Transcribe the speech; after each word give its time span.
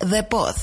De 0.00 0.22
Pod. 0.22 0.56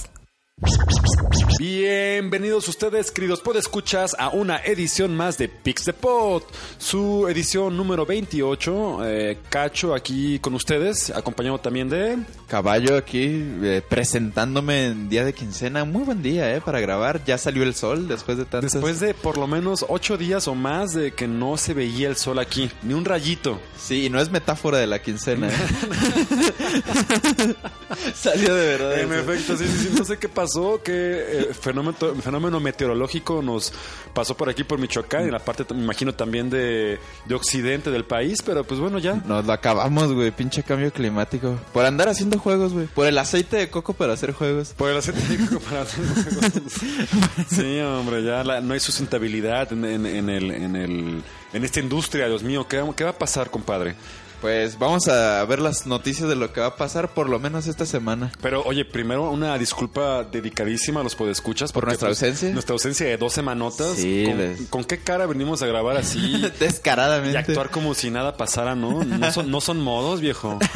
Bienvenidos 1.60 2.68
ustedes, 2.68 3.10
queridos 3.10 3.42
podescuchas, 3.42 4.16
a 4.20 4.30
una 4.30 4.58
edición 4.58 5.16
más 5.16 5.40
de 5.40 5.50
Pix 5.50 5.86
de 5.86 5.94
Pod, 5.94 6.44
su 6.78 7.28
edición 7.28 7.76
número 7.76 8.06
28. 8.06 9.00
Eh, 9.04 9.40
Cacho 9.50 9.96
aquí 9.96 10.38
con 10.38 10.54
ustedes, 10.54 11.10
acompañado 11.10 11.58
también 11.58 11.90
de. 11.90 12.20
Caballo 12.48 12.96
aquí 12.96 13.44
eh, 13.64 13.82
presentándome 13.88 14.86
en 14.86 15.10
día 15.10 15.26
de 15.26 15.34
quincena. 15.34 15.84
Muy 15.84 16.04
buen 16.04 16.22
día, 16.22 16.56
¿eh? 16.56 16.62
Para 16.62 16.80
grabar. 16.80 17.26
Ya 17.26 17.40
salió 17.40 17.64
el 17.64 17.74
sol 17.74 18.08
después 18.08 18.38
de 18.38 18.46
tantos... 18.46 18.74
Después 18.74 19.00
de 19.00 19.16
por 19.16 19.40
lo 19.40 19.48
menos 19.48 19.84
ocho 19.90 20.16
días 20.16 20.48
o 20.48 20.54
más 20.54 20.94
de 20.94 21.14
que 21.14 21.28
no 21.28 21.58
se 21.58 21.74
veía 21.74 22.08
el 22.08 22.18
sol 22.18 22.38
aquí, 22.38 22.70
ni 22.84 22.94
un 22.94 23.04
rayito. 23.04 23.60
Sí, 23.78 24.06
y 24.06 24.10
no 24.12 24.22
es 24.22 24.30
metáfora 24.30 24.78
de 24.78 24.86
la 24.86 25.02
quincena. 25.02 25.50
¿eh? 25.50 25.54
salió 28.16 28.56
de 28.56 28.78
verdad. 28.78 29.00
En 29.00 29.12
eso. 29.12 29.22
efecto, 29.22 29.58
sí, 29.58 29.68
sí, 29.68 29.88
sí, 29.88 29.96
no 29.98 30.06
sé 30.06 30.18
qué 30.18 30.30
pasó, 30.30 30.82
qué 30.84 30.94
eh, 30.94 31.47
fenómeno, 31.54 31.96
fenómeno 32.22 32.60
meteorológico 32.60 33.42
nos 33.42 33.74
pasó 34.14 34.36
por 34.38 34.50
aquí, 34.50 34.64
por 34.64 34.80
Michoacán, 34.80 35.24
en 35.24 35.32
la 35.32 35.40
parte, 35.40 35.66
me 35.74 35.84
imagino, 35.84 36.14
también 36.14 36.50
de, 36.50 37.00
de 37.26 37.36
occidente 37.36 37.92
del 37.92 38.06
país, 38.06 38.42
pero 38.46 38.64
pues 38.64 38.80
bueno, 38.80 39.00
ya. 39.00 39.16
Nos 39.26 39.46
lo 39.46 39.54
acabamos, 39.54 40.12
güey. 40.14 40.32
Pinche 40.32 40.64
cambio 40.64 40.92
climático. 40.92 41.58
Por 41.74 41.86
andar 41.86 42.10
haciendo 42.10 42.40
juegos, 42.40 42.74
güey. 42.74 42.88
Por 42.88 43.08
el 43.08 43.18
aceite 43.18 43.58
de 43.58 43.70
coco 43.70 43.94
para 43.94 44.14
hacer 44.14 44.32
juegos. 44.34 44.70
Por 44.78 44.90
el 44.92 44.98
aceite 44.98 45.22
de 45.28 45.46
coco 45.46 45.60
para 45.62 45.82
hacer 45.82 46.06
juegos. 46.06 46.74
Sí, 47.50 47.80
hombre, 47.80 48.24
ya 48.24 48.44
la- 48.44 48.62
no 48.62 48.74
hay 48.74 48.80
sustentabilidad 48.80 49.72
en, 49.74 49.86
en- 49.86 50.06
en 50.06 50.30
el, 50.30 50.52
en, 50.52 50.76
el, 50.76 51.24
en 51.54 51.64
esta 51.64 51.80
industria, 51.80 52.28
Dios 52.28 52.44
mío. 52.44 52.68
¿qué, 52.68 52.84
qué 52.96 53.04
va 53.04 53.12
a 53.12 53.18
pasar, 53.18 53.50
compadre? 53.50 53.96
Pues 54.42 54.78
vamos 54.78 55.08
a 55.08 55.44
ver 55.46 55.60
las 55.60 55.88
noticias 55.88 56.30
de 56.30 56.36
lo 56.36 56.54
que 56.54 56.60
va 56.62 56.68
a 56.68 56.76
pasar 56.76 57.14
por 57.16 57.28
lo 57.28 57.40
menos 57.40 57.66
esta 57.66 57.88
semana. 57.88 58.32
Pero, 58.40 58.62
oye, 58.66 58.86
primero 58.86 59.32
una 59.32 59.58
disculpa 59.58 60.24
dedicadísima 60.24 61.00
a 61.00 61.04
los 61.04 61.16
podescuchas. 61.16 61.72
¿Por 61.72 61.86
nuestra 61.86 62.10
pues, 62.10 62.22
ausencia? 62.22 62.52
Nuestra 62.52 62.74
ausencia 62.74 63.08
de 63.08 63.18
dos 63.18 63.34
semanotas. 63.34 63.98
Sí, 63.98 64.26
¿Con, 64.28 64.38
les- 64.38 64.62
con 64.70 64.84
qué 64.84 65.00
cara 65.00 65.26
venimos 65.26 65.64
a 65.64 65.68
grabar 65.68 65.98
así? 65.98 66.46
Descaradamente. 66.60 67.34
Y 67.34 67.36
actuar 67.36 67.72
como 67.72 67.96
si 67.96 68.12
nada 68.12 68.38
pasara, 68.38 68.76
¿no? 68.76 69.04
No 69.04 69.32
son, 69.32 69.50
no 69.50 69.60
son 69.60 69.80
modos, 69.82 70.22
viejo. 70.22 70.60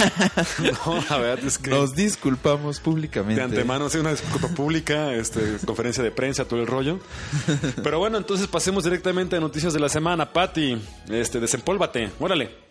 No, 0.85 1.03
la 1.09 1.17
verdad 1.17 1.45
es 1.45 1.57
que 1.57 1.69
Nos 1.69 1.95
disculpamos 1.95 2.79
públicamente. 2.79 3.35
de 3.35 3.43
antemano, 3.45 3.89
sí, 3.89 3.97
una 3.99 4.11
disculpa 4.11 4.47
pública, 4.49 5.13
este, 5.13 5.57
conferencia 5.65 6.03
de 6.03 6.11
prensa, 6.11 6.45
todo 6.45 6.59
el 6.61 6.67
rollo. 6.67 6.99
Pero 7.83 7.99
bueno, 7.99 8.17
entonces 8.17 8.47
pasemos 8.47 8.83
directamente 8.83 9.35
a 9.35 9.39
noticias 9.39 9.73
de 9.73 9.79
la 9.79 9.89
semana. 9.89 10.31
Patti, 10.33 10.81
este, 11.09 11.39
desempólvate, 11.39 12.09
órale. 12.19 12.70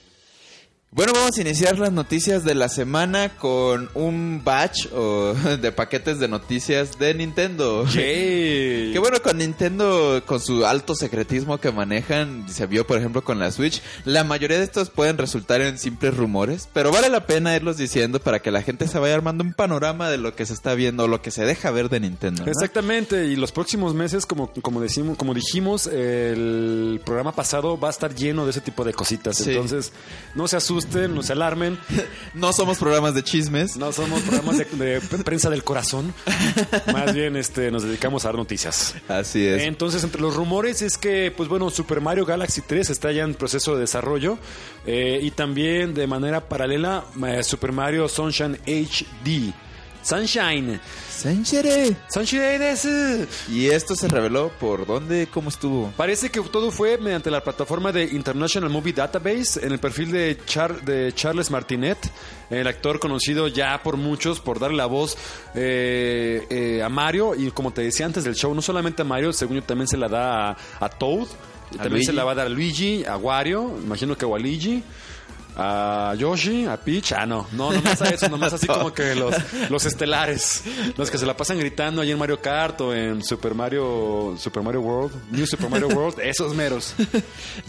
Bueno, 0.93 1.13
vamos 1.13 1.37
a 1.37 1.41
iniciar 1.41 1.79
las 1.79 1.93
noticias 1.93 2.43
de 2.43 2.53
la 2.53 2.67
semana 2.67 3.29
con 3.37 3.89
un 3.93 4.41
batch 4.43 4.87
o, 4.91 5.33
de 5.61 5.71
paquetes 5.71 6.19
de 6.19 6.27
noticias 6.27 6.99
de 6.99 7.13
Nintendo. 7.13 7.85
Qué 7.93 8.97
bueno 8.99 9.21
con 9.23 9.37
Nintendo, 9.37 10.21
con 10.25 10.41
su 10.41 10.65
alto 10.65 10.93
secretismo 10.93 11.59
que 11.59 11.71
manejan, 11.71 12.45
se 12.49 12.65
vio 12.65 12.85
por 12.85 12.97
ejemplo 12.97 13.23
con 13.23 13.39
la 13.39 13.53
Switch, 13.53 13.81
la 14.03 14.25
mayoría 14.25 14.57
de 14.57 14.65
estos 14.65 14.89
pueden 14.89 15.17
resultar 15.17 15.61
en 15.61 15.77
simples 15.77 16.13
rumores, 16.17 16.67
pero 16.73 16.91
vale 16.91 17.07
la 17.07 17.25
pena 17.25 17.55
irlos 17.55 17.77
diciendo 17.77 18.19
para 18.19 18.41
que 18.41 18.51
la 18.51 18.61
gente 18.61 18.85
se 18.89 18.99
vaya 18.99 19.15
armando 19.15 19.45
un 19.45 19.53
panorama 19.53 20.09
de 20.09 20.17
lo 20.17 20.35
que 20.35 20.45
se 20.45 20.51
está 20.51 20.75
viendo 20.75 21.05
o 21.05 21.07
lo 21.07 21.21
que 21.21 21.31
se 21.31 21.45
deja 21.45 21.71
ver 21.71 21.87
de 21.87 22.01
Nintendo. 22.01 22.43
¿no? 22.43 22.51
Exactamente, 22.51 23.27
y 23.27 23.37
los 23.37 23.53
próximos 23.53 23.93
meses, 23.93 24.25
como, 24.25 24.51
como, 24.61 24.81
decimos, 24.81 25.17
como 25.17 25.33
dijimos, 25.33 25.87
el 25.87 26.99
programa 27.05 27.31
pasado 27.31 27.79
va 27.79 27.87
a 27.87 27.91
estar 27.91 28.13
lleno 28.13 28.43
de 28.43 28.51
ese 28.51 28.59
tipo 28.59 28.83
de 28.83 28.91
cositas. 28.91 29.37
Sí. 29.37 29.51
Entonces, 29.51 29.93
no 30.35 30.49
se 30.49 30.57
asusten, 30.57 30.80
no 31.09 31.23
se 31.23 31.33
alarmen. 31.33 31.77
No 32.33 32.53
somos 32.53 32.77
programas 32.77 33.13
de 33.13 33.23
chismes. 33.23 33.75
No 33.75 33.91
somos 33.91 34.21
programas 34.21 34.57
de, 34.57 34.65
de 34.65 35.01
prensa 35.25 35.49
del 35.49 35.65
corazón. 35.65 36.13
Más 36.93 37.13
bien 37.13 37.35
este, 37.35 37.69
nos 37.71 37.83
dedicamos 37.83 38.23
a 38.23 38.29
dar 38.29 38.35
noticias. 38.35 38.95
Así 39.09 39.45
es. 39.45 39.63
Entonces, 39.63 40.03
entre 40.03 40.21
los 40.21 40.35
rumores 40.35 40.81
es 40.81 40.97
que, 40.97 41.33
pues 41.35 41.49
bueno, 41.49 41.69
Super 41.69 41.99
Mario 41.99 42.25
Galaxy 42.25 42.61
3 42.61 42.89
está 42.89 43.11
ya 43.11 43.23
en 43.23 43.35
proceso 43.35 43.75
de 43.75 43.81
desarrollo 43.81 44.37
eh, 44.85 45.19
y 45.21 45.31
también 45.31 45.93
de 45.93 46.07
manera 46.07 46.47
paralela 46.47 47.03
eh, 47.27 47.43
Super 47.43 47.71
Mario 47.73 48.07
Sunshine 48.07 48.57
HD. 48.65 49.53
Sunshine. 50.03 50.79
Sunshine 52.09 52.57
desu. 52.59 53.27
Y 53.49 53.67
esto 53.67 53.95
se 53.95 54.07
reveló 54.07 54.51
por 54.59 54.85
dónde, 54.87 55.27
cómo 55.31 55.49
estuvo. 55.49 55.91
Parece 55.95 56.29
que 56.31 56.41
todo 56.41 56.71
fue 56.71 56.97
mediante 56.97 57.29
la 57.29 57.43
plataforma 57.43 57.91
de 57.91 58.05
International 58.05 58.69
Movie 58.69 58.93
Database 58.93 59.63
en 59.65 59.71
el 59.71 59.79
perfil 59.79 60.11
de, 60.11 60.37
Char- 60.45 60.81
de 60.81 61.13
Charles 61.13 61.51
Martinet, 61.51 61.97
el 62.49 62.65
actor 62.67 62.99
conocido 62.99 63.47
ya 63.47 63.81
por 63.83 63.97
muchos 63.97 64.39
por 64.39 64.59
darle 64.59 64.77
la 64.77 64.87
voz 64.87 65.15
eh, 65.53 66.45
eh, 66.49 66.81
a 66.83 66.89
Mario 66.89 67.35
y 67.35 67.51
como 67.51 67.71
te 67.71 67.81
decía 67.83 68.05
antes 68.07 68.23
del 68.23 68.33
show, 68.35 68.53
no 68.55 68.61
solamente 68.61 69.03
a 69.03 69.05
Mario, 69.05 69.31
según 69.33 69.57
yo 69.57 69.63
también 69.63 69.87
se 69.87 69.97
la 69.97 70.07
da 70.09 70.49
a, 70.51 70.57
a 70.79 70.89
Toad, 70.89 71.27
también 71.71 71.91
Luigi. 71.93 72.05
se 72.07 72.13
la 72.13 72.23
va 72.23 72.31
a 72.31 72.35
dar 72.35 72.47
a 72.47 72.49
Luigi, 72.49 73.05
a 73.05 73.15
Wario, 73.17 73.77
imagino 73.83 74.17
que 74.17 74.25
a 74.25 74.27
Waluigi. 74.27 74.83
A 75.55 76.15
Yoshi, 76.17 76.65
a 76.65 76.77
Peach, 76.77 77.11
ah 77.11 77.25
no, 77.25 77.45
no, 77.51 77.71
nomás 77.73 78.01
a 78.01 78.09
eso, 78.09 78.29
nomás 78.29 78.53
así 78.53 78.67
como 78.67 78.93
que 78.93 79.13
los, 79.15 79.35
los 79.69 79.85
estelares, 79.85 80.63
los 80.97 81.11
que 81.11 81.17
se 81.17 81.25
la 81.25 81.35
pasan 81.35 81.59
gritando 81.59 82.01
ahí 82.01 82.11
en 82.11 82.17
Mario 82.17 82.41
Kart 82.41 82.79
o 82.81 82.93
en 82.95 83.21
Super 83.23 83.53
Mario, 83.53 84.35
Super 84.37 84.63
Mario 84.63 84.79
World, 84.81 85.13
New 85.31 85.45
Super 85.45 85.69
Mario 85.69 85.89
World, 85.89 86.19
esos 86.21 86.55
meros. 86.55 86.95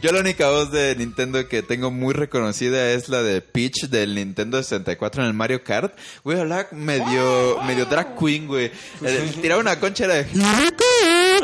Yo 0.01 0.13
la 0.13 0.21
única 0.21 0.49
voz 0.49 0.71
de 0.71 0.95
Nintendo 0.97 1.49
que 1.49 1.63
tengo 1.63 1.91
muy 1.91 2.15
reconocida 2.15 2.91
es 2.93 3.09
la 3.09 3.23
de 3.23 3.41
Peach 3.43 3.89
del 3.89 4.15
Nintendo 4.15 4.63
64 4.63 5.23
en 5.23 5.29
el 5.29 5.35
Mario 5.35 5.65
Kart. 5.65 5.93
Güey, 6.23 6.39
hablaba 6.41 6.69
medio, 6.71 7.61
medio 7.67 7.87
drag 7.87 8.17
queen, 8.17 8.47
güey. 8.47 8.71
Eh, 9.05 9.33
Tiraba 9.43 9.61
una 9.61 9.81
concha 9.81 10.05
era 10.05 10.15
de... 10.15 10.27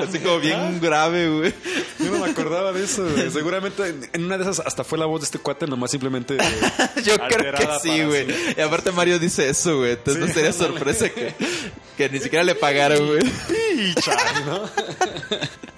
Así 0.01 0.19
como 0.21 0.39
bien 0.39 0.81
grave, 0.81 1.29
güey. 1.29 1.55
Yo 1.99 2.13
no 2.13 2.25
me 2.25 2.31
acordaba 2.31 2.73
de 2.73 2.85
eso, 2.85 3.05
güey. 3.11 3.31
seguramente 3.31 3.87
en- 3.89 4.09
en 4.13 4.25
una 4.25 4.39
de 4.39 4.45
esas 4.45 4.61
hasta 4.65 4.85
fue 4.85 4.97
la 4.99 5.07
voz 5.07 5.21
de 5.23 5.25
este 5.25 5.39
cuate, 5.41 5.67
nomás 5.67 5.91
simplemente 5.91 6.28
Yo 7.05 7.17
creo 7.19 7.53
que 7.55 7.67
sí, 7.83 8.03
güey. 8.05 8.27
su- 8.27 8.55
Y 8.59 8.61
aparte 8.61 8.93
Mario 8.93 9.19
dice 9.19 9.49
eso, 9.49 9.79
güey. 9.79 9.93
Entonces 9.93 10.23
Sí, 10.23 10.29
no 10.29 10.35
sería 10.35 10.53
sorpresa 10.53 11.09
que, 11.09 11.35
que 11.97 12.09
ni 12.09 12.21
siquiera 12.21 12.45
le 12.45 12.55
pagaron, 12.55 13.07
güey. 13.07 13.21
¿no? 14.47 14.69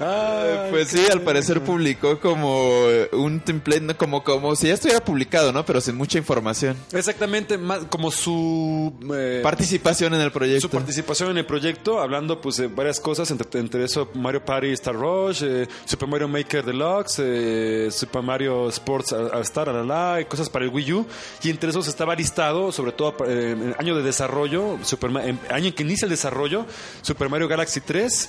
Ay, 0.00 0.70
Pues 0.70 0.88
sí, 0.88 1.04
al 1.10 1.20
parecer 1.22 1.60
publicó 1.60 2.20
como 2.20 2.86
un 3.12 3.40
template, 3.40 3.94
como, 3.96 4.22
como 4.22 4.54
si 4.56 4.68
ya 4.68 4.74
estuviera 4.74 5.04
publicado, 5.04 5.52
¿no? 5.52 5.64
Pero 5.64 5.80
sin 5.80 5.96
mucha 5.96 6.18
información. 6.18 6.76
Exactamente, 6.92 7.58
más 7.58 7.84
como 7.88 8.10
su 8.10 8.92
eh, 9.14 9.40
Participación 9.42 10.14
en 10.14 10.20
el 10.20 10.32
proyecto. 10.32 10.62
Su 10.62 10.70
participación 10.70 11.30
en 11.30 11.38
el 11.38 11.46
proyecto, 11.46 12.00
hablando 12.00 12.40
pues 12.40 12.56
de 12.56 12.68
varias 12.68 13.00
cosas, 13.00 13.30
entre, 13.30 13.60
entre 13.60 13.84
eso 13.84 14.10
Mario 14.14 14.44
Party 14.44 14.72
Star 14.72 14.94
Rush, 14.94 15.42
eh, 15.44 15.68
Super 15.84 16.08
Mario 16.08 16.28
Maker 16.28 16.64
Deluxe, 16.64 17.20
eh, 17.24 17.88
Super 17.90 18.22
Mario 18.22 18.68
Sports 18.68 19.12
All 19.12 19.42
Star, 19.42 19.68
la, 19.68 19.82
la, 19.82 20.20
y 20.20 20.24
cosas 20.24 20.48
para 20.48 20.64
el 20.64 20.70
Wii 20.70 20.92
U. 20.92 21.06
Y 21.42 21.50
entre 21.50 21.70
esos 21.70 21.88
estaba 21.88 22.14
listado, 22.14 22.72
sobre 22.72 22.92
todo 22.92 23.16
eh, 23.26 23.52
en 23.52 23.68
el 23.68 23.74
año 23.78 23.96
de 23.96 24.02
desarrollo, 24.02 24.78
Super 24.82 25.10
en 25.10 25.38
año 25.50 25.66
en 25.66 25.72
que 25.72 25.82
inicia 25.82 26.06
el 26.06 26.10
desarrollo, 26.10 26.66
Super 27.02 27.28
Mario 27.28 27.48
Galaxy 27.48 27.80
3. 27.80 28.28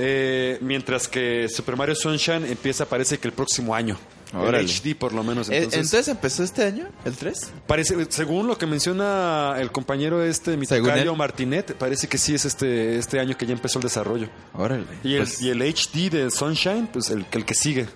Eh, 0.00 0.58
mientras 0.60 1.08
que 1.08 1.48
Super 1.48 1.76
Mario 1.76 1.94
Sunshine 1.96 2.44
empieza, 2.46 2.86
parece 2.86 3.18
que 3.18 3.26
el 3.28 3.34
próximo 3.34 3.74
año. 3.74 3.98
Órale. 4.32 4.60
El 4.60 4.66
HD 4.70 4.94
por 4.94 5.12
lo 5.14 5.24
menos. 5.24 5.48
Eh, 5.48 5.56
Entonces, 5.56 5.80
Entonces, 5.86 6.08
empezó 6.08 6.42
este 6.44 6.62
año, 6.62 6.86
el 7.04 7.16
3. 7.16 7.50
Parece, 7.66 7.96
según 8.10 8.46
lo 8.46 8.58
que 8.58 8.66
menciona 8.66 9.56
el 9.58 9.72
compañero 9.72 10.22
este, 10.22 10.56
mi 10.56 10.66
tocayo. 10.66 11.16
Martinet, 11.16 11.74
parece 11.74 12.08
que 12.08 12.18
sí 12.18 12.34
es 12.34 12.44
este, 12.44 12.98
este 12.98 13.18
año 13.20 13.36
que 13.36 13.46
ya 13.46 13.54
empezó 13.54 13.78
el 13.78 13.84
desarrollo. 13.84 14.28
Órale. 14.54 14.84
Y 15.02 15.14
el, 15.14 15.22
Pues, 15.22 15.40
y 15.40 15.48
el 15.50 15.62
HD 15.62 16.10
de 16.10 16.30
Sunshine, 16.30 16.88
pues 16.92 17.10
el, 17.10 17.24
el 17.32 17.44
que 17.44 17.54
sigue. 17.54 17.86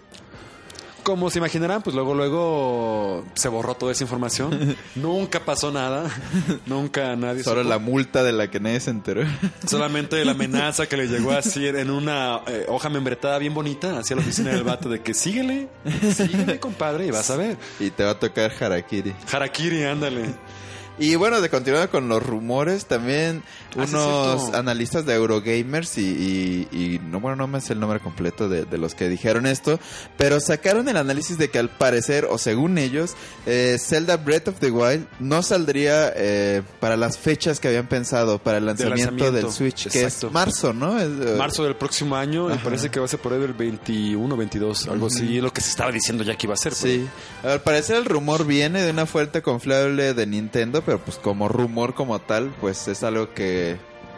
Como 1.03 1.31
se 1.31 1.39
imaginarán, 1.39 1.83
pues 1.83 1.95
luego, 1.95 2.15
luego 2.15 3.25
se 3.35 3.49
borró 3.49 3.75
toda 3.75 3.93
esa 3.93 4.05
información. 4.05 4.77
Nunca 4.95 5.41
pasó 5.41 5.71
nada. 5.73 6.11
Nunca 6.67 7.15
nadie 7.17 7.43
Solo 7.43 7.63
supo. 7.63 7.69
la 7.71 7.79
multa 7.79 8.23
de 8.23 8.33
la 8.33 8.49
que 8.51 8.61
nadie 8.61 8.81
se 8.81 8.91
enteró. 8.91 9.23
Solamente 9.67 10.25
la 10.25 10.33
amenaza 10.33 10.87
que 10.87 10.97
le 10.97 11.07
llegó 11.09 11.33
así 11.33 11.67
en 11.67 11.91
una 11.91 12.41
eh, 12.47 12.67
hoja 12.69 12.89
membretada 12.89 13.39
bien 13.39 13.55
bonita 13.55 13.99
hacia 13.99 14.17
la 14.17 14.23
oficina 14.23 14.51
del 14.51 14.65
vato 14.65 14.89
de 14.89 15.01
que 15.01 15.15
síguele, 15.15 15.69
síguele, 16.15 16.59
compadre, 16.61 17.07
y 17.07 17.11
vas 17.11 17.31
a 17.31 17.37
ver. 17.37 17.57
y 17.81 17.91
te 17.91 18.05
va 18.05 18.11
a 18.11 18.19
tocar 18.19 18.53
Harakiri. 18.59 19.15
Harakiri, 19.31 19.85
ándale. 19.85 20.35
Y 20.99 21.15
bueno, 21.17 21.41
de 21.41 21.49
continuar 21.49 21.89
con 21.89 22.09
los 22.09 22.23
rumores, 22.23 22.87
también 22.87 23.43
unos 23.77 24.41
cierto. 24.41 24.57
analistas 24.59 25.07
de 25.07 25.15
Eurogamers 25.15 25.99
y, 25.99 26.69
y, 26.73 26.77
y 26.77 26.99
no, 26.99 27.21
bueno, 27.21 27.37
no 27.37 27.47
me 27.47 27.61
sé 27.61 27.73
el 27.73 27.81
nombre 27.81 28.01
completo 28.01 28.49
de, 28.49 28.65
de 28.65 28.79
los 28.79 28.95
que 28.95 29.09
dijeron 29.09 29.47
esto, 29.47 29.79
pero 30.17 30.41
sacaron 30.41 30.89
el 30.89 30.97
análisis 30.97 31.39
de 31.39 31.51
que 31.51 31.59
al 31.59 31.69
parecer, 31.71 32.27
o 32.31 32.39
según 32.39 32.79
ellos, 32.79 33.15
eh, 33.47 33.77
Zelda 33.81 34.17
Breath 34.17 34.49
of 34.49 34.59
the 34.61 34.71
Wild 34.71 35.07
no 35.19 35.43
saldría 35.43 36.13
eh, 36.15 36.63
para 36.81 36.97
las 36.97 37.19
fechas 37.19 37.61
que 37.61 37.69
habían 37.69 37.87
pensado 37.87 38.39
para 38.39 38.59
el 38.59 38.67
lanzamiento, 38.67 39.13
lanzamiento, 39.13 39.33
del 39.33 39.51
Switch, 39.51 39.89
que 39.89 40.03
exacto. 40.03 40.29
es 40.29 40.33
marzo, 40.33 40.73
¿no? 40.73 40.99
Es, 40.99 41.07
eh, 41.07 41.37
Marzo 41.37 41.65
del 41.65 41.77
próximo 41.77 42.17
año, 42.17 42.53
y 42.53 42.59
parece 42.59 42.91
que 42.91 43.01
va 43.01 43.07
a 43.07 43.09
ser 43.09 43.21
por 43.21 43.33
ahí 43.33 43.41
del 43.41 43.55
21, 43.55 44.37
22, 44.37 44.89
algo 44.89 45.07
así, 45.07 45.41
lo 45.41 45.53
que 45.53 45.61
se 45.61 45.71
estaba 45.71 45.91
diciendo 45.91 46.25
ya 46.25 46.37
que 46.37 46.47
iba 46.47 46.55
a 46.55 46.59
ser. 46.59 46.75
Sí, 46.75 47.07
al 47.43 47.61
parecer 47.63 47.97
el 47.97 48.05
rumor 48.05 48.47
viene 48.47 48.83
de 48.83 48.91
una 48.91 49.07
fuente 49.07 49.43
confiable 49.43 50.15
de 50.15 50.27
Nintendo, 50.27 50.83
pero 50.83 50.99
pues 50.99 51.17
como 51.17 51.49
rumor 51.49 51.95
como 51.95 52.21
tal, 52.21 52.53
pues 52.61 52.89
es 52.89 53.03
algo 53.03 53.33
que 53.35 53.62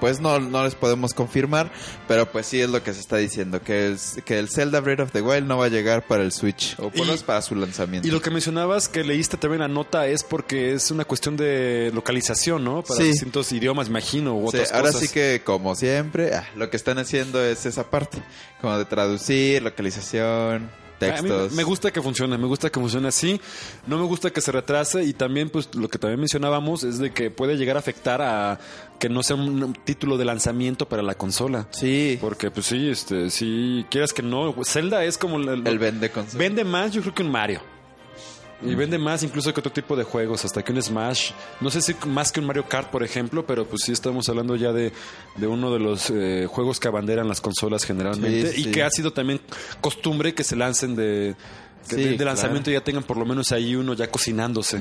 pues 0.00 0.20
no, 0.20 0.38
no 0.38 0.64
les 0.64 0.74
podemos 0.74 1.14
confirmar, 1.14 1.70
pero 2.08 2.30
pues 2.30 2.46
sí 2.46 2.60
es 2.60 2.68
lo 2.68 2.82
que 2.82 2.92
se 2.92 3.00
está 3.00 3.16
diciendo, 3.16 3.62
que 3.62 3.86
el, 3.86 3.98
que 4.26 4.38
el 4.38 4.50
Zelda 4.50 4.80
Breath 4.80 5.00
of 5.00 5.12
the 5.12 5.22
Wild 5.22 5.46
no 5.46 5.56
va 5.56 5.66
a 5.66 5.68
llegar 5.68 6.06
para 6.06 6.22
el 6.24 6.32
Switch, 6.32 6.74
o 6.78 6.90
por 6.90 6.98
lo 6.98 7.04
menos 7.06 7.22
para 7.22 7.40
su 7.40 7.54
lanzamiento. 7.54 8.06
Y 8.06 8.10
lo 8.10 8.20
que 8.20 8.30
mencionabas 8.30 8.88
que 8.88 9.02
leíste 9.02 9.36
también 9.38 9.60
la 9.60 9.68
nota 9.68 10.06
es 10.06 10.22
porque 10.22 10.74
es 10.74 10.90
una 10.90 11.04
cuestión 11.06 11.36
de 11.38 11.90
localización, 11.94 12.64
¿no? 12.64 12.82
Para 12.82 13.00
Sí. 13.00 13.06
distintos 13.06 13.50
idiomas, 13.52 13.88
imagino, 13.88 14.36
u 14.36 14.50
Sí, 14.50 14.56
otras 14.58 14.72
ahora 14.72 14.88
cosas. 14.92 15.00
sí 15.02 15.08
que 15.08 15.40
como 15.44 15.74
siempre, 15.74 16.34
ah, 16.34 16.44
lo 16.54 16.68
que 16.68 16.76
están 16.76 16.98
haciendo 16.98 17.42
es 17.42 17.64
esa 17.64 17.88
parte, 17.88 18.18
como 18.60 18.76
de 18.76 18.84
traducir, 18.84 19.62
localización, 19.62 20.70
textos. 20.98 21.52
me 21.52 21.62
gusta 21.64 21.90
que 21.92 22.00
funcione, 22.02 22.38
me 22.38 22.46
gusta 22.46 22.70
que 22.70 22.80
funcione 22.80 23.08
así. 23.08 23.40
No 23.86 23.98
me 23.98 24.04
gusta 24.04 24.30
que 24.30 24.40
se 24.40 24.52
retrase 24.52 25.04
y 25.04 25.12
también, 25.12 25.50
pues, 25.50 25.74
lo 25.74 25.88
que 25.88 25.98
también 25.98 26.20
mencionábamos 26.20 26.84
es 26.84 26.98
de 26.98 27.12
que 27.12 27.30
puede 27.30 27.56
llegar 27.56 27.76
a 27.76 27.80
afectar 27.80 28.22
a 28.22 28.58
que 28.98 29.08
no 29.08 29.22
sea 29.22 29.36
un 29.36 29.74
título 29.84 30.16
de 30.16 30.24
lanzamiento 30.24 30.88
para 30.88 31.02
la 31.02 31.14
consola. 31.14 31.66
Sí, 31.70 32.18
Porque, 32.20 32.50
pues 32.50 32.66
sí, 32.66 32.88
este, 32.88 33.30
si 33.30 33.84
quieras 33.90 34.12
que 34.12 34.22
no, 34.22 34.54
Zelda 34.64 35.04
es 35.04 35.18
como 35.18 35.36
el, 35.36 35.66
el 35.66 35.78
vende 35.78 36.10
consola. 36.10 36.38
vende 36.38 36.64
más, 36.64 36.92
yo 36.92 37.02
creo 37.02 37.14
que 37.14 37.22
un 37.22 37.30
Mario. 37.30 37.60
Y 38.66 38.74
vende 38.74 38.98
más 38.98 39.22
incluso 39.22 39.52
que 39.52 39.60
otro 39.60 39.72
tipo 39.72 39.94
de 39.96 40.04
juegos, 40.04 40.44
hasta 40.44 40.62
que 40.62 40.72
un 40.72 40.82
Smash. 40.82 41.32
No 41.60 41.70
sé 41.70 41.80
si 41.80 41.94
más 42.06 42.32
que 42.32 42.40
un 42.40 42.46
Mario 42.46 42.64
Kart, 42.68 42.90
por 42.90 43.02
ejemplo, 43.02 43.44
pero 43.46 43.66
pues 43.66 43.82
sí 43.84 43.92
estamos 43.92 44.28
hablando 44.28 44.56
ya 44.56 44.72
de, 44.72 44.92
de 45.36 45.46
uno 45.46 45.72
de 45.72 45.78
los 45.80 46.10
eh, 46.10 46.46
juegos 46.50 46.80
que 46.80 46.88
abanderan 46.88 47.28
las 47.28 47.40
consolas 47.40 47.84
generalmente. 47.84 48.52
Sí, 48.52 48.60
y 48.60 48.64
sí. 48.64 48.70
que 48.70 48.82
ha 48.82 48.90
sido 48.90 49.12
también 49.12 49.40
costumbre 49.80 50.34
que 50.34 50.44
se 50.44 50.56
lancen 50.56 50.96
de, 50.96 51.34
que 51.88 51.96
Sí, 51.96 52.02
de, 52.02 52.10
de 52.10 52.16
claro. 52.16 52.30
lanzamiento 52.32 52.70
y 52.70 52.74
ya 52.74 52.80
tengan 52.82 53.02
por 53.02 53.16
lo 53.16 53.24
menos 53.26 53.52
ahí 53.52 53.76
uno 53.76 53.94
ya 53.94 54.10
cocinándose. 54.10 54.78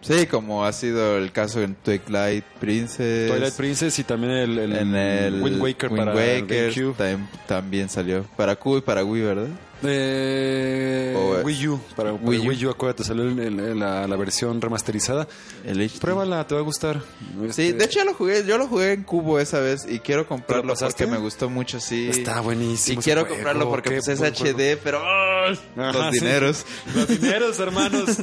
Sí, 0.00 0.26
como 0.26 0.64
ha 0.64 0.72
sido 0.72 1.16
el 1.16 1.30
caso 1.30 1.62
en 1.62 1.76
Twilight 1.76 2.44
Princess. 2.58 3.30
Twilight 3.30 3.54
Princess 3.54 3.96
y 4.00 4.04
también 4.04 4.32
el, 4.32 4.58
el 4.58 4.72
en 4.76 4.94
el 4.96 5.40
Wind 5.42 5.60
Waker 5.62 5.90
Wind 5.92 6.04
para 6.04 6.14
Waker 6.16 6.72
GameCube. 6.72 6.96
tam- 6.96 7.28
también 7.46 7.88
salió 7.88 8.24
para 8.36 8.56
Q 8.56 8.78
y 8.78 8.80
para 8.80 9.04
Wii, 9.04 9.22
¿verdad? 9.22 9.48
Eh, 9.84 11.14
O, 11.16 11.38
eh, 11.38 11.42
Wii 11.44 11.68
U. 11.68 11.80
Para, 11.96 12.12
para 12.12 12.24
Wii 12.24 12.38
Wii, 12.48 12.66
U. 12.66 12.70
Acuérdate, 12.70 13.04
salió 13.04 13.24
el- 13.24 13.38
el- 13.38 13.78
la, 13.78 14.06
la 14.06 14.16
versión 14.16 14.60
remasterizada. 14.60 15.26
El. 15.64 15.88
Pruébala, 16.00 16.46
te 16.46 16.54
va 16.54 16.60
a 16.60 16.64
gustar. 16.64 17.00
Sí, 17.00 17.46
Este, 17.48 17.72
de 17.74 17.84
hecho 17.84 17.98
yo 18.00 18.04
lo 18.04 18.14
jugué, 18.14 18.44
yo 18.46 18.58
lo 18.58 18.66
jugué 18.68 18.92
en 18.92 19.02
cubo 19.04 19.38
esa 19.38 19.60
vez 19.60 19.84
y 19.88 19.98
quiero 20.00 20.26
comprarlo 20.26 20.74
porque 20.74 21.06
me 21.06 21.18
gustó 21.18 21.48
mucho, 21.50 21.80
sí. 21.80 22.08
Está 22.08 22.40
buenísimo. 22.40 22.96
Y 22.96 22.98
ese 23.00 23.04
quiero 23.04 23.20
juego, 23.22 23.36
comprarlo 23.36 23.68
porque 23.70 23.90
pues 23.90 24.08
es 24.08 24.18
buen. 24.18 24.32
HD, 24.34 24.76
pero 24.82 25.00
los 25.48 25.58
sí. 25.58 26.20
dineros. 26.20 26.64
Los 26.94 27.08
dineros, 27.08 27.58
hermanos. 27.58 28.10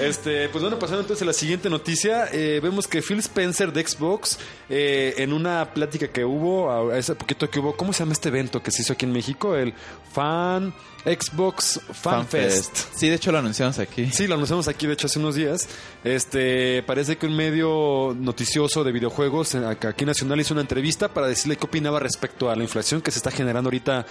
Este, 0.00 0.48
pues 0.48 0.62
bueno, 0.62 0.78
pasando 0.78 1.02
entonces 1.02 1.22
a 1.22 1.26
la 1.26 1.32
siguiente 1.34 1.68
noticia, 1.68 2.26
eh, 2.32 2.60
vemos 2.62 2.88
que 2.88 3.02
Phil 3.02 3.18
Spencer 3.18 3.72
de 3.72 3.86
Xbox, 3.86 4.38
eh, 4.70 5.14
en 5.18 5.34
una 5.34 5.74
plática 5.74 6.08
que 6.08 6.24
hubo, 6.24 6.70
a- 6.70 6.96
hace 6.96 7.14
poquito 7.14 7.50
que 7.50 7.58
hubo, 7.60 7.76
¿cómo 7.76 7.92
se 7.92 7.98
llama 8.00 8.12
este 8.12 8.30
evento 8.30 8.62
que 8.62 8.70
se 8.70 8.80
hizo 8.82 8.94
aquí 8.94 9.04
en 9.04 9.12
México? 9.12 9.54
El 9.54 9.74
Fan 10.12 10.72
Xbox 11.04 11.80
Fan, 11.92 12.26
Fest. 12.26 12.76
Sí, 12.94 13.08
de 13.08 13.16
hecho 13.16 13.32
lo 13.32 13.38
anunciamos 13.38 13.78
aquí. 13.78 14.06
Sí, 14.12 14.26
lo 14.26 14.34
anunciamos 14.34 14.68
aquí, 14.68 14.86
de 14.86 14.92
hecho, 14.92 15.06
hace 15.06 15.18
unos 15.18 15.34
días. 15.34 15.68
Este, 16.04 16.82
parece 16.84 17.16
que 17.16 17.26
un 17.26 17.34
medio 17.34 18.16
noticioso 18.18 18.84
de 18.84 18.92
videojuegos 18.92 19.54
eh, 19.54 19.64
aquí 19.66 20.04
nacional 20.04 20.40
hizo 20.40 20.54
una 20.54 20.60
entrevista 20.60 21.08
para 21.08 21.26
decirle 21.26 21.56
qué 21.56 21.66
opinaba 21.66 21.98
respecto 21.98 22.50
a 22.50 22.56
la 22.56 22.62
inflación 22.62 23.00
que 23.00 23.10
se 23.10 23.18
está 23.18 23.30
generando 23.30 23.68
ahorita, 23.68 24.06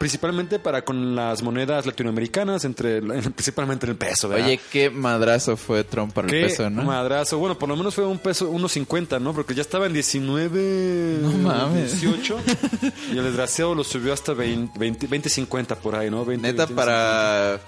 principalmente 0.00 0.58
para 0.58 0.82
con 0.82 1.14
las 1.14 1.42
monedas 1.42 1.84
latinoamericanas, 1.84 2.64
entre 2.64 3.02
principalmente 3.32 3.84
en 3.84 3.90
el 3.90 3.98
peso, 3.98 4.30
¿verdad? 4.30 4.46
Oye, 4.46 4.58
qué 4.72 4.88
madrazo 4.88 5.58
fue 5.58 5.84
Trump 5.84 6.14
para 6.14 6.26
el 6.26 6.46
peso, 6.46 6.70
¿no? 6.70 6.84
madrazo. 6.84 7.36
Bueno, 7.38 7.58
por 7.58 7.68
lo 7.68 7.76
menos 7.76 7.94
fue 7.94 8.06
un 8.06 8.18
peso, 8.18 8.48
unos 8.48 8.72
50, 8.72 9.20
¿no? 9.20 9.34
Porque 9.34 9.54
ya 9.54 9.60
estaba 9.60 9.84
en 9.84 9.92
19, 9.92 11.18
No 11.20 11.32
mames. 11.32 12.00
18. 12.00 12.38
y 13.12 13.18
el 13.18 13.24
desgraciado 13.24 13.74
lo 13.74 13.84
subió 13.84 14.14
hasta 14.14 14.32
20, 14.32 14.78
20, 14.78 15.06
20, 15.06 15.28
50 15.28 15.76
por 15.76 15.94
ahí, 15.94 16.10
¿no? 16.10 16.24
20, 16.24 16.46
Neta, 16.48 16.64
21, 16.64 16.76
para... 16.76 17.60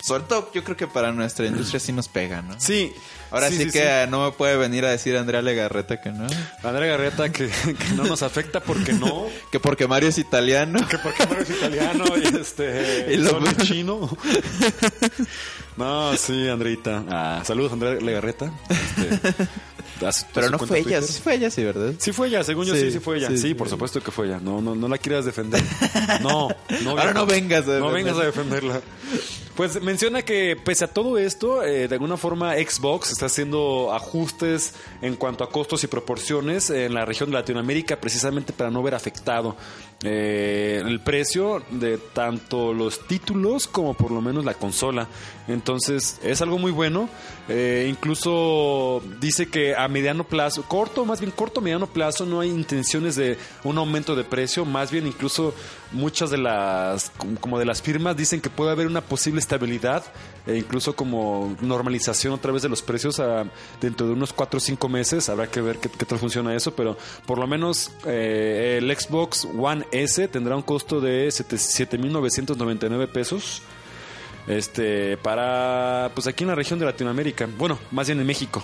Sobre 0.00 0.22
todo, 0.22 0.50
yo 0.54 0.64
creo 0.64 0.78
que 0.78 0.86
para 0.86 1.12
nuestra 1.12 1.44
industria 1.44 1.80
sí 1.80 1.92
nos 1.92 2.08
pega, 2.08 2.40
¿no? 2.40 2.58
Sí. 2.58 2.94
Ahora 3.34 3.50
sí, 3.50 3.68
que 3.70 4.06
no 4.08 4.24
me 4.24 4.32
puede 4.32 4.56
venir 4.56 4.84
a 4.84 4.90
decir 4.90 5.16
Andrea 5.16 5.42
Legarreta 5.42 6.00
que 6.00 6.10
no. 6.10 6.26
Andrea 6.62 6.90
Garreta 6.96 7.30
que, 7.32 7.48
que 7.48 7.88
no 7.96 8.04
nos 8.04 8.22
afecta 8.22 8.60
porque 8.60 8.92
no. 8.92 9.26
Que 9.50 9.58
porque 9.60 9.86
Mario 9.88 10.08
es 10.08 10.18
italiano. 10.18 10.86
Que 10.88 10.98
porque 10.98 11.26
Mario 11.26 11.42
es 11.42 11.50
italiano 11.50 12.04
y 12.16 12.36
este. 12.40 13.06
Y 13.12 13.16
lo- 13.16 13.44
es 13.44 13.56
chino. 13.58 14.08
No, 15.76 16.16
sí, 16.16 16.48
Andreita. 16.48 17.02
Ah, 17.10 17.42
saludos, 17.44 17.72
Andrea 17.72 17.94
Legarreta. 17.94 18.52
Este, 18.68 20.26
Pero 20.32 20.50
no 20.50 20.58
fue 20.60 20.78
ella, 20.80 21.02
sí 21.02 21.20
fue 21.20 21.34
ella, 21.34 21.50
sí, 21.50 21.64
¿verdad? 21.64 21.94
Sí 21.98 22.12
fue 22.12 22.28
ella, 22.28 22.44
según 22.44 22.66
yo 22.66 22.74
sí, 22.74 22.80
Sí, 22.82 22.90
sí 22.92 22.98
fue 23.00 23.16
ella. 23.18 23.28
sí, 23.36 23.54
por 23.54 23.68
supuesto 23.68 24.00
que 24.00 24.10
fue 24.12 24.26
ella. 24.26 24.38
No, 24.40 24.60
no, 24.60 24.74
no 24.76 24.86
la 24.86 24.98
quieras 24.98 25.24
defender. 25.24 25.60
No, 26.20 26.48
no. 26.82 26.90
Ahora 26.90 27.12
no 27.12 27.26
vengas 27.26 27.66
a 27.68 27.78
No 27.78 27.90
vengas 27.90 28.16
a 28.18 28.24
defenderla. 28.24 28.80
Pues 29.56 29.80
menciona 29.80 30.22
que 30.22 30.56
pese 30.56 30.84
a 30.84 30.88
todo 30.88 31.16
esto, 31.16 31.62
eh, 31.62 31.86
de 31.86 31.94
alguna 31.94 32.16
forma 32.16 32.54
Xbox 32.54 33.12
está 33.12 33.26
haciendo 33.26 33.92
ajustes 33.92 34.74
en 35.00 35.14
cuanto 35.14 35.44
a 35.44 35.50
costos 35.50 35.84
y 35.84 35.86
proporciones 35.86 36.70
en 36.70 36.92
la 36.92 37.04
región 37.04 37.30
de 37.30 37.34
Latinoamérica 37.34 38.00
precisamente 38.00 38.52
para 38.52 38.72
no 38.72 38.82
ver 38.82 38.96
afectado 38.96 39.56
eh, 40.04 40.82
el 40.84 41.00
precio 41.00 41.62
de 41.70 41.98
tanto 41.98 42.72
los 42.74 43.06
títulos 43.06 43.66
como 43.66 43.94
por 43.94 44.10
lo 44.10 44.20
menos 44.20 44.44
la 44.44 44.54
consola. 44.54 45.08
Entonces 45.48 46.20
es 46.22 46.40
algo 46.42 46.58
muy 46.58 46.70
bueno. 46.72 47.08
Eh, 47.48 47.86
incluso 47.90 49.02
dice 49.20 49.48
que 49.48 49.74
a 49.74 49.86
mediano 49.88 50.24
plazo, 50.24 50.62
corto, 50.62 51.04
más 51.04 51.20
bien 51.20 51.30
corto, 51.32 51.60
mediano 51.60 51.86
plazo, 51.86 52.24
no 52.24 52.40
hay 52.40 52.48
intenciones 52.50 53.16
de 53.16 53.36
un 53.64 53.76
aumento 53.78 54.14
de 54.16 54.24
precio. 54.24 54.64
Más 54.64 54.90
bien 54.90 55.06
incluso 55.06 55.54
muchas 55.92 56.30
de 56.30 56.38
las, 56.38 57.10
como 57.40 57.58
de 57.58 57.64
las 57.66 57.82
firmas 57.82 58.16
dicen 58.16 58.40
que 58.40 58.50
puede 58.50 58.70
haber 58.72 58.86
una 58.86 59.00
posible 59.02 59.40
estabilidad 59.40 60.02
e 60.46 60.56
incluso 60.56 60.94
como 60.96 61.56
normalización 61.60 62.32
otra 62.34 62.50
vez 62.52 62.62
de 62.62 62.68
los 62.68 62.82
precios 62.82 63.20
a- 63.20 63.44
dentro 63.80 64.06
de 64.06 64.12
unos 64.14 64.32
4 64.32 64.56
o 64.58 64.60
5 64.60 64.88
meses. 64.88 65.28
Habrá 65.28 65.46
que 65.46 65.60
ver 65.60 65.78
qué, 65.78 65.88
qué 65.90 66.04
tal 66.06 66.18
funciona 66.18 66.54
eso, 66.54 66.74
pero 66.74 66.96
por 67.26 67.38
lo 67.38 67.46
menos 67.46 67.90
eh, 68.06 68.78
el 68.80 68.94
Xbox 68.98 69.46
One 69.58 69.84
S 70.02 70.26
tendrá 70.28 70.56
un 70.56 70.62
costo 70.62 71.00
de 71.00 71.28
7.999 71.28 73.08
pesos. 73.08 73.62
Este, 74.46 75.16
para, 75.16 76.10
pues 76.14 76.26
aquí 76.26 76.44
en 76.44 76.48
la 76.48 76.54
región 76.54 76.78
de 76.78 76.84
Latinoamérica, 76.84 77.48
bueno, 77.56 77.78
más 77.90 78.06
bien 78.08 78.20
en 78.20 78.26
México. 78.26 78.62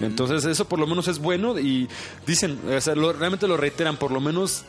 Entonces 0.00 0.44
eso 0.44 0.66
por 0.66 0.78
lo 0.78 0.86
menos 0.86 1.08
es 1.08 1.18
bueno 1.18 1.58
y 1.58 1.88
dicen, 2.26 2.58
o 2.70 2.80
sea, 2.82 2.94
lo- 2.94 3.12
realmente 3.14 3.46
lo 3.48 3.56
reiteran, 3.56 3.96
por 3.96 4.10
lo 4.12 4.20
menos 4.20 4.64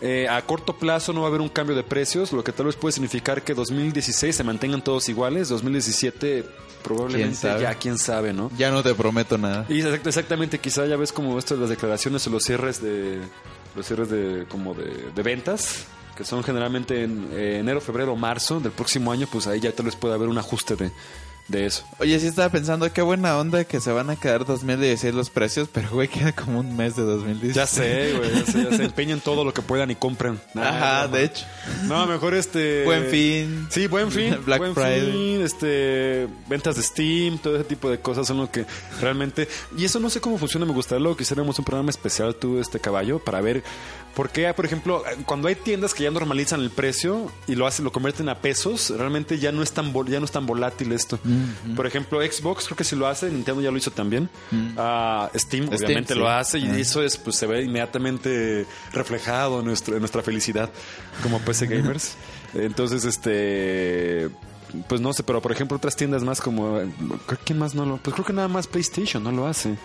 eh, 0.00 0.28
a 0.28 0.40
corto 0.42 0.76
plazo 0.76 1.12
no 1.12 1.20
va 1.22 1.26
a 1.26 1.30
haber 1.30 1.40
un 1.40 1.48
cambio 1.48 1.74
de 1.74 1.82
precios, 1.82 2.32
lo 2.32 2.44
que 2.44 2.52
tal 2.52 2.66
vez 2.66 2.76
puede 2.76 2.92
significar 2.92 3.42
que 3.42 3.54
2016 3.54 4.34
se 4.36 4.44
mantengan 4.44 4.82
todos 4.82 5.08
iguales, 5.08 5.48
2017 5.48 6.44
probablemente 6.82 7.34
ya 7.60 7.74
quién 7.74 7.98
sabe, 7.98 8.32
¿no? 8.32 8.50
Ya 8.56 8.70
no 8.70 8.82
te 8.84 8.94
prometo 8.94 9.36
nada. 9.38 9.66
Y 9.68 9.80
exact- 9.82 10.06
exactamente, 10.06 10.58
quizá 10.60 10.86
ya 10.86 10.96
ves 10.96 11.12
como 11.12 11.36
esto 11.38 11.54
de 11.54 11.60
las 11.60 11.70
declaraciones 11.70 12.24
o 12.26 12.30
los 12.30 12.44
cierres 12.44 12.80
de 12.80 13.18
los 13.74 13.86
cierres 13.86 14.10
de 14.10 14.46
como 14.48 14.74
de, 14.74 15.22
ventas 15.22 15.86
que 16.16 16.24
son 16.24 16.44
generalmente 16.44 17.04
en 17.04 17.28
eh, 17.32 17.58
enero, 17.60 17.80
febrero, 17.80 18.14
marzo 18.16 18.60
del 18.60 18.72
próximo 18.72 19.12
año, 19.12 19.26
pues 19.32 19.46
ahí 19.46 19.60
ya 19.60 19.72
tal 19.72 19.86
vez 19.86 19.96
puede 19.96 20.14
haber 20.14 20.28
un 20.28 20.36
ajuste 20.36 20.76
de, 20.76 20.92
de 21.48 21.66
eso. 21.66 21.84
Oye, 21.98 22.18
sí 22.18 22.26
estaba 22.26 22.48
pensando, 22.48 22.90
qué 22.92 23.02
buena 23.02 23.36
onda 23.38 23.64
que 23.64 23.80
se 23.80 23.92
van 23.92 24.10
a 24.10 24.16
quedar 24.16 24.44
2016 24.44 25.14
los 25.14 25.30
precios, 25.30 25.68
pero 25.72 25.90
güey, 25.90 26.08
queda 26.08 26.32
como 26.32 26.60
un 26.60 26.76
mes 26.76 26.96
de 26.96 27.02
2016. 27.02 27.54
Ya 27.54 27.66
sé, 27.66 28.14
güey, 28.16 28.32
ya 28.32 28.46
sé, 28.46 28.64
ya 28.64 28.76
se 28.76 28.84
empeñen 28.84 29.20
todo 29.20 29.44
lo 29.44 29.52
que 29.52 29.62
puedan 29.62 29.90
y 29.90 29.94
compren. 29.94 30.40
Ajá, 30.54 31.08
de 31.08 31.24
hecho. 31.24 31.44
No, 31.84 32.06
mejor 32.06 32.34
este... 32.34 32.84
Buen 32.84 33.06
fin. 33.06 33.66
Sí, 33.70 33.86
buen 33.86 34.10
fin. 34.10 34.38
Black 34.46 34.58
buen 34.58 34.74
Friday. 34.74 35.12
fin, 35.12 35.42
este... 35.42 36.28
Ventas 36.48 36.76
de 36.76 36.82
Steam, 36.82 37.38
todo 37.38 37.56
ese 37.56 37.64
tipo 37.64 37.90
de 37.90 37.98
cosas 37.98 38.26
son 38.26 38.38
lo 38.38 38.50
que 38.50 38.64
realmente... 39.00 39.48
Y 39.76 39.84
eso 39.84 40.00
no 40.00 40.10
sé 40.10 40.20
cómo 40.20 40.38
funciona, 40.38 40.66
me 40.66 40.72
gustaría 40.72 41.00
luego 41.00 41.16
que 41.16 41.24
hiciéramos 41.24 41.58
un 41.58 41.64
programa 41.64 41.90
especial 41.90 42.34
tú, 42.36 42.58
este 42.58 42.80
caballo, 42.80 43.18
para 43.18 43.40
ver 43.40 43.62
por 44.14 44.30
qué, 44.30 44.52
por 44.54 44.64
ejemplo, 44.66 45.02
cuando 45.26 45.48
hay 45.48 45.54
tiendas 45.54 45.94
que 45.94 46.02
ya 46.04 46.10
normalizan 46.10 46.60
el 46.60 46.70
precio 46.70 47.30
y 47.46 47.54
lo 47.54 47.66
hacen, 47.66 47.84
lo 47.84 47.92
convierten 47.92 48.28
a 48.28 48.36
pesos, 48.40 48.90
realmente 48.96 49.38
ya 49.38 49.52
no 49.52 49.62
es 49.62 49.72
tan, 49.72 49.92
ya 50.06 50.18
no 50.18 50.24
es 50.26 50.32
tan 50.32 50.44
volátil 50.46 50.92
esto. 50.92 51.18
Mm, 51.24 51.74
Por 51.74 51.86
ejemplo, 51.86 52.20
Xbox 52.20 52.66
creo 52.66 52.76
que 52.76 52.84
sí 52.84 52.94
lo 52.96 53.06
hace, 53.06 53.30
Nintendo 53.30 53.62
ya 53.62 53.70
lo 53.70 53.76
hizo 53.78 53.90
también. 53.90 54.28
Steam, 54.50 54.72
Mm. 54.72 55.38
Steam, 55.38 55.68
obviamente 55.68 56.14
sí. 56.14 56.18
lo 56.20 56.28
hace 56.28 56.58
y 56.58 56.80
eso 56.80 57.02
es, 57.02 57.16
pues 57.16 57.36
se 57.36 57.46
ve 57.46 57.62
inmediatamente 57.62 58.66
reflejado 58.92 59.60
en, 59.60 59.66
nuestro, 59.66 59.94
en 59.94 60.00
nuestra 60.00 60.22
felicidad 60.22 60.70
como 61.22 61.38
PC 61.40 61.66
gamers. 61.68 62.14
Entonces, 62.54 63.04
este, 63.06 64.28
pues 64.88 65.00
no 65.00 65.12
sé, 65.12 65.22
pero 65.22 65.40
por 65.40 65.52
ejemplo 65.52 65.76
otras 65.76 65.96
tiendas 65.96 66.22
más 66.22 66.40
como, 66.40 66.80
creo 67.26 67.38
que 67.44 67.54
más 67.54 67.74
no 67.74 67.86
lo, 67.86 67.96
pues 67.96 68.14
creo 68.14 68.26
que 68.26 68.32
nada 68.32 68.48
más 68.48 68.66
PlayStation 68.66 69.22
no 69.22 69.32
lo 69.32 69.46
hace. 69.46 69.76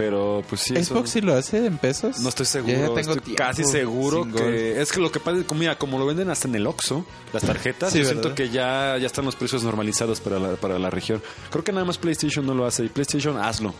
Pero 0.00 0.42
pues 0.48 0.62
sí. 0.62 0.74
eso- 0.76 0.94
¿Xbox 0.94 1.10
sí 1.10 1.20
lo 1.20 1.34
hace 1.34 1.66
en 1.66 1.76
pesos? 1.78 2.20
no 2.20 2.28
estoy 2.30 2.46
seguro, 2.46 2.72
Ya 2.94 2.94
tengo 3.02 3.14
estoy 3.14 3.34
casi 3.34 3.64
seguro 3.64 4.26
que 4.32 4.80
es 4.80 4.92
que 4.92 5.00
lo 5.00 5.12
que 5.12 5.20
pasa 5.20 5.38
es 5.38 5.44
que 5.44 5.54
mira, 5.54 5.76
como 5.78 5.98
lo 5.98 6.06
venden 6.06 6.30
hasta 6.30 6.48
en 6.48 6.54
el 6.54 6.66
Oxxo, 6.66 7.04
las 7.32 7.42
tarjetas, 7.42 7.92
Sí, 7.92 7.98
yo 7.98 8.04
¿verdad? 8.06 8.22
siento 8.22 8.34
que 8.34 8.48
ya, 8.50 8.96
ya 8.98 9.06
están 9.06 9.24
los 9.26 9.36
precios 9.36 9.62
normalizados 9.62 10.20
para 10.20 10.38
la, 10.38 10.56
para 10.56 10.78
la 10.78 10.88
región. 10.90 11.22
Creo 11.50 11.62
que 11.64 11.72
nada 11.72 11.84
más 11.84 11.98
PlayStation 11.98 12.46
no 12.46 12.54
lo 12.54 12.64
hace 12.66 12.84
y 12.84 12.88
PlayStation 12.88 13.36
hazlo. 13.36 13.74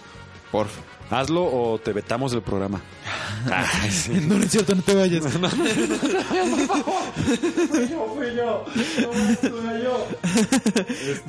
Porfa. 0.52 0.80
Hazlo 1.10 1.44
o 1.44 1.78
te 1.78 1.92
vetamos 1.92 2.32
del 2.32 2.42
programa. 2.42 2.80
Ay, 3.50 3.90
sí. 3.90 4.12
No, 4.28 4.36
no 4.36 4.44
es 4.44 4.50
cierto, 4.50 4.74
no 4.74 4.82
te 4.82 4.94
vayas. 4.94 5.24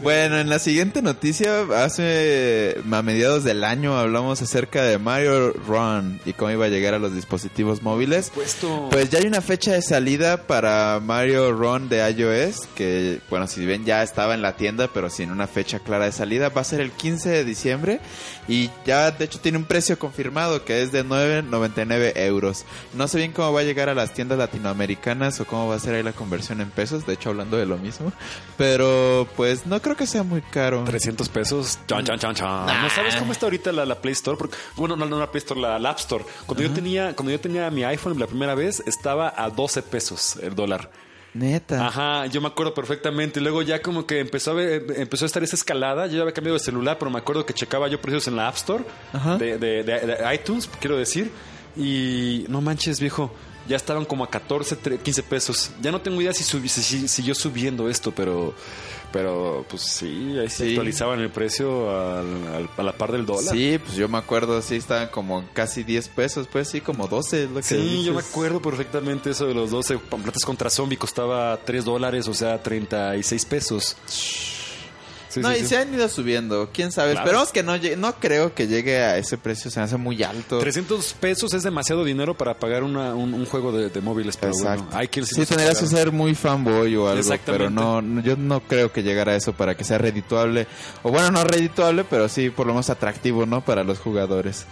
Bueno, 0.01 0.39
en 0.39 0.49
la 0.49 0.59
siguiente 0.59 1.01
noticia, 1.01 1.61
hace 1.83 2.77
a 2.91 3.01
mediados 3.01 3.43
del 3.43 3.63
año 3.63 3.97
hablamos 3.97 4.41
acerca 4.41 4.83
de 4.83 4.97
Mario 4.97 5.53
Run 5.53 6.19
y 6.25 6.33
cómo 6.33 6.51
iba 6.51 6.65
a 6.65 6.69
llegar 6.69 6.93
a 6.93 6.99
los 6.99 7.13
dispositivos 7.13 7.81
móviles. 7.81 8.31
Puesto. 8.33 8.89
Pues 8.91 9.09
ya 9.09 9.19
hay 9.19 9.25
una 9.25 9.41
fecha 9.41 9.73
de 9.73 9.81
salida 9.81 10.47
para 10.47 10.99
Mario 11.03 11.51
Run 11.51 11.89
de 11.89 12.09
iOS, 12.11 12.67
que 12.75 13.19
bueno, 13.29 13.47
si 13.47 13.65
bien 13.65 13.85
ya 13.85 14.03
estaba 14.03 14.33
en 14.33 14.41
la 14.41 14.55
tienda, 14.55 14.89
pero 14.93 15.09
sin 15.09 15.31
una 15.31 15.47
fecha 15.47 15.79
clara 15.79 16.05
de 16.05 16.11
salida, 16.11 16.49
va 16.49 16.61
a 16.61 16.65
ser 16.65 16.81
el 16.81 16.91
15 16.91 17.29
de 17.29 17.45
diciembre 17.45 17.99
y 18.47 18.69
ya 18.85 19.11
de 19.11 19.25
hecho 19.25 19.39
tiene 19.39 19.57
un 19.57 19.65
precio 19.71 19.97
confirmado 19.97 20.65
que 20.65 20.81
es 20.81 20.91
de 20.91 21.05
9.99 21.05 22.11
euros. 22.17 22.65
No 22.93 23.07
sé 23.07 23.19
bien 23.19 23.31
cómo 23.31 23.53
va 23.53 23.61
a 23.61 23.63
llegar 23.63 23.87
a 23.87 23.95
las 23.95 24.13
tiendas 24.13 24.37
latinoamericanas 24.37 25.39
o 25.39 25.45
cómo 25.45 25.69
va 25.69 25.75
a 25.75 25.79
ser 25.79 25.95
ahí 25.95 26.03
la 26.03 26.11
conversión 26.11 26.59
en 26.59 26.69
pesos, 26.69 27.05
de 27.05 27.13
hecho 27.13 27.29
hablando 27.29 27.55
de 27.55 27.65
lo 27.65 27.77
mismo, 27.77 28.11
pero 28.57 29.25
pues 29.37 29.65
no 29.65 29.81
creo 29.81 29.95
que 29.95 30.07
sea 30.07 30.23
muy 30.23 30.41
caro. 30.41 30.83
300 30.83 31.29
pesos. 31.29 31.79
Chan, 31.87 32.03
chan, 32.03 32.19
chan, 32.19 32.35
chan. 32.35 32.81
¿No 32.81 32.89
sabes 32.89 33.15
cómo 33.15 33.31
está 33.31 33.45
ahorita 33.45 33.71
la, 33.71 33.85
la 33.85 33.95
Play 33.95 34.11
Store? 34.11 34.37
Porque, 34.37 34.57
bueno, 34.75 34.97
no, 34.97 35.05
no 35.05 35.17
la 35.17 35.31
Play 35.31 35.39
Store, 35.39 35.61
la, 35.61 35.79
la 35.79 35.91
App 35.91 35.99
Store. 35.99 36.25
Cuando 36.45 36.63
yo 36.63 36.71
tenía 36.71 37.15
cuando 37.15 37.31
yo 37.31 37.39
tenía 37.39 37.71
mi 37.71 37.85
iPhone 37.85 38.19
la 38.19 38.27
primera 38.27 38.55
vez, 38.55 38.83
estaba 38.85 39.33
a 39.37 39.49
12 39.49 39.83
pesos 39.83 40.35
el 40.43 40.53
dólar. 40.53 40.91
Neta. 41.33 41.87
Ajá, 41.87 42.25
yo 42.25 42.41
me 42.41 42.47
acuerdo 42.47 42.73
perfectamente. 42.73 43.39
Y 43.39 43.43
Luego 43.43 43.61
ya 43.61 43.81
como 43.81 44.05
que 44.05 44.19
empezó 44.19 44.51
a, 44.51 44.53
ver- 44.55 44.85
empezó 44.97 45.25
a 45.25 45.27
estar 45.27 45.41
esa 45.43 45.55
escalada. 45.55 46.07
Yo 46.07 46.15
ya 46.17 46.21
había 46.23 46.33
cambiado 46.33 46.57
de 46.57 46.63
celular, 46.63 46.97
pero 46.99 47.09
me 47.09 47.17
acuerdo 47.19 47.45
que 47.45 47.53
checaba 47.53 47.87
yo 47.87 48.01
precios 48.01 48.27
en 48.27 48.35
la 48.35 48.47
App 48.47 48.55
Store 48.55 48.83
Ajá. 49.13 49.37
de, 49.37 49.57
de- 49.57 49.83
de- 49.83 49.99
de 50.07 50.35
iTunes, 50.35 50.69
quiero 50.79 50.97
decir. 50.97 51.31
Y 51.77 52.45
no 52.49 52.59
manches, 52.61 52.99
viejo. 52.99 53.33
Ya 53.67 53.77
estaban 53.77 54.05
como 54.05 54.23
a 54.23 54.29
14, 54.29 54.75
tre- 54.81 54.97
15 54.99 55.23
pesos. 55.23 55.71
Ya 55.81 55.91
no 55.91 56.01
tengo 56.01 56.19
idea 56.21 56.33
si, 56.33 56.43
si, 56.43 56.67
si 56.67 57.07
siguió 57.07 57.33
subiendo 57.35 57.87
esto, 57.89 58.11
pero... 58.11 58.53
Pero 59.11 59.65
pues 59.69 59.81
sí, 59.81 60.37
ahí 60.39 60.49
se 60.49 60.63
Sí. 60.63 60.69
actualizaban 60.69 61.19
el 61.19 61.29
precio 61.29 61.89
al- 61.91 62.47
al- 62.47 62.69
a 62.77 62.83
la 62.83 62.93
par 62.93 63.11
del 63.11 63.25
dólar. 63.25 63.53
Sí, 63.53 63.77
pues 63.83 63.95
yo 63.97 64.07
me 64.07 64.17
acuerdo, 64.17 64.61
sí, 64.61 64.75
estaban 64.77 65.09
como 65.09 65.43
casi 65.53 65.83
10 65.83 66.07
pesos, 66.07 66.47
pues 66.49 66.69
sí, 66.69 66.79
como 66.79 67.07
12 67.07 67.43
es 67.43 67.49
lo 67.49 67.57
que 67.57 67.63
Sí, 67.63 68.03
yo 68.05 68.13
me 68.13 68.17
dices. 68.19 68.31
acuerdo 68.31 68.61
perfectamente 68.61 69.31
eso 69.31 69.47
de 69.47 69.53
los 69.53 69.69
12 69.71 69.97
platas 69.97 70.45
contra 70.45 70.69
zombie 70.69 70.97
costaba 70.97 71.57
3 71.65 71.83
dólares, 71.83 72.27
o 72.29 72.33
sea, 72.33 72.63
36 72.63 73.43
pesos. 73.45 73.97
Sí, 75.31 75.39
no, 75.39 75.49
sí, 75.49 75.55
y 75.55 75.59
sí. 75.61 75.67
se 75.67 75.77
han 75.77 75.93
ido 75.93 76.07
subiendo, 76.09 76.69
quién 76.73 76.91
sabe. 76.91 77.11
Claro. 77.13 77.25
Esperemos 77.25 77.51
que 77.51 77.63
no 77.63 77.75
llegue, 77.77 77.95
no 77.95 78.13
creo 78.19 78.53
que 78.53 78.67
llegue 78.67 78.99
a 78.99 79.17
ese 79.17 79.37
precio, 79.37 79.71
se 79.71 79.79
me 79.79 79.85
hace 79.85 79.97
muy 79.97 80.21
alto. 80.23 80.59
300 80.59 81.13
pesos 81.13 81.53
es 81.53 81.63
demasiado 81.63 82.03
dinero 82.03 82.35
para 82.37 82.53
pagar 82.55 82.83
una- 82.83 83.15
un, 83.15 83.33
un 83.33 83.45
juego 83.45 83.71
de, 83.71 83.89
de 83.89 84.01
móviles, 84.01 84.35
pero 84.37 84.51
Exacto. 84.51 84.83
bueno, 84.83 84.97
hay 84.99 85.07
que 85.07 85.23
sí, 85.25 85.45
tendrías 85.45 85.79
que 85.79 85.87
ser 85.87 86.11
muy 86.11 86.35
fanboy 86.35 86.95
o 86.97 87.07
algo, 87.09 87.33
pero 87.45 87.69
no, 87.69 88.01
no- 88.01 88.21
yo 88.21 88.35
no 88.35 88.59
creo 88.61 88.91
que 88.91 89.03
llegara 89.03 89.31
a 89.31 89.35
eso 89.35 89.53
para 89.53 89.75
que 89.75 89.83
sea 89.83 89.97
redituable. 89.97 90.67
O 91.03 91.11
bueno, 91.11 91.31
no 91.31 91.43
redituable, 91.43 92.03
pero 92.03 92.27
sí 92.27 92.49
por 92.49 92.67
lo 92.67 92.73
menos 92.73 92.89
atractivo, 92.89 93.45
¿no? 93.45 93.61
Para 93.63 93.83
los 93.83 93.99
jugadores. 93.99 94.65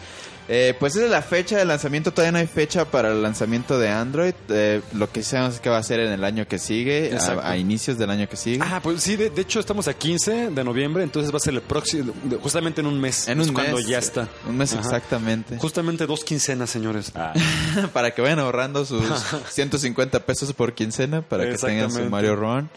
Eh, 0.51 0.75
pues 0.79 0.95
esa 0.95 1.05
es 1.05 1.11
la 1.11 1.21
fecha 1.21 1.57
de 1.57 1.65
lanzamiento, 1.65 2.11
todavía 2.11 2.31
no 2.31 2.37
hay 2.39 2.47
fecha 2.47 2.83
para 2.85 3.11
el 3.11 3.21
lanzamiento 3.21 3.77
de 3.77 3.89
Android. 3.89 4.33
Eh, 4.49 4.81
lo 4.93 5.11
que 5.11 5.21
sabemos 5.21 5.53
es 5.55 5.61
que 5.61 5.69
va 5.69 5.77
a 5.77 5.83
ser 5.83 5.99
en 5.99 6.11
el 6.11 6.23
año 6.23 6.47
que 6.47 6.57
sigue, 6.57 7.15
a, 7.15 7.51
a 7.51 7.55
inicios 7.55 7.99
del 7.99 8.09
año 8.09 8.27
que 8.27 8.35
sigue. 8.35 8.59
Ah, 8.63 8.79
pues 8.81 9.03
sí, 9.03 9.15
de, 9.15 9.29
de 9.29 9.41
hecho 9.41 9.59
estamos 9.59 9.87
a 9.87 9.93
15 9.93 10.49
de 10.49 10.63
noviembre, 10.63 11.03
entonces 11.03 11.31
va 11.31 11.37
a 11.37 11.39
ser 11.39 11.53
el 11.53 11.61
próximo, 11.61 12.13
justamente 12.41 12.81
en 12.81 12.87
un 12.87 12.99
mes. 12.99 13.27
en 13.27 13.39
un 13.39 13.53
cuando 13.53 13.77
mes. 13.77 13.85
ya 13.85 13.99
está. 13.99 14.27
Un 14.47 14.57
mes 14.57 14.73
Ajá. 14.73 14.81
exactamente. 14.81 15.57
Justamente 15.59 16.07
dos 16.07 16.23
quincenas, 16.23 16.71
señores. 16.71 17.11
Ah. 17.13 17.31
para 17.93 18.15
que 18.15 18.23
vayan 18.23 18.39
ahorrando 18.39 18.85
sus 18.85 19.03
150 19.51 20.19
pesos 20.25 20.51
por 20.53 20.73
quincena 20.73 21.21
para 21.21 21.47
que 21.47 21.57
tengan 21.57 21.91
su. 21.91 22.09
Mario 22.09 22.35
Run. 22.35 22.69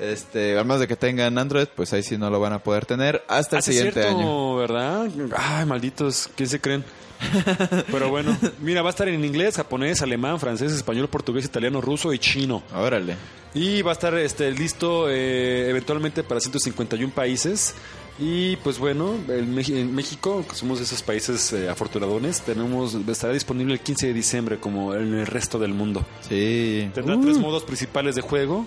Este, 0.00 0.54
además 0.54 0.80
de 0.80 0.86
que 0.88 0.96
tengan 0.96 1.38
Android, 1.38 1.66
pues 1.74 1.92
ahí 1.92 2.02
sí 2.02 2.16
no 2.16 2.30
lo 2.30 2.38
van 2.40 2.52
a 2.52 2.60
poder 2.62 2.86
tener 2.86 3.24
hasta 3.28 3.56
el 3.56 3.58
Ah, 3.58 3.62
siguiente 3.62 3.92
cierto, 4.02 4.18
año. 4.18 4.56
¿verdad? 4.56 5.08
Ay, 5.36 5.66
malditos, 5.66 6.30
¿quién 6.36 6.48
se 6.48 6.60
creen? 6.60 6.84
Pero 7.90 8.10
bueno, 8.10 8.36
mira, 8.60 8.80
va 8.82 8.90
a 8.90 8.92
estar 8.92 9.08
en 9.08 9.24
inglés, 9.24 9.56
japonés, 9.56 10.02
alemán, 10.02 10.38
francés, 10.38 10.72
español, 10.72 11.08
portugués, 11.08 11.44
italiano, 11.44 11.80
ruso 11.80 12.12
y 12.12 12.18
chino. 12.20 12.62
Órale. 12.74 13.16
Y 13.54 13.82
va 13.82 13.90
a 13.90 13.94
estar 13.94 14.14
este, 14.14 14.50
listo 14.52 15.08
eh, 15.10 15.68
eventualmente 15.68 16.22
para 16.22 16.38
151 16.40 17.12
países. 17.12 17.74
Y 18.20 18.56
pues 18.56 18.78
bueno, 18.78 19.14
en 19.28 19.54
México, 19.94 20.44
que 20.48 20.54
somos 20.56 20.78
de 20.78 20.84
esos 20.84 21.02
países 21.02 21.52
eh, 21.52 21.68
afortunadones, 21.68 22.40
tenemos, 22.40 22.94
estará 22.94 23.32
disponible 23.32 23.74
el 23.74 23.80
15 23.80 24.08
de 24.08 24.12
diciembre 24.12 24.58
como 24.58 24.92
en 24.94 25.14
el 25.14 25.26
resto 25.26 25.58
del 25.58 25.72
mundo. 25.72 26.04
Sí. 26.28 26.90
Tendrá 26.94 27.16
Uh, 27.16 27.20
tres 27.22 27.38
modos 27.38 27.62
principales 27.64 28.14
de 28.16 28.20
juego. 28.22 28.66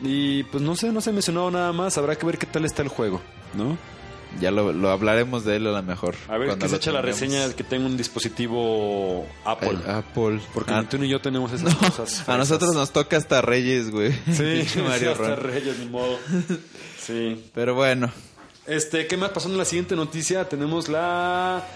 Y 0.00 0.42
pues 0.44 0.62
no 0.62 0.74
sé, 0.76 0.90
no 0.92 1.00
se 1.00 1.10
ha 1.10 1.12
mencionado 1.12 1.50
nada 1.50 1.72
más. 1.72 1.98
Habrá 1.98 2.16
que 2.16 2.26
ver 2.26 2.38
qué 2.38 2.46
tal 2.46 2.64
está 2.64 2.82
el 2.82 2.88
juego, 2.88 3.20
¿no? 3.54 3.76
ya 4.40 4.50
lo, 4.50 4.72
lo 4.72 4.88
hablaremos 4.90 5.44
de 5.44 5.56
él 5.56 5.66
a 5.66 5.72
lo 5.72 5.82
mejor. 5.82 6.14
A 6.26 6.38
ver 6.38 6.56
qué 6.56 6.66
se 6.66 6.76
echa 6.76 6.90
la 6.90 7.02
reseña 7.02 7.52
que 7.52 7.64
tenga 7.64 7.84
un 7.84 7.98
dispositivo 7.98 9.26
Apple. 9.44 9.78
El 9.84 9.90
Apple. 9.90 10.40
Porque 10.54 10.72
Ah, 10.72 10.84
tú 10.88 10.96
y 10.96 11.08
yo 11.08 11.20
tenemos 11.20 11.52
esas 11.52 11.74
no, 11.82 11.88
cosas. 11.88 12.26
a 12.26 12.38
nosotros 12.38 12.74
nos 12.74 12.92
toca 12.92 13.18
hasta 13.18 13.42
Reyes, 13.42 13.90
güey. 13.90 14.10
Sí, 14.32 14.64
Mario 14.88 15.12
hasta. 15.12 15.36
Reyes, 15.36 15.78
ni 15.78 15.86
modo. 15.86 16.18
Sí. 16.98 17.50
Pero 17.52 17.74
bueno. 17.74 18.12
Este, 18.64 19.08
¿qué 19.08 19.16
más 19.16 19.30
pasó 19.30 19.48
en 19.48 19.58
la 19.58 19.64
siguiente 19.64 19.96
noticia? 19.96 20.48
Tenemos 20.48 20.88
la 20.88 21.66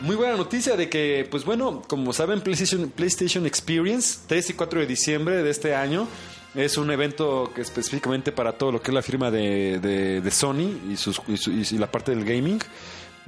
muy 0.00 0.16
buena 0.16 0.36
noticia 0.38 0.74
de 0.74 0.88
que, 0.88 1.28
pues 1.30 1.44
bueno, 1.44 1.82
como 1.86 2.14
saben, 2.14 2.40
PlayStation, 2.40 2.88
PlayStation 2.90 3.44
Experience, 3.46 4.20
3 4.26 4.50
y 4.50 4.54
4 4.54 4.80
de 4.80 4.86
diciembre 4.86 5.42
de 5.42 5.50
este 5.50 5.74
año, 5.74 6.08
es 6.54 6.76
un 6.76 6.90
evento 6.90 7.50
que 7.54 7.60
específicamente 7.62 8.32
para 8.32 8.52
todo 8.52 8.72
lo 8.72 8.80
que 8.82 8.90
es 8.90 8.94
la 8.94 9.02
firma 9.02 9.30
de, 9.30 9.78
de- 9.80 10.20
de 10.20 10.30
Sony 10.30 10.78
y, 10.90 10.96
sus, 10.96 11.20
y, 11.28 11.36
su- 11.36 11.50
y 11.50 11.78
la 11.78 11.90
parte 11.90 12.14
del 12.14 12.24
gaming. 12.24 12.60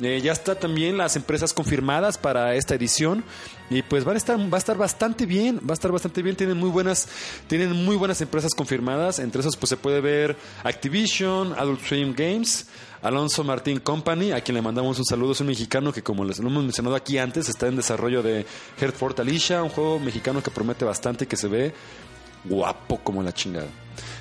Eh, 0.02 0.20
ya 0.22 0.32
está 0.32 0.54
también 0.54 0.98
las 0.98 1.16
empresas 1.16 1.54
confirmadas 1.54 2.18
para 2.18 2.54
esta 2.54 2.74
edición 2.74 3.24
y 3.70 3.80
pues 3.80 4.04
van 4.04 4.14
a 4.16 4.18
estar 4.18 4.38
va 4.38 4.56
a 4.56 4.58
estar 4.58 4.76
bastante 4.76 5.24
bien 5.24 5.58
va 5.66 5.70
a 5.70 5.72
estar 5.72 5.90
bastante 5.90 6.20
bien. 6.22 6.36
Tienen 6.36 6.58
muy 6.58 6.68
buenas 6.68 7.08
tienen 7.48 7.72
muy 7.72 7.96
buenas 7.96 8.20
empresas 8.20 8.52
confirmadas. 8.54 9.18
Entre 9.18 9.40
esos 9.40 9.56
pues 9.56 9.70
se 9.70 9.78
puede 9.78 10.02
ver 10.02 10.36
Activision 10.64 11.54
Adult 11.58 11.80
Swim 11.82 12.14
Games 12.14 12.66
Alonso 13.00 13.42
Martín 13.42 13.80
Company 13.80 14.32
a 14.32 14.42
quien 14.42 14.56
le 14.56 14.62
mandamos 14.62 14.98
un 14.98 15.06
saludo. 15.06 15.32
Es 15.32 15.40
un 15.40 15.46
mexicano 15.46 15.90
que 15.94 16.02
como 16.02 16.26
les 16.26 16.40
lo 16.40 16.48
hemos 16.48 16.62
mencionado 16.62 16.94
aquí 16.94 17.16
antes 17.16 17.48
está 17.48 17.66
en 17.66 17.76
desarrollo 17.76 18.22
de 18.22 18.44
Hertford 18.78 19.18
Alicia 19.20 19.62
un 19.62 19.70
juego 19.70 19.98
mexicano 19.98 20.42
que 20.42 20.50
promete 20.50 20.84
bastante 20.84 21.24
y 21.24 21.26
que 21.26 21.36
se 21.38 21.48
ve 21.48 21.72
guapo 22.48 22.98
como 23.02 23.22
la 23.22 23.32
chingada 23.32 23.66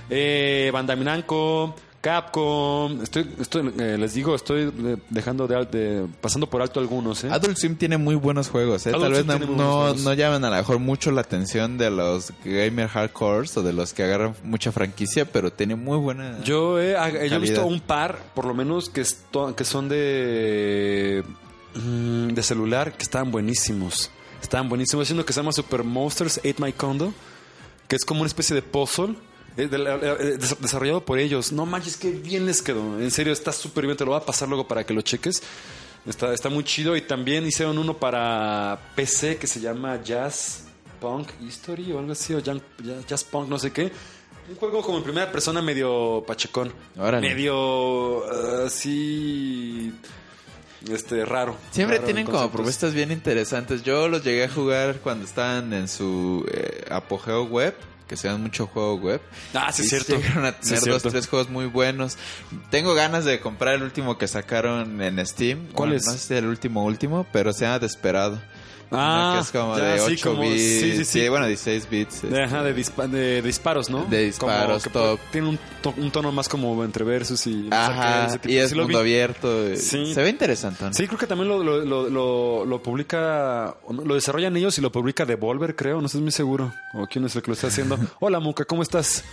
eh, 0.09 0.69
Bandai 0.73 0.97
Namco 0.99 1.75
Capcom. 2.01 3.01
Estoy, 3.01 3.27
estoy 3.39 3.73
eh, 3.79 3.97
les 3.97 4.13
digo, 4.13 4.35
estoy 4.35 4.71
eh, 4.77 4.97
dejando 5.09 5.47
de, 5.47 5.65
de- 5.65 6.07
pasando 6.21 6.47
por 6.47 6.61
alto 6.61 6.79
algunos, 6.79 7.23
¿eh? 7.23 7.29
Adult 7.31 7.57
Swim 7.57 7.75
tiene 7.77 7.97
muy 7.97 8.13
buenos 8.13 8.49
juegos, 8.49 8.85
¿eh? 8.85 8.91
Tal 8.91 9.11
vez 9.11 9.25
no, 9.25 9.95
no, 9.95 10.13
llaman 10.13 10.45
a 10.45 10.51
lo 10.51 10.55
mejor 10.57 10.77
mucho 10.77 11.09
la 11.11 11.21
atención 11.21 11.79
de 11.79 11.89
los 11.89 12.31
gamer 12.43 12.89
hardcores 12.89 13.57
o 13.57 13.63
de 13.63 13.73
los 13.73 13.93
que 13.93 14.03
agarran 14.03 14.35
mucha 14.43 14.71
franquicia, 14.71 15.25
pero 15.25 15.51
tiene 15.51 15.73
muy 15.75 15.97
buena... 15.97 16.39
Yo 16.43 16.79
he, 16.79 16.95
ah, 16.95 17.09
yo 17.09 17.37
he 17.37 17.39
visto 17.39 17.65
un 17.65 17.79
par, 17.79 18.19
por 18.35 18.45
lo 18.45 18.53
menos, 18.53 18.89
que, 18.89 19.01
esto- 19.01 19.55
que 19.55 19.63
son 19.63 19.89
de, 19.89 21.23
mm, 21.73 22.27
de 22.35 22.43
celular, 22.43 22.93
que 22.95 23.01
estaban 23.03 23.31
buenísimos. 23.31 24.11
Estaban 24.43 24.69
buenísimos. 24.69 25.09
Uno 25.09 25.25
que 25.25 25.33
se 25.33 25.39
llama 25.39 25.51
Super 25.51 25.83
Monsters 25.83 26.39
8 26.45 26.55
My 26.59 26.71
Condo, 26.73 27.13
que 27.87 27.95
es 27.95 28.05
como 28.05 28.21
una 28.21 28.27
especie 28.27 28.55
de 28.55 28.61
puzzle. 28.61 29.15
eh, 29.57 29.67
de 29.67 29.77
eh, 29.77 30.37
des- 30.37 30.59
desarrollado 30.61 31.05
por 31.05 31.17
ellos. 31.19 31.51
No 31.51 31.65
manches, 31.65 31.97
que 31.97 32.11
bien 32.11 32.45
les 32.45 32.61
quedó. 32.61 32.99
En 32.99 33.09
serio, 33.11 33.31
está 33.33 33.51
súper 33.51 33.85
bien. 33.85 33.95
Te 33.97 34.03
lo 34.05 34.11
voy 34.11 34.19
a 34.21 34.25
pasar 34.25 34.47
luego 34.49 34.67
para 34.67 34.85
que 34.85 34.93
lo 34.93 35.01
cheques. 35.01 35.41
Está, 36.05 36.33
está 36.33 36.49
muy 36.49 36.63
chido. 36.63 36.95
Y 36.95 37.01
también 37.01 37.45
hicieron 37.47 37.77
uno 37.77 37.95
para 37.97 38.79
PC 38.95 39.37
que 39.37 39.47
se 39.47 39.59
llama 39.61 40.01
Jazz 40.03 40.65
Punk 40.99 41.29
History 41.41 41.91
o 41.93 41.99
algo 41.99 42.11
así. 42.11 42.33
O 42.33 42.39
Jazz, 42.39 42.57
Jazz 43.07 43.23
Punk, 43.23 43.47
no 43.49 43.57
sé 43.57 43.71
qué. 43.71 43.91
Un 44.49 44.55
juego 44.57 44.81
como 44.83 44.97
en 44.99 45.03
primera 45.03 45.31
persona 45.31 45.61
medio 45.61 46.23
pachecón. 46.27 46.71
Órale. 46.97 47.27
Medio 47.29 48.25
eh, 48.25 48.65
así. 48.67 49.91
Este, 50.89 51.25
raro. 51.25 51.57
Siempre 51.71 51.97
Raro 51.97 52.05
tienen 52.05 52.25
en 52.27 52.31
como 52.31 52.51
propuestas 52.51 52.93
bien 52.93 53.11
interesantes. 53.11 53.83
Yo 53.83 54.07
los 54.07 54.23
llegué 54.23 54.43
a 54.45 54.49
jugar 54.49 54.97
cuando 55.01 55.25
estaban 55.25 55.73
en 55.73 55.87
su 55.87 56.45
eh, 56.51 56.85
apogeo 56.91 57.45
web, 57.45 57.75
que 58.07 58.15
se 58.15 58.27
dan 58.27 58.41
mucho 58.41 58.67
juego 58.67 58.95
web. 58.95 59.19
Ah, 59.55 59.71
sí, 59.71 59.81
Y 59.81 59.85
es 59.85 59.89
cierto. 59.89 60.15
Llegaron 60.17 60.45
a 60.45 60.51
tener 60.59 60.75
dos, 60.79 60.83
cierto. 60.83 61.09
tres 61.09 61.27
juegos 61.27 61.49
muy 61.49 61.65
buenos. 61.65 62.17
Tengo 62.69 62.93
ganas 62.93 63.25
de 63.25 63.39
comprar 63.39 63.73
el 63.75 63.83
último 63.83 64.17
que 64.19 64.27
sacaron 64.27 65.01
en 65.01 65.25
Steam. 65.25 65.67
¿Cuál 65.73 65.89
Bueno, 65.89 65.95
es? 65.95 66.05
No 66.05 66.11
sé 66.13 66.19
si 66.19 66.33
el 66.35 66.45
último 66.45 66.83
último, 66.85 67.25
pero 67.33 67.51
se 67.51 67.65
llama 67.65 67.79
Desperado. 67.79 68.39
Ah, 68.97 69.33
que 69.35 69.41
es 69.43 69.51
como 69.51 69.77
ya, 69.77 69.83
de 69.85 69.99
sí, 69.99 70.13
8 70.13 70.29
como- 70.29 70.41
bits. 70.43 70.61
sí, 70.61 70.97
sí, 70.97 71.05
sí. 71.05 71.29
bueno, 71.29 71.47
16 71.47 71.89
bits. 71.89 72.21
De, 72.21 72.27
este. 72.29 72.43
ajá, 72.43 72.63
de, 72.63 72.75
dispa- 72.75 73.07
de 73.09 73.41
disparos, 73.41 73.89
¿no? 73.89 74.05
De 74.05 74.25
disparos, 74.25 74.83
Como 74.83 74.93
top. 74.93 75.19
Tiene 75.31 75.49
un, 75.49 75.59
to- 75.81 75.93
un 75.97 76.11
tono 76.11 76.31
más 76.31 76.47
como 76.49 76.83
entre 76.83 77.03
versus 77.05 77.45
y... 77.47 77.67
Ajá, 77.71 78.27
ese 78.27 78.39
tipo. 78.39 78.53
y 78.53 78.57
es 78.57 78.73
vi. 78.73 78.79
mundo 78.81 78.99
abierto. 78.99 79.67
eh, 79.67 79.77
Sí. 79.77 80.13
Se 80.13 80.21
ve 80.21 80.29
interesante. 80.29 80.83
¿no? 80.85 80.93
Sí, 80.93 81.07
creo 81.07 81.19
que 81.19 81.27
también 81.27 81.49
lo, 81.49 81.63
lo, 81.63 81.83
lo, 81.85 82.09
lo- 82.09 82.65
lo 82.65 82.81
publica, 82.83 83.75
lo 83.89 84.15
desarrollan 84.15 84.55
ellos 84.57 84.77
y 84.77 84.81
lo 84.81 84.91
publica 84.91 85.25
Devolver, 85.25 85.75
creo, 85.75 85.99
no 85.99 86.07
estoy 86.07 86.21
muy 86.21 86.31
seguro. 86.31 86.73
O 86.93 87.05
quién 87.07 87.25
es 87.25 87.35
el 87.35 87.41
que 87.41 87.47
lo 87.51 87.53
está 87.53 87.67
haciendo. 87.67 87.97
Hola, 88.19 88.39
Muca, 88.39 88.65
¿cómo 88.65 88.81
estás? 88.83 89.23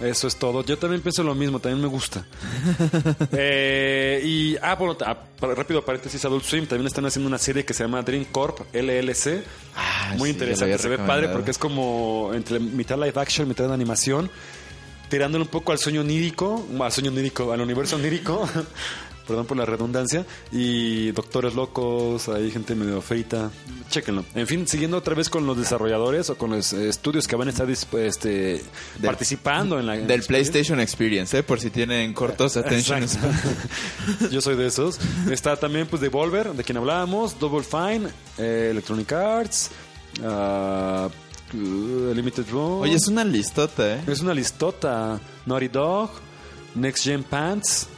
Eso 0.00 0.28
es 0.28 0.36
todo. 0.36 0.64
Yo 0.64 0.78
también 0.78 1.02
pienso 1.02 1.22
lo 1.24 1.34
mismo, 1.34 1.58
también 1.58 1.82
me 1.82 1.88
gusta. 1.88 2.24
Eh, 3.32 4.20
y, 4.24 4.56
ah, 4.62 4.74
bueno, 4.74 4.96
ah, 5.04 5.16
rápido 5.40 5.84
paréntesis, 5.84 6.24
Adult 6.24 6.44
Swim 6.44 6.66
también 6.66 6.86
están 6.86 7.04
haciendo 7.06 7.28
una 7.28 7.38
serie 7.38 7.64
que 7.64 7.74
se 7.74 7.84
llama 7.84 8.02
Dream 8.02 8.24
Corp 8.26 8.60
LLC. 8.72 9.44
Ah, 9.76 10.14
Muy 10.16 10.30
sí, 10.30 10.34
interesante, 10.34 10.78
se 10.78 10.88
ve 10.88 10.98
padre 10.98 11.28
porque 11.28 11.50
es 11.50 11.58
como 11.58 12.30
entre 12.34 12.58
mitad 12.58 12.96
live 12.96 13.12
action, 13.16 13.46
mitad 13.48 13.68
de 13.68 13.74
animación, 13.74 14.30
tirándole 15.08 15.44
un 15.44 15.50
poco 15.50 15.72
al 15.72 15.78
sueño 15.78 16.00
onírico, 16.00 16.66
al 16.80 16.92
sueño 16.92 17.10
onírico, 17.10 17.52
al 17.52 17.60
universo 17.60 17.96
onírico, 17.96 18.48
perdón 19.28 19.46
por 19.46 19.58
la 19.58 19.66
redundancia, 19.66 20.24
y 20.50 21.12
doctores 21.12 21.54
locos, 21.54 22.28
hay 22.30 22.50
gente 22.50 22.74
medio 22.74 23.02
feita, 23.02 23.50
chéquenlo. 23.90 24.24
En 24.34 24.46
fin, 24.46 24.66
siguiendo 24.66 24.96
otra 24.96 25.14
vez 25.14 25.28
con 25.28 25.46
los 25.46 25.56
desarrolladores 25.56 26.30
o 26.30 26.38
con 26.38 26.50
los 26.50 26.72
eh, 26.72 26.88
estudios 26.88 27.28
que 27.28 27.36
van 27.36 27.48
a 27.48 27.50
estar 27.50 27.68
este, 27.70 28.62
participando 29.04 29.78
en 29.78 29.86
la... 29.86 29.96
en 29.96 30.06
Del 30.06 30.20
la 30.20 30.26
PlayStation 30.26 30.80
Experience, 30.80 31.38
¿eh? 31.38 31.42
Por 31.42 31.60
si 31.60 31.68
tienen 31.68 32.14
cortos 32.14 32.56
attention. 32.56 33.06
Yo 34.30 34.40
soy 34.40 34.56
de 34.56 34.66
esos. 34.66 34.98
Está 35.30 35.56
también 35.56 35.86
pues 35.86 36.00
Devolver, 36.00 36.54
de 36.54 36.64
quien 36.64 36.78
hablábamos, 36.78 37.38
Double 37.38 37.62
Fine, 37.62 38.08
eh, 38.38 38.68
Electronic 38.70 39.12
Arts, 39.12 39.70
ah, 40.24 41.10
uh, 41.52 42.14
Limited 42.14 42.46
Run. 42.50 42.82
Oye, 42.82 42.94
es 42.94 43.08
una 43.08 43.24
listota, 43.24 43.96
¿eh? 43.96 44.00
Es 44.06 44.20
una 44.20 44.32
listota. 44.32 45.20
Naughty 45.44 45.68
Dog, 45.68 46.10
Next 46.74 47.04
Gen 47.04 47.24
Pants, 47.24 47.88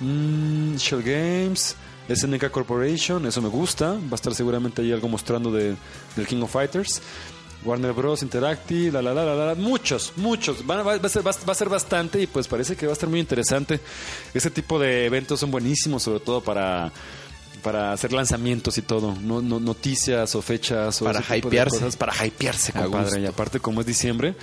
mm, 0.00 0.76
Shell 0.76 1.02
Games, 1.02 1.76
SNK 2.08 2.50
Corporation, 2.50 3.26
eso 3.26 3.40
me 3.42 3.48
gusta. 3.48 3.92
Va 3.94 4.12
a 4.12 4.14
estar 4.14 4.34
seguramente 4.34 4.82
ahí 4.82 4.92
algo 4.92 5.08
mostrando 5.08 5.50
de, 5.52 5.74
del 6.16 6.26
King 6.26 6.42
of 6.42 6.52
Fighters. 6.52 7.00
Warner 7.64 7.92
Bros. 7.94 8.22
Interactive, 8.22 8.92
la 8.92 9.02
la 9.02 9.12
la 9.24 9.34
la 9.34 9.46
la, 9.46 9.54
muchos, 9.56 10.12
muchos. 10.16 10.58
Va, 10.68 10.82
va- 10.82 10.98
va 10.98 11.06
a 11.06 11.08
ser, 11.08 11.26
va, 11.26 11.32
va 11.48 11.52
a 11.52 11.54
ser 11.54 11.68
bastante 11.68 12.20
y 12.22 12.26
pues 12.28 12.46
parece 12.46 12.76
que 12.76 12.86
va 12.86 12.92
a 12.92 12.94
estar 12.94 13.08
muy 13.08 13.18
interesante. 13.18 13.80
Ese 14.32 14.50
tipo 14.50 14.78
de 14.78 15.06
eventos 15.06 15.40
son 15.40 15.50
buenísimos, 15.50 16.02
sobre 16.04 16.20
todo 16.20 16.40
para 16.40 16.92
para 17.62 17.92
hacer 17.92 18.12
lanzamientos 18.12 18.78
y 18.78 18.82
todo, 18.82 19.16
no, 19.20 19.42
no- 19.42 19.58
noticias 19.58 20.32
o 20.36 20.42
fechas 20.42 21.02
o 21.02 21.06
Para 21.06 21.18
ese 21.18 21.34
tipo 21.34 21.50
de 21.50 21.56
hypearse. 21.56 21.78
cosas, 21.78 21.96
para 21.96 22.12
hypearse, 22.24 22.72
compadre. 22.72 23.22
Y 23.22 23.26
aparte 23.26 23.58
como 23.58 23.80
es 23.80 23.86
diciembre, 23.88 24.36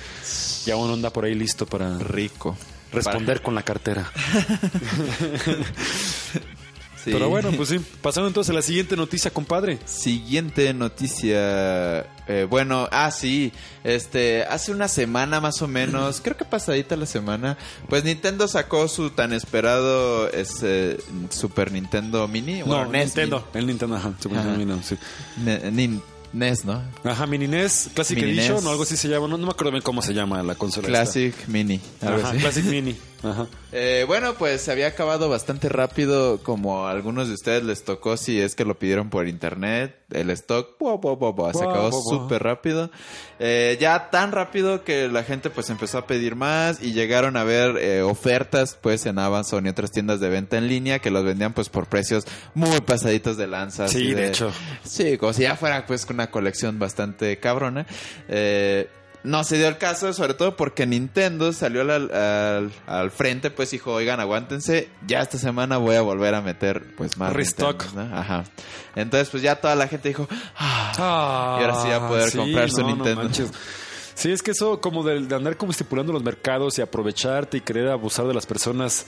ya 0.65 0.75
uno 0.75 0.93
anda 0.95 1.09
por 1.09 1.23
ahí 1.23 1.33
listo 1.35 1.65
para 1.65 1.97
Rico. 1.99 2.57
Responder 2.93 3.41
con 3.41 3.55
la 3.55 3.63
cartera. 3.63 4.11
Sí. 7.03 7.09
Pero 7.11 7.27
bueno, 7.27 7.51
pues 7.57 7.67
sí. 7.67 7.79
Pasando 8.01 8.29
entonces 8.29 8.51
a 8.51 8.53
la 8.53 8.61
siguiente 8.61 8.95
noticia, 8.95 9.29
compadre. 9.29 9.77
Siguiente 9.83 10.73
noticia. 10.73 11.99
eh, 12.29 12.47
bueno, 12.49 12.87
ah, 12.93 13.11
sí. 13.11 13.51
Este, 13.83 14.43
hace 14.43 14.71
una 14.71 14.87
semana 14.87 15.41
más 15.41 15.61
o 15.61 15.67
menos, 15.67 16.21
creo 16.21 16.37
que 16.37 16.45
pasadita 16.45 16.95
la 16.95 17.05
semana, 17.05 17.57
pues 17.89 18.05
Nintendo 18.05 18.47
sacó 18.47 18.87
su 18.87 19.09
tan 19.09 19.33
esperado 19.33 20.29
este, 20.29 20.95
Super 21.29 21.73
Nintendo 21.73 22.25
Mini. 22.29 22.61
Bueno, 22.61 22.85
NES 22.85 23.07
Nintendo. 23.07 23.49
El 23.53 23.67
Nintendo, 23.67 23.97
ajá. 23.97 24.13
Super 24.21 24.37
Ajá. 24.39 24.51
Nintendo, 24.55 24.79
sí. 24.81 24.95
Nin- 25.43 26.01
NES, 26.33 26.65
¿no? 26.65 26.81
Ajá, 27.03 27.25
Mini 27.27 27.47
NES, 27.47 27.89
Classic 27.93 28.17
Mini 28.17 28.31
Edition 28.31 28.55
NES. 28.57 28.65
o 28.65 28.69
algo 28.71 28.83
así 28.83 28.97
se 28.97 29.07
llama. 29.07 29.27
No, 29.27 29.37
no 29.37 29.45
me 29.45 29.51
acuerdo 29.51 29.71
bien 29.71 29.83
cómo 29.83 30.01
se 30.01 30.13
llama 30.13 30.41
la 30.43 30.55
consola. 30.55 30.87
esta. 30.87 31.03
Classic 31.03 31.47
Mini. 31.47 31.79
algo 32.01 32.21
Ajá. 32.25 32.35
Classic 32.37 32.65
Mini. 32.65 32.95
Ajá. 33.23 33.47
Eh, 33.71 34.03
bueno, 34.07 34.33
pues 34.35 34.61
se 34.61 34.71
había 34.71 34.87
acabado 34.87 35.29
bastante 35.29 35.69
rápido, 35.69 36.39
como 36.43 36.87
a 36.87 36.91
algunos 36.91 37.29
de 37.29 37.33
ustedes 37.33 37.63
les 37.63 37.83
tocó 37.83 38.17
si 38.17 38.39
es 38.39 38.55
que 38.55 38.65
lo 38.65 38.77
pidieron 38.77 39.09
por 39.09 39.27
internet, 39.27 39.95
el 40.11 40.29
stock 40.31 40.77
se 40.77 41.63
acabó 41.63 41.91
súper 41.91 42.43
rápido. 42.43 42.91
Eh, 43.39 43.77
ya 43.79 44.09
tan 44.09 44.31
rápido 44.31 44.83
que 44.83 45.07
la 45.07 45.23
gente 45.23 45.49
pues 45.49 45.69
empezó 45.69 45.97
a 45.97 46.07
pedir 46.07 46.35
más 46.35 46.81
y 46.81 46.93
llegaron 46.93 47.35
a 47.35 47.43
ver 47.43 47.77
eh, 47.77 48.01
ofertas 48.01 48.77
pues 48.79 49.05
en 49.05 49.19
Amazon 49.19 49.65
y 49.65 49.69
otras 49.69 49.91
tiendas 49.91 50.19
de 50.19 50.29
venta 50.29 50.57
en 50.57 50.67
línea 50.67 50.99
que 50.99 51.11
los 51.11 51.23
vendían 51.23 51.53
pues 51.53 51.69
por 51.69 51.87
precios 51.87 52.25
muy 52.53 52.81
pasaditos 52.81 53.37
de 53.37 53.47
lanza. 53.47 53.87
Sí, 53.87 54.13
de 54.13 54.27
hecho. 54.27 54.51
Sí, 54.83 55.17
como 55.17 55.33
si 55.33 55.43
ya 55.43 55.55
fuera 55.55 55.85
pues 55.85 56.05
una 56.09 56.29
colección 56.29 56.79
bastante 56.79 57.39
cabrona. 57.39 57.85
Eh, 58.27 58.87
no 59.23 59.43
se 59.43 59.57
dio 59.57 59.67
el 59.69 59.77
caso, 59.77 60.11
sobre 60.13 60.33
todo 60.33 60.55
porque 60.57 60.85
Nintendo 60.85 61.53
salió 61.53 61.81
al, 61.81 61.89
al- 61.91 62.71
al 62.87 63.11
frente, 63.11 63.51
pues 63.51 63.71
dijo, 63.71 63.93
oigan, 63.93 64.19
aguántense, 64.19 64.89
ya 65.07 65.21
esta 65.21 65.37
semana 65.37 65.77
voy 65.77 65.95
a 65.95 66.01
volver 66.01 66.35
a 66.35 66.41
meter 66.41 66.95
pues 66.95 67.17
más 67.17 67.31
Restock. 67.33 67.83
Nintendos", 67.85 68.09
¿no? 68.11 68.17
Ajá. 68.17 68.43
Entonces 68.95 69.29
pues 69.29 69.41
ya 69.41 69.55
toda 69.55 69.75
la 69.75 69.87
gente 69.87 70.09
dijo, 70.09 70.27
ah, 70.57 71.57
y 71.59 71.63
ahora 71.63 71.81
sí 71.81 71.87
va 71.89 71.95
a 71.95 72.07
poder 72.07 72.29
sí, 72.31 72.37
comprar 72.37 72.69
su 72.69 72.81
no, 72.81 72.89
no 72.89 72.95
Nintendo. 72.95 73.23
manches. 73.23 73.51
Sí, 74.15 74.31
es 74.31 74.43
que 74.43 74.51
eso 74.51 74.79
como 74.79 75.03
de, 75.03 75.21
de 75.21 75.35
andar 75.35 75.57
como 75.57 75.71
estipulando 75.71 76.13
los 76.13 76.23
mercados 76.23 76.77
y 76.77 76.81
aprovecharte 76.81 77.57
y 77.57 77.61
querer 77.61 77.89
abusar 77.89 78.27
de 78.27 78.33
las 78.35 78.45
personas 78.45 79.07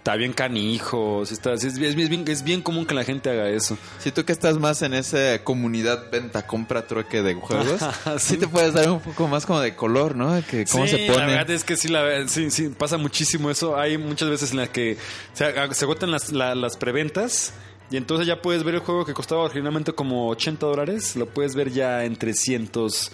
está 0.00 0.16
bien 0.16 0.32
canijo. 0.32 1.24
sí 1.26 1.34
está, 1.34 1.52
es, 1.52 1.78
bien- 1.78 1.98
es 2.00 2.08
bien, 2.08 2.24
es 2.26 2.42
bien 2.42 2.62
común 2.62 2.86
que 2.86 2.94
la 2.94 3.04
gente 3.04 3.28
haga 3.30 3.48
eso. 3.50 3.76
Si 3.98 4.10
tú 4.10 4.24
que 4.24 4.32
estás 4.32 4.58
más 4.58 4.80
en 4.82 4.94
esa 4.94 5.44
comunidad 5.44 6.10
venta, 6.10 6.46
compra, 6.46 6.86
trueque 6.86 7.22
de 7.22 7.34
juegos, 7.34 7.80
sí. 7.80 8.10
Sí. 8.18 8.36
te 8.38 8.48
puedes 8.48 8.72
dar 8.72 8.90
un 8.90 9.00
poco 9.00 9.28
más 9.28 9.44
como 9.46 9.60
de 9.60 9.74
color, 9.76 10.16
¿no? 10.16 10.42
Que 10.50 10.64
cómo 10.64 10.86
sí, 10.86 10.92
se 10.92 11.06
la 11.06 11.12
pone. 11.12 11.26
verdad 11.26 11.50
es 11.50 11.64
que 11.64 11.76
sí, 11.76 11.88
la, 11.88 12.26
sí, 12.28 12.50
sí, 12.50 12.68
pasa 12.68 12.96
muchísimo 12.96 13.50
eso. 13.50 13.76
Hay 13.78 13.98
muchas 13.98 14.30
veces 14.30 14.52
en 14.52 14.56
las 14.58 14.70
que 14.70 14.96
se, 15.34 15.52
se 15.74 15.84
agotan 15.84 16.10
las, 16.10 16.32
la- 16.32 16.54
las 16.54 16.76
preventas 16.78 17.52
y 17.90 17.96
entonces 17.96 18.26
ya 18.26 18.40
puedes 18.40 18.62
ver 18.64 18.76
el 18.76 18.80
juego 18.80 19.04
que 19.04 19.12
costaba 19.14 19.42
originalmente 19.42 19.92
como 19.92 20.28
80 20.28 20.64
dólares, 20.64 21.14
lo 21.16 21.26
puedes 21.26 21.54
ver 21.54 21.70
ya 21.72 22.04
en 22.04 22.16
300 22.16 23.10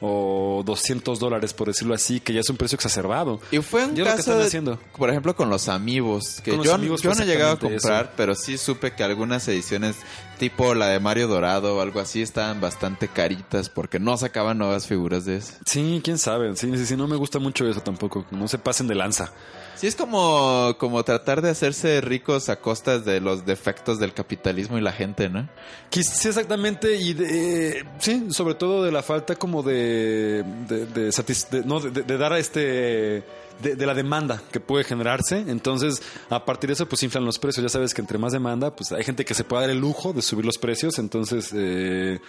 o 0.00 0.62
200 0.64 1.18
dólares, 1.18 1.52
por 1.54 1.68
decirlo 1.68 1.94
así, 1.94 2.20
que 2.20 2.32
ya 2.32 2.40
es 2.40 2.50
un 2.50 2.56
precio 2.56 2.76
exacerbado. 2.76 3.40
Y 3.50 3.58
fue 3.58 3.84
un 3.84 3.90
lo 3.90 3.96
que 3.96 4.02
caso, 4.04 4.20
están 4.20 4.40
haciendo. 4.40 4.78
por 4.96 5.10
ejemplo, 5.10 5.34
con 5.34 5.48
los 5.50 5.68
amigos, 5.68 6.40
que 6.44 6.52
Con 6.52 6.62
yo, 6.64 6.74
Amiibos 6.74 7.00
yo 7.02 7.14
no 7.14 7.22
he 7.22 7.26
llegado 7.26 7.52
a 7.52 7.58
comprar, 7.58 8.04
eso. 8.06 8.12
pero 8.16 8.34
sí 8.34 8.58
supe 8.58 8.92
que 8.92 9.02
algunas 9.02 9.46
ediciones 9.48 9.96
tipo 10.38 10.74
la 10.74 10.88
de 10.88 11.00
Mario 11.00 11.28
Dorado 11.28 11.76
o 11.76 11.80
algo 11.80 12.00
así 12.00 12.22
estaban 12.22 12.60
bastante 12.60 13.08
caritas 13.08 13.68
porque 13.68 13.98
no 13.98 14.16
sacaban 14.16 14.58
nuevas 14.58 14.86
figuras 14.86 15.24
de 15.24 15.36
eso. 15.36 15.54
Sí, 15.64 16.00
quién 16.04 16.18
sabe. 16.18 16.54
Sí, 16.56 16.70
sí, 16.76 16.86
sí, 16.86 16.96
no 16.96 17.06
me 17.08 17.16
gusta 17.16 17.38
mucho 17.38 17.68
eso 17.68 17.80
tampoco. 17.80 18.24
No 18.30 18.46
se 18.48 18.58
pasen 18.58 18.86
de 18.86 18.94
lanza. 18.94 19.32
Sí, 19.76 19.86
es 19.86 19.94
como, 19.94 20.74
como 20.78 21.04
tratar 21.04 21.42
de 21.42 21.50
hacerse 21.50 22.00
ricos 22.00 22.48
a 22.48 22.56
costas 22.56 23.04
de 23.04 23.20
los 23.20 23.44
defectos 23.44 23.98
del 23.98 24.14
capitalismo 24.14 24.78
y 24.78 24.80
la 24.80 24.92
gente, 24.92 25.28
¿no? 25.28 25.48
Sí, 25.90 26.00
exactamente. 26.28 26.96
Y 26.96 27.12
de- 27.14 27.80
eh, 27.80 27.84
sí, 27.98 28.28
sobre 28.30 28.54
todo 28.54 28.84
de 28.84 28.92
la 28.92 29.02
falta 29.02 29.34
como 29.36 29.62
de 29.62 30.44
de, 30.68 30.86
de, 30.86 31.62
no, 31.66 31.80
de, 31.80 32.18
dar 32.18 32.32
este 32.34 33.22
de, 33.62 33.76
de 33.76 33.86
la 33.86 33.94
demanda 33.94 34.42
que 34.52 34.60
puede 34.60 34.84
generarse. 34.84 35.44
Entonces, 35.48 36.02
a 36.30 36.44
partir 36.44 36.68
de 36.68 36.74
eso, 36.74 36.88
pues 36.88 37.02
inflan 37.02 37.24
los 37.24 37.38
precios. 37.38 37.62
Ya 37.62 37.68
sabes 37.68 37.94
que 37.94 38.00
entre 38.00 38.18
más 38.18 38.32
demanda, 38.32 38.74
pues 38.74 38.92
hay 38.92 39.04
gente 39.04 39.24
que 39.24 39.34
se 39.34 39.44
puede 39.44 39.62
dar 39.62 39.70
el 39.70 39.78
lujo 39.78 40.12
de 40.12 40.22
subir 40.22 40.44
los 40.44 40.58
precios. 40.58 40.98
Entonces, 40.98 41.50
eh, 41.54 42.20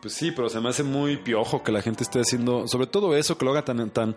pues 0.00 0.14
sí, 0.14 0.32
pero 0.32 0.48
se 0.48 0.60
me 0.60 0.68
hace 0.68 0.82
muy 0.82 1.16
piojo 1.16 1.62
que 1.62 1.72
la 1.72 1.80
gente 1.80 2.04
esté 2.04 2.20
haciendo, 2.20 2.68
sobre 2.68 2.86
todo 2.86 3.16
eso, 3.16 3.38
que 3.38 3.44
lo 3.44 3.52
haga 3.52 3.64
tan, 3.64 3.88
tan 3.90 4.14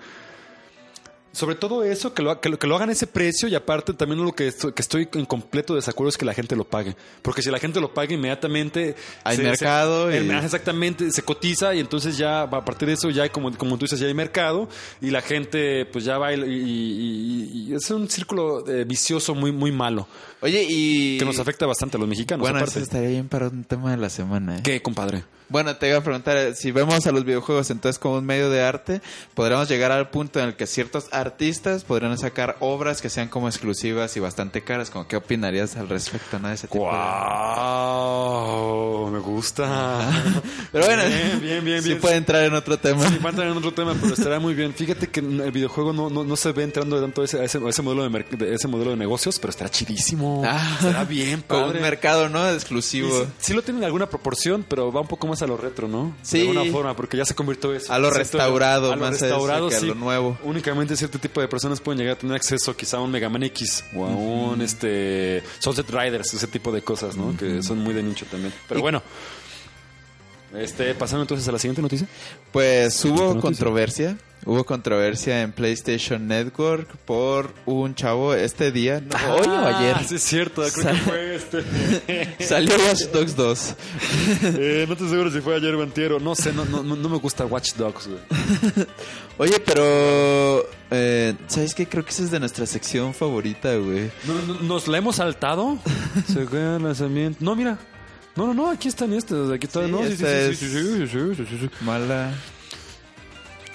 sobre 1.38 1.56
todo 1.56 1.84
eso, 1.84 2.13
que 2.15 2.23
lo, 2.23 2.41
que, 2.41 2.50
lo, 2.50 2.58
que 2.58 2.65
lo 2.65 2.76
hagan 2.76 2.89
a 2.89 2.93
ese 2.93 3.06
precio 3.06 3.47
y 3.47 3.54
aparte 3.54 3.93
también 3.93 4.23
lo 4.23 4.34
que 4.34 4.47
estoy, 4.47 4.73
que 4.73 4.82
estoy 4.82 5.08
en 5.13 5.26
completo 5.26 5.76
desacuerdo 5.76 6.10
es 6.10 6.17
que 6.17 6.26
la 6.26 6.34
gente 6.34 6.56
lo 6.56 6.63
pague. 6.63 6.95
Porque 7.21 7.43
si 7.43 7.52
la 7.52 7.60
gente 7.60 7.80
lo 7.80 7.93
paga 7.93 8.12
inmediatamente... 8.13 8.95
Hay 9.23 9.38
mercado 9.38 10.10
se- 10.12 10.23
y- 10.26 10.30
Exactamente, 10.32 11.12
se 11.12 11.21
cotiza 11.21 11.76
y 11.76 11.80
entonces 11.80 12.17
ya 12.17 12.41
a 12.41 12.65
partir 12.65 12.88
de 12.88 12.95
eso 12.95 13.10
ya 13.12 13.21
hay, 13.23 13.30
como, 13.30 13.56
como 13.56 13.78
tú 13.78 13.86
dices, 13.86 14.00
ya 14.00 14.08
hay 14.08 14.13
mercado 14.15 14.67
y 15.00 15.12
la 15.12 15.21
gente 15.21 15.86
pues 15.86 16.06
ya 16.06 16.17
va 16.17 16.34
y, 16.34 16.39
y- 16.39 16.43
y- 16.43 17.69
y 17.69 17.73
es 17.76 17.89
un 17.91 18.10
círculo 18.10 18.67
eh, 18.67 18.84
vicioso 18.86 19.36
muy, 19.36 19.52
muy 19.52 19.71
malo 19.71 20.08
Oye, 20.41 20.65
y... 20.67 21.17
que 21.19 21.26
nos 21.26 21.38
afecta 21.39 21.65
bastante 21.67 21.97
a 21.97 22.00
los 22.00 22.10
mexicanos. 22.10 22.41
Bueno, 22.41 22.58
aparte. 22.58 22.80
eso 22.80 22.84
estaría 22.84 23.10
bien 23.10 23.28
para 23.28 23.47
un 23.50 23.63
tema 23.63 23.91
de 23.91 23.97
la 23.97 24.10
semana, 24.10 24.58
¿eh? 24.58 24.62
¿Qué, 24.63 24.82
compadre? 24.82 25.23
Bueno, 25.50 25.76
te 25.78 25.88
iba 25.88 25.98
a 25.98 26.02
preguntar, 26.04 26.36
eh, 26.38 26.56
si 26.56 26.72
vemos 26.72 27.08
a 27.08 27.12
los 27.12 27.24
videojuegos 27.24 27.70
entonces 27.70 28.00
como 28.00 28.16
un 28.18 28.26
medio 28.26 28.50
de 28.50 28.62
arte, 28.64 29.02
podríamos 29.34 29.70
llegar 29.70 29.92
al 29.94 30.10
punto 30.10 30.40
en 30.40 30.48
el 30.50 30.56
que 30.56 30.68
ciertos 30.68 31.08
artistas 31.12 31.84
podrían 31.86 32.18
sacar 32.18 32.58
obras 32.60 33.02
que 33.02 33.10
sean 33.10 33.30
como 33.30 33.48
exclusivas 33.48 34.16
y 34.18 34.20
bastante 34.20 34.64
caras. 34.64 34.90
Como, 34.90 35.08
¿Qué 35.08 35.16
opinarías 35.16 35.78
al 35.78 35.88
respecto 35.90 36.38
¿no? 36.40 36.50
de 36.50 36.56
ese 36.56 36.68
tipo? 36.68 36.84
de- 36.86 36.92
¡Wow! 38.18 39.10
Me 39.12 39.20
gusta. 39.20 40.10
Pero 40.72 40.86
bueno, 40.86 41.04
bien, 41.06 41.40
bien, 41.42 41.64
bien. 41.66 41.82
sí 41.82 41.90
bien. 41.90 42.02
puede 42.02 42.16
entrar 42.16 42.44
en 42.44 42.54
otro 42.54 42.78
tema. 42.78 43.08
Sí, 43.08 43.18
va 43.20 43.28
a 43.28 43.32
entrar 43.32 43.48
en 43.48 43.58
otro 43.58 43.74
tema, 43.74 43.96
pero 44.00 44.14
estará 44.14 44.40
muy 44.40 44.54
bien. 44.54 44.74
Fíjate 44.74 45.08
que 45.08 45.22
el 45.22 45.52
videojuego 45.52 45.94
no, 45.94 46.10
no, 46.10 46.24
no 46.26 46.36
se 46.36 46.52
ve 46.52 46.64
entrando 46.64 47.00
tanto 47.02 47.22
a 47.22 47.26
ese, 47.26 47.40
a 47.40 47.44
ese, 47.46 47.58
a 47.66 47.70
ese 47.70 47.82
modelo 47.82 48.08
de, 48.10 48.24
de 48.38 48.54
ese 48.56 48.68
modelo 48.68 48.92
de 48.92 48.98
negocios, 48.98 49.40
pero 49.40 49.52
estará 49.52 49.70
chidísimo. 49.70 50.44
Ah. 50.46 50.76
estará 50.80 51.04
bien, 51.06 51.42
Con 51.48 51.62
padre. 51.62 51.78
un 51.78 51.82
mercado, 51.84 52.28
¿no? 52.30 52.50
Exclusivo. 52.50 53.24
sí, 53.24 53.28
sí 53.40 53.54
lo 53.54 53.62
tienen 53.62 53.82
en 53.84 53.86
alguna 53.86 54.08
proporción, 54.10 54.66
pero 54.68 54.92
va 54.92 55.02
un 55.02 55.08
poco 55.08 55.26
más 55.28 55.37
a 55.41 55.47
lo 55.47 55.58
retro, 55.58 55.88
¿no? 55.88 56.15
Sí. 56.21 56.39
De 56.39 56.50
alguna 56.50 56.71
forma, 56.71 56.95
porque 56.95 57.17
ya 57.17 57.26
se 57.26 57.36
convirtió 57.36 57.73
eso. 57.73 57.91
A 57.91 58.00
lo 58.00 58.10
restaurado, 58.10 58.91
a 58.91 58.95
lo 58.95 59.02
más 59.02 59.19
restaurado, 59.19 59.69
que 59.69 59.76
a 59.76 59.82
lo 59.82 59.95
nuevo. 59.95 60.38
Únicamente 60.43 60.95
cierto 60.95 61.19
tipo 61.19 61.41
de 61.41 61.47
personas 61.47 61.80
pueden 61.82 62.00
llegar 62.00 62.15
a 62.15 62.19
tener 62.19 62.36
acceso 62.36 62.76
quizá 62.76 62.97
a 62.97 63.02
un 63.02 63.12
Mega 63.12 63.30
Man 63.30 63.43
X 63.43 63.84
o 63.95 64.06
a 64.06 64.10
un 64.10 64.62
este 64.62 65.43
Sunset 65.60 65.89
Riders, 65.89 66.34
ese 66.34 66.47
tipo 66.47 66.71
de 66.71 66.82
cosas, 66.82 67.15
¿no? 67.17 67.36
Que 67.38 67.62
son 67.63 67.80
muy 67.80 67.93
de 67.93 68.04
nicho 68.04 68.26
también. 68.30 68.54
Pero 68.67 68.80
Y- 68.80 68.82
bueno. 68.82 69.02
Este, 70.58 70.93
pasando 70.96 71.24
entonces 71.24 71.48
a 71.48 71.52
la 71.52 71.60
siguiente 71.60 71.82
noticia. 71.82 72.08
Pues 72.52 73.04
hubo 73.06 73.15
noticia? 73.26 73.41
controversia. 73.41 74.17
Hubo 74.46 74.63
controversia 74.63 75.41
en 75.41 75.52
PlayStation 75.52 76.26
Network 76.28 76.88
por 77.06 77.54
un 77.65 77.96
chavo 77.96 78.34
este 78.34 78.72
día. 78.72 79.02
no, 79.02 79.34
hoy 79.36 79.48
o 79.48 79.65
ayer. 79.67 79.96
Ah, 79.98 80.04
sí 80.08 80.15
es 80.15 80.24
cierto, 80.24 80.63
creo 80.74 80.93
que 80.93 81.00
fue 81.00 81.36
este. 81.36 81.63
Salió 82.46 82.74
Watch 82.88 83.04
Dogs 83.12 83.36
2. 83.36 83.76
Eh, 84.60 84.86
no 84.88 84.93
estoy 84.93 85.10
seguro 85.10 85.32
si 85.32 85.41
fue 85.41 85.56
ayer 85.56 85.76
o 85.76 85.82
antiero. 85.84 86.20
No 86.20 86.34
sé, 86.36 86.54
no, 86.54 86.63
no, 86.65 86.82
no 86.84 87.10
me 87.10 87.17
gusta 87.17 87.46
Watch 87.46 87.74
Dogs, 87.74 88.08
güey. 88.08 88.20
Oye, 89.38 89.60
pero... 89.60 90.67
eh, 90.91 91.34
¿Sabes 91.48 91.76
qué? 91.76 91.88
Creo 91.88 92.04
que 92.06 92.12
esa 92.12 92.24
es 92.24 92.32
de 92.32 92.39
nuestra 92.39 92.65
sección 92.65 93.13
favorita, 93.13 93.76
güey. 93.76 94.10
No, 94.26 94.34
no, 94.54 94.62
¿Nos 94.62 94.88
la 94.88 94.98
hemos 95.00 95.17
saltado? 95.17 95.78
Se 96.28 96.46
queda 96.46 96.78
el 96.78 96.84
lanzamiento. 96.84 97.39
No, 97.43 97.56
mira. 97.56 97.78
No, 98.38 98.47
no, 98.47 98.54
no, 98.54 98.69
aquí 98.69 98.88
están 98.88 99.12
estas. 99.13 99.50
Aquí 99.50 99.65
están. 99.65 99.88
Sí, 99.88 99.91
no, 99.91 99.97
sí, 100.04 100.15
sí, 100.15 100.23
esta 100.23 100.50
sí, 100.50 100.56
sí, 100.56 101.08
sí, 101.08 101.08
sí, 101.36 101.45
sí, 101.50 101.58
sí. 101.60 101.69
Mala. 101.82 102.32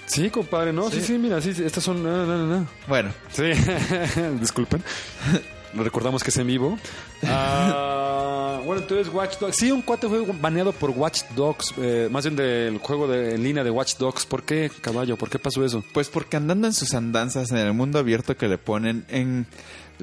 Sí, 0.07 0.31
compadre, 0.31 0.73
no, 0.73 0.91
sí, 0.91 1.01
sí, 1.01 1.19
mira, 1.19 1.41
sí, 1.41 1.53
sí, 1.55 1.65
estas 1.65 1.83
son. 1.85 2.03
No, 2.03 2.25
no, 2.27 2.39
no, 2.39 2.59
no. 2.59 2.67
Bueno, 2.87 3.11
Sí, 3.33 3.45
disculpen. 4.41 4.83
Recordamos 5.75 6.23
que 6.23 6.29
es 6.31 6.37
en 6.37 6.47
vivo. 6.47 6.79
Ah, 7.25 8.61
bueno, 8.67 8.83
entonces 8.83 9.13
Watch 9.13 9.39
Dogs. 9.39 9.57
Sí, 9.57 9.73
un 9.73 9.81
cuate 9.81 10.07
fue 10.07 10.23
baneado 10.41 10.73
por 10.73 10.91
Watch 10.91 11.23
Dogs. 11.35 11.73
eh, 11.79 12.09
más 12.11 12.25
bien 12.25 12.37
del 12.37 12.77
juego 12.79 13.09
de, 13.09 13.35
en 13.37 13.43
línea 13.43 13.65
de 13.65 13.71
Watch 13.71 13.97
Dogs. 13.97 14.27
¿Por 14.27 14.43
qué, 14.43 14.71
caballo? 14.83 15.17
¿Por 15.17 15.31
qué 15.31 15.39
pasó 15.39 15.65
eso? 15.65 15.83
pues 15.95 16.09
porque 16.11 16.37
andando 16.37 16.67
en 16.67 16.75
sus 16.75 16.93
andanzas 16.93 17.51
en 17.51 17.57
el 17.57 17.73
mundo 17.73 17.99
abierto 17.99 18.37
que 18.37 18.49
le 18.49 18.59
ponen 18.59 19.07
en... 19.09 19.47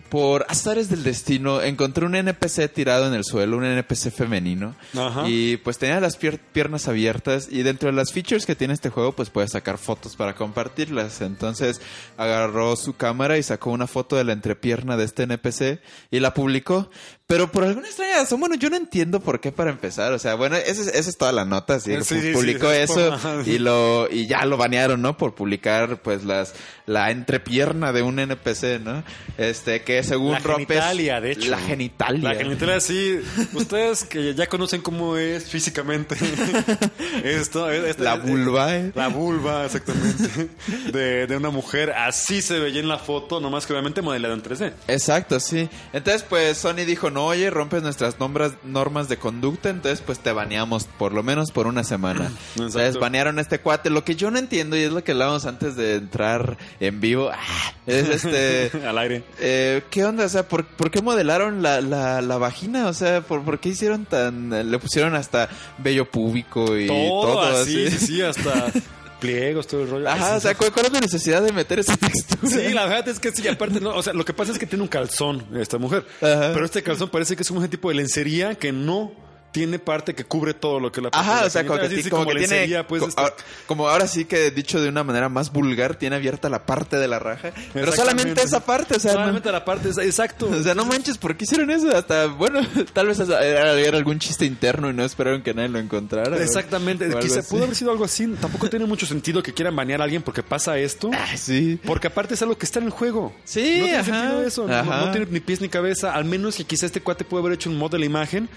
Por 0.10 0.46
azares 0.50 0.90
del 0.90 1.04
destino, 1.04 1.62
encontré 1.62 2.06
un 2.06 2.16
NPC 2.16 2.72
tirado 2.74 3.08
en 3.08 3.14
el 3.14 3.24
suelo, 3.24 3.58
un 3.58 3.66
NPC 3.66 4.12
femenino. 4.12 4.76
Ajá. 4.98 5.28
Y 5.28 5.58
pues 5.58 5.78
tenía 5.78 6.00
las 6.00 6.20
pier- 6.20 6.40
piernas 6.52 6.88
abiertas. 6.88 7.48
Y 7.52 7.64
dentro 7.64 7.88
de 7.90 7.94
las 7.96 8.14
features 8.14 8.46
que 8.46 8.56
tiene 8.56 8.74
este 8.74 8.90
juego, 8.90 9.12
pues 9.14 9.30
puedes 9.30 9.52
sacar 9.52 9.78
fotos 9.78 10.16
para 10.16 10.36
compartirlas. 10.36 11.22
Entonces 11.22 11.82
agarró 12.18 12.76
su 12.76 12.96
cámara 12.96 13.38
y 13.38 13.44
sacó 13.44 13.72
una 13.72 13.88
foto 13.88 14.16
de 14.16 14.24
la 14.24 14.34
entrepierna 14.34 14.98
de 14.98 15.06
este 15.06 15.24
NPC 15.24 15.80
y 16.12 16.20
la 16.20 16.34
publicó. 16.34 16.90
Pero 17.30 17.52
por 17.52 17.64
alguna 17.64 17.86
extraña 17.88 18.16
razón, 18.18 18.40
bueno, 18.40 18.56
yo 18.56 18.72
no 18.72 18.76
entiendo 18.76 19.20
por 19.20 19.40
qué 19.40 19.52
para 19.52 19.70
empezar. 19.70 20.12
O 20.14 20.18
sea, 20.18 20.34
bueno, 20.34 20.56
esa 20.56 20.82
es, 20.82 20.88
esa 20.88 21.10
es 21.12 21.16
toda 21.16 21.32
la 21.32 21.46
nota. 21.46 21.80
¿sí? 21.80 21.94
Sí, 22.02 22.20
sí, 22.22 22.32
publicó 22.34 22.72
es 22.72 22.90
eso 22.90 23.16
por- 23.22 23.48
y 23.48 23.60
lo 23.60 24.08
y 24.10 24.26
ya 24.26 24.46
lo 24.46 24.58
banearon, 24.58 25.00
¿no? 25.00 25.16
Por 25.16 25.36
publicar 25.36 26.02
pues 26.02 26.24
las 26.24 26.56
la 26.88 27.12
entrepierna 27.12 27.94
de 27.94 28.02
un 28.02 28.18
NPC, 28.18 28.80
¿no? 28.84 29.04
Este 29.38 29.84
que 29.84 30.02
según 30.02 30.32
La 30.32 30.40
rompes 30.40 30.66
genitalia, 30.80 31.22
de 31.22 31.32
hecho. 31.34 31.52
la 31.52 31.60
genitalia. 31.60 32.34
La 32.34 32.36
genitalia, 32.40 32.80
sí. 32.80 33.20
Ustedes 33.54 34.06
que 34.06 34.34
ya 34.34 34.48
conocen 34.48 34.82
cómo 34.82 35.16
es 35.16 35.44
físicamente 35.52 36.16
esto. 37.24 37.70
esta- 37.72 38.04
La 38.04 38.16
vulva, 38.16 38.76
¿eh? 38.76 38.92
La 38.96 39.08
vulva, 39.08 39.66
exactamente. 39.66 40.50
De, 40.92 41.28
de 41.28 41.38
una 41.38 41.52
mujer. 41.52 41.92
Así 41.92 42.42
se 42.42 42.58
veía 42.60 42.80
en 42.80 42.88
la 42.88 42.98
foto, 42.98 43.40
nomás 43.40 43.68
que 43.68 43.74
obviamente 43.74 44.02
modelado 44.02 44.34
en 44.34 44.42
3D. 44.42 44.74
Exacto, 44.88 45.40
sí. 45.40 45.70
Entonces, 45.94 46.24
pues 46.28 46.58
Sony 46.58 46.86
dijo, 46.88 47.12
no, 47.12 47.19
oye, 47.26 47.50
rompes 47.50 47.84
nuestras 47.84 48.20
nombras, 48.20 48.54
normas 48.64 49.10
de 49.10 49.18
conducta, 49.18 49.70
entonces 49.70 50.02
pues 50.06 50.20
te 50.20 50.32
baneamos 50.32 50.86
por 50.98 51.14
lo 51.14 51.24
menos 51.24 51.52
por 51.52 51.68
una 51.68 51.84
semana. 51.84 52.32
Entonces 52.56 52.98
banearon 52.98 53.38
a 53.38 53.42
este 53.42 53.60
cuate. 53.60 53.90
Lo 53.90 54.04
que 54.04 54.16
yo 54.16 54.32
no 54.32 54.40
entiendo, 54.40 54.76
y 54.78 54.82
es 54.82 54.92
lo 54.92 55.04
que 55.04 55.12
hablábamos 55.12 55.46
antes 55.46 55.76
de 55.76 55.96
entrar 55.96 56.58
en 56.80 57.00
vivo, 57.02 57.30
ah, 57.34 57.74
es 57.86 58.10
este... 58.10 58.72
Al 58.88 58.98
aire. 58.98 59.24
Eh, 59.40 59.84
¿Qué 59.90 60.06
onda? 60.06 60.26
O 60.26 60.30
sea, 60.30 60.48
¿por, 60.48 60.66
por 60.66 60.92
qué 60.92 61.02
modelaron 61.02 61.62
la, 61.62 61.82
la, 61.82 62.22
la 62.22 62.38
vagina? 62.38 62.88
O 62.88 62.94
sea, 62.94 63.22
¿por, 63.22 63.44
por 63.44 63.60
qué 63.60 63.70
hicieron 63.70 64.06
tan... 64.06 64.50
Le 64.50 64.80
pusieron 64.80 65.16
hasta 65.16 65.50
vello 65.78 66.10
púbico 66.10 66.78
y 66.78 66.88
todo, 66.88 67.22
Todo, 67.22 67.42
así? 67.42 67.88
así, 67.88 67.98
sí, 67.98 68.06
sí, 68.08 68.22
hasta 68.22 68.72
pliegos, 69.20 69.68
todo 69.68 69.84
el 69.84 69.90
rollo. 69.90 70.10
Ajá, 70.10 70.38
o 70.38 70.40
sea, 70.40 70.56
¿cuál, 70.56 70.72
cuál 70.72 70.88
es 70.88 70.94
la 70.94 71.02
necesidad 71.02 71.42
de 71.42 71.52
meter 71.52 71.80
esa 71.80 71.96
textura? 71.98 72.50
Sí, 72.50 72.74
la 72.74 72.86
verdad 72.86 73.08
es 73.10 73.20
que 73.20 73.32
sí, 73.32 73.48
aparte, 73.48 73.80
no, 73.80 73.96
o 73.96 74.02
sea, 74.02 74.14
lo 74.14 74.26
que 74.26 74.34
pasa 74.34 74.52
es 74.52 74.60
que 74.60 74.66
tiene 74.66 74.84
un 74.84 74.88
calzón 74.90 75.46
esta 75.58 75.78
mujer, 75.78 76.06
Ajá. 76.22 76.52
pero 76.54 76.66
este 76.66 76.82
calzón 76.84 77.10
parece 77.10 77.36
que 77.36 77.44
es 77.44 77.52
un 77.52 77.68
tipo 77.68 77.90
de 77.90 77.96
lencería 77.96 78.56
que 78.56 78.72
no 78.72 79.12
tiene 79.52 79.80
parte 79.80 80.14
que 80.14 80.24
cubre 80.26 80.54
todo 80.54 80.80
lo 80.80 80.92
que 80.92 81.02
la 81.02 81.10
Ajá, 81.12 81.46
o 81.46 81.50
sea, 81.50 81.66
como 81.66 81.80
que, 81.80 81.90
sí, 82.04 82.10
como 82.10 82.24
que 82.26 82.32
tiene. 82.34 82.48
lencería, 82.48 82.86
pues, 82.88 83.02
co- 83.02 83.10
este- 83.10 83.22
ahora- 83.22 83.36
como 83.66 83.90
ahora 83.90 84.08
sí 84.08 84.26
que 84.26 84.52
dicho 84.52 84.80
de 84.80 84.90
una 84.90 85.04
manera 85.04 85.28
más 85.30 85.52
vulgar, 85.52 85.96
tiene 85.96 86.16
abierta 86.18 86.50
la 86.50 86.66
parte 86.66 86.98
de 86.98 87.08
la 87.08 87.18
raja. 87.20 87.52
Pero 87.74 87.92
solamente 87.92 88.42
esa 88.44 88.64
parte, 88.66 88.96
o 88.96 89.00
sea. 89.00 89.14
no- 89.14 89.20
Solamente 89.20 89.52
la 89.52 89.66
parte, 89.66 89.90
exacto. 89.90 90.50
o 90.50 90.64
sea, 90.64 90.76
no 90.76 90.86
manches, 90.86 91.18
¿por 91.18 91.36
qué 91.36 91.46
hicieron 91.46 91.72
eso? 91.72 91.96
Hasta, 91.96 92.28
bueno, 92.28 92.60
tal 92.94 93.08
vez 93.08 93.20
era, 93.20 93.44
era 93.74 93.98
algún 93.98 94.20
chiste 94.20 94.46
interno 94.46 94.90
y 94.90 94.94
no 94.94 95.04
esperaron 95.04 95.42
que 95.42 95.54
nadie 95.54 95.70
lo 95.70 95.80
encontrara. 95.80 96.38
Exactamente, 96.38 97.08
O 97.14 97.20
quizá 97.20 97.42
pudo 97.44 97.64
haber 97.64 97.76
sido 97.76 97.92
algo 97.92 98.06
así. 98.06 98.28
Tampoco 98.40 98.70
tiene 98.70 98.86
mucho 98.86 99.06
sentido 99.06 99.42
que 99.42 99.54
quieran 99.54 99.76
banear 99.76 100.02
a 100.02 100.04
alguien 100.04 100.22
porque 100.22 100.44
pasa 100.44 100.78
esto. 100.78 101.10
Ah, 101.20 101.36
sí. 101.38 101.80
Porque 101.86 102.08
aparte 102.08 102.34
es 102.36 102.42
algo 102.42 102.58
que 102.58 102.66
está 102.66 102.80
en 102.80 102.86
el 102.86 102.92
juego. 102.92 103.34
Sí, 103.44 103.60
no 103.80 103.84
tiene 103.86 103.98
ajá. 103.98 104.04
sentido 104.06 104.44
eso. 104.44 104.68
No, 104.68 104.74
Ajá. 104.74 105.06
no 105.06 105.12
tiene 105.12 105.28
ni 105.30 105.40
pies 105.42 105.60
ni 105.62 105.68
cabeza. 105.70 106.14
Al 106.14 106.24
menos 106.26 106.56
que 106.56 106.64
quizá 106.64 106.86
este 106.86 107.02
cuate 107.02 107.24
puede 107.26 107.42
haber 107.42 107.54
hecho 107.54 107.70
un 107.70 107.78
mod 107.78 107.92
de 107.92 108.00
la 108.00 108.06
imagen. 108.06 108.50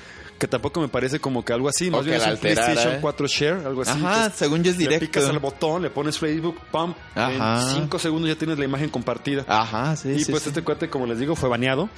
Que 0.42 0.48
tampoco 0.48 0.80
me 0.80 0.88
parece 0.88 1.20
como 1.20 1.44
que 1.44 1.52
algo 1.52 1.68
así. 1.68 1.86
O 1.86 1.92
Más 1.92 2.00
que 2.00 2.06
bien 2.06 2.16
es 2.16 2.22
la 2.22 2.26
un 2.26 2.32
alterara, 2.32 2.64
PlayStation 2.66 2.94
¿eh? 2.96 2.98
4 3.00 3.26
Share, 3.28 3.64
algo 3.64 3.82
así. 3.82 3.92
Ajá, 3.92 4.28
que 4.28 4.36
según 4.38 4.64
yo 4.64 4.72
es 4.72 4.76
Le 4.76 4.82
directo. 4.84 5.06
picas 5.06 5.24
al 5.26 5.38
botón, 5.38 5.82
le 5.82 5.90
pones 5.90 6.18
Facebook, 6.18 6.58
pum. 6.72 6.92
Ajá. 7.14 7.62
En 7.76 7.82
5 7.82 7.98
segundos 8.00 8.28
ya 8.28 8.34
tienes 8.34 8.58
la 8.58 8.64
imagen 8.64 8.88
compartida. 8.90 9.44
Ajá, 9.46 9.94
sí, 9.94 10.08
y 10.10 10.24
sí, 10.24 10.32
pues 10.32 10.42
sí. 10.42 10.48
este 10.48 10.62
cuate, 10.62 10.90
como 10.90 11.06
les 11.06 11.20
digo, 11.20 11.36
fue 11.36 11.48
baneado. 11.48 11.88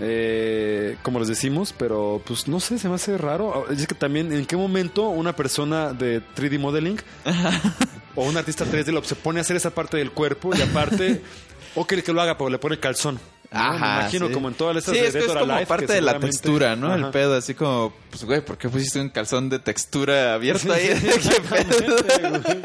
eh, 0.00 0.96
como 1.02 1.18
les 1.18 1.28
decimos, 1.28 1.74
pero 1.76 2.22
pues 2.24 2.48
no 2.48 2.58
sé, 2.58 2.78
se 2.78 2.88
me 2.88 2.94
hace 2.94 3.18
raro. 3.18 3.66
Es 3.70 3.86
que 3.86 3.94
también, 3.94 4.32
¿en 4.32 4.46
qué 4.46 4.56
momento 4.56 5.08
una 5.10 5.36
persona 5.36 5.92
de 5.92 6.22
3D 6.34 6.58
modeling 6.58 6.96
o 8.16 8.24
un 8.24 8.36
artista 8.36 8.64
3D 8.64 8.92
lo- 8.92 9.04
se 9.04 9.14
pone 9.14 9.40
a 9.40 9.42
hacer 9.42 9.56
esa 9.56 9.70
parte 9.74 9.98
del 9.98 10.10
cuerpo 10.12 10.52
y 10.56 10.62
aparte, 10.62 11.20
o 11.74 11.86
que, 11.86 12.02
que 12.02 12.12
lo 12.14 12.22
haga, 12.22 12.38
pero 12.38 12.48
le 12.48 12.58
pone 12.58 12.78
calzón? 12.78 13.20
¿No? 13.52 13.70
Me 13.72 13.76
imagino 13.76 14.28
sí. 14.28 14.32
como 14.32 14.48
en 14.48 14.54
todas 14.54 14.76
estas 14.76 14.94
Sí, 14.94 15.00
de 15.00 15.06
es, 15.08 15.12
que 15.12 15.18
es 15.20 15.26
como 15.26 15.66
parte 15.66 15.92
de 15.92 16.00
la 16.00 16.18
textura, 16.18 16.76
¿no? 16.76 16.94
El 16.94 17.02
Ajá. 17.02 17.10
pedo, 17.10 17.36
así 17.36 17.54
como, 17.54 17.92
pues, 18.10 18.24
güey, 18.24 18.40
¿por 18.44 18.58
qué 18.58 18.68
pusiste 18.68 19.00
un 19.00 19.08
calzón 19.08 19.48
de 19.48 19.58
textura 19.58 20.34
abierto 20.34 20.72
ahí? 20.72 20.88
¿Qué? 21.00 22.62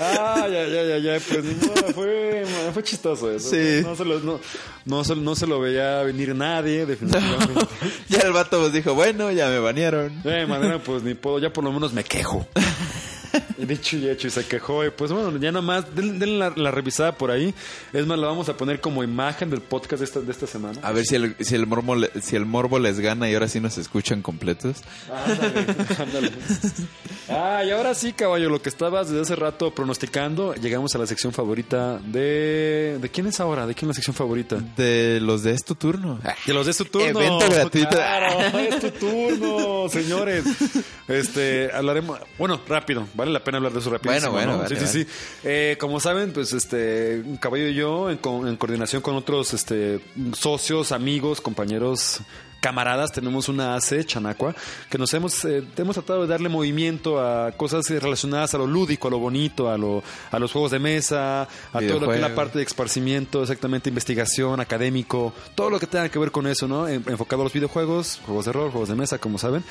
Ah, 0.00 0.46
ya, 0.48 0.64
ya, 0.68 0.82
ya, 0.84 0.98
ya, 0.98 1.18
pues 1.18 1.44
modo, 1.44 1.92
fue, 1.92 2.44
fue 2.72 2.82
chistoso 2.84 3.32
eso. 3.32 3.50
Sí. 3.50 3.80
No 3.82 3.96
se, 3.96 4.04
lo, 4.04 4.20
no, 4.20 4.38
no, 4.84 5.02
se, 5.02 5.16
no 5.16 5.34
se 5.34 5.46
lo 5.48 5.58
veía 5.58 6.02
venir 6.04 6.36
nadie, 6.36 6.86
definitivamente. 6.86 7.66
ya 8.08 8.20
el 8.20 8.32
vato 8.32 8.60
pues 8.60 8.72
dijo, 8.72 8.94
bueno, 8.94 9.32
ya 9.32 9.48
me 9.48 9.58
banearon. 9.58 10.22
De 10.22 10.46
manera, 10.46 10.78
pues 10.78 11.02
ni 11.02 11.14
puedo, 11.14 11.40
ya 11.40 11.52
por 11.52 11.64
lo 11.64 11.72
menos 11.72 11.92
me 11.92 12.04
quejo. 12.04 12.46
Y 13.58 13.64
dicho 13.64 13.96
y 13.96 14.08
hecho, 14.08 14.28
y 14.28 14.30
se 14.30 14.46
quejó. 14.46 14.84
Y 14.84 14.90
pues 14.90 15.10
bueno, 15.10 15.36
ya 15.38 15.50
nomás, 15.50 15.94
denle, 15.94 16.18
denle 16.18 16.38
la, 16.38 16.52
la 16.54 16.70
revisada 16.70 17.12
por 17.12 17.30
ahí. 17.30 17.52
Es 17.92 18.06
más, 18.06 18.18
la 18.18 18.26
vamos 18.26 18.48
a 18.48 18.56
poner 18.56 18.80
como 18.80 19.02
imagen 19.02 19.50
del 19.50 19.60
podcast 19.60 19.98
de 20.00 20.04
esta, 20.04 20.20
de 20.20 20.30
esta 20.30 20.46
semana. 20.46 20.78
A 20.82 20.92
ver 20.92 21.04
si 21.04 21.16
el, 21.16 21.34
si 21.40 21.54
el 21.54 21.66
morbo 21.66 21.96
si 22.22 22.36
el 22.36 22.46
morbo 22.46 22.78
les 22.78 23.00
gana 23.00 23.28
y 23.28 23.34
ahora 23.34 23.48
sí 23.48 23.60
nos 23.60 23.76
escuchan 23.78 24.22
completos. 24.22 24.78
Ándale, 25.10 25.66
ándale. 25.98 26.32
Ah, 27.30 27.62
y 27.62 27.70
ahora 27.70 27.94
sí, 27.94 28.14
caballo, 28.14 28.48
lo 28.48 28.62
que 28.62 28.70
estabas 28.70 29.10
desde 29.10 29.20
hace 29.20 29.36
rato 29.36 29.74
pronosticando, 29.74 30.54
llegamos 30.54 30.94
a 30.94 30.98
la 30.98 31.06
sección 31.06 31.30
favorita 31.30 31.98
de... 31.98 32.96
¿De 32.98 33.10
quién 33.10 33.26
es 33.26 33.38
ahora? 33.38 33.66
¿De 33.66 33.74
quién 33.74 33.86
es 33.86 33.88
la 33.88 33.94
sección 33.96 34.16
favorita? 34.16 34.56
De 34.76 35.20
los 35.20 35.42
de 35.42 35.52
es 35.52 35.62
tu 35.62 35.74
turno. 35.74 36.18
Que 36.46 36.54
los 36.54 36.64
de 36.64 36.72
su 36.72 36.86
turno. 36.86 37.20
Evento 37.20 37.50
gratuito. 37.50 37.90
Claro, 37.90 38.58
es 38.58 38.80
tu 38.80 38.90
turno, 38.92 39.88
señores. 39.90 40.44
Este, 41.08 41.70
hablaremos, 41.72 42.18
bueno, 42.36 42.60
rápido, 42.68 43.06
vale 43.14 43.27
la 43.30 43.42
pena 43.44 43.58
hablar 43.58 43.72
de 43.72 43.78
eso 43.80 43.90
rapidísimo. 43.90 44.32
Bueno, 44.32 44.52
bueno, 44.52 44.62
¿no? 44.62 44.62
vale, 44.64 44.80
sí, 44.80 44.86
sí, 44.86 44.98
vale. 45.04 45.10
sí. 45.12 45.38
Eh, 45.44 45.76
como 45.78 46.00
saben, 46.00 46.32
pues 46.32 46.52
este, 46.52 47.22
Caballo 47.40 47.68
y 47.68 47.74
yo, 47.74 48.10
en, 48.10 48.18
co- 48.18 48.46
en 48.46 48.56
coordinación 48.56 49.02
con 49.02 49.14
otros 49.16 49.54
este, 49.54 50.00
socios, 50.32 50.92
amigos, 50.92 51.40
compañeros 51.40 52.20
camaradas, 52.60 53.12
tenemos 53.12 53.48
una 53.48 53.76
AC, 53.76 54.04
Chanacua, 54.04 54.54
que 54.90 54.98
nos 54.98 55.12
hemos, 55.14 55.44
eh, 55.44 55.62
hemos 55.76 55.94
tratado 55.94 56.22
de 56.22 56.26
darle 56.28 56.48
movimiento 56.48 57.20
a 57.20 57.52
cosas 57.52 57.88
eh, 57.90 58.00
relacionadas 58.00 58.54
a 58.54 58.58
lo 58.58 58.66
lúdico, 58.66 59.08
a 59.08 59.10
lo 59.10 59.18
bonito, 59.18 59.70
a, 59.70 59.78
lo, 59.78 60.02
a 60.30 60.38
los 60.38 60.52
juegos 60.52 60.70
de 60.72 60.78
mesa, 60.78 61.42
a 61.42 61.48
todo 61.88 62.00
lo 62.00 62.08
que 62.08 62.14
es 62.16 62.20
la 62.20 62.34
parte 62.34 62.58
de 62.58 62.64
esparcimiento, 62.64 63.42
exactamente, 63.42 63.88
investigación, 63.88 64.60
académico, 64.60 65.32
todo 65.54 65.70
lo 65.70 65.78
que 65.78 65.86
tenga 65.86 66.08
que 66.08 66.18
ver 66.18 66.30
con 66.32 66.46
eso, 66.46 66.66
¿no? 66.68 66.86
En- 66.88 67.04
Enfocado 67.08 67.42
a 67.42 67.44
los 67.44 67.52
videojuegos, 67.52 68.20
juegos 68.26 68.44
de 68.46 68.52
rol, 68.52 68.70
juegos 68.70 68.88
de 68.88 68.94
mesa, 68.96 69.18
como 69.18 69.38
saben. 69.38 69.64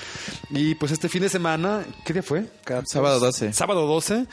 Y 0.50 0.76
pues 0.76 0.92
este 0.92 1.10
fin 1.10 1.22
de 1.22 1.30
semana, 1.30 1.84
¿qué 2.06 2.14
día 2.14 2.24
fue? 2.24 2.46
Sábado 2.88 3.20
12. 3.20 3.54
Sábado 3.54 3.86
12, 3.86 4.26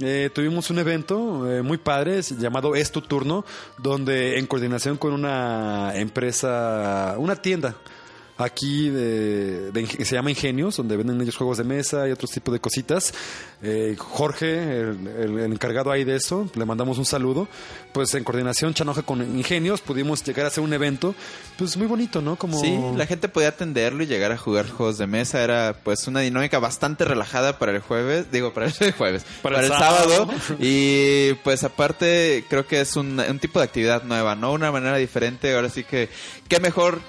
eh, 0.00 0.30
tuvimos 0.34 0.70
un 0.70 0.78
evento 0.78 1.50
eh, 1.50 1.62
muy 1.62 1.78
padre 1.78 2.20
llamado 2.22 2.74
Es 2.74 2.92
tu 2.92 3.00
turno, 3.02 3.44
donde 3.78 4.38
en 4.38 4.46
coordinación 4.46 4.96
con 4.96 5.12
una 5.12 5.92
empresa, 5.96 7.14
una 7.18 7.36
tienda 7.36 7.74
aquí 8.44 8.88
de, 8.88 9.70
de 9.72 9.86
se 10.04 10.14
llama 10.14 10.30
Ingenios, 10.30 10.76
donde 10.76 10.96
venden 10.96 11.20
ellos 11.20 11.36
juegos 11.36 11.58
de 11.58 11.64
mesa 11.64 12.08
y 12.08 12.12
otros 12.12 12.30
tipos 12.30 12.52
de 12.52 12.60
cositas. 12.60 13.12
Eh, 13.62 13.94
Jorge, 13.98 14.80
el, 14.80 15.06
el- 15.18 15.38
el 15.38 15.52
encargado 15.52 15.90
ahí 15.90 16.04
de 16.04 16.16
eso, 16.16 16.50
le 16.54 16.64
mandamos 16.64 16.98
un 16.98 17.04
saludo. 17.06 17.48
Pues 17.92 18.14
en 18.14 18.24
coordinación 18.24 18.74
Chanoja 18.74 19.02
con 19.02 19.20
Ingenios 19.36 19.80
pudimos 19.80 20.24
llegar 20.24 20.44
a 20.46 20.48
hacer 20.48 20.64
un 20.64 20.72
evento, 20.72 21.14
pues 21.58 21.76
muy 21.76 21.86
bonito, 21.86 22.20
¿no? 22.22 22.36
Como 22.36 22.58
Sí, 22.60 22.78
la 22.96 23.06
gente 23.06 23.28
podía 23.28 23.48
atenderlo 23.48 24.02
y 24.02 24.06
llegar 24.06 24.32
a 24.32 24.38
jugar 24.38 24.68
juegos 24.68 24.98
de 24.98 25.06
mesa. 25.06 25.42
Era 25.42 25.76
pues 25.84 26.06
una 26.08 26.20
dinámica 26.20 26.58
bastante 26.58 27.04
relajada 27.04 27.58
para 27.58 27.72
el 27.72 27.80
jueves, 27.80 28.30
digo, 28.32 28.52
para 28.52 28.66
el 28.66 28.72
jueves, 28.96 29.24
Para 29.42 29.56
para, 29.56 29.66
el 29.66 29.72
el 29.72 29.78
sábado. 29.78 30.10
sábado. 30.10 30.32
Y 30.58 31.34
pues 31.44 31.64
aparte 31.64 32.44
creo 32.48 32.66
que 32.66 32.80
es 32.80 32.96
un, 32.96 33.20
un 33.20 33.38
tipo 33.38 33.58
de 33.58 33.64
actividad 33.66 34.02
nueva, 34.04 34.34
¿no? 34.34 34.52
Una 34.52 34.72
manera 34.72 34.96
diferente. 34.96 35.54
Ahora 35.54 35.68
sí 35.68 35.84
que, 35.84 36.08
qué 36.48 36.58
mejor. 36.60 37.00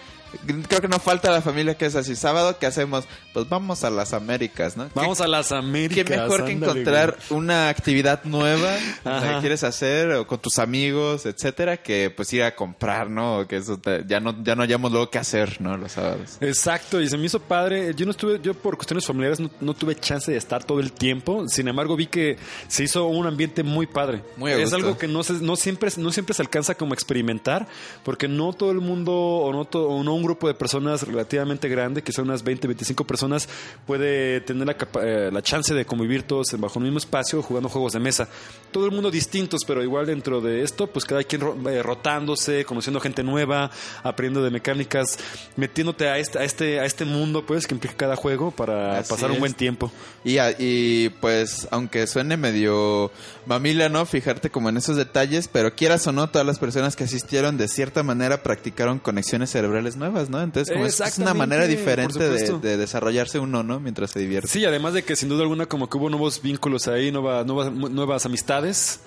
Creo 0.68 0.82
que 0.82 0.88
no 0.88 1.00
falta 1.00 1.32
la 1.32 1.42
familia 1.42 1.76
que 1.78 1.86
es 1.86 1.96
así. 1.96 2.16
Sábado, 2.16 2.58
¿qué 2.60 2.66
hacemos? 2.66 3.06
Pues 3.34 3.48
vamos 3.50 3.84
a 3.84 3.90
las 3.90 4.14
Américas, 4.14 4.76
¿no? 4.78 4.90
Vamos 4.94 5.22
a 5.22 5.28
las 5.28 5.50
¿Qué, 5.50 5.56
Américas. 5.56 6.06
qué 6.06 6.18
mejor 6.18 6.46
que 6.46 6.52
encontrar 6.52 7.18
una 7.30 7.70
actividad 7.70 8.24
nueva 8.26 8.76
que 9.04 9.38
quieres 9.42 9.64
hacer 9.64 10.12
o 10.14 10.28
con 10.28 10.40
tus 10.40 10.60
amigos, 10.60 11.26
etcétera, 11.26 11.78
que 11.78 12.10
pues 12.10 12.32
ir 12.34 12.44
a 12.44 12.56
comprar, 12.56 13.10
¿no? 13.10 13.40
O 13.40 13.48
que 13.48 13.58
eso 13.58 13.78
te- 13.78 14.04
ya 14.08 14.20
no 14.20 14.36
ya 14.44 14.56
no 14.56 14.64
hayamos 14.64 14.92
luego 14.92 15.10
qué 15.10 15.20
hacer, 15.20 15.62
¿no? 15.62 15.78
Los 15.78 15.94
sábados. 15.94 16.38
Exacto, 16.42 17.02
y 17.02 17.08
se 17.10 17.18
me 17.18 17.26
hizo 17.26 17.40
padre. 17.40 17.94
Yo 17.96 18.06
no 18.06 18.12
estuve, 18.12 18.40
yo 18.42 18.54
por 18.54 18.76
cuestiones 18.78 19.06
familiares 19.06 19.40
no, 19.40 19.50
no 19.62 19.74
tuve 19.74 19.96
chance 19.96 20.32
de 20.32 20.38
estar 20.38 20.64
todo 20.64 20.80
el 20.80 20.92
tiempo. 20.92 21.48
Sin 21.48 21.68
embargo, 21.68 21.96
vi 21.96 22.08
que 22.08 22.38
se 22.68 22.84
hizo 22.84 23.06
un 23.08 23.28
ambiente 23.28 23.64
muy 23.64 23.88
padre. 23.88 24.24
Muy 24.38 24.52
a 24.52 24.58
es 24.58 24.74
algo 24.74 24.98
que 24.98 25.08
no 25.08 25.24
se, 25.24 25.34
no 25.34 25.56
siempre, 25.56 25.90
no 25.98 26.12
siempre 26.12 26.34
se 26.34 26.42
alcanza 26.42 26.76
como 26.76 26.94
a 26.94 26.96
experimentar, 26.96 27.68
porque 28.04 28.28
no 28.28 28.54
todo 28.54 28.72
el 28.72 28.80
mundo 28.80 29.14
o 29.14 29.52
no, 29.54 29.66
to- 29.66 29.88
o 29.88 30.04
no 30.04 30.14
un 30.16 30.23
grupo 30.24 30.48
de 30.48 30.54
personas 30.54 31.04
relativamente 31.04 31.68
grande, 31.70 32.02
que 32.02 32.12
son 32.12 32.26
unas 32.26 32.44
20, 32.44 32.68
25 32.68 33.06
personas, 33.06 33.48
puede 33.86 34.42
tener 34.42 34.66
la, 34.68 34.78
capa- 34.78 35.02
eh, 35.04 35.30
la 35.32 35.42
chance 35.42 35.74
de 35.74 35.86
convivir 35.86 36.24
todos 36.24 36.48
bajo 36.58 36.80
un 36.80 36.86
mismo 36.86 36.98
espacio 37.00 37.42
jugando 37.42 37.70
juegos 37.70 37.94
de 37.94 38.00
mesa. 38.00 38.28
Todo 38.72 38.86
el 38.86 38.92
mundo 38.92 39.12
distintos, 39.12 39.62
pero 39.68 39.84
igual 39.84 40.06
dentro 40.06 40.42
de 40.42 40.64
esto, 40.64 40.88
pues 40.88 41.06
cada 41.06 41.24
quien 41.24 41.42
eh, 41.70 41.84
rotándose, 41.84 42.66
conociendo 42.66 43.00
gente 43.00 43.24
nueva, 43.24 43.70
aprendiendo 44.04 44.44
de 44.44 44.52
mecánicas, 44.52 45.18
metiéndote 45.56 46.08
a 46.10 46.18
este, 46.18 46.40
a 46.40 46.44
este, 46.44 46.80
a 46.80 46.86
este 46.86 47.06
mundo, 47.06 47.46
pues, 47.46 47.68
que 47.68 47.74
implica 47.76 47.96
cada 47.96 48.16
juego 48.16 48.52
para 48.52 49.00
Así 49.00 49.10
pasar 49.10 49.30
un 49.30 49.36
es. 49.36 49.40
buen 49.40 49.54
tiempo. 49.54 49.92
Y, 50.24 50.38
a- 50.38 50.56
y 50.58 51.10
pues, 51.22 51.68
aunque 51.72 52.08
suene 52.08 52.38
medio 52.38 53.12
mamila, 53.46 53.90
¿no? 53.90 54.06
Fijarte 54.06 54.50
como 54.50 54.70
en 54.70 54.78
esos 54.78 54.96
detalles, 54.96 55.48
pero 55.48 55.76
quieras 55.76 56.08
o 56.08 56.12
no, 56.12 56.30
todas 56.30 56.48
las 56.48 56.60
personas 56.60 56.96
que 56.96 57.04
asistieron 57.04 57.58
de 57.58 57.68
cierta 57.68 58.04
manera 58.04 58.42
practicaron 58.44 59.00
conexiones 59.00 59.50
cerebrales 59.52 59.96
nuevas, 59.96 60.13
¿no? 60.30 60.42
Entonces, 60.42 60.74
como 60.74 60.86
es- 60.86 61.00
es 61.00 61.18
una 61.20 61.34
manera 61.34 61.68
diferente 61.68 62.20
de, 62.30 62.60
de 62.60 62.78
desarrollarse 62.78 63.40
uno, 63.40 63.64
¿no? 63.64 63.80
Mientras 63.80 64.12
se 64.12 64.20
divierte. 64.20 64.48
Sí, 64.48 64.64
además 64.66 64.94
de 64.94 65.04
que 65.04 65.16
sin 65.16 65.30
duda 65.30 65.42
alguna 65.44 65.66
como 65.66 65.90
que 65.90 65.98
hubo 65.98 66.10
nuevos 66.10 66.42
vínculos 66.42 66.88
ahí, 66.88 67.12
nueva- 67.12 67.44
nuevas, 67.44 67.72
nuevas 67.72 68.26
amistades. 68.26 69.00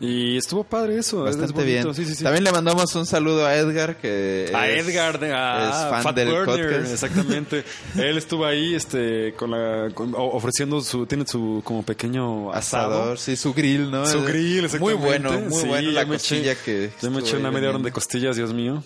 Y 0.00 0.36
estuvo 0.36 0.62
padre 0.62 0.96
eso. 0.96 1.26
es 1.26 1.36
Bastante 1.36 1.60
bonito, 1.64 1.82
bien. 1.90 1.94
Sí, 1.96 2.04
sí, 2.04 2.14
sí. 2.14 2.22
También 2.22 2.44
le 2.44 2.52
mandamos 2.52 2.94
un 2.94 3.04
saludo 3.04 3.44
a 3.44 3.56
Edgar, 3.56 3.96
que 3.96 4.48
a 4.54 4.68
es- 4.68 4.86
Edgar, 4.86 5.18
de- 5.18 5.32
a 5.34 5.70
es 5.70 5.90
fan 5.90 6.02
Fat 6.04 6.14
del 6.14 6.28
Burner, 6.28 6.66
podcast. 6.76 6.92
exactamente. 6.92 7.64
Él 7.96 8.16
estuvo 8.16 8.46
ahí, 8.46 8.76
este, 8.76 9.34
con 9.36 9.50
la, 9.50 9.90
con- 9.92 10.14
ofreciendo 10.16 10.80
su, 10.82 11.04
tiene 11.06 11.26
su 11.26 11.62
como 11.64 11.82
pequeño 11.82 12.52
asado. 12.52 12.92
Asador, 12.94 13.18
sí, 13.18 13.34
su 13.34 13.52
grill, 13.52 13.90
¿no? 13.90 14.06
Su 14.06 14.18
Es 14.18 14.26
grill, 14.26 14.54
Muy 14.58 14.64
exactamente. 14.66 15.04
bueno, 15.04 15.32
muy 15.50 15.64
bueno 15.64 15.90
la 15.90 16.04
me 16.04 16.14
costilla 16.14 16.52
eché- 16.52 16.56
que... 16.64 16.90
Ya 17.02 17.10
me 17.10 17.18
eché 17.18 17.36
una 17.36 17.50
media 17.50 17.70
hora 17.70 17.78
de 17.80 17.90
costillas, 17.90 18.36
Dios 18.36 18.54
mío. 18.54 18.84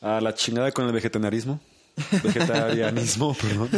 A 0.00 0.20
la 0.20 0.34
chingada 0.34 0.72
con 0.72 0.86
el 0.86 0.92
vegetarianismo. 0.92 1.60
Vegetarianismo, 2.22 3.34
perdón. 3.40 3.68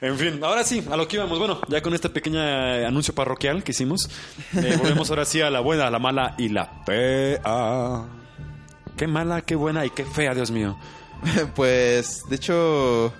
En 0.00 0.18
fin, 0.18 0.42
ahora 0.42 0.64
sí, 0.64 0.82
a 0.90 0.96
lo 0.96 1.06
que 1.06 1.16
íbamos. 1.16 1.38
Bueno, 1.38 1.60
ya 1.68 1.82
con 1.82 1.92
este 1.94 2.08
pequeño 2.08 2.40
eh, 2.42 2.86
anuncio 2.86 3.14
parroquial 3.14 3.62
que 3.62 3.72
hicimos, 3.72 4.08
eh, 4.56 4.76
volvemos 4.80 5.10
ahora 5.10 5.24
sí 5.24 5.40
a 5.42 5.50
la 5.50 5.60
buena, 5.60 5.90
la 5.90 5.98
mala 5.98 6.34
y 6.38 6.48
la 6.48 6.82
fea. 6.86 8.04
Qué 8.96 9.06
mala, 9.06 9.42
qué 9.42 9.54
buena 9.56 9.84
y 9.84 9.90
qué 9.90 10.04
fea, 10.04 10.34
Dios 10.34 10.50
mío. 10.50 10.76
Pues, 11.54 12.22
de 12.28 12.36
hecho... 12.36 13.12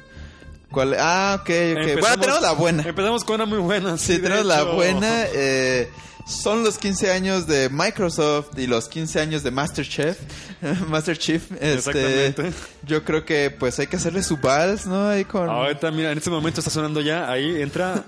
¿Cuál? 0.70 0.96
Ah, 0.98 1.38
ok, 1.40 1.50
ok. 1.50 2.00
bueno, 2.00 2.18
tenemos 2.20 2.42
la 2.42 2.52
buena. 2.52 2.82
Empezamos 2.82 3.22
con 3.24 3.36
una 3.36 3.46
muy 3.46 3.58
buena. 3.58 3.96
Sí, 3.96 4.14
de 4.14 4.18
tenemos 4.20 4.44
la 4.44 4.64
buena. 4.64 5.24
eh, 5.32 5.88
son 6.26 6.64
los 6.64 6.78
15 6.78 7.10
años 7.10 7.46
de 7.46 7.68
Microsoft 7.68 8.58
y 8.58 8.66
los 8.66 8.88
15 8.88 9.20
años 9.20 9.42
de 9.42 9.50
Masterchef. 9.50 10.18
Master 10.88 11.18
Chief. 11.18 11.42
Este, 11.52 11.74
Exactamente. 11.74 12.52
Yo 12.86 13.04
creo 13.04 13.24
que 13.24 13.50
pues 13.50 13.78
hay 13.78 13.86
que 13.86 13.96
hacerle 13.96 14.22
su 14.22 14.36
vals, 14.38 14.86
¿no? 14.86 15.08
Ahí 15.08 15.24
con... 15.24 15.48
Ahorita, 15.48 15.90
mira, 15.90 16.12
en 16.12 16.18
este 16.18 16.30
momento 16.30 16.60
está 16.60 16.70
sonando 16.70 17.00
ya, 17.00 17.30
ahí 17.30 17.60
entra, 17.60 18.04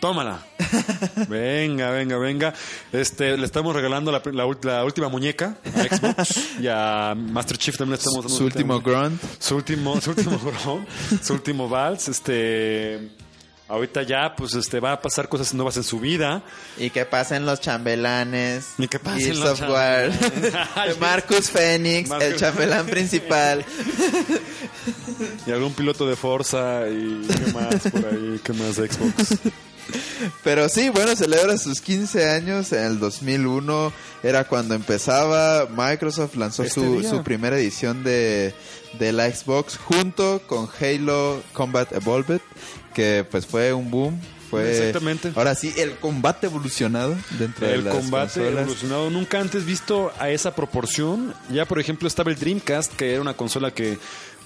tómala. 0.00 0.44
Venga, 1.28 1.90
venga, 1.90 2.16
venga. 2.18 2.54
Este, 2.92 3.36
le 3.36 3.44
estamos 3.44 3.74
regalando 3.74 4.12
la, 4.12 4.22
la 4.32 4.46
la 4.62 4.84
última 4.84 5.08
muñeca 5.08 5.56
a 5.64 5.96
Xbox 5.96 6.60
y 6.60 6.68
a 6.68 7.14
Master 7.16 7.58
Chief 7.58 7.76
también 7.76 7.92
le 7.92 7.98
estamos 7.98 8.24
dando 8.24 8.36
su 8.36 8.44
último 8.44 8.80
grunt. 8.80 9.20
su 9.38 9.56
último, 9.56 10.00
su 10.00 10.10
último 10.10 10.38
ground, 10.64 10.86
su 11.22 11.32
último 11.32 11.68
vals, 11.68 12.08
este 12.08 13.10
ahorita 13.70 14.02
ya 14.02 14.34
pues 14.36 14.54
este 14.54 14.80
va 14.80 14.92
a 14.92 15.00
pasar 15.00 15.28
cosas 15.28 15.54
nuevas 15.54 15.76
en 15.76 15.84
su 15.84 16.00
vida. 16.00 16.42
Y 16.76 16.90
que 16.90 17.04
pasen 17.04 17.46
los 17.46 17.60
chambelanes. 17.60 18.66
Y 18.78 18.88
que 18.88 18.98
pasen 18.98 19.20
Gears 19.20 19.38
los 19.38 19.60
of 19.62 19.68
War. 19.70 20.10
chambelanes. 20.10 20.98
Marcus 21.00 21.52
Marcus- 21.54 22.22
el 22.22 22.36
chambelán 22.36 22.86
principal. 22.86 23.64
Y 25.46 25.50
algún 25.52 25.72
piloto 25.74 26.06
de 26.06 26.16
Forza 26.16 26.88
y 26.88 27.26
qué 27.26 27.52
más 27.52 27.74
por 27.90 28.06
ahí, 28.06 28.40
qué 28.42 28.52
más 28.54 28.76
de 28.76 28.88
Xbox. 28.88 29.38
Pero 30.44 30.68
sí, 30.68 30.88
bueno, 30.88 31.16
celebra 31.16 31.58
sus 31.58 31.80
15 31.80 32.30
años 32.30 32.72
en 32.72 32.84
el 32.84 32.98
2001. 33.00 33.92
Era 34.22 34.44
cuando 34.44 34.74
empezaba. 34.74 35.66
Microsoft 35.66 36.36
lanzó 36.36 36.62
Este 36.62 36.80
su, 36.80 37.02
su 37.02 37.22
primera 37.22 37.58
edición 37.58 38.04
de, 38.04 38.54
de 38.98 39.12
la 39.12 39.30
Xbox 39.30 39.76
junto 39.78 40.40
con 40.46 40.68
Halo 40.80 41.42
Combat 41.52 41.92
Evolved, 41.92 42.40
que 42.94 43.24
pues 43.30 43.46
fue 43.46 43.72
un 43.72 43.90
boom. 43.90 44.20
Fue, 44.50 44.68
Exactamente. 44.78 45.30
Ahora 45.36 45.54
sí, 45.54 45.72
el 45.76 45.92
combate 45.98 46.46
evolucionado 46.48 47.16
dentro 47.38 47.68
de 47.68 47.74
El 47.74 47.84
combate 47.84 48.40
consolas. 48.40 48.62
evolucionado. 48.62 49.08
Nunca 49.10 49.38
antes 49.38 49.64
visto 49.64 50.12
a 50.18 50.28
esa 50.30 50.54
proporción. 50.56 51.32
Ya, 51.50 51.66
por 51.66 51.78
ejemplo, 51.78 52.08
estaba 52.08 52.32
el 52.32 52.36
Dreamcast, 52.36 52.92
que 52.96 53.12
era 53.12 53.20
una 53.20 53.34
consola 53.34 53.70
que, 53.70 53.96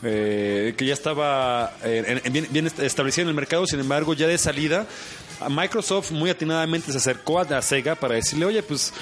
eh, 0.02 0.74
que 0.76 0.84
ya 0.84 0.92
estaba 0.92 1.72
eh, 1.82 2.04
en- 2.06 2.20
en- 2.22 2.32
bien, 2.34 2.46
bien 2.50 2.66
est- 2.66 2.80
establecida 2.80 3.22
en 3.22 3.28
el 3.30 3.34
mercado. 3.34 3.66
Sin 3.66 3.80
embargo, 3.80 4.12
ya 4.12 4.26
de 4.26 4.36
salida, 4.36 4.86
a 5.40 5.48
Microsoft 5.48 6.10
muy 6.10 6.28
atinadamente 6.28 6.92
se 6.92 6.98
acercó 6.98 7.38
a 7.40 7.44
la 7.44 7.62
Sega 7.62 7.94
para 7.94 8.14
decirle, 8.16 8.44
oye, 8.44 8.62
pues 8.62 8.92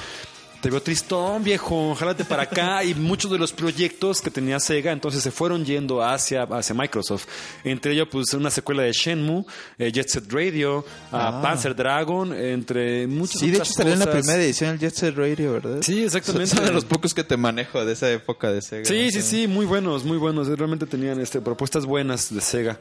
te 0.62 0.70
veo 0.70 0.80
tristón, 0.80 1.42
viejo, 1.42 1.92
jálate 1.96 2.24
para 2.24 2.44
acá. 2.44 2.84
Y 2.84 2.94
muchos 2.94 3.28
de 3.32 3.36
los 3.36 3.52
proyectos 3.52 4.20
que 4.20 4.30
tenía 4.30 4.60
Sega 4.60 4.92
entonces 4.92 5.20
se 5.20 5.32
fueron 5.32 5.64
yendo 5.64 6.00
hacia, 6.00 6.44
hacia 6.44 6.72
Microsoft. 6.72 7.26
Entre 7.64 7.92
ellos, 7.92 8.06
pues 8.08 8.32
una 8.32 8.48
secuela 8.48 8.84
de 8.84 8.92
Shenmue, 8.92 9.44
eh, 9.76 9.90
Jet 9.90 10.08
Set 10.08 10.32
Radio, 10.32 10.84
ah, 11.10 11.40
Panzer 11.42 11.74
Dragon, 11.74 12.32
entre 12.32 13.08
muchas 13.08 13.40
Sí, 13.40 13.50
de 13.50 13.58
hecho 13.58 13.72
salió 13.72 13.92
en 13.92 13.98
la 13.98 14.10
primera 14.10 14.40
edición 14.40 14.70
el 14.70 14.78
Jet 14.78 14.94
Set 14.94 15.16
Radio, 15.16 15.52
¿verdad? 15.54 15.78
Sí, 15.82 16.04
exactamente. 16.04 16.54
Son 16.54 16.64
de 16.64 16.72
los 16.72 16.84
pocos 16.84 17.12
que 17.12 17.24
te 17.24 17.36
manejo 17.36 17.84
de 17.84 17.92
esa 17.94 18.08
época 18.12 18.52
de 18.52 18.62
Sega. 18.62 18.84
Sí, 18.84 19.10
sí, 19.10 19.20
sí, 19.20 19.48
muy 19.48 19.66
buenos, 19.66 20.04
muy 20.04 20.16
buenos. 20.16 20.46
Realmente 20.46 20.86
tenían 20.86 21.20
este, 21.20 21.40
propuestas 21.40 21.86
buenas 21.86 22.32
de 22.32 22.40
Sega. 22.40 22.78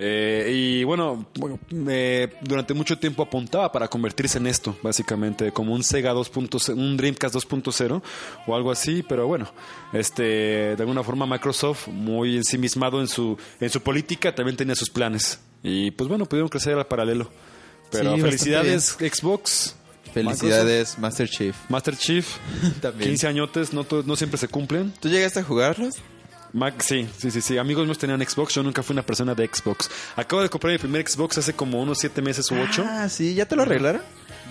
Eh, 0.00 0.52
y 0.54 0.84
bueno, 0.84 1.26
bueno, 1.34 1.58
eh, 1.88 2.32
durante 2.42 2.72
mucho 2.72 2.98
tiempo 2.98 3.24
apuntaba 3.24 3.72
para 3.72 3.88
convertirse 3.88 4.38
en 4.38 4.46
esto, 4.46 4.78
básicamente, 4.80 5.50
como 5.50 5.74
un 5.74 5.82
Sega 5.82 6.14
2.0, 6.14 6.74
un 6.74 6.96
Dreamcast 6.96 7.34
2.0 7.34 8.00
o 8.46 8.54
algo 8.54 8.70
así, 8.70 9.02
pero 9.02 9.26
bueno, 9.26 9.52
este, 9.92 10.22
de 10.22 10.76
alguna 10.78 11.02
forma 11.02 11.26
Microsoft, 11.26 11.88
muy 11.88 12.36
ensimismado 12.36 13.00
en 13.00 13.08
su, 13.08 13.36
en 13.58 13.70
su 13.70 13.82
política, 13.82 14.32
también 14.32 14.56
tenía 14.56 14.76
sus 14.76 14.88
planes. 14.88 15.40
Y 15.64 15.90
pues 15.90 16.08
bueno, 16.08 16.26
pudieron 16.26 16.48
crecer 16.48 16.78
al 16.78 16.86
paralelo. 16.86 17.28
Pero 17.90 18.14
Sí, 18.14 18.20
felicidades, 18.20 18.96
Xbox. 19.00 19.74
Felicidades, 20.12 20.96
Master 20.98 21.28
Chief. 21.28 21.56
Master 21.68 21.96
Chief, 21.96 22.26
También. 22.80 23.10
15 23.10 23.26
añotes, 23.26 23.72
no, 23.72 23.84
no 24.06 24.16
siempre 24.16 24.38
se 24.38 24.46
cumplen. 24.46 24.92
¿Tú 25.00 25.08
llegaste 25.08 25.40
a 25.40 25.42
jugarlos? 25.42 25.96
Mac, 26.52 26.80
sí, 26.80 27.08
sí, 27.18 27.30
sí, 27.30 27.40
sí. 27.40 27.58
Amigos 27.58 27.84
míos 27.84 27.98
tenían 27.98 28.20
Xbox. 28.26 28.54
Yo 28.54 28.62
nunca 28.62 28.82
fui 28.82 28.94
una 28.94 29.02
persona 29.02 29.34
de 29.34 29.48
Xbox. 29.52 29.90
Acabo 30.16 30.42
de 30.42 30.48
comprar 30.48 30.72
mi 30.72 30.78
primer 30.78 31.06
Xbox 31.08 31.38
hace 31.38 31.52
como 31.54 31.80
unos 31.80 31.98
siete 31.98 32.22
meses 32.22 32.50
u 32.50 32.56
ocho. 32.56 32.84
Ah, 32.86 33.08
sí, 33.08 33.34
¿ya 33.34 33.46
te 33.46 33.56
lo 33.56 33.62
arreglaron? 33.62 34.02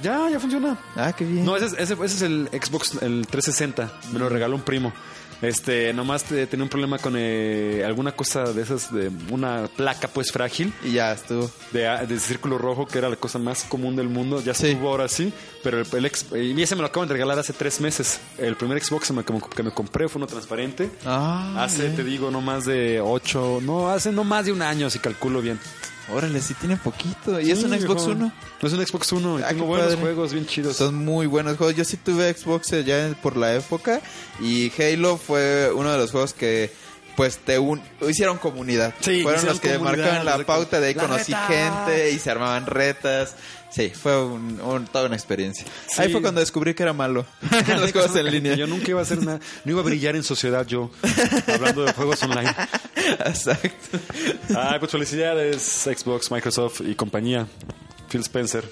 Ya, 0.01 0.29
ya 0.29 0.39
funciona. 0.39 0.77
Ah, 0.95 1.13
qué 1.13 1.25
bien. 1.25 1.43
No, 1.43 1.55
ese 1.55 1.65
es, 1.67 1.73
ese, 1.73 1.93
ese 1.93 2.05
es 2.05 2.21
el 2.21 2.49
Xbox, 2.51 3.01
el 3.01 3.25
360. 3.27 3.91
Me 4.13 4.19
lo 4.19 4.29
regaló 4.29 4.55
un 4.55 4.62
primo. 4.62 4.93
Este, 5.41 5.93
nomás 5.93 6.23
te- 6.23 6.47
tenía 6.47 6.63
un 6.63 6.69
problema 6.69 6.97
con 6.97 7.13
eh, 7.15 7.84
alguna 7.86 8.12
cosa 8.13 8.43
de 8.54 8.62
esas, 8.63 8.91
de 8.93 9.12
una 9.30 9.69
placa 9.76 10.08
pues 10.08 10.32
frágil. 10.32 10.73
Y 10.84 10.93
ya 10.93 11.12
estuvo. 11.12 11.52
De, 11.71 11.82
de 12.08 12.19
círculo 12.19 12.58
rojo, 12.58 12.88
que 12.88 12.97
era 12.97 13.08
la 13.10 13.15
cosa 13.17 13.38
más 13.38 13.63
común 13.63 13.95
del 13.95 14.10
mundo. 14.10 14.41
Ya 14.41 14.54
Sí. 14.54 14.67
estuvo 14.69 14.89
ahora 14.89 15.08
sí, 15.08 15.32
pero 15.63 15.80
el, 15.80 15.88
el 15.95 16.06
ex- 16.06 16.26
y 16.36 16.60
ese 16.62 16.76
me 16.76 16.82
lo 16.82 16.88
acaban 16.88 17.08
de 17.08 17.13
regalar 17.13 17.38
hace 17.38 17.54
tres 17.54 17.80
meses. 17.82 18.19
El 18.38 18.56
primer 18.56 18.84
Xbox 18.84 19.08
que 19.08 19.13
me, 19.13 19.23
que 19.23 19.63
me 19.63 19.71
compré 19.71 20.08
fue 20.10 20.19
uno 20.19 20.28
transparente. 20.28 20.89
Ah, 21.06 21.54
Hace, 21.63 21.89
te 21.89 22.04
digo, 22.04 22.32
no 22.32 22.41
más 22.41 22.65
de 22.65 23.00
ocho, 23.00 23.60
no, 23.62 23.89
hace 23.89 24.12
no 24.12 24.23
más 24.23 24.45
de 24.45 24.52
un 24.52 24.62
año, 24.63 24.89
si 24.89 24.97
calculo 25.00 25.41
bien. 25.41 25.60
Órale, 26.10 26.41
sí 26.41 26.54
tiene 26.54 26.78
poquito. 26.78 27.39
¿Y 27.41 27.52
es 27.52 27.63
un 27.63 27.72
Xbox 27.72 28.06
viejo. 28.06 28.12
One? 28.22 28.32
Es 28.62 28.74
un 28.74 28.86
Xbox 28.86 29.12
One 29.13 29.39
y 29.41 29.43
Ah, 29.43 29.50
tengo 29.50 29.65
buenos 29.65 29.88
padre. 29.88 30.02
juegos 30.02 30.32
bien 30.34 30.46
chidos. 30.46 30.78
Son 30.78 30.96
muy 30.96 31.28
buenos 31.28 31.58
juegos. 31.58 31.76
Yo 31.76 31.84
sí 31.84 31.98
tuve 31.98 32.34
Xbox 32.34 32.70
ya 32.86 33.13
por 33.22 33.36
la 33.36 33.56
época 33.56 34.02
y 34.39 34.72
Halo 34.82 35.17
fue 35.17 35.70
uno 35.76 35.91
de 35.91 35.98
los 35.98 36.12
juegos 36.12 36.34
que 36.34 36.72
pues 37.17 37.39
te 37.39 37.60
un- 37.60 37.82
hicieron 38.08 38.38
comunidad. 38.38 38.93
Sí, 39.01 39.23
Fueron 39.23 39.45
los 39.47 39.60
que 39.60 39.77
marcaron 39.80 40.23
la 40.23 40.38
pauta, 40.45 40.80
de 40.80 40.88
ahí 40.88 40.93
La 40.93 41.01
conocí 41.01 41.34
reta. 41.34 41.47
gente 41.47 42.12
y 42.12 42.19
se 42.19 42.32
armaban 42.32 42.65
retas. 42.65 43.36
Sí, 43.69 43.89
fue 43.89 44.23
un, 44.23 44.62
un- 44.62 44.86
toda 44.86 45.08
una 45.08 45.15
experiencia. 45.17 45.65
Sí. 45.88 46.01
Ahí 46.01 46.12
fue 46.12 46.21
cuando 46.21 46.39
descubrí 46.39 46.73
que 46.73 46.84
era 46.84 46.93
malo 46.93 47.25
en 47.51 47.82
los 47.82 47.91
juegos 47.91 48.15
en 48.15 48.32
línea. 48.32 48.56
Yo 48.56 48.65
nunca 48.67 48.89
iba 48.91 48.99
a 49.01 49.03
hacer 49.03 49.21
nada, 49.23 49.39
no 49.65 49.71
iba 49.71 49.82
a 49.82 49.84
brillar 49.84 50.15
en 50.15 50.23
sociedad 50.23 50.65
yo, 50.65 50.89
hablando 51.53 51.84
de 51.84 51.91
juegos 51.93 52.21
online. 52.23 52.53
Exacto. 53.25 53.97
Ah, 54.56 54.77
pues 54.80 54.91
felicidades 54.91 55.62
Xbox, 55.62 56.32
Microsoft 56.32 56.82
y 56.88 56.95
compañía. 56.95 57.45
Phil 58.10 58.21
Spencer, 58.21 58.63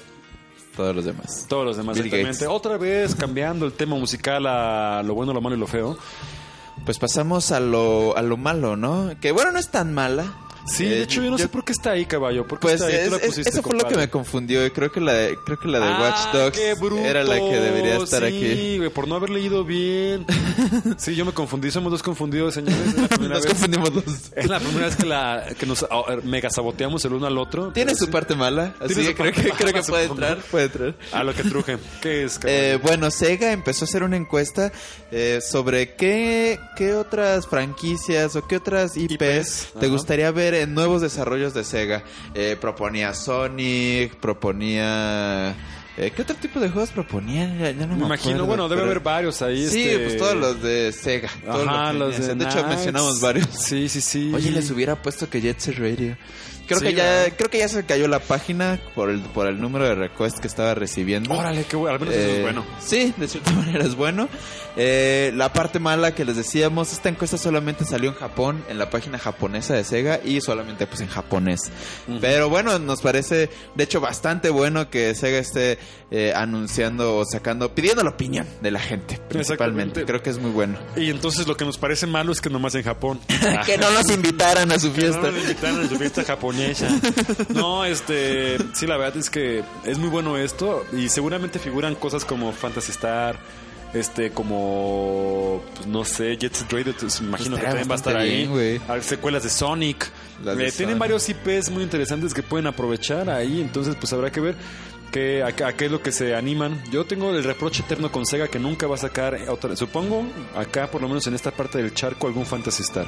Todos 0.78 0.96
los 0.96 1.04
demás. 1.04 1.46
todos 1.50 1.66
los 1.66 1.78
demás. 1.78 1.96
Bill 1.98 2.06
exactamente. 2.06 2.46
Gates. 2.46 2.56
Otra 2.56 2.78
vez 2.78 3.16
cambiando 3.16 3.66
el 3.66 3.74
tema 3.74 3.98
musical 3.98 4.46
a 4.48 5.02
lo 5.04 5.14
bueno, 5.14 5.34
lo 5.34 5.42
malo 5.42 5.56
y 5.56 5.60
lo 5.60 5.68
feo. 5.68 5.98
Pues 6.84 7.00
pasamos 7.00 7.52
a 7.52 7.60
lo, 7.60 8.16
a 8.18 8.22
lo 8.22 8.38
malo, 8.38 8.76
¿no? 8.76 9.12
Que 9.22 9.32
bueno, 9.32 9.52
no 9.52 9.60
es 9.60 9.70
tan 9.70 9.94
mala. 9.94 10.26
Sí, 10.66 10.86
Eh, 10.86 10.90
de 10.90 11.02
hecho 11.04 11.22
yo 11.22 11.30
no 11.30 11.38
sé 11.38 11.48
por 11.48 11.64
qué 11.64 11.72
está 11.72 11.92
ahí, 11.92 12.06
caballo. 12.06 12.48
¿Por 12.48 12.58
qué 12.60 12.64
Pues 12.64 12.74
está 12.76 12.88
ahí? 12.88 12.96
es- 12.96 13.06
Tú 13.06 13.12
la 13.12 13.20
pusiste, 13.20 13.50
eso 13.50 13.62
fue 13.62 13.76
lo 13.78 13.88
que 13.88 13.96
me 13.96 14.10
confundió. 14.10 14.66
y 14.66 14.72
Creo 14.72 14.92
que 14.92 15.00
la 15.00 15.14
de, 15.14 15.38
creo 15.46 15.60
que 15.60 15.68
la 15.68 15.80
de 15.80 15.86
Ah, 15.86 16.00
Watch 16.02 16.34
Dogs 16.34 16.58
qué 16.58 16.74
bruto. 16.74 17.04
era 17.06 17.24
la 17.24 17.36
que 17.36 17.60
debería 17.60 17.96
estar 17.98 18.22
sí, 18.22 18.28
aquí. 18.28 18.78
güey, 18.78 18.90
por 18.90 19.08
no 19.08 19.16
haber 19.16 19.30
leído 19.30 19.64
bien. 19.64 20.26
Sí, 20.98 21.16
yo 21.16 21.26
me 21.26 21.34
confundí. 21.34 21.70
Somos 21.72 21.92
dos 21.92 22.02
confundidos, 22.04 22.54
señores. 22.56 22.78
Es 22.88 22.98
la 22.98 23.08
primera, 23.08 23.36
Nos 23.36 23.44
vez, 23.44 23.52
confundimos 23.54 23.94
los. 23.94 24.06
es 24.36 24.48
la 24.50 24.60
primera 24.60 24.86
vez 24.88 24.96
que, 24.96 25.06
la, 25.06 25.46
que 25.60 25.66
nos 25.66 25.84
ah, 25.84 26.04
mega 26.24 26.50
saboteamos 26.50 27.04
el 27.06 27.14
uno 27.14 27.28
al 27.28 27.38
otro. 27.38 27.72
Tiene 27.72 27.94
su 27.96 28.06
sí, 28.06 28.12
parte 28.12 28.36
mala, 28.36 28.74
así 28.80 28.96
que 28.96 29.14
creo 29.16 29.32
que, 29.34 29.50
creo 29.52 29.74
que 29.74 29.82
puede 29.84 30.06
entrar, 30.06 30.38
puede 30.50 30.66
entrar. 30.66 30.96
A 31.12 31.24
lo 31.24 31.34
que 31.34 31.44
truje. 31.44 31.78
¿Qué 32.02 32.24
es? 32.24 32.40
Eh, 32.48 32.80
bueno, 32.82 33.12
Sega 33.12 33.52
empezó 33.52 33.86
a 33.86 33.88
hacer 33.88 34.04
una 34.04 34.16
encuesta 34.18 34.72
eh, 35.12 35.40
sobre 35.42 35.96
qué, 35.96 36.60
qué 36.76 36.94
otras 36.94 37.48
franquicias 37.48 38.36
o 38.36 38.48
qué 38.48 38.58
otras 38.58 38.96
IPs, 38.98 39.12
IPs, 39.14 39.68
te 39.74 39.80
ajá. 39.80 39.88
gustaría 39.88 40.32
ver 40.32 40.55
nuevos 40.68 41.02
desarrollos 41.02 41.54
de 41.54 41.64
Sega. 41.64 42.04
Eh, 42.34 42.58
proponía 42.60 43.14
Sonic, 43.14 44.16
proponía... 44.16 45.56
eh, 45.98 46.12
¿Qué 46.16 46.22
otro 46.22 46.36
tipo 46.36 46.60
de 46.60 46.70
juegos 46.70 46.92
proponían? 46.92 47.58
Ya, 47.60 47.72
ya 47.72 47.86
no 47.86 47.94
me, 47.94 48.00
me 48.02 48.06
imagino, 48.06 48.30
acuerdo, 48.36 48.46
bueno, 48.48 48.64
debe 48.70 48.82
pero- 48.82 48.92
haber 48.92 49.04
varios 49.04 49.42
ahí. 49.42 49.68
Sí, 49.68 49.84
este- 49.90 50.00
pues 50.04 50.18
todos 50.18 50.36
los 50.36 50.62
de 50.62 50.92
Sega. 50.92 51.30
todos 51.46 51.68
Ajá, 51.68 51.92
que 51.92 51.98
los 52.00 52.18
de. 52.20 52.36
De 52.36 52.46
hecho, 52.46 52.68
mencionamos 52.68 53.22
varios. 53.22 53.48
Sí, 53.52 53.90
sí, 53.90 54.02
sí. 54.02 54.32
Oye, 54.34 54.52
les 54.52 54.70
hubiera 54.72 55.02
puesto 55.02 55.30
que 55.30 55.42
Jet 55.42 55.60
Set 55.60 55.78
Radio. 55.78 56.18
Creo 56.68 56.80
Sí, 56.80 56.86
que 56.88 56.94
ya, 56.96 57.30
creo 57.38 57.48
que 57.52 57.60
ya 57.60 57.68
se 57.68 57.86
cayó 57.86 58.08
la 58.08 58.18
página 58.18 58.80
por 58.96 59.12
el, 59.12 59.20
por 59.22 59.46
el 59.46 59.62
número 59.62 59.86
de 59.86 59.94
requests 59.94 60.40
que 60.42 60.48
estaba 60.48 60.74
recibiendo. 60.74 61.32
Órale, 61.32 61.64
qué 61.66 61.76
bueno. 61.76 61.94
Al 61.94 62.00
menos 62.00 62.16
eso 62.16 62.28
Eh, 62.28 62.36
es 62.38 62.42
bueno. 62.42 62.66
Sí, 62.80 63.14
de 63.18 63.28
cierta 63.28 63.52
manera 63.54 63.86
es 63.86 63.94
bueno. 63.94 64.28
Eh, 64.78 65.32
la 65.36 65.54
parte 65.54 65.80
mala 65.80 66.14
que 66.14 66.26
les 66.26 66.36
decíamos, 66.36 66.92
esta 66.92 67.10
encuesta 67.10 67.38
solamente 67.38 67.86
salió 67.86 68.10
en 68.10 68.16
Japón, 68.16 68.64
en 68.70 68.78
la 68.78 68.90
página 68.90 69.18
japonesa 69.18 69.74
de 69.74 69.84
Sega 69.84 70.20
y 70.24 70.42
solamente 70.42 70.86
pues 70.88 71.02
en 71.02 71.08
japonés. 71.08 71.72
Pero 72.20 72.50
bueno, 72.50 72.78
nos 72.80 73.02
parece 73.02 73.50
de 73.76 73.84
hecho 73.84 74.02
bastante 74.02 74.50
bueno 74.50 74.90
que 74.90 75.16
Sega 75.16 75.38
esté 75.38 75.78
eh, 76.12 76.34
anunciando 76.36 77.18
o 77.18 77.26
sacando, 77.26 77.74
pidiendo 77.74 78.04
la 78.04 78.10
opinión 78.12 78.48
de 78.62 78.72
la 78.72 78.80
gente 78.80 79.20
principalmente. 79.30 80.06
Creo 80.06 80.22
que 80.22 80.30
es 80.30 80.38
muy 80.40 80.52
bueno. 80.52 80.78
Y 80.96 81.10
entonces 81.10 81.48
lo 81.48 81.56
que 81.56 81.66
nos 81.66 81.78
parece 81.78 82.06
malo 82.08 82.32
es 82.32 82.42
que 82.42 82.50
nomás 82.50 82.76
en 82.76 82.84
Japón. 82.84 83.20
que 83.66 83.78
no 83.78 83.90
los 83.92 84.10
invitaran 84.10 84.72
a 84.72 84.80
su 84.80 84.92
Que 84.96 85.08
no 85.08 85.14
fiesta. 85.14 85.32
nos 85.32 85.42
invitaron 85.42 85.86
a 85.86 85.90
su 85.90 85.96
fiesta 85.98 86.24
japonesa. 86.24 86.88
No, 87.50 87.86
este, 87.86 88.58
sí, 88.74 88.86
la 88.88 88.98
verdad 88.98 89.18
es 89.18 89.30
que 89.30 89.64
es 89.86 89.98
muy 89.98 90.10
bueno 90.10 90.38
esto 90.38 90.86
y 90.94 91.10
seguramente 91.10 91.60
figuran 91.60 91.96
cosas 91.96 92.26
como 92.26 92.52
Fantasy 92.52 92.92
Star, 92.92 93.38
este, 93.96 94.32
como, 94.32 95.64
pues, 95.74 95.88
no 95.88 96.04
sé, 96.04 96.36
Jet 96.38 96.54
Set 96.54 96.72
Radio, 96.72 96.94
pues, 97.00 97.22
imagino 97.22 97.56
que 97.56 97.64
también 97.64 97.90
va 97.90 97.94
a 97.94 97.98
estar 97.98 98.18
ahí. 98.18 98.80
Hay 98.88 99.02
secuelas 99.02 99.44
de 99.44 99.50
Sonic. 99.50 100.12
De 100.44 100.68
Eh, 100.68 100.72
tienen 100.72 101.00
varios 101.00 101.28
IPs 101.30 101.72
muy 101.72 101.82
interesantes 101.82 102.34
que 102.34 102.44
pueden 102.44 102.68
aprovechar 102.68 103.30
ahí, 103.30 103.62
entonces 103.62 103.96
pues 103.98 104.12
habrá 104.12 104.32
que 104.32 104.42
ver 104.42 104.56
que, 105.12 105.42
a, 105.44 105.48
a 105.48 105.74
qué 105.74 105.86
es 105.86 105.92
lo 105.92 106.02
que 106.02 106.12
se 106.12 106.36
animan. 106.36 106.84
Yo 106.92 107.06
tengo 107.06 107.32
el 107.34 107.44
reproche 107.44 107.84
eterno 107.84 108.12
con 108.12 108.26
Sega 108.26 108.50
que 108.50 108.60
nunca 108.60 108.86
va 108.86 108.96
a 108.96 109.00
sacar 109.00 109.38
otra, 109.48 109.76
supongo, 109.78 110.26
acá 110.58 110.92
por 110.92 111.02
lo 111.02 111.08
menos 111.08 111.26
en 111.28 111.34
esta 111.34 111.52
parte 111.52 111.78
del 111.78 111.94
charco 111.94 112.28
algún 112.28 112.46
Fantasy 112.46 112.84
Star. 112.84 113.08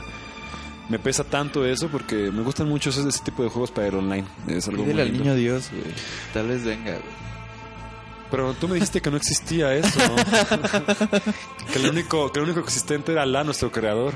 Me 0.88 1.00
pesa 1.00 1.26
tanto 1.26 1.66
eso 1.66 1.90
porque 1.90 2.32
me 2.32 2.44
gustan 2.44 2.70
mucho 2.70 2.92
ese, 2.92 3.06
ese 3.10 3.22
tipo 3.26 3.44
de 3.44 3.50
juegos 3.50 3.72
para 3.72 3.88
el 3.88 3.96
online. 3.96 4.26
Es 4.48 4.70
algo 4.70 4.84
muy 4.84 4.94
Pídele 4.94 5.10
al 5.10 5.18
niño 5.18 5.36
Dios, 5.36 5.70
güey. 5.70 5.84
Tal 6.34 6.48
vez 6.48 6.64
venga, 6.64 6.92
güey. 6.92 7.37
Pero 8.30 8.54
tú 8.54 8.68
me 8.68 8.76
dijiste 8.76 9.02
que 9.02 9.10
no 9.10 9.18
existía 9.18 9.74
eso. 9.74 10.00
que, 11.72 11.80
el 11.80 11.90
único, 11.90 12.32
que 12.32 12.40
el 12.40 12.46
único 12.46 12.60
existente 12.60 13.14
era 13.14 13.26
la 13.26 13.44
nuestro 13.44 13.72
creador. 13.72 14.14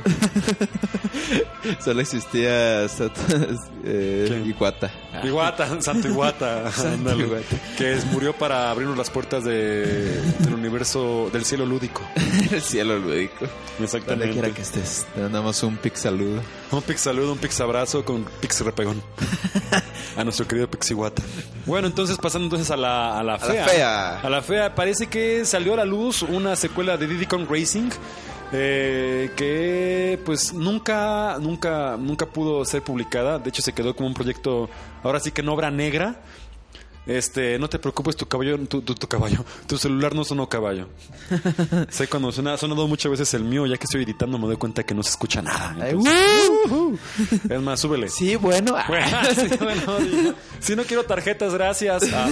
Solo 1.84 2.02
existía 2.02 2.88
Sat 2.88 3.12
eh, 3.86 4.26
¿Quién? 4.28 4.46
Iwata. 4.50 4.92
Iguata, 5.24 5.82
Santo 5.82 6.08
Iguata. 6.08 6.70
ándale. 6.94 7.24
Iguata. 7.26 7.56
Que 7.78 7.94
es- 7.94 8.06
murió 8.06 8.34
para 8.34 8.70
abrirnos 8.72 8.98
las 8.98 9.10
puertas 9.10 9.44
de, 9.44 10.22
del 10.40 10.54
universo, 10.54 11.30
del 11.32 11.46
cielo 11.46 11.66
lúdico. 11.66 12.02
El 12.52 12.62
cielo 12.62 12.98
lúdico. 12.98 13.40
Donde 13.42 13.84
Exactamente. 13.86 14.32
quiera 14.34 14.50
que 14.52 14.62
estés. 14.62 15.06
Te 15.16 15.22
mandamos 15.22 15.62
un 15.64 15.78
pic 15.78 15.96
saludo. 15.96 16.42
Un 16.72 16.82
pix 16.82 17.02
saludo, 17.02 17.34
un 17.34 17.38
pix 17.38 17.60
abrazo 17.62 18.04
con 18.06 18.26
pix 18.40 18.62
repegón. 18.62 19.02
a 20.18 20.24
nuestro 20.24 20.48
querido 20.48 20.70
Pixiguata. 20.70 21.22
Bueno, 21.66 21.88
entonces 21.88 22.18
pasando 22.18 22.46
entonces 22.46 22.70
a 22.72 22.78
la, 22.78 23.20
a 23.20 23.24
la 23.24 23.34
la 23.34 23.40
fea. 23.40 23.66
fea. 23.68 24.20
A 24.22 24.30
la 24.30 24.42
fea. 24.42 24.76
Parece 24.76 25.08
que 25.08 25.46
salió 25.46 25.74
a 25.74 25.78
la 25.78 25.86
luz 25.86 26.22
una 26.22 26.56
secuela 26.56 26.98
de 26.98 27.08
Diddy 27.08 27.26
Kong 27.26 27.46
Racing. 27.50 27.90
Eh, 28.54 29.32
que 29.36 30.20
pues 30.26 30.54
nunca, 30.54 31.38
nunca, 31.40 31.98
nunca 31.98 32.26
pudo 32.26 32.66
ser 32.66 32.82
publicada. 32.82 33.40
De 33.40 33.50
hecho, 33.50 33.62
se 33.62 33.74
quedó 33.74 33.96
como 33.96 34.08
un 34.08 34.14
proyecto, 34.14 34.70
ahora 35.04 35.20
sí 35.20 35.32
que 35.32 35.42
en 35.42 35.50
obra 35.50 35.72
negra. 35.72 36.22
Este, 37.08 37.58
no 37.58 37.68
te 37.68 37.80
preocupes, 37.80 38.16
tu 38.16 38.28
caballo, 38.28 38.60
tu, 38.68 38.82
tu- 38.82 38.94
tu 38.94 39.08
caballo, 39.08 39.44
tu 39.68 39.78
celular 39.78 40.14
no 40.14 40.24
sonó 40.24 40.48
caballo. 40.48 40.88
sé 41.90 42.08
cuando 42.08 42.32
suena, 42.32 42.54
ha 42.54 42.58
sonado 42.58 42.88
muchas 42.88 43.10
veces 43.12 43.34
el 43.34 43.44
mío, 43.44 43.66
ya 43.66 43.78
que 43.78 43.86
estoy 43.86 44.04
editando 44.04 44.38
me 44.38 44.46
doy 44.48 44.58
cuenta 44.58 44.84
que 44.84 44.94
no 44.94 45.02
se 45.02 45.10
escucha 45.10 45.42
nada. 45.42 45.76
Entonces, 45.90 46.52
es 47.50 47.62
más, 47.62 47.80
súbele. 47.80 48.08
Sí, 48.10 48.36
bueno. 48.36 48.76
Sí, 49.36 49.48
bueno, 49.60 49.98
digo, 50.00 50.34
si 50.60 50.76
no 50.76 50.84
quiero 50.84 51.04
tarjetas, 51.06 51.54
gracias. 51.54 52.04
Ah, 52.14 52.30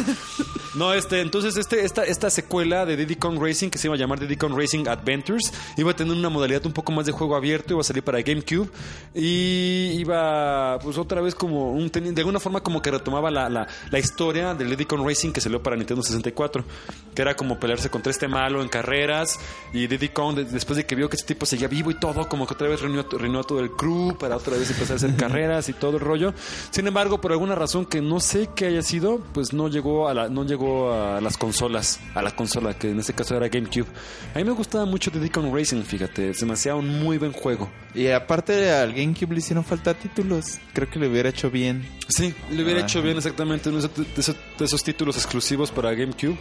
No, 0.76 0.94
este, 0.94 1.22
entonces 1.22 1.58
este, 1.58 1.84
esta, 1.84 2.04
esta 2.04 2.30
secuela 2.30 2.86
de 2.86 2.96
Diddy 2.96 3.16
Kong 3.16 3.40
Racing, 3.42 3.70
que 3.70 3.80
se 3.80 3.88
iba 3.88 3.96
a 3.96 3.98
llamar 3.98 4.20
Diddy 4.20 4.36
Kong 4.38 4.54
Racing 4.56 4.88
Adventures, 4.88 5.52
iba 5.78 5.92
a 5.92 5.96
tener 5.96 6.14
una 6.16 6.30
modalidad 6.30 6.64
un 6.68 6.74
poco 6.74 6.92
más 6.92 7.06
de 7.08 7.12
juego 7.12 7.36
abierto, 7.36 7.74
iba 7.74 7.82
a 7.82 7.84
salir 7.84 8.04
para 8.04 8.22
GameCube 8.22 8.70
y 9.16 9.94
iba, 10.00 10.78
pues 10.80 10.98
otra 10.98 11.22
vez 11.22 11.34
como 11.34 11.72
un, 11.72 11.90
de 11.90 12.14
alguna 12.22 12.40
forma 12.40 12.62
como 12.62 12.82
que 12.82 12.92
retomaba 12.92 13.32
la, 13.32 13.50
la, 13.50 13.68
la 13.90 14.00
historia 14.00 14.54
del 14.60 14.70
Diddy 14.70 14.86
Kong 14.86 15.04
Racing 15.08 15.32
que 15.32 15.42
salió 15.42 15.64
para 15.64 15.76
Nintendo 15.76 16.04
64, 16.04 16.64
que 17.16 17.22
era 17.24 17.36
como 17.36 17.60
pelearse 17.60 17.90
contra 17.90 18.12
este 18.12 18.28
malo 18.28 18.62
en 18.62 18.70
carreras 18.70 19.40
y 19.74 19.88
Diddy 19.88 20.10
Kong 20.10 20.36
de- 20.36 20.46
después 20.46 20.78
de 20.78 20.86
que 20.86 20.94
vio 20.96 21.10
que 21.10 21.16
este 21.16 21.34
tipo 21.34 21.46
seguía 21.48 21.68
vivo 21.68 21.90
y 21.92 21.96
todo, 22.00 22.30
como 22.30 22.46
que 22.46 22.54
otra 22.54 22.68
vez 22.68 22.82
reunió, 22.82 23.04
reunió 23.12 23.40
a 23.40 23.44
todo 23.44 23.60
el 23.60 23.72
crew 23.72 24.16
para 24.18 24.36
otra 24.38 24.56
vez 24.58 24.70
empezar 24.70 24.94
a 24.94 24.96
hacer 24.98 25.16
carreras 25.18 25.68
y 25.70 25.74
todo 25.74 25.94
el 25.98 26.00
rollo. 26.02 26.34
Sin 26.70 26.86
embargo, 26.86 27.20
por 27.20 27.32
alguna 27.32 27.56
razón 27.56 27.86
que 27.86 28.02
no 28.02 28.20
sé 28.20 28.50
qué 28.56 28.68
haya 28.68 28.82
sido, 28.84 29.20
pues 29.34 29.54
no 29.54 29.68
llegó 29.70 30.08
a 30.10 30.14
la, 30.14 30.30
no 30.30 30.46
llegó 30.46 30.94
a 30.94 31.20
las 31.22 31.38
consolas, 31.38 32.00
a 32.14 32.22
la 32.22 32.36
consola 32.36 32.74
que 32.78 32.92
en 32.92 33.00
este 33.00 33.14
caso 33.14 33.36
era 33.36 33.48
GameCube. 33.48 33.88
A 34.36 34.38
mí 34.38 34.44
me 34.44 34.52
gustaba 34.52 34.86
mucho 34.86 35.10
Diddy 35.12 35.30
Kong 35.30 35.54
Racing, 35.54 35.84
fíjate, 35.84 36.34
me 36.46 36.54
hacía 36.54 36.76
un 36.76 37.00
muy 37.02 37.18
buen 37.18 37.32
juego. 37.32 37.70
Y 37.96 38.08
aparte 38.10 38.72
al 38.72 38.94
GameCube 38.94 39.34
le 39.34 39.40
hicieron 39.40 39.64
falta 39.64 39.94
títulos. 39.94 40.58
Creo 40.74 40.90
que 40.90 41.00
le 41.00 41.08
hubiera 41.08 41.30
hecho 41.30 41.50
bien. 41.50 41.88
Sí, 42.10 42.34
le 42.52 42.64
hubiera 42.64 42.82
Ah. 42.82 42.84
hecho 42.84 43.02
bien 43.02 43.18
exactamente 43.18 43.70
uno 43.70 43.80
de 43.82 43.88
esos, 44.18 44.36
de 44.84 44.84
títulos 44.84 45.16
exclusivos 45.16 45.72
para 45.72 45.92
GameCube. 45.94 46.38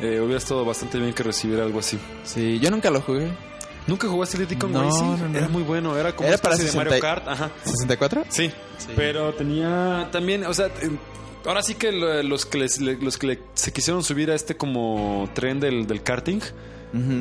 Eh, 0.00 0.20
hubiera 0.20 0.38
estado 0.38 0.64
bastante 0.64 0.98
bien 0.98 1.12
que 1.12 1.22
recibiera 1.22 1.64
algo 1.64 1.78
así. 1.80 1.98
Sí, 2.24 2.58
yo 2.60 2.70
nunca 2.70 2.90
lo 2.90 3.00
jugué. 3.00 3.30
¿Nunca 3.86 4.06
jugaste 4.08 4.38
Diddy 4.38 4.56
Kong 4.56 4.70
No, 4.72 4.82
Racing? 4.84 5.04
no, 5.04 5.28
no. 5.28 5.38
Era 5.38 5.48
muy 5.48 5.62
bueno, 5.64 5.96
era 5.98 6.14
como 6.14 6.28
Era 6.28 6.38
para 6.38 6.54
especie 6.54 6.80
de 6.80 6.84
60 6.86 6.90
Mario 6.90 7.02
Kart, 7.02 7.28
ajá. 7.28 7.50
¿64? 7.64 8.24
Sí, 8.28 8.50
pero 8.96 9.34
tenía 9.34 10.08
también, 10.12 10.44
o 10.44 10.54
sea, 10.54 10.70
ahora 11.44 11.62
sí 11.64 11.74
que 11.74 11.90
lo- 11.90 12.22
los 12.22 12.46
que, 12.46 12.58
les- 12.58 12.80
le- 12.80 12.96
los 12.96 13.18
que 13.18 13.26
le- 13.26 13.40
se 13.54 13.72
quisieron 13.72 14.04
subir 14.04 14.30
a 14.30 14.36
este 14.36 14.56
como 14.56 15.28
tren 15.34 15.58
del, 15.58 15.86
del 15.88 16.02
karting, 16.04 16.40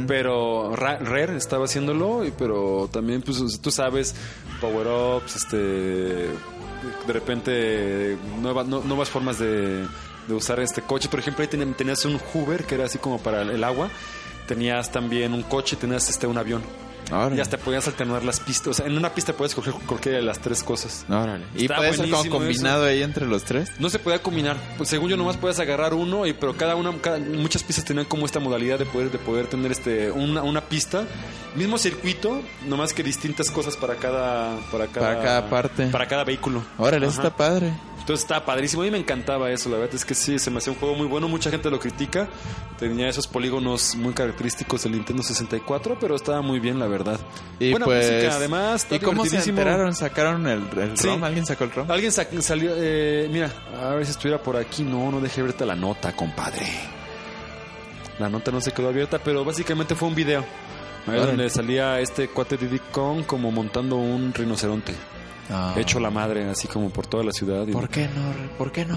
pero 0.08 0.76
Ra- 0.76 1.00
Rare 1.00 1.36
estaba 1.38 1.66
haciéndolo, 1.66 2.26
y- 2.26 2.32
pero 2.32 2.90
también, 2.92 3.22
pues 3.24 3.60
tú 3.62 3.72
sabes, 3.72 4.14
power-ups, 4.60 5.36
este, 5.38 6.28
de 7.08 7.14
repente 7.14 8.18
nueva- 8.42 8.64
no- 8.64 8.82
nuevas 8.82 9.10
formas 9.10 9.38
de, 9.40 9.86
usar 10.30 10.60
este 10.62 10.82
coche. 10.82 11.10
Por 11.10 11.20
ejemplo, 11.20 11.42
ahí 11.42 11.48
ten- 11.50 11.74
tenías 11.74 12.06
un 12.06 12.18
Hoover 12.18 12.64
que 12.66 12.76
era 12.76 12.86
así 12.86 12.98
como 12.98 13.20
para 13.20 13.42
el 13.42 13.64
agua. 13.64 13.90
Tenías 14.48 14.92
también 14.92 15.34
un 15.34 15.44
coche, 15.44 15.76
tenías 15.76 16.10
este 16.10 16.26
un 16.28 16.38
avión. 16.38 16.62
Órale. 17.12 17.36
Y 17.38 17.40
hasta 17.40 17.58
podías 17.58 17.88
alternar 17.88 18.24
las 18.24 18.40
pistas. 18.40 18.68
O 18.68 18.74
sea, 18.74 18.86
en 18.86 18.98
una 18.98 19.14
pista 19.14 19.34
puedes 19.34 19.54
coger 19.56 19.74
cualquiera 19.86 20.18
de 20.20 20.24
las 20.24 20.40
tres 20.40 20.64
cosas. 20.64 21.06
Órale. 21.10 21.44
¿Y 21.56 21.68
puede 21.68 21.94
ser 21.94 22.10
como 22.10 22.30
combinado 22.30 22.86
ahí 22.86 23.02
entre 23.04 23.26
los 23.26 23.44
tres? 23.44 23.72
No 23.80 23.90
se 23.90 24.00
podía 24.00 24.22
combinar. 24.22 24.56
Pues 24.78 24.90
según 24.90 25.10
yo 25.10 25.18
nomás 25.18 25.38
puedes 25.38 25.60
agarrar 25.60 25.94
uno, 25.94 26.26
y 26.26 26.34
pero 26.34 26.56
cada 26.56 26.76
una, 26.76 26.92
cada- 27.02 27.20
muchas 27.20 27.64
pistas 27.64 27.84
tenían 27.86 28.06
como 28.06 28.26
esta 28.26 28.40
modalidad 28.40 28.80
de 28.80 28.86
poder, 28.86 29.12
de 29.12 29.18
poder 29.18 29.48
tener 29.48 29.72
este 29.72 30.12
una, 30.12 30.42
una 30.44 30.62
pista, 30.62 31.04
mismo 31.56 31.78
circuito, 31.78 32.42
nomás 32.68 32.94
que 32.94 33.04
distintas 33.04 33.52
cosas 33.52 33.76
para 33.76 33.96
cada, 33.96 34.58
para 34.72 34.88
cada, 34.88 35.08
Para 35.08 35.22
cada 35.22 35.50
parte. 35.50 35.88
para 35.88 36.08
cada 36.08 36.24
vehículo. 36.24 36.64
Órale, 36.78 37.08
eso 37.08 37.22
está 37.22 37.36
padre. 37.36 37.74
Entonces 38.02 38.24
estaba 38.24 38.44
padrísimo. 38.46 38.82
A 38.82 38.86
mí 38.86 38.92
me 38.92 38.98
encantaba 38.98 39.50
eso. 39.52 39.70
La 39.70 39.78
verdad 39.78 39.96
es 39.96 40.04
que 40.04 40.14
sí, 40.14 40.38
se 40.40 40.52
me 40.52 40.58
hacía 40.58 40.74
un 40.74 40.80
juego 40.80 40.96
muy 40.96 41.08
bueno. 41.08 41.28
Mucha 41.30 41.50
gente 41.50 41.70
lo 41.70 41.80
critica. 41.80 42.28
Tenía 42.78 43.08
esos 43.08 43.28
polígonos 43.28 43.96
muy 43.96 44.14
característicos 44.14 44.84
del 44.84 44.94
Nintendo 44.94 45.22
64, 45.24 45.98
pero 46.00 46.16
estaba 46.16 46.42
muy 46.42 46.60
bien, 46.60 46.80
la 46.80 46.88
verdad. 46.88 47.20
Y 47.60 47.72
Buena 47.72 47.86
pues, 47.86 48.12
música, 48.12 48.36
además. 48.36 48.88
¿Y 48.92 49.00
cómo 49.00 49.24
se 49.26 49.38
enteraron? 49.38 49.94
¿Sacaron 49.96 50.48
el, 50.48 50.64
el 50.78 50.98
Sí. 50.98 51.08
ROM? 51.08 51.24
¿Alguien 51.24 51.46
sacó 51.46 51.64
el 51.64 51.72
ROM? 51.72 51.90
Alguien 51.92 52.12
sa- 52.12 52.26
salió, 52.42 52.72
eh, 52.76 53.30
mira, 53.32 53.52
a 53.82 53.90
ver 53.96 54.06
si 54.06 54.12
estuviera 54.12 54.42
por 54.42 54.58
aquí. 54.58 54.84
No, 54.84 55.12
no 55.12 55.22
dejé 55.22 55.42
abierta 55.42 55.66
la 55.66 55.76
nota, 55.76 56.16
compadre. 56.16 56.66
La 58.20 58.30
nota 58.30 58.52
no 58.52 58.62
se 58.62 58.72
quedó 58.72 58.90
abierta, 58.90 59.20
pero 59.20 59.46
básicamente 59.46 59.96
fue 59.96 60.08
un 60.08 60.16
video. 60.16 60.44
Ahí 61.08 61.18
donde 61.20 61.50
salía 61.50 62.00
este 62.00 62.28
cuate 62.30 62.58
Diddy 62.58 62.80
Kong 62.92 63.26
como 63.26 63.52
montando 63.52 63.96
un 63.96 64.34
rinoceronte. 64.34 64.94
Ah. 65.52 65.74
Hecho 65.78 66.00
la 66.00 66.10
madre, 66.10 66.50
así 66.50 66.68
como 66.68 66.90
por 66.90 67.06
toda 67.08 67.24
la 67.24 67.32
ciudad. 67.32 67.68
y- 67.68 67.72
¿Por 67.72 67.90
qué 67.90 68.08
no? 68.08 68.58
¿Por 68.58 68.72
qué 68.72 68.86
no? 68.86 68.96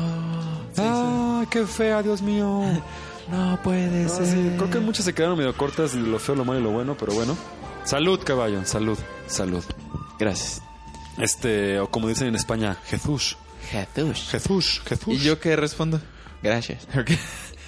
Sí, 0.72 0.82
¡Ah, 0.84 1.44
qué 1.50 1.66
fea, 1.66 2.02
Dios 2.02 2.22
mío! 2.22 2.62
No 3.30 3.58
puede 3.62 4.04
Ah, 4.04 4.08
ser. 4.10 4.26
sí, 4.26 4.52
Creo 4.58 4.68
que 4.70 4.80
muchas 4.80 5.06
se 5.06 5.14
quedaron 5.14 5.38
medio 5.38 5.56
cortas 5.56 5.94
de 5.94 6.00
lo 6.00 6.18
feo, 6.18 6.34
lo 6.34 6.44
malo 6.44 6.60
y 6.60 6.62
lo 6.62 6.70
bueno, 6.72 6.94
pero 7.00 7.14
bueno. 7.14 7.34
Salud, 7.84 8.20
caballo, 8.22 8.66
salud, 8.66 8.98
salud. 9.26 9.64
Gracias. 10.18 10.60
Este, 11.16 11.80
o 11.80 11.90
como 11.90 12.06
dicen 12.08 12.28
en 12.28 12.34
España, 12.34 12.76
Jesús. 12.84 13.38
Jesús. 13.70 14.28
Jesús, 14.30 14.82
Jesús. 14.84 15.14
¿Y 15.14 15.18
yo 15.20 15.40
qué 15.40 15.56
respondo? 15.56 16.02
Gracias. 16.42 16.86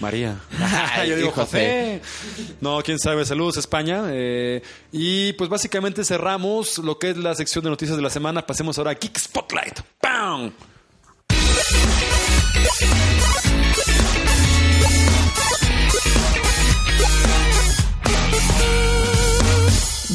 María. 0.00 0.38
Ay, 0.94 1.10
Yo 1.10 1.16
digo 1.16 1.30
José. 1.30 2.00
José. 2.02 2.54
No, 2.60 2.82
quién 2.82 2.98
sabe. 2.98 3.24
Saludos, 3.24 3.56
España. 3.56 4.04
Eh, 4.08 4.62
y 4.92 5.32
pues 5.34 5.48
básicamente 5.48 6.04
cerramos 6.04 6.78
lo 6.78 6.98
que 6.98 7.10
es 7.10 7.16
la 7.16 7.34
sección 7.34 7.64
de 7.64 7.70
noticias 7.70 7.96
de 7.96 8.02
la 8.02 8.10
semana. 8.10 8.46
Pasemos 8.46 8.78
ahora 8.78 8.92
a 8.92 8.94
Geek 8.94 9.18
Spotlight. 9.18 9.80
¡Pam! 10.00 10.52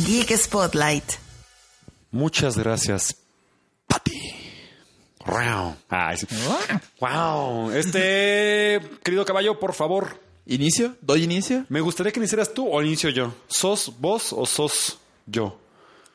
Geek 0.05 0.37
Spotlight. 0.37 1.03
Muchas 2.11 2.57
gracias, 2.57 3.15
Patty. 3.87 4.40
Wow. 6.99 7.71
Este, 7.71 8.79
querido 9.03 9.25
caballo, 9.25 9.59
por 9.59 9.73
favor, 9.73 10.19
¿Inicio? 10.47 10.95
¿Doy 11.01 11.23
inicio? 11.23 11.65
me 11.69 11.81
gustaría 11.81 12.11
que 12.11 12.19
iniciaras 12.19 12.53
tú 12.53 12.67
o 12.67 12.81
inicio 12.81 13.09
yo. 13.11 13.33
¿Sos 13.47 13.93
vos 13.99 14.33
o 14.33 14.45
sos 14.45 14.97
yo? 15.27 15.59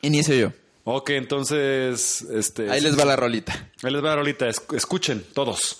Inicio 0.01 0.35
yo. 0.35 0.51
Ok, 0.83 1.09
entonces, 1.11 2.21
este. 2.21 2.69
Ahí 2.69 2.81
les 2.81 2.97
va 2.99 3.05
la 3.05 3.15
rolita. 3.15 3.69
Ahí 3.83 3.91
les 3.91 4.03
va 4.03 4.13
ahorita. 4.13 4.47
esc- 4.47 4.75
Escuchen, 4.75 5.25
todos. 5.33 5.79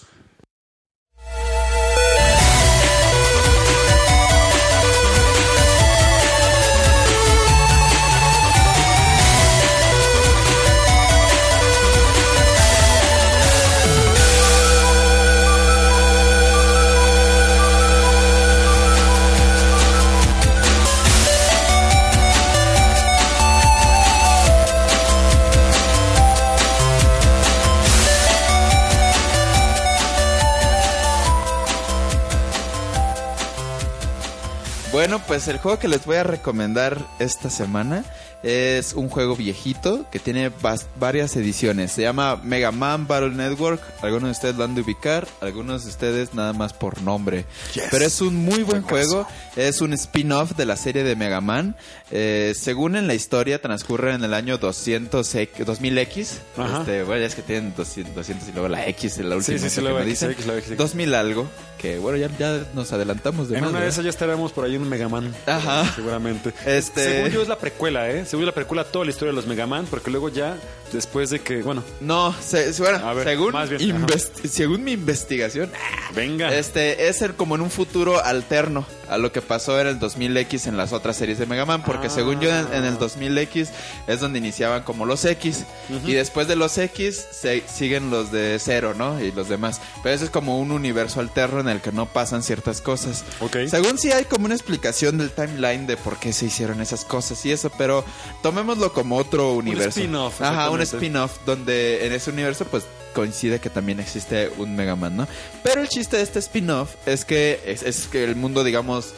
Bueno, 34.92 35.20
pues 35.20 35.48
el 35.50 35.58
juego 35.58 35.80
que 35.80 35.90
les 35.90 36.06
voy 36.06 36.16
a 36.16 36.24
recomendar 36.24 36.98
esta 37.20 37.50
semana 37.50 38.06
es 38.44 38.94
un 38.94 39.10
juego 39.10 39.36
viejito 39.36 40.06
que 40.12 40.20
tiene 40.20 40.52
varias 41.00 41.36
ediciones. 41.36 41.92
Se 41.92 42.02
llama 42.04 42.40
Mega 42.44 42.72
Man 42.72 43.08
Battle 43.08 43.32
Network. 43.32 43.82
Algunos 44.02 44.24
de 44.28 44.32
ustedes 44.32 44.56
lo 44.56 44.64
han 44.64 44.76
de 44.76 44.82
ubicar, 44.82 45.28
algunos 45.42 45.84
de 45.84 45.90
ustedes 45.90 46.34
nada 46.34 46.54
más 46.54 46.74
por 46.74 47.02
nombre. 47.02 47.46
Pero 47.92 48.06
es 48.06 48.22
un 48.22 48.36
muy 48.36 48.64
buen 48.64 48.82
juego. 48.84 49.28
Es 49.56 49.82
un 49.82 49.94
spin-off 49.94 50.52
de 50.56 50.66
la 50.66 50.76
serie 50.78 51.04
de 51.04 51.16
Mega 51.16 51.42
Man. 51.42 51.76
Eh, 52.12 52.54
según 52.56 52.96
en 52.96 53.08
la 53.08 53.14
historia, 53.16 53.62
transcurre 53.62 54.14
en 54.14 54.24
el 54.24 54.34
año 54.34 54.58
200 54.58 55.36
X- 55.36 55.66
2000X. 55.66 56.28
Ajá. 56.58 56.80
Este, 56.80 57.04
bueno, 57.04 57.22
ya 57.22 57.28
es 57.28 57.36
que 57.36 57.42
tienen 57.42 57.74
200, 57.76 58.16
200 58.16 58.48
y 58.50 58.52
luego 58.54 58.70
la 58.70 58.88
X 58.88 59.18
la 59.18 59.36
última. 59.36 59.58
sí, 59.58 59.70
sí, 59.70 59.76
que 59.76 59.82
luego 59.82 59.98
me 59.98 60.04
X, 60.04 60.14
dicen. 60.14 60.32
X, 60.32 60.46
luego 60.46 60.60
X. 60.62 60.78
2000 60.78 61.14
algo. 61.16 61.48
Que 61.78 62.00
bueno, 62.00 62.18
ya, 62.18 62.30
ya 62.40 62.64
nos 62.74 62.92
adelantamos 62.92 63.50
de 63.50 63.56
En 63.58 63.62
más, 63.62 63.70
una 63.72 63.82
de 63.82 63.90
esas 63.90 64.04
ya 64.04 64.10
estaremos 64.10 64.52
por 64.52 64.66
ahí 64.66 64.76
en 64.76 64.82
un 64.82 64.90
Megaman. 64.90 65.36
Ajá. 65.46 65.92
Seguramente. 65.96 66.52
Este- 66.66 67.04
Según 67.04 67.30
yo 67.32 67.42
es 67.42 67.48
la 67.48 67.58
precuela, 67.60 68.10
¿eh? 68.10 68.26
Según 68.28 68.46
la 68.46 68.52
precuela 68.52 68.84
toda 68.84 69.06
la 69.06 69.12
historia 69.12 69.32
de 69.32 69.36
los 69.38 69.48
Megaman, 69.48 69.86
porque 69.86 70.12
luego 70.12 70.28
ya, 70.30 70.58
después 70.92 71.30
de 71.30 71.40
que, 71.40 71.62
bueno, 71.64 71.82
No, 72.02 72.36
se- 72.42 72.72
bueno, 72.82 73.14
ver, 73.16 73.24
según, 73.28 73.54
bien, 73.78 74.06
según 74.50 74.84
mi 74.84 74.92
investigación, 74.92 75.72
venga. 76.14 76.54
este 76.56 77.08
es 77.08 77.22
el 77.22 77.36
como 77.36 77.56
en 77.56 77.62
un 77.62 77.72
futuro 77.72 78.24
alterno 78.24 78.86
a 79.10 79.18
lo 79.18 79.32
que 79.32 79.42
pasó 79.42 79.80
en 79.80 79.88
el 79.88 80.00
2000X 80.00 80.68
en 80.68 80.78
las 80.78 80.94
otras 80.94 81.16
series 81.18 81.38
de 81.40 81.46
Mega 81.46 81.66
Man, 81.66 81.84
porque 81.84 82.08
Ah. 82.08 82.10
según 82.10 82.40
yo 82.40 82.50
en, 82.50 82.74
en 82.74 82.84
el 82.86 82.98
2000X 82.98 83.70
es 84.08 84.20
donde 84.20 84.40
iniciaban 84.40 84.84
como 84.84 85.06
los 85.06 85.24
X 85.26 85.64
y 86.06 86.14
después 86.14 86.48
de 86.48 86.56
los 86.56 86.78
X 86.78 87.26
se, 87.32 87.64
siguen 87.68 88.10
los 88.10 88.32
de 88.32 88.58
cero, 88.60 88.94
¿no? 88.98 89.20
Y 89.22 89.32
los 89.32 89.50
demás. 89.50 89.82
Pero 90.04 90.16
ese 90.16 90.26
es 90.26 90.30
como 90.30 90.60
un 90.60 90.72
universo 90.72 91.20
alterno 91.20 91.60
en 91.60 91.70
el 91.70 91.82
que 91.82 91.92
no 91.92 92.06
pasan 92.06 92.44
ciertas 92.44 92.82
cosas. 92.82 93.24
Ok. 93.40 93.58
Según 93.70 93.98
sí 93.98 94.12
hay 94.12 94.26
como 94.26 94.46
una 94.46 94.56
explicación 94.56 95.18
del 95.18 95.32
timeline 95.32 95.88
de 95.88 95.98
por 95.98 96.18
qué 96.18 96.34
se 96.34 96.46
hicieron 96.46 96.82
esas 96.82 97.06
cosas 97.06 97.46
y 97.46 97.52
eso, 97.52 97.72
pero 97.78 98.04
tomémoslo 98.42 98.94
como 98.94 99.18
otro 99.18 99.54
universo. 99.54 100.00
spin-off, 100.00 100.42
Ajá, 100.42 100.70
un 100.70 100.82
spin-off 100.82 101.38
donde 101.46 102.06
en 102.06 102.14
ese 102.14 102.30
universo 102.32 102.66
pues 102.66 102.84
coincide 103.18 103.60
que 103.60 103.72
también 103.72 104.00
existe 104.00 104.52
un 104.60 104.76
Mega 104.76 104.96
Man, 104.96 105.18
¿no? 105.18 105.28
Pero 105.64 105.82
el 105.82 105.90
chiste 105.90 106.18
de 106.18 106.24
este 106.24 106.38
spin-off 106.38 106.94
es 107.08 107.26
que 107.26 107.60
es, 107.66 107.82
es 107.82 108.06
que 108.06 108.24
el 108.24 108.36
mundo, 108.36 108.64
digamos, 108.64 109.16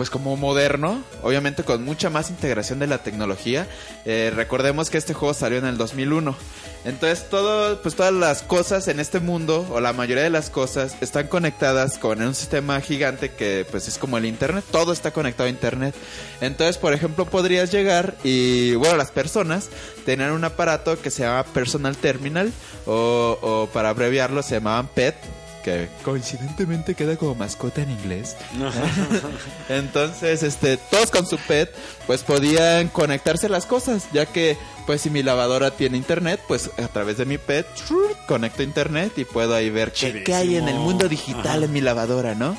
pues 0.00 0.08
como 0.08 0.34
moderno, 0.34 1.04
obviamente 1.22 1.62
con 1.62 1.84
mucha 1.84 2.08
más 2.08 2.30
integración 2.30 2.78
de 2.78 2.86
la 2.86 3.02
tecnología. 3.02 3.66
Eh, 4.06 4.32
recordemos 4.34 4.88
que 4.88 4.96
este 4.96 5.12
juego 5.12 5.34
salió 5.34 5.58
en 5.58 5.66
el 5.66 5.76
2001. 5.76 6.34
Entonces 6.86 7.26
pues 7.82 7.94
todas 7.96 8.14
las 8.14 8.40
cosas 8.40 8.88
en 8.88 8.98
este 8.98 9.20
mundo, 9.20 9.66
o 9.70 9.78
la 9.78 9.92
mayoría 9.92 10.24
de 10.24 10.30
las 10.30 10.48
cosas, 10.48 10.96
están 11.02 11.26
conectadas 11.26 11.98
con 11.98 12.22
un 12.22 12.34
sistema 12.34 12.80
gigante 12.80 13.32
que 13.32 13.66
pues 13.70 13.88
es 13.88 13.98
como 13.98 14.16
el 14.16 14.24
Internet. 14.24 14.64
Todo 14.70 14.94
está 14.94 15.10
conectado 15.10 15.48
a 15.48 15.50
Internet. 15.50 15.94
Entonces, 16.40 16.78
por 16.78 16.94
ejemplo, 16.94 17.26
podrías 17.26 17.70
llegar 17.70 18.16
y, 18.24 18.76
bueno, 18.76 18.96
las 18.96 19.10
personas 19.10 19.68
tenían 20.06 20.32
un 20.32 20.44
aparato 20.44 20.98
que 20.98 21.10
se 21.10 21.24
llama 21.24 21.44
Personal 21.44 21.94
Terminal, 21.98 22.54
o, 22.86 23.38
o 23.42 23.68
para 23.70 23.90
abreviarlo 23.90 24.42
se 24.42 24.54
llamaban 24.54 24.88
PET 24.88 25.39
que 25.62 25.88
coincidentemente 26.04 26.94
queda 26.94 27.16
como 27.16 27.34
mascota 27.34 27.82
en 27.82 27.90
inglés. 27.90 28.36
Entonces, 29.68 30.42
este, 30.42 30.76
todos 30.76 31.10
con 31.10 31.26
su 31.26 31.36
pet, 31.38 31.74
pues 32.06 32.22
podían 32.22 32.88
conectarse 32.88 33.48
las 33.48 33.66
cosas, 33.66 34.08
ya 34.12 34.26
que, 34.26 34.56
pues 34.86 35.02
si 35.02 35.10
mi 35.10 35.22
lavadora 35.22 35.70
tiene 35.70 35.96
internet, 35.96 36.40
pues 36.48 36.70
a 36.78 36.88
través 36.88 37.16
de 37.18 37.24
mi 37.24 37.38
pet, 37.38 37.66
conecto 38.26 38.62
internet 38.62 39.12
y 39.16 39.24
puedo 39.24 39.54
ahí 39.54 39.70
ver 39.70 39.92
qué, 39.92 40.22
qué 40.22 40.34
hay 40.34 40.56
en 40.56 40.68
el 40.68 40.76
mundo 40.76 41.08
digital 41.08 41.64
en 41.64 41.72
mi 41.72 41.80
lavadora, 41.80 42.34
¿no? 42.34 42.56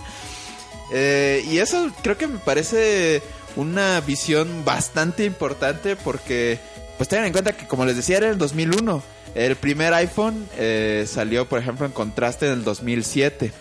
Eh, 0.94 1.46
y 1.50 1.60
eso 1.60 1.90
creo 2.02 2.18
que 2.18 2.28
me 2.28 2.40
parece 2.40 3.22
una 3.56 4.02
visión 4.02 4.64
bastante 4.66 5.26
importante 5.26 5.96
porque, 5.96 6.60
pues 6.98 7.10
tengan 7.10 7.28
en 7.28 7.32
cuenta 7.32 7.54
que, 7.54 7.68
como 7.68 7.86
les 7.86 7.96
decía, 7.96 8.18
era 8.18 8.30
el 8.30 8.38
2001. 8.38 9.02
El 9.36 9.56
primer 9.56 9.94
iPhone 9.94 10.48
eh, 10.58 11.06
salió, 11.08 11.48
por 11.48 11.60
ejemplo, 11.60 11.86
en 11.86 11.92
contraste 11.92 12.48
en 12.48 12.54
el 12.54 12.64
2007. 12.64 13.52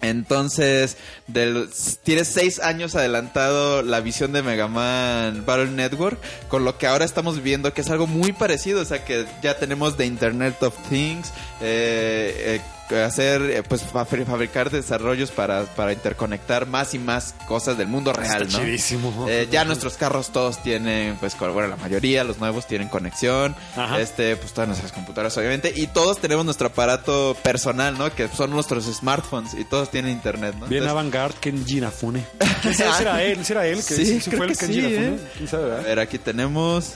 Entonces, 0.00 0.98
del, 1.26 1.70
tienes 2.02 2.28
seis 2.28 2.60
años 2.60 2.94
adelantado 2.94 3.82
la 3.82 4.00
visión 4.00 4.32
de 4.32 4.42
Mega 4.42 4.68
Man 4.68 5.44
Battle 5.46 5.70
Network, 5.70 6.18
con 6.48 6.64
lo 6.64 6.76
que 6.76 6.86
ahora 6.86 7.06
estamos 7.06 7.42
viendo 7.42 7.72
que 7.72 7.80
es 7.80 7.90
algo 7.90 8.06
muy 8.06 8.32
parecido, 8.32 8.82
o 8.82 8.84
sea 8.84 9.04
que 9.04 9.24
ya 9.42 9.56
tenemos 9.56 9.96
The 9.96 10.04
Internet 10.04 10.62
of 10.62 10.74
Things, 10.90 11.28
eh, 11.62 12.60
eh, 12.60 12.60
hacer, 12.90 13.40
eh, 13.42 13.62
pues 13.62 13.82
fa- 13.82 14.04
fabricar 14.04 14.70
desarrollos 14.70 15.30
para, 15.30 15.64
para 15.64 15.92
interconectar 15.92 16.66
más 16.66 16.92
y 16.94 16.98
más 16.98 17.34
cosas 17.48 17.78
del 17.78 17.88
mundo 17.88 18.12
real, 18.12 18.42
Está 18.42 18.58
¿no? 18.58 18.64
chidísimo. 18.64 19.26
Eh, 19.28 19.48
ya 19.50 19.64
nuestros 19.64 19.94
carros 19.96 20.30
todos 20.30 20.62
tienen, 20.62 21.16
pues, 21.16 21.36
bueno, 21.38 21.66
la 21.66 21.76
mayoría, 21.76 22.24
los 22.24 22.38
nuevos 22.38 22.66
tienen 22.66 22.88
conexión. 22.88 23.56
Ajá. 23.76 24.00
Este, 24.00 24.36
pues 24.36 24.52
todas 24.52 24.68
nuestras 24.68 24.92
computadoras, 24.92 25.36
obviamente. 25.38 25.72
Y 25.74 25.86
todos 25.86 26.18
tenemos 26.18 26.44
nuestro 26.44 26.66
aparato 26.68 27.36
personal, 27.42 27.96
¿no? 27.96 28.14
Que 28.14 28.28
son 28.28 28.50
nuestros 28.50 28.84
smartphones 28.84 29.54
y 29.54 29.64
todos 29.64 29.90
tienen 29.90 30.12
internet, 30.12 30.54
¿no? 30.60 30.66
Bien 30.66 30.82
Entonces, 30.82 30.90
avant-garde 30.90 31.36
Kenji 31.40 31.78
Inafune. 31.78 32.24
¿Quién 32.62 32.74
sabe 32.74 32.92
si 32.96 33.02
era 33.02 33.22
él? 33.22 33.44
¿Si 33.44 33.52
era 33.52 33.66
él? 33.66 33.76
Que 33.76 33.82
Sí, 33.94 34.20
sí, 34.20 34.30
creo 34.30 34.38
fue 34.38 34.46
el 34.46 34.52
que 34.52 34.58
Kenji 34.66 34.80
sí. 34.80 34.86
¿eh? 34.94 35.18
¿Quién 35.36 35.48
sabe, 35.48 35.72
a 35.72 35.80
ver, 35.80 35.98
aquí 36.00 36.18
tenemos. 36.18 36.94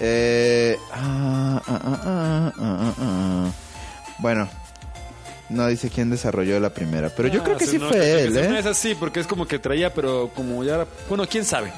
Eh, 0.00 0.76
ah, 0.92 1.60
ah, 1.66 1.80
ah, 1.82 2.00
ah, 2.04 2.52
ah, 2.58 2.74
ah, 2.86 2.94
ah. 3.00 3.50
Bueno, 4.18 4.48
no 5.48 5.66
dice 5.66 5.90
quién 5.90 6.10
desarrolló 6.10 6.58
la 6.60 6.70
primera, 6.70 7.10
pero 7.10 7.28
yo 7.28 7.40
Ah, 7.40 7.44
creo 7.44 7.56
que 7.56 7.66
sí 7.66 7.78
no, 7.78 7.88
fue 7.88 7.98
que 7.98 8.24
él. 8.24 8.36
¿eh? 8.36 8.58
Es 8.58 8.66
así, 8.66 8.94
porque 8.94 9.20
es 9.20 9.26
como 9.26 9.46
que 9.46 9.58
traía, 9.58 9.92
pero 9.94 10.30
como 10.34 10.62
ya 10.64 10.74
era... 10.76 10.86
Bueno, 11.08 11.26
quién 11.26 11.44
sabe. 11.44 11.72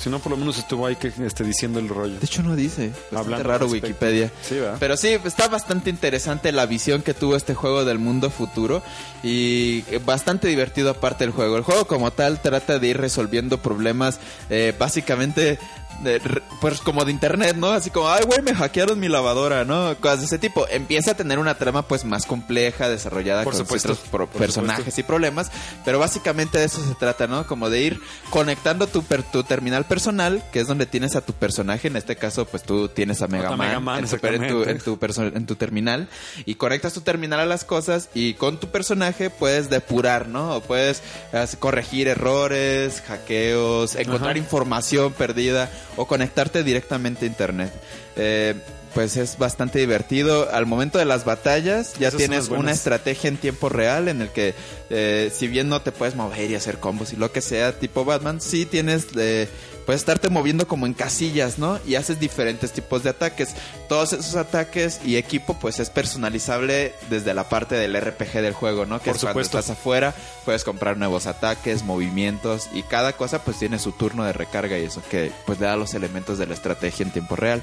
Si 0.00 0.10
no, 0.10 0.18
por 0.18 0.32
lo 0.32 0.36
menos 0.38 0.58
estuvo 0.58 0.84
ahí 0.86 0.96
que, 0.96 1.12
este, 1.24 1.44
diciendo 1.44 1.78
el 1.78 1.88
rollo. 1.88 2.18
De 2.18 2.24
hecho, 2.24 2.42
no 2.42 2.56
dice. 2.56 2.90
Hablando 3.14 3.44
raro 3.44 3.64
respecto. 3.66 3.86
Wikipedia. 3.86 4.32
Sí, 4.42 4.56
¿verdad? 4.56 4.76
Pero 4.80 4.96
sí, 4.96 5.08
está 5.24 5.46
bastante 5.46 5.90
interesante 5.90 6.50
la 6.50 6.66
visión 6.66 7.02
que 7.02 7.14
tuvo 7.14 7.36
este 7.36 7.54
juego 7.54 7.84
del 7.84 7.98
mundo 8.00 8.28
futuro 8.30 8.82
y 9.22 9.84
bastante 10.04 10.48
divertido 10.48 10.90
aparte 10.90 11.22
del 11.24 11.32
juego. 11.32 11.56
El 11.56 11.62
juego 11.62 11.86
como 11.86 12.10
tal 12.10 12.40
trata 12.42 12.80
de 12.80 12.88
ir 12.88 12.96
resolviendo 12.96 13.58
problemas 13.62 14.18
eh, 14.50 14.74
básicamente 14.76 15.60
de 16.02 16.20
pues 16.60 16.80
como 16.80 17.04
de 17.04 17.10
internet, 17.12 17.56
¿no? 17.56 17.70
Así 17.70 17.90
como, 17.90 18.08
ay, 18.08 18.24
güey, 18.24 18.42
me 18.42 18.54
hackearon 18.54 18.98
mi 19.00 19.08
lavadora, 19.08 19.64
¿no? 19.64 19.94
Cosas 20.00 20.20
de 20.20 20.26
ese 20.26 20.38
tipo. 20.38 20.66
Empieza 20.68 21.12
a 21.12 21.14
tener 21.14 21.38
una 21.38 21.54
trama 21.56 21.82
pues 21.82 22.04
más 22.04 22.26
compleja, 22.26 22.88
desarrollada 22.88 23.44
Por 23.44 23.52
con 23.54 23.62
supuesto, 23.62 23.96
personajes 24.28 24.78
supuesto. 24.84 25.00
y 25.00 25.04
problemas, 25.04 25.50
pero 25.84 25.98
básicamente 25.98 26.58
de 26.58 26.64
eso 26.64 26.84
se 26.86 26.94
trata, 26.94 27.26
¿no? 27.26 27.46
Como 27.46 27.70
de 27.70 27.80
ir 27.80 28.00
conectando 28.30 28.86
tu, 28.86 29.02
per- 29.02 29.22
tu 29.22 29.42
terminal 29.44 29.84
personal, 29.86 30.42
que 30.52 30.60
es 30.60 30.66
donde 30.68 30.86
tienes 30.86 31.16
a 31.16 31.20
tu 31.20 31.32
personaje, 31.32 31.88
en 31.88 31.96
este 31.96 32.16
caso 32.16 32.44
pues 32.46 32.62
tú 32.62 32.88
tienes 32.88 33.22
a 33.22 33.28
Mega 33.28 33.50
Man, 33.56 33.68
Mega 33.68 33.80
Man, 33.80 33.98
en, 34.04 34.10
tu, 34.10 34.18
per- 34.18 34.34
en 34.34 34.40
tu- 34.40 34.62
exactamente. 34.62 34.70
en 34.72 34.78
tu 34.84 34.98
perso- 34.98 35.36
en 35.36 35.46
tu 35.46 35.56
terminal 35.56 36.08
y 36.46 36.54
conectas 36.56 36.92
tu 36.92 37.00
terminal 37.00 37.40
a 37.40 37.46
las 37.46 37.64
cosas 37.64 38.08
y 38.14 38.34
con 38.34 38.58
tu 38.60 38.68
personaje 38.70 39.30
puedes 39.30 39.70
depurar, 39.70 40.28
¿no? 40.28 40.56
O 40.56 40.60
puedes 40.60 41.02
eh, 41.32 41.46
corregir 41.58 42.08
errores, 42.08 43.02
hackeos, 43.06 43.94
encontrar 43.96 44.30
Ajá. 44.30 44.38
información 44.38 45.12
perdida 45.12 45.70
o 45.96 46.06
conectarte 46.06 46.62
directamente 46.62 47.24
a 47.24 47.28
internet. 47.28 47.72
Eh, 48.16 48.54
pues 48.94 49.16
es 49.16 49.38
bastante 49.38 49.78
divertido. 49.78 50.50
Al 50.52 50.66
momento 50.66 50.98
de 50.98 51.04
las 51.04 51.24
batallas 51.24 51.94
ya 51.98 52.08
Esas 52.08 52.18
tienes 52.18 52.48
una 52.48 52.72
estrategia 52.72 53.28
en 53.28 53.36
tiempo 53.36 53.68
real 53.68 54.08
en 54.08 54.20
el 54.20 54.28
que 54.28 54.54
eh, 54.90 55.30
si 55.34 55.48
bien 55.48 55.68
no 55.68 55.80
te 55.80 55.92
puedes 55.92 56.14
mover 56.14 56.50
y 56.50 56.54
hacer 56.54 56.78
combos 56.78 57.12
y 57.12 57.16
lo 57.16 57.32
que 57.32 57.40
sea 57.40 57.72
tipo 57.72 58.04
Batman, 58.04 58.40
sí 58.40 58.66
tienes... 58.66 59.06
eh, 59.16 59.48
puedes 59.86 60.02
estarte 60.02 60.28
moviendo 60.28 60.66
como 60.66 60.86
en 60.86 60.94
casillas, 60.94 61.58
¿no? 61.58 61.78
Y 61.86 61.94
haces 61.96 62.18
diferentes 62.20 62.72
tipos 62.72 63.02
de 63.02 63.10
ataques. 63.10 63.54
Todos 63.88 64.12
esos 64.12 64.36
ataques 64.36 65.00
y 65.04 65.16
equipo 65.16 65.54
pues 65.58 65.78
es 65.80 65.90
personalizable 65.90 66.94
desde 67.10 67.34
la 67.34 67.48
parte 67.48 67.74
del 67.74 68.00
RPG 68.00 68.32
del 68.40 68.54
juego, 68.54 68.86
¿no? 68.86 68.98
Que 69.00 69.10
Por 69.10 69.16
es 69.16 69.22
cuando 69.22 69.40
supuesto. 69.44 69.58
estás 69.58 69.76
afuera, 69.78 70.14
puedes 70.44 70.64
comprar 70.64 70.96
nuevos 70.96 71.26
ataques, 71.26 71.82
movimientos 71.82 72.68
y 72.72 72.82
cada 72.82 73.14
cosa 73.14 73.42
pues 73.44 73.58
tiene 73.58 73.78
su 73.78 73.92
turno 73.92 74.24
de 74.24 74.32
recarga 74.32 74.78
y 74.78 74.84
eso 74.84 75.02
que 75.10 75.32
pues 75.46 75.60
le 75.60 75.66
da 75.66 75.76
los 75.76 75.94
elementos 75.94 76.38
de 76.38 76.46
la 76.46 76.54
estrategia 76.54 77.04
en 77.04 77.12
tiempo 77.12 77.36
real. 77.36 77.62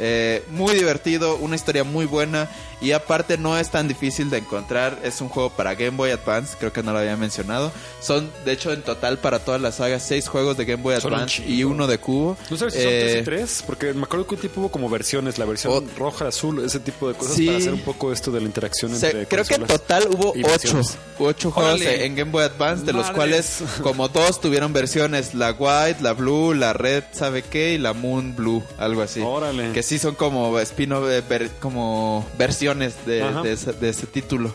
Eh, 0.00 0.44
muy 0.50 0.74
divertido, 0.74 1.36
una 1.36 1.56
historia 1.56 1.82
muy 1.84 2.06
buena 2.06 2.48
y 2.80 2.92
aparte 2.92 3.36
no 3.36 3.58
es 3.58 3.70
tan 3.70 3.88
difícil 3.88 4.30
de 4.30 4.38
encontrar. 4.38 4.98
Es 5.02 5.20
un 5.20 5.28
juego 5.28 5.50
para 5.50 5.74
Game 5.74 5.96
Boy 5.96 6.10
Advance, 6.12 6.56
creo 6.58 6.72
que 6.72 6.82
no 6.84 6.92
lo 6.92 6.98
había 6.98 7.16
mencionado. 7.16 7.72
Son, 8.00 8.30
de 8.44 8.52
hecho, 8.52 8.72
en 8.72 8.82
total 8.82 9.18
para 9.18 9.40
todas 9.40 9.60
las 9.60 9.76
sagas, 9.76 10.04
seis 10.06 10.28
juegos 10.28 10.56
de 10.56 10.64
Game 10.64 10.82
Boy 10.84 11.00
Son 11.00 11.12
un 11.12 11.18
Advance 11.18 11.42
y 11.44 11.64
uno 11.64 11.88
de 11.88 11.98
cubo. 11.98 12.36
¿No 12.48 12.56
sabes 12.56 12.74
si 12.74 12.80
son 12.82 12.88
Eh, 12.92 13.00
tres 13.00 13.20
y 13.22 13.24
tres? 13.24 13.64
Porque 13.66 13.92
me 13.92 14.04
acuerdo 14.04 14.26
que 14.28 14.36
un 14.36 14.40
tipo 14.40 14.60
hubo 14.60 14.68
como 14.70 14.88
versiones, 14.88 15.38
la 15.38 15.44
versión 15.44 15.72
Oh. 15.72 15.98
roja, 15.98 16.28
azul, 16.28 16.64
ese 16.64 16.78
tipo 16.78 17.08
de 17.08 17.14
cosas 17.14 17.34
Sí. 17.34 17.46
para 17.46 17.58
hacer 17.58 17.74
un 17.74 17.80
poco 17.80 18.12
esto 18.12 18.30
de 18.30 18.40
la 18.40 18.46
interacción 18.46 18.94
Se- 18.94 19.06
entre 19.06 19.26
creo 19.26 19.44
que 19.44 19.54
en 19.54 19.66
total 19.66 20.08
hubo 20.12 20.32
ocho, 20.44 20.80
ocho 21.18 21.50
juegos 21.50 21.74
Órale. 21.80 22.04
en 22.06 22.14
Game 22.14 22.30
Boy 22.30 22.44
Advance, 22.44 22.84
de 22.84 22.92
los 22.92 23.02
Madres. 23.10 23.16
cuales 23.16 23.58
como 23.82 24.08
dos 24.08 24.40
tuvieron 24.40 24.72
versiones, 24.72 25.34
la 25.34 25.50
White, 25.50 26.00
la 26.02 26.12
Blue, 26.12 26.54
la 26.54 26.72
Red, 26.72 27.02
¿sabe 27.12 27.42
qué? 27.42 27.72
Y 27.74 27.78
la 27.78 27.92
Moon 27.92 28.36
Blue, 28.36 28.62
algo 28.78 29.02
así. 29.02 29.20
Órale. 29.20 29.72
Que 29.72 29.82
sí 29.88 29.98
son 29.98 30.14
como 30.14 30.58
spin-off, 30.60 31.08
eh, 31.08 31.22
ver- 31.28 31.50
como 31.60 32.26
versiones 32.36 32.94
de, 33.06 33.20
de 33.42 33.52
ese, 33.52 33.72
de 33.72 33.88
ese 33.88 34.06
título. 34.06 34.54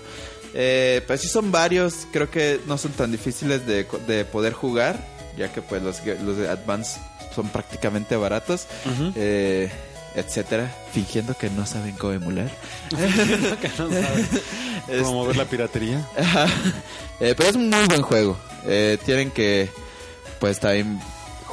Eh, 0.53 1.01
pues 1.07 1.21
sí 1.21 1.27
son 1.27 1.51
varios, 1.51 2.05
creo 2.11 2.29
que 2.29 2.59
no 2.67 2.77
son 2.77 2.91
tan 2.91 3.11
difíciles 3.11 3.65
de, 3.65 3.87
de 4.07 4.25
poder 4.25 4.53
jugar, 4.53 5.03
ya 5.35 5.51
que 5.51 5.61
pues 5.63 5.81
los, 5.81 6.05
los 6.23 6.37
de 6.37 6.47
Advance 6.47 6.99
son 7.35 7.49
prácticamente 7.49 8.15
baratos. 8.15 8.67
Ujú. 8.85 9.11
eh, 9.15 9.71
etcétera, 10.15 10.71
fingiendo 10.93 11.35
que 11.35 11.49
no 11.49 11.65
saben 11.65 11.95
cómo 11.95 12.13
emular. 12.13 12.47
Que 12.91 13.67
no 13.79 13.89
sabe. 13.89 14.25
Promover 14.99 15.35
la 15.37 15.45
piratería. 15.45 16.07
Eh, 17.19 17.33
pero 17.37 17.49
es 17.49 17.55
un 17.55 17.69
muy 17.69 17.85
buen 17.87 18.01
juego. 18.01 18.37
Eh, 18.65 18.97
tienen 19.05 19.31
que, 19.31 19.69
pues 20.39 20.59
también 20.59 20.99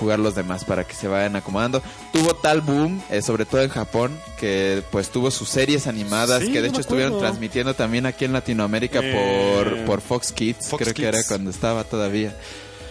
jugar 0.01 0.18
los 0.18 0.34
demás 0.34 0.64
para 0.64 0.84
que 0.84 0.94
se 0.94 1.07
vayan 1.07 1.36
acomodando. 1.36 1.82
Tuvo 2.12 2.34
tal 2.34 2.61
boom, 2.62 3.01
eh, 3.11 3.22
sobre 3.22 3.44
todo 3.44 3.61
en 3.62 3.68
Japón, 3.68 4.18
que 4.38 4.82
pues 4.90 5.11
tuvo 5.11 5.30
sus 5.30 5.48
series 5.48 5.86
animadas, 5.86 6.42
Sí, 6.42 6.53
que 6.53 6.61
de 6.62 6.68
hecho 6.68 6.80
estuvieron 6.80 7.18
transmitiendo 7.20 7.74
también 7.74 8.07
aquí 8.07 8.24
en 8.24 8.32
Latinoamérica 8.32 9.01
Eh, 9.03 9.55
por, 9.55 9.84
por 9.84 10.01
Fox 10.01 10.32
Kids, 10.32 10.68
Fox 10.68 10.82
creo 10.82 10.94
que 10.94 11.07
era 11.07 11.22
cuando 11.24 11.51
estaba 11.51 11.84
todavía. 11.84 12.34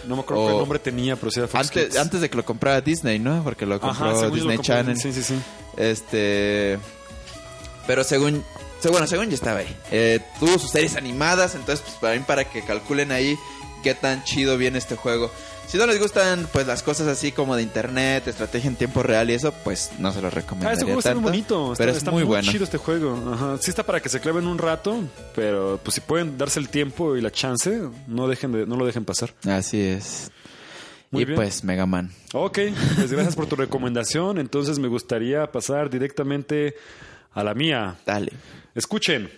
No 0.06 0.16
me 0.16 0.22
acuerdo 0.22 0.44
O- 0.44 0.48
qué 0.48 0.54
nombre 0.58 0.78
tenía, 0.78 1.16
pero 1.16 1.30
sí 1.30 1.40
era 1.40 1.48
Fox 1.48 1.66
Antes, 1.68 1.84
Kids. 1.88 1.96
antes 1.98 2.20
de 2.22 2.30
que 2.30 2.36
lo 2.38 2.44
comprara 2.44 2.80
Disney, 2.80 3.18
¿no? 3.18 3.42
Porque 3.44 3.66
lo 3.66 3.78
compró 3.78 4.10
Ajá, 4.10 4.22
lo 4.22 4.30
Disney. 4.30 4.56
Channel. 4.58 4.96
Sí, 4.96 5.12
sí, 5.12 5.22
sí. 5.22 5.34
Este. 5.76 6.78
Pero 7.86 8.04
según. 8.04 8.44
se- 8.80 8.88
Bueno, 8.88 9.06
según 9.06 9.28
ya 9.28 9.34
estaba 9.34 9.58
ahí. 9.60 9.76
Eh, 9.90 10.20
tuvo 10.38 10.58
sus 10.58 10.70
series 10.70 10.96
animadas. 10.96 11.54
Entonces, 11.54 11.80
pues 11.84 11.96
para 12.00 12.14
mí, 12.16 12.24
para 12.26 12.44
que 12.44 12.62
calculen 12.62 13.12
ahí 13.12 13.36
qué 13.82 13.94
tan 13.94 14.24
chido 14.24 14.56
viene 14.56 14.78
este 14.78 14.96
juego. 14.96 15.30
Si 15.70 15.78
no 15.78 15.86
les 15.86 16.00
gustan, 16.00 16.48
pues 16.52 16.66
las 16.66 16.82
cosas 16.82 17.06
así 17.06 17.30
como 17.30 17.54
de 17.54 17.62
internet, 17.62 18.26
estrategia 18.26 18.68
en 18.68 18.74
tiempo 18.74 19.04
real 19.04 19.30
y 19.30 19.34
eso, 19.34 19.52
pues 19.62 19.90
no 20.00 20.12
se 20.12 20.20
los 20.20 20.32
Ah, 20.32 20.34
recomendaría 20.34 20.72
este 20.72 20.84
juego 20.84 20.98
está 20.98 21.10
muy 21.14 21.18
tanto. 21.22 21.30
bonito. 21.30 21.72
Está, 21.72 21.82
pero 21.84 21.90
es 21.92 21.98
está 21.98 22.10
muy, 22.10 22.22
bueno. 22.24 22.50
chido 22.50 22.64
este 22.64 22.76
juego. 22.78 23.16
Ajá. 23.32 23.56
Sí 23.60 23.70
está 23.70 23.84
para 23.84 24.00
que 24.00 24.08
se 24.08 24.18
claven 24.20 24.48
un 24.48 24.58
rato, 24.58 24.98
pero 25.36 25.78
pues 25.82 25.94
si 25.94 26.00
pueden 26.00 26.36
darse 26.36 26.58
el 26.58 26.68
tiempo 26.70 27.16
y 27.16 27.20
la 27.20 27.30
chance, 27.30 27.82
no 28.08 28.26
dejen 28.26 28.50
de, 28.50 28.66
no 28.66 28.74
lo 28.76 28.84
dejen 28.84 29.04
pasar. 29.04 29.32
Así 29.46 29.80
es. 29.80 30.32
Muy 31.12 31.22
y 31.22 31.24
bien. 31.26 31.36
pues 31.36 31.62
Mega 31.62 31.86
Man. 31.86 32.10
Ok, 32.32 32.58
pues 32.96 33.12
gracias 33.12 33.36
por 33.36 33.46
tu 33.46 33.54
recomendación. 33.54 34.38
Entonces 34.38 34.80
me 34.80 34.88
gustaría 34.88 35.50
pasar 35.52 35.88
directamente 35.88 36.74
a 37.32 37.44
la 37.44 37.54
mía. 37.54 37.94
Dale. 38.04 38.32
Escuchen. 38.74 39.30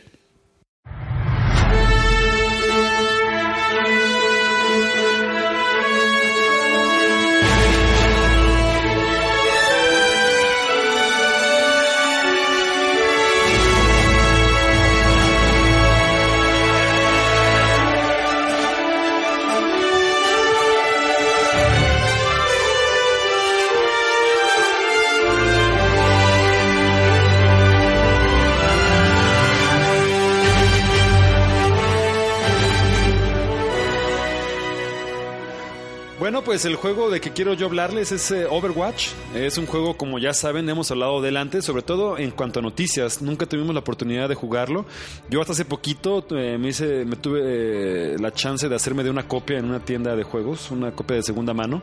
Bueno, 36.23 36.45
pues 36.45 36.65
el 36.67 36.77
juego 36.77 37.11
de 37.11 37.21
que 37.21 37.33
quiero 37.33 37.53
yo 37.55 37.67
hablarles 37.67 38.13
es 38.13 38.31
eh, 38.31 38.47
Overwatch. 38.49 39.09
Es 39.35 39.59
un 39.59 39.67
juego, 39.67 39.97
como 39.97 40.21
ya 40.21 40.33
saben, 40.33 40.69
hemos 40.69 40.89
hablado 40.93 41.21
delante, 41.21 41.63
sobre 41.63 41.83
todo 41.83 42.17
en 42.17 42.31
cuanto 42.31 42.61
a 42.61 42.63
noticias. 42.63 43.23
Nunca 43.23 43.45
tuvimos 43.45 43.75
la 43.75 43.81
oportunidad 43.81 44.29
de 44.29 44.37
jugarlo. 44.37 44.87
Yo 45.29 45.41
hasta 45.41 45.53
hace 45.53 45.65
poquito 45.65 46.25
eh, 46.31 46.59
me, 46.59 46.69
hice, 46.69 47.05
me 47.05 47.17
tuve 47.17 47.41
eh, 47.43 48.17
la 48.21 48.33
chance 48.33 48.69
de 48.69 48.77
hacerme 48.77 49.03
de 49.03 49.11
una 49.11 49.27
copia 49.27 49.59
en 49.59 49.65
una 49.65 49.81
tienda 49.81 50.15
de 50.15 50.23
juegos, 50.23 50.71
una 50.71 50.93
copia 50.93 51.17
de 51.17 51.25
segunda 51.25 51.55
mano. 51.55 51.83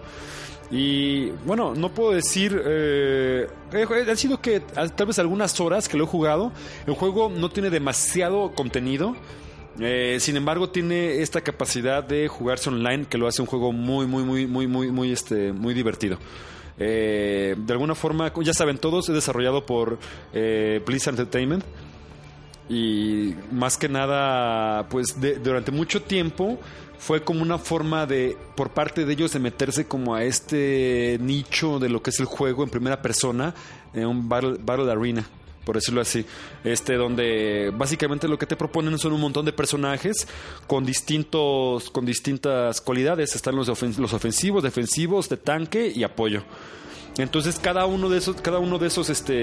Y 0.71 1.31
bueno, 1.45 1.75
no 1.75 1.89
puedo 1.89 2.11
decir. 2.11 2.61
Eh, 2.65 3.45
han 3.73 4.17
sido 4.17 4.39
que 4.39 4.61
tal 4.61 5.05
vez 5.05 5.19
algunas 5.19 5.59
horas 5.59 5.89
que 5.89 5.97
lo 5.97 6.05
he 6.05 6.07
jugado. 6.07 6.53
El 6.87 6.93
juego 6.93 7.29
no 7.29 7.49
tiene 7.49 7.69
demasiado 7.69 8.53
contenido. 8.55 9.17
Eh, 9.81 10.17
sin 10.19 10.35
embargo, 10.35 10.69
tiene 10.69 11.21
esta 11.21 11.41
capacidad 11.41 12.03
de 12.03 12.27
jugarse 12.27 12.69
online 12.69 13.05
que 13.09 13.17
lo 13.17 13.27
hace 13.27 13.41
un 13.41 13.47
juego 13.47 13.71
muy, 13.71 14.05
muy, 14.07 14.23
muy, 14.23 14.45
muy, 14.47 14.67
muy, 14.67 14.91
muy, 14.91 15.11
este, 15.11 15.53
muy 15.53 15.73
divertido. 15.73 16.17
Eh, 16.77 17.55
de 17.57 17.73
alguna 17.73 17.95
forma, 17.95 18.31
ya 18.41 18.53
saben 18.53 18.77
todos, 18.77 19.07
es 19.09 19.15
desarrollado 19.15 19.65
por 19.65 19.97
eh, 20.33 20.81
Blizzard 20.85 21.13
Entertainment. 21.13 21.63
Y 22.67 23.33
más 23.51 23.77
que 23.77 23.89
nada, 23.89 24.87
pues 24.89 25.19
de- 25.19 25.35
durante 25.39 25.71
mucho 25.71 26.01
tiempo 26.03 26.59
fue 26.99 27.23
como 27.23 27.41
una 27.41 27.57
forma 27.57 28.05
de, 28.05 28.37
por 28.55 28.71
parte 28.71 29.05
de 29.05 29.13
ellos, 29.13 29.31
de 29.33 29.39
meterse 29.39 29.87
como 29.87 30.13
a 30.13 30.23
este 30.23 31.17
nicho 31.21 31.79
de 31.79 31.89
lo 31.89 32.03
que 32.03 32.09
es 32.11 32.19
el 32.19 32.25
juego 32.25 32.63
en 32.63 32.69
primera 32.69 33.01
persona, 33.01 33.55
en 33.93 34.05
un 34.05 34.29
Battle, 34.29 34.57
battle 34.61 34.91
Arena 34.91 35.25
por 35.69 35.75
decirlo 35.75 36.01
así, 36.01 36.25
este 36.63 36.95
donde 36.95 37.71
básicamente 37.77 38.27
lo 38.27 38.39
que 38.39 38.47
te 38.47 38.55
proponen 38.55 38.97
son 38.97 39.13
un 39.13 39.21
montón 39.21 39.45
de 39.45 39.53
personajes 39.53 40.27
con 40.65 40.83
distintos 40.83 41.91
con 41.91 42.07
distintas 42.07 42.81
cualidades, 42.81 43.35
están 43.35 43.55
los, 43.55 43.67
los 43.67 44.13
ofensivos, 44.13 44.63
defensivos, 44.63 45.29
de 45.29 45.37
tanque 45.37 45.93
y 45.95 46.01
apoyo. 46.01 46.41
Entonces 47.19 47.59
cada 47.59 47.85
uno 47.85 48.09
de 48.09 48.17
esos, 48.17 48.37
cada 48.41 48.59
uno 48.59 48.79
de 48.79 48.87
esos, 48.87 49.09
este, 49.09 49.33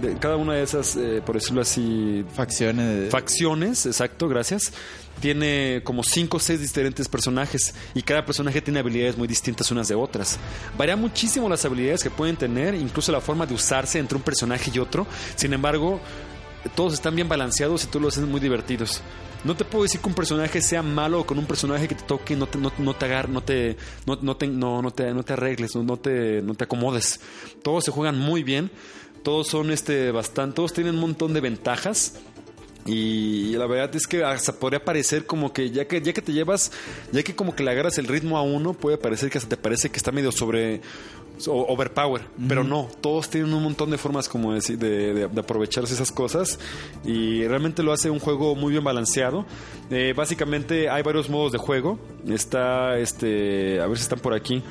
de- 0.00 0.16
cada 0.20 0.36
una 0.36 0.54
de 0.54 0.62
esas, 0.62 0.96
eh, 0.96 1.22
por 1.24 1.34
decirlo 1.36 1.60
así, 1.60 2.24
Facciones. 2.34 3.10
facciones, 3.10 3.86
exacto, 3.86 4.26
gracias. 4.28 4.72
Tiene 5.20 5.82
como 5.84 6.02
cinco 6.02 6.38
o 6.38 6.40
seis 6.40 6.60
diferentes 6.60 7.06
personajes 7.08 7.74
y 7.94 8.02
cada 8.02 8.24
personaje 8.24 8.60
tiene 8.60 8.80
habilidades 8.80 9.16
muy 9.16 9.28
distintas 9.28 9.70
unas 9.70 9.86
de 9.86 9.94
otras. 9.94 10.38
Varía 10.76 10.96
muchísimo 10.96 11.48
las 11.48 11.64
habilidades 11.64 12.02
que 12.02 12.10
pueden 12.10 12.36
tener, 12.36 12.74
incluso 12.74 13.12
la 13.12 13.20
forma 13.20 13.46
de 13.46 13.54
usarse 13.54 13.98
entre 13.98 14.16
un 14.16 14.22
personaje 14.22 14.70
y 14.74 14.78
otro. 14.78 15.06
Sin 15.36 15.52
embargo, 15.52 16.00
todos 16.74 16.94
están 16.94 17.14
bien 17.14 17.28
balanceados 17.28 17.84
y 17.84 17.86
todos 17.86 18.02
los 18.02 18.16
hacen 18.18 18.30
muy 18.30 18.40
divertidos. 18.40 19.02
No 19.44 19.54
te 19.54 19.64
puedo 19.64 19.82
decir 19.82 20.00
que 20.00 20.08
un 20.08 20.14
personaje 20.14 20.62
sea 20.62 20.82
malo 20.82 21.20
o 21.20 21.26
con 21.26 21.38
un 21.38 21.44
personaje 21.44 21.86
que 21.86 21.94
te 21.94 22.04
toque 22.04 22.34
no 22.34 22.46
te, 22.46 22.58
no, 22.58 22.72
no 22.78 22.94
te 22.94 23.04
agar, 23.04 23.28
no 23.28 23.42
te, 23.42 23.76
no, 24.06 24.16
no 24.22 24.36
te, 24.36 24.46
no, 24.46 24.90
te, 24.90 25.12
no 25.12 25.22
te 25.22 25.32
arregles, 25.34 25.74
no, 25.74 25.82
no 25.82 25.98
te, 25.98 26.40
no 26.40 26.54
te 26.54 26.64
acomodes. 26.64 27.20
Todos 27.62 27.84
se 27.84 27.90
juegan 27.90 28.18
muy 28.18 28.42
bien, 28.42 28.70
todos 29.22 29.48
son 29.48 29.70
este 29.70 30.10
bastante, 30.12 30.56
todos 30.56 30.72
tienen 30.72 30.94
un 30.94 31.00
montón 31.00 31.34
de 31.34 31.42
ventajas. 31.42 32.14
Y 32.86 33.56
la 33.56 33.66
verdad 33.66 33.94
es 33.96 34.06
que 34.06 34.22
hasta 34.24 34.52
podría 34.52 34.84
parecer 34.84 35.24
como 35.26 35.52
que 35.52 35.70
ya 35.70 35.86
que 35.86 36.02
ya 36.02 36.12
que 36.12 36.20
te 36.22 36.32
llevas, 36.32 36.70
ya 37.12 37.22
que 37.22 37.34
como 37.34 37.54
que 37.56 37.62
le 37.62 37.70
agarras 37.70 37.96
el 37.98 38.06
ritmo 38.06 38.36
a 38.36 38.42
uno, 38.42 38.74
puede 38.74 38.98
parecer 38.98 39.30
que 39.30 39.38
hasta 39.38 39.48
te 39.50 39.56
parece 39.56 39.90
que 39.90 39.96
está 39.96 40.12
medio 40.12 40.30
sobre 40.32 40.82
overpower, 41.46 42.22
pero 42.48 42.62
no, 42.62 42.88
todos 43.00 43.28
tienen 43.28 43.52
un 43.54 43.62
montón 43.64 43.90
de 43.90 43.98
formas 43.98 44.28
como 44.28 44.52
de, 44.54 44.60
de, 44.76 45.12
de- 45.14 45.28
de 45.28 45.40
aprovecharse 45.40 45.92
esas 45.92 46.12
cosas 46.12 46.60
y 47.04 47.44
realmente 47.48 47.82
lo 47.82 47.92
hace 47.92 48.08
un 48.08 48.20
juego 48.20 48.54
muy 48.54 48.70
bien 48.70 48.84
balanceado. 48.84 49.44
Eh, 49.90 50.14
básicamente 50.16 50.88
hay 50.88 51.02
varios 51.02 51.28
modos 51.28 51.50
de 51.50 51.58
juego. 51.58 51.98
Está 52.28 52.98
este, 52.98 53.80
a 53.80 53.86
ver 53.88 53.96
si 53.96 54.04
están 54.04 54.20
por 54.20 54.32
aquí. 54.32 54.62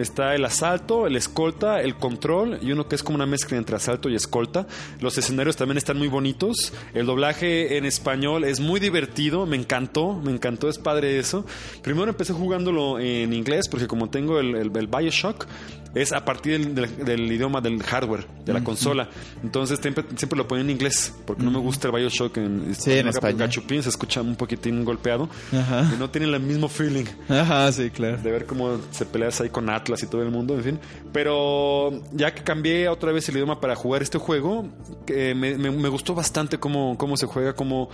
Está 0.00 0.34
el 0.34 0.44
asalto, 0.44 1.06
el 1.06 1.14
escolta, 1.14 1.82
el 1.82 1.94
control 1.96 2.58
y 2.62 2.72
uno 2.72 2.88
que 2.88 2.94
es 2.94 3.02
como 3.02 3.16
una 3.16 3.26
mezcla 3.26 3.58
entre 3.58 3.76
asalto 3.76 4.08
y 4.08 4.14
escolta. 4.14 4.66
Los 5.00 5.18
escenarios 5.18 5.56
también 5.56 5.76
están 5.76 5.98
muy 5.98 6.08
bonitos. 6.08 6.72
El 6.94 7.04
doblaje 7.04 7.76
en 7.76 7.84
español 7.84 8.44
es 8.44 8.60
muy 8.60 8.80
divertido, 8.80 9.44
me 9.44 9.56
encantó, 9.56 10.14
me 10.14 10.32
encantó, 10.32 10.68
es 10.68 10.78
padre 10.78 11.18
eso. 11.18 11.44
Primero 11.82 12.08
empecé 12.08 12.32
jugándolo 12.32 12.98
en 12.98 13.34
inglés 13.34 13.68
porque 13.68 13.86
como 13.86 14.08
tengo 14.08 14.40
el, 14.40 14.54
el, 14.54 14.74
el 14.74 14.86
Bioshock, 14.86 15.46
es 15.94 16.12
a 16.12 16.24
partir 16.24 16.52
del, 16.58 16.74
del- 16.74 17.04
del 17.04 17.32
idioma 17.32 17.60
del 17.60 17.82
hardware, 17.82 18.26
de 18.44 18.52
la 18.52 18.62
consola. 18.62 19.08
Entonces 19.42 19.78
siempre, 19.80 20.04
siempre 20.16 20.36
lo 20.36 20.46
ponía 20.46 20.62
en 20.64 20.70
inglés 20.70 21.14
porque 21.26 21.42
no 21.42 21.50
me 21.50 21.58
gusta 21.58 21.88
el 21.88 21.94
Bioshock 21.94 22.36
en, 22.36 22.74
Sí, 22.74 22.92
en 22.92 23.08
en. 23.08 23.36
Gachupín, 23.36 23.82
se 23.82 23.88
escucha 23.88 24.20
un 24.22 24.36
poquitín 24.36 24.84
golpeado 24.84 25.28
Ajá. 25.52 25.90
y 25.94 25.98
no 25.98 26.08
tiene 26.10 26.26
el 26.28 26.40
mismo 26.40 26.68
feeling 26.68 27.06
Ajá, 27.28 27.70
sí, 27.72 27.90
claro. 27.90 28.18
de 28.18 28.30
ver 28.30 28.46
cómo 28.46 28.78
se 28.92 29.04
peleas 29.06 29.40
ahí 29.40 29.48
con 29.50 29.68
Atlas 29.70 30.02
y 30.02 30.06
todo 30.06 30.22
el 30.22 30.30
mundo, 30.30 30.54
en 30.54 30.62
fin. 30.62 30.78
Pero 31.12 31.90
ya 32.12 32.32
que 32.34 32.42
cambié 32.42 32.88
otra 32.88 33.12
vez 33.12 33.28
el 33.28 33.36
idioma 33.36 33.60
para 33.60 33.74
jugar 33.76 34.02
este 34.02 34.18
juego, 34.18 34.68
me, 35.08 35.34
me- 35.34 35.70
me 35.70 35.88
gustó 35.88 36.14
bastante 36.14 36.58
cómo, 36.58 36.96
cómo 36.96 37.16
se 37.16 37.26
juega, 37.26 37.54
cómo, 37.54 37.90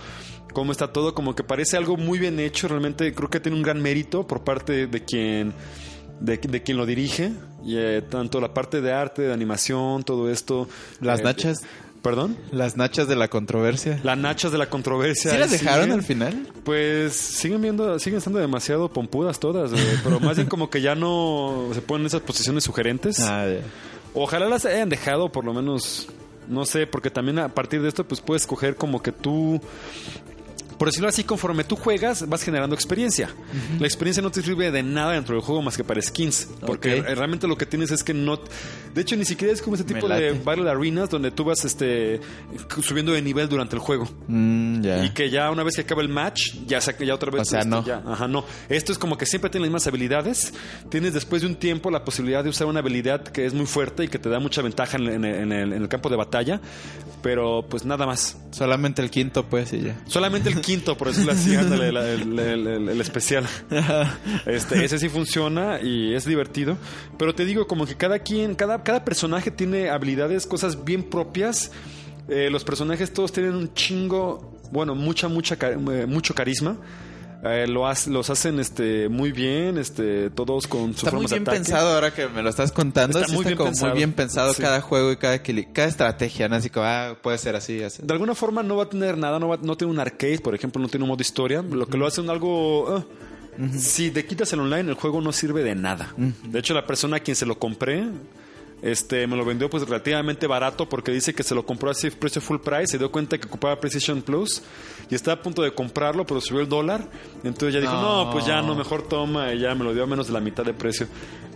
cómo 0.53 0.71
está 0.71 0.91
todo, 0.93 1.13
como 1.13 1.35
que 1.35 1.43
parece 1.43 1.77
algo 1.77 1.97
muy 1.97 2.19
bien 2.19 2.39
hecho. 2.39 2.67
Realmente 2.67 3.13
creo 3.13 3.29
que 3.29 3.39
tiene 3.39 3.57
un 3.57 3.63
gran 3.63 3.81
mérito 3.81 4.25
por 4.25 4.43
parte 4.43 4.87
de 4.87 5.03
quien, 5.03 5.53
de, 6.19 6.37
de 6.37 6.63
quien 6.63 6.77
lo 6.77 6.85
dirige. 6.85 7.31
Y, 7.65 7.77
eh, 7.77 8.01
tanto 8.01 8.39
la 8.39 8.53
parte 8.53 8.81
de 8.81 8.91
arte, 8.93 9.23
de 9.23 9.33
animación, 9.33 10.03
todo 10.03 10.29
esto. 10.29 10.67
Las 11.01 11.19
Eh, 11.19 11.23
nachas. 11.23 11.61
¿Perdón? 12.01 12.37
Las 12.51 12.77
nachas 12.77 13.07
de 13.09 13.15
la 13.17 13.27
controversia. 13.27 13.99
Las 14.03 14.17
nachas 14.17 14.51
de 14.51 14.57
la 14.57 14.69
controversia. 14.69 15.31
¿Sí 15.31 15.37
las 15.37 15.51
dejaron 15.51 15.85
siguen. 15.85 15.99
al 15.99 16.05
final? 16.05 16.47
Pues 16.63 17.13
siguen 17.13 17.61
viendo, 17.61 17.99
siguen 17.99 18.19
estando 18.19 18.39
demasiado 18.39 18.87
pompudas 18.89 19.39
todas, 19.39 19.71
güey, 19.71 19.83
pero 20.03 20.19
más 20.21 20.37
bien 20.37 20.47
como 20.47 20.69
que 20.69 20.79
ya 20.79 20.95
no 20.95 21.69
se 21.73 21.81
ponen 21.81 22.03
en 22.03 22.07
esas 22.07 22.21
posiciones 22.21 22.63
sugerentes. 22.63 23.19
Ah. 23.21 23.47
Ojalá 24.13 24.47
las 24.47 24.63
hayan 24.65 24.87
dejado 24.89 25.31
por 25.31 25.43
lo 25.43 25.53
menos, 25.53 26.07
no 26.47 26.65
sé, 26.65 26.87
porque 26.87 27.09
también 27.09 27.39
a 27.39 27.49
partir 27.49 27.81
de 27.81 27.89
esto 27.89 28.07
pues 28.07 28.21
puedes 28.21 28.43
escoger 28.43 28.75
como 28.75 29.01
que 29.01 29.11
tú, 29.11 29.59
por 30.77 30.87
decirlo 30.89 31.09
así, 31.09 31.23
conforme 31.23 31.63
tú 31.63 31.75
juegas 31.75 32.27
vas 32.29 32.43
generando 32.43 32.75
experiencia. 32.75 33.29
La 33.79 33.87
experiencia 33.87 34.21
no 34.21 34.31
te 34.31 34.41
sirve 34.41 34.71
de 34.71 34.83
nada 34.83 35.13
dentro 35.13 35.35
del 35.35 35.43
juego 35.43 35.61
más 35.61 35.75
que 35.77 35.83
para 35.83 36.01
skins, 36.01 36.47
porque 36.65 36.99
Ok. 37.01 37.05
realmente 37.15 37.47
lo 37.47 37.57
que 37.57 37.65
tienes 37.65 37.91
es 37.91 38.03
que 38.03 38.13
no, 38.13 38.37
de 38.93 39.01
hecho 39.01 39.15
ni 39.15 39.25
siquiera 39.25 39.53
es 39.53 39.61
como 39.61 39.75
ese 39.75 39.83
Me 39.85 39.93
tipo 39.93 40.07
de 40.07 40.31
battle 40.33 40.69
arenas 40.69 41.09
donde 41.09 41.31
tú 41.31 41.43
vas 41.43 41.65
este 41.65 42.19
subiendo 42.83 43.11
de 43.11 43.21
nivel 43.21 43.49
durante 43.49 43.75
el 43.75 43.79
juego. 43.81 44.07
Mm. 44.27 44.83
Y 45.05 45.09
que 45.09 45.29
ya 45.29 45.49
una 45.51 45.63
vez 45.63 45.75
que 45.75 45.81
acaba 45.81 46.01
el 46.01 46.09
match, 46.09 46.53
ya, 46.65 46.79
ya 46.79 47.13
otra 47.15 47.31
vez. 47.31 47.41
O 47.41 47.45
sea, 47.45 47.59
este, 47.59 47.69
no. 47.69 47.83
ya, 47.85 48.01
ajá, 48.05 48.27
no. 48.27 48.45
Esto 48.69 48.91
es 48.91 48.97
como 48.97 49.17
que 49.17 49.25
siempre 49.25 49.49
tienes 49.49 49.67
las 49.67 49.69
mismas 49.71 49.87
habilidades. 49.87 50.53
Tienes 50.89 51.13
después 51.13 51.41
de 51.41 51.47
un 51.47 51.55
tiempo 51.55 51.89
la 51.91 52.03
posibilidad 52.03 52.43
de 52.43 52.49
usar 52.49 52.67
una 52.67 52.79
habilidad 52.79 53.23
que 53.23 53.45
es 53.45 53.53
muy 53.53 53.65
fuerte 53.65 54.03
y 54.03 54.07
que 54.07 54.19
te 54.19 54.29
da 54.29 54.39
mucha 54.39 54.61
ventaja 54.61 54.97
en, 54.97 55.07
en 55.25 55.51
el- 55.51 55.73
en 55.73 55.81
el 55.81 55.87
campo 55.89 56.09
de 56.09 56.15
batalla. 56.17 56.61
Pero 57.21 57.65
pues 57.67 57.83
nada 57.85 58.05
más. 58.05 58.37
Solamente 58.51 59.01
el 59.01 59.09
quinto, 59.09 59.43
pues, 59.45 59.73
y 59.73 59.81
ya. 59.81 59.99
Solamente 60.07 60.49
el 60.49 60.61
quinto, 60.67 60.97
por 60.97 61.07
decirlo 61.07 61.31
así, 61.31 61.55
ándale, 61.55 61.87
el, 61.89 61.97
el- 61.97 62.39
el- 62.67 62.89
el 62.89 63.01
especial. 63.01 63.47
Este, 64.45 64.83
ese 64.83 64.99
sí 64.99 65.07
funciona 65.09 65.79
y 65.81 66.13
es 66.13 66.25
divertido. 66.25 66.77
Pero 67.17 67.33
te 67.33 67.45
digo, 67.45 67.67
como 67.67 67.85
que 67.85 67.95
cada 67.95 68.19
quien, 68.19 68.53
cada, 68.55 68.83
cada 68.83 69.05
personaje 69.05 69.49
tiene 69.51 69.89
habilidades, 69.89 70.45
cosas 70.45 70.83
bien 70.83 71.03
propias. 71.03 71.71
Eh, 72.27 72.49
los 72.51 72.63
personajes 72.65 73.13
todos 73.13 73.31
tienen 73.31 73.55
un 73.55 73.73
chingo, 73.73 74.59
bueno, 74.71 74.93
mucha, 74.95 75.27
mucha, 75.29 75.55
eh, 75.61 76.05
mucho 76.07 76.35
carisma. 76.35 76.75
Eh, 77.43 77.67
lo 77.67 77.87
hace- 77.87 78.09
los 78.09 78.29
hacen 78.31 78.59
este 78.59 79.09
muy 79.09 79.31
bien, 79.31 79.77
este 79.77 80.31
todos 80.31 80.65
con 80.65 80.93
sus 80.93 81.03
Está 81.03 81.11
muy 81.15 81.25
de 81.27 81.35
bien 81.35 81.41
ataque. 81.43 81.57
pensado 81.59 81.93
ahora 81.93 82.11
que 82.13 82.27
me 82.27 82.41
lo 82.41 82.49
estás 82.49 82.71
contando. 82.71 83.19
Está 83.19 83.27
sí 83.29 83.33
muy 83.35 83.41
está 83.43 83.49
bien 83.49 83.57
como 83.57 83.69
pensado. 83.69 83.89
muy 83.91 83.97
bien 83.97 84.13
pensado 84.13 84.53
Sí. 84.53 84.61
cada 84.61 84.81
juego 84.81 85.11
y 85.11 85.17
cada, 85.17 85.39
cada 85.71 85.87
estrategia, 85.87 86.49
¿no? 86.49 86.55
Así 86.55 86.69
como, 86.71 86.85
ah, 86.87 87.15
puede 87.21 87.37
ser 87.37 87.55
así, 87.55 87.83
así. 87.83 88.01
De 88.03 88.11
alguna 88.11 88.33
forma 88.33 88.63
no 88.63 88.75
va 88.75 88.83
a 88.85 88.89
tener 88.89 89.17
nada, 89.19 89.37
no, 89.39 89.49
va, 89.49 89.57
no 89.61 89.77
tiene 89.77 89.93
un 89.93 89.99
arcade, 89.99 90.39
por 90.39 90.55
ejemplo, 90.55 90.81
no 90.81 90.87
tiene 90.87 91.03
un 91.03 91.09
modo 91.09 91.21
historia, 91.21 91.61
lo 91.61 91.85
que 91.87 91.97
lo 91.97 92.07
hace 92.07 92.21
un 92.21 92.29
algo... 92.31 92.97
ah, 92.97 93.03
Si 93.77 94.09
te 94.11 94.25
quitas 94.25 94.51
el 94.53 94.59
online, 94.59 94.89
el 94.89 94.95
juego 94.95 95.21
no 95.21 95.31
sirve 95.31 95.63
de 95.63 95.75
nada. 95.75 96.13
De 96.17 96.59
hecho, 96.59 96.73
la 96.73 96.85
persona 96.87 97.17
a 97.17 97.19
quien 97.19 97.35
se 97.35 97.45
lo 97.45 97.57
compré 97.59 98.03
Este, 98.81 99.25
me 99.25 99.35
lo 99.35 99.43
vendió 99.43 99.69
pues 99.69 99.83
relativamente 99.87 100.45
barato 100.45 100.87
porque 100.87 101.11
dice 101.11 101.33
que 101.33 101.41
se 101.41 101.55
lo 101.55 101.65
compró 101.65 101.89
así 101.89 102.11
precio 102.11 102.41
full 102.41 102.59
price, 102.59 102.87
se 102.87 102.97
dio 102.99 103.11
cuenta 103.11 103.37
que 103.39 103.47
ocupaba 103.47 103.79
Precision 103.79 104.21
Plus 104.21 104.61
y 105.09 105.15
estaba 105.15 105.39
a 105.39 105.41
punto 105.41 105.63
de 105.63 105.73
comprarlo, 105.73 106.25
pero 106.25 106.41
subió 106.41 106.61
el 106.61 106.69
dólar. 106.69 107.09
Entonces 107.43 107.73
ya 107.73 107.79
dijo, 107.79 107.93
No. 107.93 108.25
no, 108.25 108.31
pues 108.31 108.45
ya 108.45 108.61
no, 108.61 108.75
mejor 108.75 109.07
toma 109.07 109.53
y 109.53 109.59
ya 109.59 109.73
me 109.73 109.83
lo 109.83 109.93
dio 109.93 110.03
a 110.03 110.07
menos 110.07 110.27
de 110.27 110.33
la 110.33 110.39
mitad 110.41 110.63
de 110.63 110.73
precio. 110.73 111.07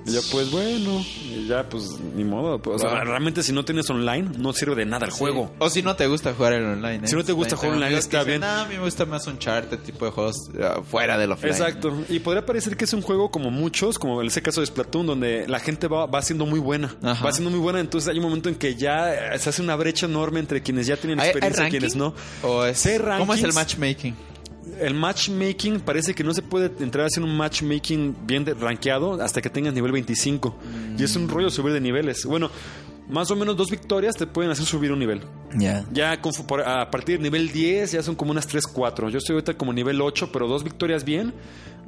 Y 0.04 0.14
yo, 0.14 0.22
pues 0.32 0.50
bueno, 0.50 1.00
y 1.00 1.46
ya 1.48 1.70
pues 1.70 1.84
ni 2.16 2.24
modo. 2.24 2.60
pues, 2.60 2.78
o 2.78 2.80
sea, 2.80 3.04
realmente 3.04 3.44
si 3.44 3.54
no 3.54 3.64
tienes 3.64 3.88
online, 3.92 4.32
no 4.40 4.52
sirve 4.52 4.74
de 4.74 4.86
nada 4.86 5.06
el 5.06 5.12
juego. 5.12 5.52
O 5.60 5.70
si 5.70 5.84
no 5.84 5.96
te 5.96 6.08
gusta 6.08 6.34
jugar 6.34 6.54
en 6.54 6.66
online. 6.66 7.06
¿eh? 7.06 7.08
Si 7.08 7.16
no 7.16 7.24
te 7.24 7.34
gusta 7.34 7.56
jugar 7.56 7.74
online, 7.74 7.98
está 7.98 8.24
bien. 8.24 8.44
A 8.44 8.66
mí 8.66 8.78
me 8.78 8.84
gusta 8.84 9.06
más 9.06 9.28
un 9.28 9.38
chart 9.38 9.72
tipo 9.84 10.06
de 10.06 10.12
juegos 10.12 10.50
uh, 10.56 10.82
fuera 10.82 11.20
del 11.20 11.32
offline. 11.32 11.52
Exacto. 11.54 11.94
Y 12.10 12.18
podría 12.20 12.44
parecer 12.44 12.76
que 12.76 12.86
es 12.86 12.94
un 12.94 13.04
juego 13.04 13.30
como 13.30 13.52
muchos, 13.52 14.00
como 14.00 14.22
en 14.22 14.28
ese 14.28 14.42
caso 14.42 14.62
de 14.62 14.66
Splatoon, 14.66 15.06
donde 15.06 15.48
la 15.48 15.60
gente 15.60 15.88
va, 15.88 16.08
va 16.08 16.24
siendo 16.24 16.48
muy 16.48 16.60
buena. 16.60 16.96
Ajá. 17.12 17.26
Va 17.26 17.32
siendo 17.32 17.49
muy 17.51 17.59
buena. 17.59 17.80
Entonces 17.80 18.09
hay 18.09 18.18
un 18.18 18.24
momento 18.24 18.49
en 18.49 18.55
que 18.55 18.76
ya 18.76 19.34
eh, 19.34 19.39
se 19.39 19.49
hace 19.49 19.62
una 19.62 19.76
brecha 19.76 20.05
enorme 20.05 20.39
entre 20.39 20.62
quienes 20.62 20.88
ya 20.88 20.97
tienen 20.97 21.20
¿Hay, 21.20 21.26
hay 21.26 21.30
experiencia 21.32 21.68
y 21.68 21.70
quienes 21.70 21.95
no. 21.95 22.14
¿O 22.43 22.66
es- 22.66 22.80
Sí 22.80 22.89
hay 22.89 23.20
¿Cómo 23.20 23.34
es 23.34 23.43
el 23.43 23.53
matchmaking? 23.53 24.16
El 24.80 24.93
matchmaking 24.93 25.80
parece 25.82 26.14
que 26.14 26.24
no 26.24 26.34
se 26.34 26.41
puede 26.41 26.72
entrar 26.84 27.05
haciendo 27.07 27.30
un 27.30 27.36
matchmaking 27.38 28.16
bien 28.26 28.45
rankeado 28.59 29.22
hasta 29.22 29.41
que 29.41 29.49
tengas 29.49 29.74
nivel 29.74 29.91
25. 29.91 30.55
Y 30.97 31.03
es 31.03 31.16
un 31.16 31.28
rollo 31.30 31.49
subir 31.49 31.74
de 31.74 31.82
niveles. 31.82 32.26
Bueno, 32.26 32.49
más 33.12 33.30
o 33.30 33.36
menos 33.36 33.55
dos 33.55 33.70
victorias 33.70 34.16
te 34.16 34.26
pueden 34.26 34.51
hacer 34.51 34.66
subir 34.66 34.91
un 34.91 34.99
nivel. 34.99 35.22
Ya. 35.55 35.86
Ya 35.91 36.20
con- 36.22 36.34
a 36.66 36.89
partir 36.89 37.16
del 37.16 37.24
nivel 37.24 37.51
10 37.51 37.91
ya 37.91 38.01
son 38.01 38.16
como 38.16 38.32
unas 38.32 38.47
3, 38.47 38.66
4. 38.66 39.09
Yo 39.09 39.18
estoy 39.20 39.34
ahorita 39.36 39.53
como 39.55 39.74
nivel 39.74 40.01
8, 40.01 40.32
pero 40.32 40.47
dos 40.47 40.64
victorias 40.64 41.03
bien 41.03 41.34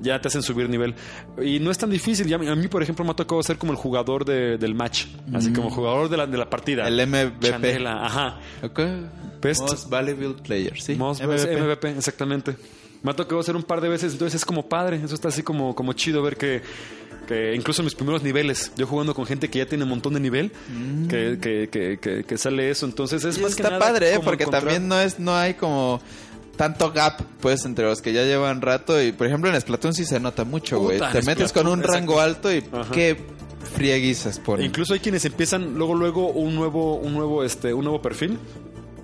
ya 0.01 0.19
te 0.19 0.27
hacen 0.27 0.41
subir 0.43 0.69
nivel. 0.69 0.95
Y 1.41 1.59
no 1.59 1.71
es 1.71 1.77
tan 1.77 1.89
difícil. 1.89 2.27
Ya, 2.27 2.35
a 2.35 2.55
mí, 2.55 2.67
por 2.67 2.83
ejemplo, 2.83 3.05
me 3.05 3.11
ha 3.11 3.15
tocado 3.15 3.41
ser 3.41 3.57
como 3.57 3.71
el 3.71 3.77
jugador 3.77 4.25
de- 4.25 4.57
del 4.57 4.75
match. 4.75 5.05
Así 5.33 5.53
como 5.53 5.69
jugador 5.69 6.09
de 6.09 6.17
la, 6.17 6.27
de 6.27 6.37
la 6.37 6.49
partida. 6.49 6.87
El 6.87 6.99
MVP. 7.07 7.49
Chandela, 7.49 8.05
ajá. 8.05 8.39
Ok. 8.61 8.79
Best- 9.41 9.61
Most 9.61 9.89
Valuable 9.89 10.35
Player, 10.43 10.79
sí. 10.81 10.95
Most- 10.95 11.21
MVP. 11.21 11.57
MVP, 11.61 11.89
exactamente. 11.91 12.55
Me 13.01 13.11
ha 13.11 13.15
tocado 13.15 13.41
hacer 13.41 13.55
un 13.55 13.63
par 13.63 13.81
de 13.81 13.89
veces, 13.89 14.13
entonces 14.13 14.35
es 14.41 14.45
como 14.45 14.67
padre. 14.69 15.01
Eso 15.03 15.13
está 15.15 15.27
así 15.27 15.43
como, 15.43 15.75
como 15.75 15.91
chido 15.93 16.21
ver 16.23 16.37
que, 16.37 16.61
que 17.27 17.55
incluso 17.55 17.81
en 17.81 17.85
mis 17.85 17.95
primeros 17.95 18.23
niveles, 18.23 18.71
yo 18.77 18.85
jugando 18.87 19.13
con 19.13 19.25
gente 19.25 19.49
que 19.49 19.59
ya 19.59 19.65
tiene 19.65 19.83
un 19.83 19.89
montón 19.89 20.13
de 20.13 20.19
nivel, 20.19 20.51
que, 21.09 21.37
que, 21.41 21.69
que, 21.69 21.97
que- 21.99 22.23
que 22.23 22.37
sale 22.37 22.69
eso. 22.69 22.85
Entonces 22.85 23.23
es 23.23 23.37
Y 23.37 23.41
más 23.41 23.55
que 23.55 23.61
está 23.61 23.71
nada 23.77 23.79
padre, 23.85 24.13
¿eh? 24.15 24.19
porque 24.23 24.43
encontrar- 24.43 24.63
también 24.63 24.87
no 24.87 24.99
es 24.99 25.19
no 25.19 25.35
hay 25.35 25.53
como 25.55 26.01
tanto 26.57 26.91
gap 26.91 27.19
pues 27.41 27.65
entre 27.65 27.85
los 27.85 28.01
que 28.01 28.13
ya 28.13 28.23
llevan 28.23 28.61
rato 28.61 29.01
y 29.01 29.11
por 29.11 29.25
ejemplo 29.25 29.49
en 29.51 29.59
Splatoon 29.59 29.93
sí 29.93 30.05
se 30.05 30.19
nota 30.19 30.43
mucho, 30.43 30.79
güey. 30.79 30.99
Te 30.99 31.21
metes 31.23 31.49
Splatoon, 31.49 31.51
con 31.51 31.67
un 31.67 31.79
exacto. 31.79 31.93
rango 31.93 32.19
alto 32.19 32.53
y 32.53 32.63
Ajá. 32.71 32.91
qué 32.91 33.17
frieguizas 33.75 34.39
ponen. 34.39 34.65
Incluso 34.65 34.93
hay 34.93 34.99
quienes 34.99 35.25
empiezan 35.25 35.75
luego 35.75 35.95
luego 35.95 36.29
un 36.31 36.53
nuevo 36.55 36.95
un 36.95 37.13
nuevo 37.13 37.43
este 37.43 37.73
un 37.73 37.83
nuevo 37.85 38.01
perfil 38.01 38.37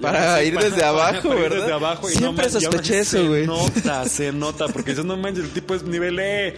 Para 0.02 0.42
ir 0.44 0.58
desde 0.58 0.84
abajo, 0.86 1.28
para 1.30 1.36
ir 1.36 1.42
¿verdad? 1.42 1.58
desde 1.62 1.74
abajo 1.74 2.10
y 2.10 2.14
Siempre 2.14 2.46
no 2.46 2.52
sospeché 2.52 3.00
eso, 3.00 3.28
güey. 3.28 3.42
Se 3.42 3.48
nota, 3.48 4.06
se 4.10 4.32
nota 4.32 4.68
porque 4.68 4.92
dices 4.92 5.06
no 5.06 5.18
manches, 5.18 5.44
el 5.46 5.50
tipo 5.52 5.76
es 5.76 5.84
nivel 5.84 6.20
E. 6.20 6.48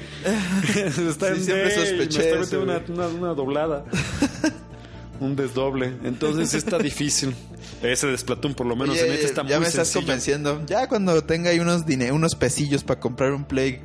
está 1.10 1.28
Sí, 1.28 1.34
en 1.34 1.44
siempre 1.44 1.70
D 1.70 1.78
me 1.78 2.04
está 2.04 2.40
metiendo 2.40 2.62
una, 2.64 2.82
una, 2.88 3.08
una 3.08 3.34
doblada. 3.34 3.86
un 5.20 5.36
desdoble. 5.36 5.94
Entonces 6.04 6.54
está 6.54 6.78
difícil. 6.78 7.36
Ese 7.82 8.08
de 8.08 8.18
Splatoon 8.18 8.54
por 8.54 8.68
lo 8.68 8.76
menos 8.76 8.96
Oye, 8.96 9.08
en 9.08 9.14
este 9.14 9.26
está 9.26 9.42
ya 9.42 9.56
muy 9.58 9.62
me 9.64 9.68
estás 9.68 9.88
sencillo. 9.88 10.06
convenciendo. 10.06 10.66
Ya 10.68 10.88
cuando 10.88 11.24
tenga 11.24 11.50
ahí 11.50 11.60
unos 11.60 11.86
dine 11.86 12.12
unos 12.12 12.36
pesillos 12.36 12.84
para 12.84 13.00
comprar 13.00 13.32
un 13.32 13.44
Play 13.46 13.82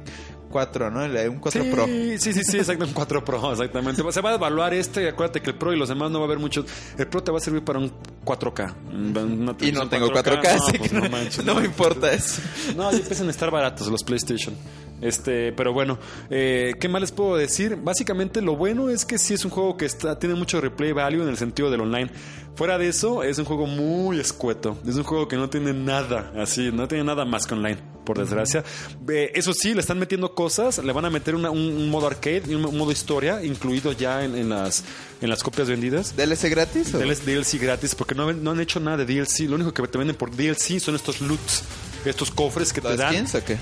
4, 0.57 0.91
¿no? 0.91 1.05
El- 1.05 1.29
Un 1.29 1.39
4 1.39 1.63
sí, 1.63 1.71
Pro. 1.71 1.85
Sí, 1.87 2.19
sí, 2.19 2.33
sí, 2.43 2.57
exacto, 2.57 2.87
un 2.87 2.93
4 2.95 3.23
Pro, 3.25 3.53
exactamente. 3.53 4.03
Se 4.11 4.21
va 4.23 4.31
a 4.31 4.35
evaluar 4.37 4.73
este 4.73 5.03
y 5.03 5.07
acuérdate 5.07 5.43
que 5.43 5.51
el 5.51 5.57
Pro 5.57 5.75
y 5.75 5.79
los 5.79 5.89
demás 5.91 6.11
no 6.11 6.19
va 6.21 6.25
a 6.25 6.29
haber 6.29 6.39
muchos. 6.39 6.65
El 6.97 7.07
Pro 7.09 7.23
te 7.23 7.31
va 7.31 7.37
a 7.37 7.41
servir 7.43 7.63
para 7.63 7.79
un 7.79 7.93
4K. 8.25 8.75
una 8.91 9.55
Y 9.61 9.73
no 9.73 9.89
tengo 9.89 10.09
4K, 10.11 10.43
no, 10.43 10.65
así 10.65 10.79
pues 10.79 10.91
que 10.91 10.97
no 10.97 11.03
no, 11.05 11.11
manches. 11.11 11.45
no 11.45 11.55
me 11.57 11.67
importa 11.67 12.11
eso. 12.13 12.41
No, 12.75 12.91
ya 12.91 12.97
empiezan 12.99 13.27
a 13.29 13.31
estar 13.31 13.51
baratos 13.51 13.87
los 13.89 14.03
PlayStation. 14.03 14.55
Este, 15.03 15.53
pero 15.53 15.73
bueno, 15.73 15.99
eh, 16.31 16.75
¿qué 16.81 16.89
más 16.89 17.01
les 17.03 17.13
puedo 17.13 17.37
decir? 17.37 17.77
Básicamente 17.77 18.41
lo 18.41 18.57
bueno 18.57 18.89
es 18.89 19.05
que 19.05 19.19
sí 19.19 19.35
es 19.35 19.45
un 19.45 19.51
juego 19.51 19.77
que 19.77 19.85
está, 19.85 20.19
tiene 20.19 20.35
mucho 20.35 20.61
replay 20.61 20.93
value 20.93 21.23
en 21.23 21.29
el 21.29 21.37
sentido 21.37 21.71
del 21.71 21.83
online. 21.83 22.11
Fuera 22.55 22.79
de 22.79 22.89
eso, 22.89 23.23
es 23.23 23.37
un 23.39 23.45
juego 23.45 23.67
muy 23.67 24.19
escueto. 24.19 24.79
Es 24.89 24.97
un 24.97 25.03
juego 25.05 25.29
que 25.29 25.37
no 25.37 25.51
tiene 25.51 25.75
nada 25.75 26.33
así, 26.39 26.71
no 26.73 26.89
tiene 26.89 27.05
nada 27.05 27.27
más 27.27 27.47
que 27.47 27.53
online, 27.53 27.77
por 28.07 28.17
desgracia. 28.19 28.65
Eh, 29.11 29.31
eso 29.35 29.53
sí, 29.53 29.75
le 29.75 29.81
están 29.81 29.99
metiendo 29.99 30.35
cosas, 30.35 30.83
le 30.83 30.91
van 30.95 31.05
a 31.05 31.11
meter 31.11 31.35
una- 31.35 31.51
un, 31.51 31.59
un 31.61 31.91
modo 31.91 32.07
arcade 32.07 32.45
y 32.49 32.55
un 32.55 32.63
modo 32.63 32.91
historia 32.91 33.45
incluido 33.45 33.93
ya 33.93 34.25
en, 34.25 34.35
en 34.35 34.49
las, 34.49 34.83
en 35.21 35.29
las 35.29 35.43
copias 35.43 35.69
vendidas. 35.69 36.17
¿DLC 36.17 36.49
gratis? 36.49 36.95
o? 36.95 36.99
DLC, 36.99 37.61
gratis 37.61 37.95
porque 37.95 38.15
no, 38.15 38.33
no 38.33 38.53
han 38.53 38.61
hecho 38.61 38.81
nada 38.81 38.97
de 38.97 39.05
DLC. 39.05 39.41
Lo 39.41 39.57
único 39.57 39.75
que 39.75 39.87
te 39.87 39.99
venden 39.99 40.17
por 40.17 40.35
DLC 40.35 40.79
son 40.81 40.95
estos 40.95 41.21
loots, 41.21 41.63
estos 42.11 42.31
cofres 42.31 42.73
que 42.73 42.81
te 42.81 42.89
¿Los 42.89 42.99
dan. 42.99 43.27
qué? 43.45 43.59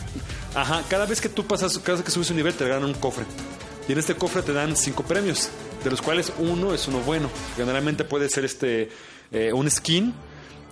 Ajá, 0.55 0.83
cada 0.89 1.07
vez 1.07 1.21
que 1.21 1.29
tú 1.29 1.45
pasas, 1.47 1.79
cada 1.79 1.97
vez 1.97 2.05
que 2.05 2.11
subes 2.11 2.31
un 2.31 2.37
nivel 2.37 2.55
te 2.55 2.67
dan 2.69 2.85
un 2.85 2.95
cofre. 2.95 3.25
Y 3.89 3.93
en 3.93 3.99
este 3.99 4.15
cofre 4.15 4.43
te 4.43 4.53
dan 4.53 4.77
cinco 4.77 5.03
premios, 5.03 5.51
de 5.83 5.91
los 5.91 6.01
cuales 6.01 6.33
uno 6.39 6.73
es 6.75 6.89
uno 6.89 7.01
bueno. 7.01 7.29
Generalmente 7.57 8.05
puede 8.05 8.29
ser 8.29 8.45
este 8.45 8.89
eh, 9.31 9.53
un 9.53 9.71
skin 9.71 10.15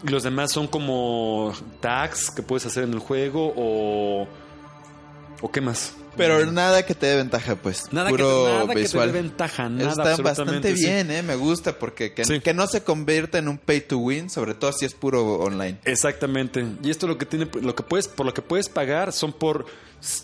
y 0.04 0.08
los 0.08 0.22
demás 0.22 0.52
son 0.52 0.66
como 0.66 1.52
tags 1.80 2.30
que 2.30 2.42
puedes 2.42 2.66
hacer 2.66 2.84
en 2.84 2.92
el 2.92 2.98
juego 3.00 3.52
o 3.56 4.26
o 5.40 5.50
qué 5.50 5.60
más. 5.60 5.94
Pero 6.16 6.44
nada 6.52 6.84
que 6.84 6.94
te 6.94 7.06
dé 7.06 7.16
ventaja, 7.16 7.56
pues. 7.56 7.92
Nada 7.92 8.10
Puro 8.10 8.44
que, 8.44 8.52
nada 8.52 8.66
que 8.68 8.74
te 8.74 8.80
visual. 8.80 9.12
dé 9.12 9.22
ventaja, 9.22 9.68
nada 9.68 9.90
está 10.12 10.22
bastante 10.22 10.76
sí. 10.76 10.84
bien, 10.84 11.10
¿eh? 11.10 11.22
Me 11.22 11.36
gusta 11.36 11.78
porque 11.78 12.12
que, 12.12 12.24
Sí. 12.24 12.40
que 12.40 12.52
no 12.54 12.66
se 12.66 12.82
convierta 12.82 13.38
en 13.38 13.48
un 13.48 13.58
pay 13.58 13.80
to 13.80 13.98
win, 13.98 14.28
sobre 14.30 14.54
todo 14.54 14.72
si 14.72 14.84
es 14.84 14.94
puro 14.94 15.36
online. 15.36 15.78
Exactamente. 15.84 16.64
Y 16.82 16.90
esto 16.90 17.06
lo 17.06 17.16
que 17.18 17.26
tiene, 17.26 17.48
lo 17.60 17.74
que 17.74 17.82
puedes, 17.82 18.08
por 18.08 18.26
lo 18.26 18.34
que 18.34 18.42
puedes 18.42 18.68
pagar 18.68 19.12
son 19.12 19.32
por 19.32 19.66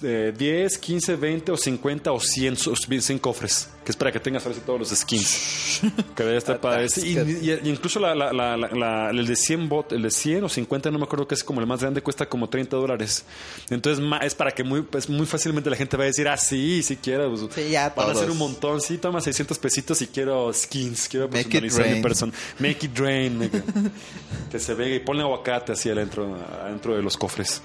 eh, 0.02 0.34
10, 0.36 0.76
15, 0.78 1.14
20 1.16 1.52
o 1.52 1.56
50 1.56 2.10
o 2.12 2.18
100, 2.20 2.56
so- 2.56 2.74
100 2.74 3.18
cofres. 3.20 3.68
Que 3.84 3.92
es 3.92 3.96
para 3.96 4.10
que 4.12 4.18
tengas 4.20 4.44
ahora 4.44 4.54
sí 4.56 4.62
todos 4.66 4.78
los 4.80 4.88
skins. 4.90 5.80
que 6.16 6.22
debe 6.24 6.36
estar 6.36 6.60
padre. 6.60 6.88
Sí, 6.88 7.16
Y, 7.16 7.48
y- 7.50 7.60
y 7.64 7.68
incluso 7.70 7.98
la, 8.00 8.14
la- 8.14 8.32
la- 8.56 9.10
el 9.10 9.26
de 9.26 9.36
100 9.36 9.68
bot, 9.68 9.92
el 9.92 10.02
de 10.02 10.10
100 10.10 10.44
o 10.44 10.48
50, 10.48 10.90
no 10.90 10.98
me 10.98 11.04
acuerdo 11.04 11.26
que 11.28 11.34
es 11.36 11.44
como 11.44 11.60
el 11.60 11.66
más 11.66 11.80
grande, 11.80 12.02
cuesta 12.02 12.26
como 12.28 12.48
30 12.48 12.76
dólares. 12.76 13.24
Entonces 13.70 14.04
es 14.22 14.34
para 14.34 14.50
que 14.50 14.64
muy, 14.64 14.82
pues, 14.82 15.08
muy 15.08 15.26
fácilmente 15.26 15.70
la 15.70 15.76
gente 15.76 15.96
va 15.96 16.02
a 16.04 16.06
decir, 16.08 16.26
ah, 16.28 16.36
sí, 16.36 16.82
sí 16.82 16.96
quiero. 16.96 17.30
pues, 17.30 17.42
Sí, 17.54 17.70
ya 17.70 17.90
Van 17.96 18.08
a 18.08 18.12
hacer 18.12 18.30
un 18.30 18.38
montón. 18.38 18.80
Sí, 18.80 18.98
toma 18.98 19.20
600 19.20 19.58
pesitos 19.58 20.02
y 20.02 20.08
quiero 20.08 20.52
skins. 20.52 21.08
Quiero 21.08 21.30
personalizar 21.30 21.88
mi 21.88 22.02
persona. 22.02 22.32
Make 22.58 22.86
it 22.86 22.98
rain. 22.98 23.38
nigga. 23.38 23.62
que 24.50 24.58
se 24.58 24.74
vea 24.74 24.94
y 24.96 24.98
ponle 25.00 25.22
aguacate 25.22 25.72
así 25.72 25.88
adentro, 25.88 26.36
adentro 26.62 26.94
de 26.96 27.02
los 27.02 27.16
cofres. 27.16 27.62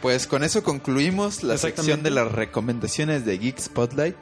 Pues 0.00 0.26
con 0.26 0.44
eso 0.44 0.62
concluimos 0.62 1.42
la 1.42 1.58
sección 1.58 2.02
de 2.02 2.10
las 2.10 2.30
recomendaciones 2.30 3.24
de 3.24 3.38
Geek 3.38 3.58
Spotlight. 3.58 4.16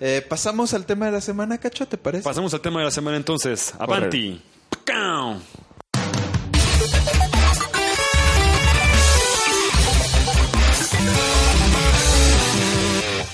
Eh, 0.00 0.26
pasamos 0.28 0.74
al 0.74 0.86
tema 0.86 1.06
de 1.06 1.12
la 1.12 1.20
semana, 1.20 1.58
Cacho, 1.58 1.86
¿te 1.86 1.98
parece? 1.98 2.24
Pasamos 2.24 2.52
al 2.54 2.60
tema 2.60 2.80
de 2.80 2.86
la 2.86 2.90
semana 2.90 3.16
entonces. 3.16 3.72
Avanti. 3.78 4.42
Pacao. 4.68 5.40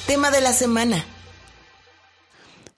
Tema 0.06 0.30
de 0.30 0.40
la 0.40 0.52
semana. 0.52 1.04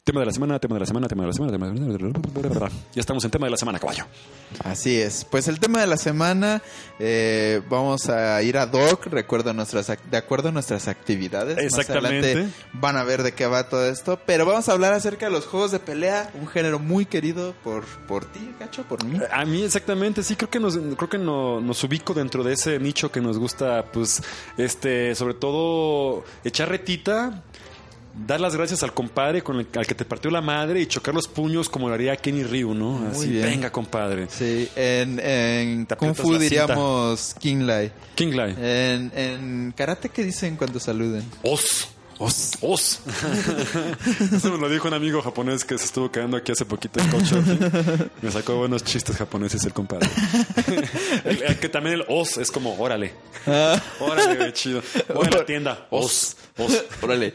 Tema 0.09 0.21
de 0.21 0.27
la 0.27 0.33
semana, 0.33 0.59
tema 0.59 0.77
de 0.77 0.81
la 0.81 0.87
semana, 0.87 1.07
tema 1.07 1.23
de 1.25 1.27
la 1.27 1.33
semana, 1.35 1.53
tema 1.53 1.67
de 1.67 1.93
la 1.93 2.49
semana. 2.55 2.71
Ya 2.95 3.01
estamos 3.01 3.23
en 3.27 3.31
tema 3.31 3.45
de 3.47 3.51
la 3.51 3.59
semana, 3.59 3.79
caballo. 3.79 4.07
Así 4.65 4.99
es. 4.99 5.27
Pues 5.27 5.49
el 5.49 5.61
tema 5.61 5.83
de 5.83 5.87
la 5.87 5.99
semana, 5.99 6.63
eh, 6.99 7.61
vamos 7.69 8.09
a 8.09 8.41
ir 8.43 8.57
a 8.57 8.65
Doc, 8.65 9.05
recuerdo 9.09 9.53
nuestras, 9.53 9.87
de 10.11 10.17
acuerdo 10.17 10.49
a 10.49 10.53
nuestras 10.53 10.89
actividades. 10.89 11.59
Exactamente. 11.59 12.21
Más 12.21 12.25
adelante 12.37 12.55
van 12.73 12.97
a 12.97 13.05
ver 13.05 13.23
de 13.23 13.33
qué 13.33 13.47
va 13.47 13.69
todo 13.69 13.87
esto. 13.87 14.19
Pero 14.25 14.47
vamos 14.47 14.67
a 14.71 14.73
hablar 14.73 14.95
acerca 14.95 15.27
de 15.27 15.33
los 15.33 15.45
juegos 15.45 15.73
de 15.73 15.79
pelea, 15.79 16.31
un 16.41 16.47
género 16.47 16.79
muy 16.79 17.05
querido 17.05 17.53
por, 17.63 17.85
por 18.07 18.25
ti, 18.25 18.55
Cacho, 18.59 18.85
por 18.85 19.05
mí. 19.05 19.21
A 19.31 19.45
mí 19.45 19.63
exactamente, 19.63 20.23
sí, 20.23 20.37
creo 20.37 20.49
que 20.49 20.59
nos, 20.59 20.75
creo 20.97 21.11
que 21.11 21.19
no- 21.19 21.61
nos 21.61 21.85
ubico 21.85 22.15
dentro 22.15 22.43
de 22.43 22.55
ese 22.55 22.79
nicho 22.79 23.13
que 23.13 23.21
nos 23.21 23.37
gusta, 23.37 23.85
pues, 23.93 24.23
este, 24.57 25.15
sobre 25.15 25.35
todo 25.35 26.25
echar 26.45 26.71
retita, 26.71 27.43
dar 28.27 28.41
las 28.41 28.55
gracias 28.57 28.83
al 28.83 28.93
compadre 28.93 29.43
con 29.43 29.61
el, 29.61 29.67
al 29.77 29.87
que 29.87 29.95
te 29.95 30.05
partió 30.05 30.31
la 30.31 30.41
madre 30.41 30.81
y 30.81 30.87
chocar 30.87 31.15
los 31.15 31.29
puños 31.29 31.69
como 31.69 31.89
lo 31.89 31.95
haría 31.95 32.17
Kenny 32.17 32.43
Ryu, 32.45 32.75
¿no? 32.75 32.93
Muy 32.93 33.11
Así, 33.11 33.29
bien. 33.29 33.45
venga, 33.45 33.71
compadre. 33.71 34.27
Sí, 34.31 34.69
en, 34.77 35.19
en 35.21 35.87
Kung 35.87 36.15
Fu 36.15 36.37
diríamos 36.39 37.35
King 37.39 37.65
Lai. 37.67 37.93
King 38.15 38.33
Lai. 38.35 38.55
En, 38.59 39.13
en 39.15 39.75
karate, 39.77 40.09
¿qué 40.09 40.25
dicen 40.25 40.57
cuando 40.57 40.81
saluden? 40.81 41.25
Os. 41.43 41.89
Os. 42.19 42.53
Os. 42.61 43.01
Eso 44.33 44.51
me 44.51 44.59
lo 44.59 44.69
dijo 44.69 44.89
un 44.89 44.95
amigo 44.95 45.23
japonés 45.23 45.65
que 45.65 45.79
se 45.79 45.85
estuvo 45.85 46.11
quedando 46.11 46.37
aquí 46.37 46.51
hace 46.53 46.65
poquito 46.65 46.99
en 47.01 47.09
Couchsurfing. 47.11 48.11
Me 48.23 48.31
sacó 48.33 48.57
buenos 48.57 48.83
chistes 48.83 49.17
japoneses 49.17 49.65
el 49.65 49.73
compadre. 49.73 50.09
El- 51.25 51.43
el 51.43 51.59
que 51.59 51.69
también 51.69 51.95
el 51.97 52.05
os 52.09 52.37
es 52.39 52.51
como, 52.51 52.77
órale. 52.79 53.13
Órale, 54.01 54.37
güey, 54.37 54.53
chido. 54.53 54.83
Voy 55.15 55.27
a 55.29 55.31
la 55.31 55.47
tienda. 55.47 55.87
Os. 55.91 56.37
Os. 56.57 56.85
Órale. 57.03 57.35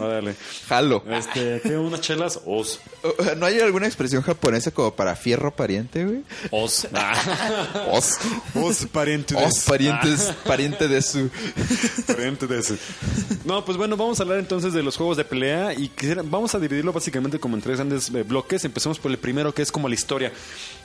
Órale. 0.00 0.34
Jalo. 0.68 1.04
Este, 1.08 1.60
¿qué? 1.62 1.76
¿Unas 1.76 2.00
chelas? 2.00 2.40
Os. 2.46 2.80
¿No 3.36 3.44
hay 3.46 3.60
alguna 3.60 3.86
expresión 3.86 4.22
japonesa 4.22 4.70
como 4.70 4.94
para 4.96 5.16
fierro 5.16 5.54
pariente, 5.54 6.04
güey? 6.06 6.22
Os. 6.50 6.88
Os. 7.92 8.16
Os, 8.54 8.86
pariente 8.86 9.34
de 9.34 9.44
Os, 9.44 9.58
parientes, 9.60 10.32
pariente 10.44 10.88
de 10.88 11.02
su... 11.02 11.28
Pariente 12.06 12.46
de 12.46 12.58
ese. 12.60 12.76
No, 13.44 13.64
pues 13.64 13.76
bueno, 13.76 13.96
vamos 13.98 14.18
a 14.18 14.22
hablar 14.22 14.38
entonces 14.38 14.72
de 14.72 14.82
los 14.82 14.96
juegos 14.96 15.16
de 15.16 15.24
pelea 15.24 15.74
y 15.74 15.88
quisiera- 15.88 16.22
vamos 16.24 16.54
a 16.54 16.58
dividirlo 16.58 16.92
básicamente 16.92 17.38
como 17.38 17.56
en 17.56 17.62
tres 17.62 17.76
grandes 17.76 18.08
eh, 18.14 18.22
bloques. 18.22 18.64
Empecemos 18.64 18.98
por 18.98 19.10
el 19.10 19.18
primero 19.18 19.52
que 19.52 19.62
es 19.62 19.70
como 19.70 19.88
la 19.88 19.94
historia. 19.94 20.32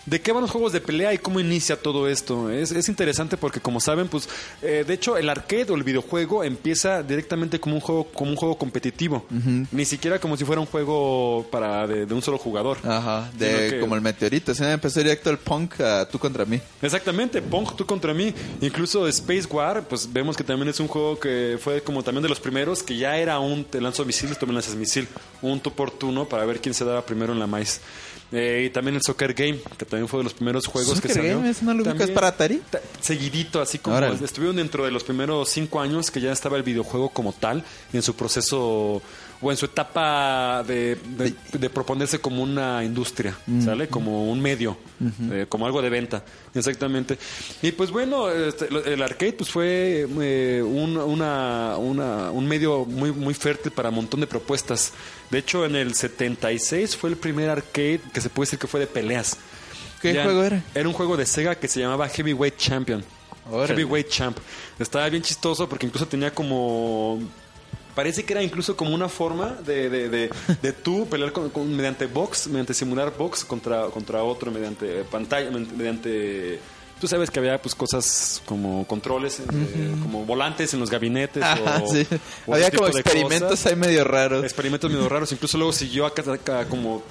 ¿De 0.05 0.19
qué 0.19 0.31
van 0.33 0.41
los 0.41 0.51
juegos 0.51 0.73
de 0.73 0.81
pelea 0.81 1.13
y 1.13 1.17
cómo 1.17 1.39
inicia 1.39 1.77
todo 1.81 2.09
esto? 2.09 2.49
Es, 2.49 2.71
es 2.71 2.89
interesante 2.89 3.37
porque 3.37 3.61
como 3.61 3.79
saben, 3.79 4.09
pues 4.09 4.27
eh, 4.61 4.83
de 4.85 4.93
hecho 4.93 5.15
el 5.17 5.29
arcade 5.29 5.67
o 5.69 5.75
el 5.75 5.83
videojuego 5.83 6.43
empieza 6.43 7.01
directamente 7.03 7.59
como 7.59 7.75
un 7.75 7.81
juego 7.81 8.05
como 8.11 8.31
un 8.31 8.35
juego 8.35 8.57
competitivo, 8.57 9.25
ni 9.71 9.85
siquiera 9.85 10.19
como 10.19 10.35
si 10.35 10.43
fuera 10.43 10.59
un 10.59 10.67
juego 10.67 11.45
para 11.49 11.87
de, 11.87 12.05
de 12.05 12.13
un 12.13 12.21
solo 12.21 12.37
jugador. 12.37 12.77
Ajá, 12.83 13.31
de 13.37 13.69
que- 13.71 13.79
como 13.79 13.95
el 13.95 14.01
meteorito. 14.01 14.51
Empezó 14.61 14.99
directo 14.99 15.29
el 15.29 15.37
punk 15.37 15.79
a 15.79 16.05
tú 16.07 16.19
contra 16.19 16.43
mí. 16.45 16.59
Exactamente, 16.81 17.41
Pong, 17.41 17.69
tú 17.77 17.85
contra 17.85 18.13
mí. 18.13 18.33
Incluso 18.61 19.07
Space 19.07 19.47
War, 19.49 19.83
pues 19.87 20.11
vemos 20.11 20.35
que 20.35 20.43
también 20.43 20.67
es 20.69 20.79
un 20.81 20.87
juego 20.87 21.17
que 21.19 21.57
fue 21.61 21.81
como 21.81 22.03
también 22.03 22.23
de 22.23 22.29
los 22.29 22.39
primeros, 22.41 22.83
que 22.83 22.97
ya 22.97 23.15
era 23.17 23.39
un 23.39 23.63
te 23.63 23.79
lanzo 23.79 24.03
misiles, 24.03 24.37
tú 24.37 24.45
me 24.47 24.53
lanzas 24.53 24.75
misil, 24.75 25.07
un 25.41 25.59
tú 25.61 25.71
por 25.71 25.91
tú, 25.91 26.11
¿no? 26.11 26.25
Para 26.27 26.45
ver 26.45 26.59
quién 26.59 26.73
se 26.73 26.83
daba 26.83 27.05
primero 27.05 27.31
en 27.31 27.39
la 27.39 27.47
maíz. 27.47 27.79
Eh, 28.35 28.65
y 28.65 28.69
también 28.71 28.95
el 28.95 29.01
Soccer 29.03 29.33
Game, 29.35 29.59
que 29.77 29.85
también 29.85 30.07
fue 30.07 30.19
de 30.19 30.23
los 30.23 30.33
primeros 30.33 30.65
juegos 30.65 30.99
que 30.99 31.07
¿Soccer 31.07 31.17
salió. 31.17 31.37
Game? 31.37 31.49
¿Ese 31.51 31.63
no 31.65 31.71
lo 31.73 31.83
ubicas 31.83 31.97
También 31.99 32.15
para 32.15 32.27
Atari? 32.29 32.61
ta- 32.69 32.81
Seguidito, 32.99 33.61
así 33.61 33.77
como 33.77 33.95
Órale. 33.95 34.17
estuvieron 34.25 34.55
dentro 34.55 34.83
de 34.85 34.89
los 34.91 35.03
primeros 35.03 35.49
cinco 35.49 35.79
años 35.79 36.09
que 36.09 36.19
ya 36.19 36.31
estaba 36.31 36.57
el 36.57 36.63
videojuego 36.63 37.09
como 37.09 37.31
tal, 37.33 37.63
en 37.93 38.01
su 38.01 38.15
proceso 38.15 39.03
o 39.43 39.51
en 39.51 39.57
su 39.57 39.65
etapa 39.65 40.63
de, 40.65 40.95
de- 41.17 41.33
de 41.59 41.69
proponerse 41.69 42.19
como 42.19 42.41
una 42.41 42.83
industria, 42.83 43.37
¿sale? 43.63 43.87
Como 43.89 44.31
un 44.31 44.41
medio, 44.41 44.77
eh, 45.31 45.45
como 45.49 45.65
algo 45.65 45.81
de 45.81 45.89
venta, 45.89 46.23
exactamente. 46.55 47.17
Y 47.61 47.71
pues 47.73 47.91
bueno, 47.91 48.29
este, 48.31 48.67
el 48.93 49.01
arcade 49.03 49.33
pues 49.33 49.49
fue 49.49 50.07
eh, 50.21 50.63
un, 50.65 50.95
una- 50.97 51.75
una- 51.77 52.31
un 52.31 52.47
medio 52.47 52.85
muy, 52.85 53.11
muy 53.11 53.33
fértil 53.33 53.71
para 53.73 53.89
un 53.89 53.95
montón 53.95 54.21
de 54.21 54.27
propuestas. 54.27 54.93
De 55.29 55.39
hecho, 55.39 55.65
en 55.65 55.75
el 55.75 55.93
76 55.93 56.95
fue 56.95 57.09
el 57.09 57.17
primer 57.17 57.49
arcade 57.49 57.99
que 58.13 58.21
se 58.21 58.29
puede 58.29 58.47
decir 58.47 58.59
que 58.59 58.67
fue 58.67 58.79
de 58.79 58.87
peleas. 58.87 59.37
¿Qué 60.01 60.13
juego 60.23 60.43
era? 60.43 60.63
Era 60.75 60.87
un 60.87 60.93
juego 60.93 61.17
de 61.17 61.25
Sega 61.25 61.55
que 61.55 61.67
se 61.67 61.79
llamaba 61.79 62.07
Heavyweight 62.09 62.57
Champion. 62.57 63.03
Órale. 63.51 63.67
Heavyweight 63.75 64.07
Champ. 64.09 64.37
Estaba 64.79 65.09
bien 65.09 65.21
chistoso 65.21 65.67
porque 65.67 65.85
incluso 65.85 66.07
tenía 66.07 66.33
como... 66.33 67.19
Parece 67.95 68.25
que 68.25 68.33
era 68.33 68.41
incluso 68.41 68.75
como 68.75 68.93
una 68.95 69.07
forma 69.09 69.55
de, 69.65 69.89
de, 69.89 70.09
de, 70.09 70.29
de 70.61 70.71
tú 70.83 71.07
pelear 71.07 71.31
con, 71.31 71.49
con- 71.49 71.75
mediante 71.75 72.07
box, 72.07 72.47
mediante 72.47 72.73
simular 72.73 73.15
box 73.17 73.45
contra, 73.45 73.85
contra 73.87 74.23
otro, 74.23 74.51
mediante 74.51 75.03
pantalla, 75.03 75.49
mediante... 75.51 76.59
Tú 76.99 77.07
sabes 77.07 77.29
que 77.29 77.39
había 77.39 77.61
pues 77.61 77.75
cosas 77.75 78.41
como 78.45 78.87
controles, 78.87 79.41
eh, 79.41 79.45
como 80.01 80.23
volantes 80.25 80.73
en 80.73 80.79
los 80.79 80.89
gabinetes. 80.89 81.43
Ajá, 81.43 81.81
o, 81.83 81.91
sí. 81.91 82.07
o 82.47 82.53
Había 82.53 82.71
como 82.71 82.87
experimentos 82.87 83.65
ahí 83.65 83.75
medio 83.75 84.05
raros. 84.05 84.41
Experimentos 84.45 84.89
medio 84.89 85.09
raros. 85.09 85.29
Incluso 85.33 85.57
luego 85.57 85.73
siguió 85.73 86.05
acá, 86.05 86.23
acá 86.31 86.65
como 86.69 87.03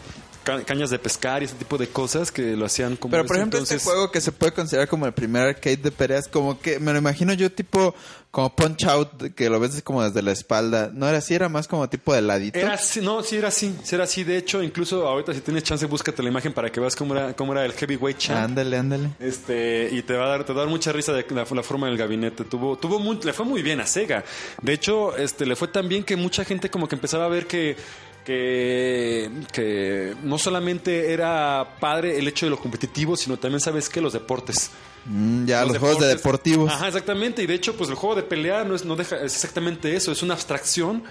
ca- 0.45 0.62
cañas 0.64 0.90
de 0.90 0.99
pescar 0.99 1.43
y 1.43 1.47
ese 1.47 1.55
tipo 1.55 1.78
de 1.78 1.88
cosas 1.88 2.30
que 2.30 2.57
lo 2.57 2.66
hacían 2.66 2.97
como... 2.97 3.11
Pero 3.12 3.24
por 3.26 3.36
ejemplo, 3.36 3.59
Entonces, 3.59 3.78
este 3.78 3.90
juego 3.90 4.11
que 4.11 4.20
se 4.20 4.32
puede 4.32 4.53
considerar 4.53 4.88
como 4.88 5.07
el 5.07 5.12
primer 5.12 5.43
arcade 5.49 5.76
de 5.76 5.90
peleas, 5.90 6.28
como 6.28 6.61
que 6.61 6.78
me 6.78 6.93
lo 6.93 6.99
imagino 6.99 7.32
yo 7.34 7.51
tipo 7.53 7.95
como 8.30 8.55
Punch 8.57 8.84
Out, 8.86 9.34
que 9.34 9.51
lo 9.51 9.61
ves 9.61 9.82
como 9.82 10.03
desde 10.03 10.22
la 10.22 10.32
espalda. 10.32 10.90
No 10.95 11.07
era 11.07 11.18
así, 11.18 11.34
era 11.34 11.51
más 11.51 11.68
como 11.68 11.86
tipo 11.90 12.14
de 12.14 12.22
ladito. 12.22 12.59
Era 12.59 12.72
así, 12.74 13.03
no, 13.03 13.22
sí 13.22 13.36
era 13.36 13.49
así, 13.49 13.76
sí 13.82 13.95
era 13.95 14.05
así. 14.05 14.24
De 14.24 14.38
hecho, 14.38 14.62
incluso 14.62 15.07
ahorita 15.07 15.34
si 15.34 15.43
tienes 15.43 15.64
chance, 15.64 15.84
búscate 15.84 16.22
la 16.22 16.30
imagen 16.30 16.55
para 16.55 16.72
que 16.72 16.80
veas 16.80 16.97
cómo 16.97 17.14
era, 17.14 17.34
cómo 17.34 17.53
era 17.53 17.66
el 17.66 17.72
heavyweight 17.74 18.16
champ. 18.16 18.38
Ándale, 18.40 18.78
ándale. 18.78 19.11
Este, 19.20 19.90
y 19.93 20.01
te 20.03 20.14
va 20.14 20.24
a 20.24 20.28
dar, 20.28 20.45
te 20.45 20.53
va 20.55 20.61
a 20.61 20.64
dar 20.64 20.70
mucha 20.70 20.93
risa 20.93 21.12
de 21.12 21.26
la, 21.28 21.45
la 21.51 21.62
forma 21.62 21.88
del 21.88 21.99
gabinete. 21.99 22.45
Tuvo, 22.45 22.78
tuvo 22.78 22.99
muy- 22.99 23.18
le 23.22 23.34
fue 23.34 23.45
muy 23.45 23.61
bien 23.61 23.80
a 23.80 23.86
Sega. 23.86 24.24
De 24.62 24.72
hecho, 24.72 25.14
este, 25.18 25.45
le 25.45 25.55
fue 25.55 25.68
tan 25.68 25.86
bien 25.86 26.03
que 26.03 26.16
mucha 26.16 26.43
gente 26.47 26.70
como 26.70 26.88
que 26.88 26.95
empezaba 26.95 27.26
a 27.26 27.28
ver 27.28 27.47
que, 27.47 27.76
que, 28.25 29.31
que 29.53 30.14
no 30.23 30.39
solamente 30.39 31.12
era 31.12 31.77
padre 31.81 32.18
el 32.18 32.29
hecho 32.29 32.47
de 32.47 32.51
lo 32.51 32.59
competitivo, 32.59 33.16
sino 33.16 33.37
también 33.39 33.61
sabes 33.61 33.89
que 33.89 34.01
los 34.01 34.12
deportes. 34.12 34.70
Mm, 35.07 35.47
ya, 35.47 35.64
los, 35.64 35.79
juegos 35.79 35.99
de 36.01 36.07
deportes- 36.07 36.16
deportivos. 36.18 36.70
Ajá, 36.73 36.89
exactamente. 36.89 37.43
Y 37.43 37.47
de 37.47 37.55
hecho, 37.55 37.75
pues 37.77 37.91
el 37.91 37.97
juego 37.97 38.14
de 38.16 38.23
pelea 38.23 38.64
no 38.64 38.75
es, 38.75 38.85
no 38.85 38.95
deja, 38.97 39.16
es 39.16 39.35
exactamente 39.35 39.95
eso. 39.97 40.12
Es 40.12 40.23
una 40.23 40.35
abstracción 40.35 41.03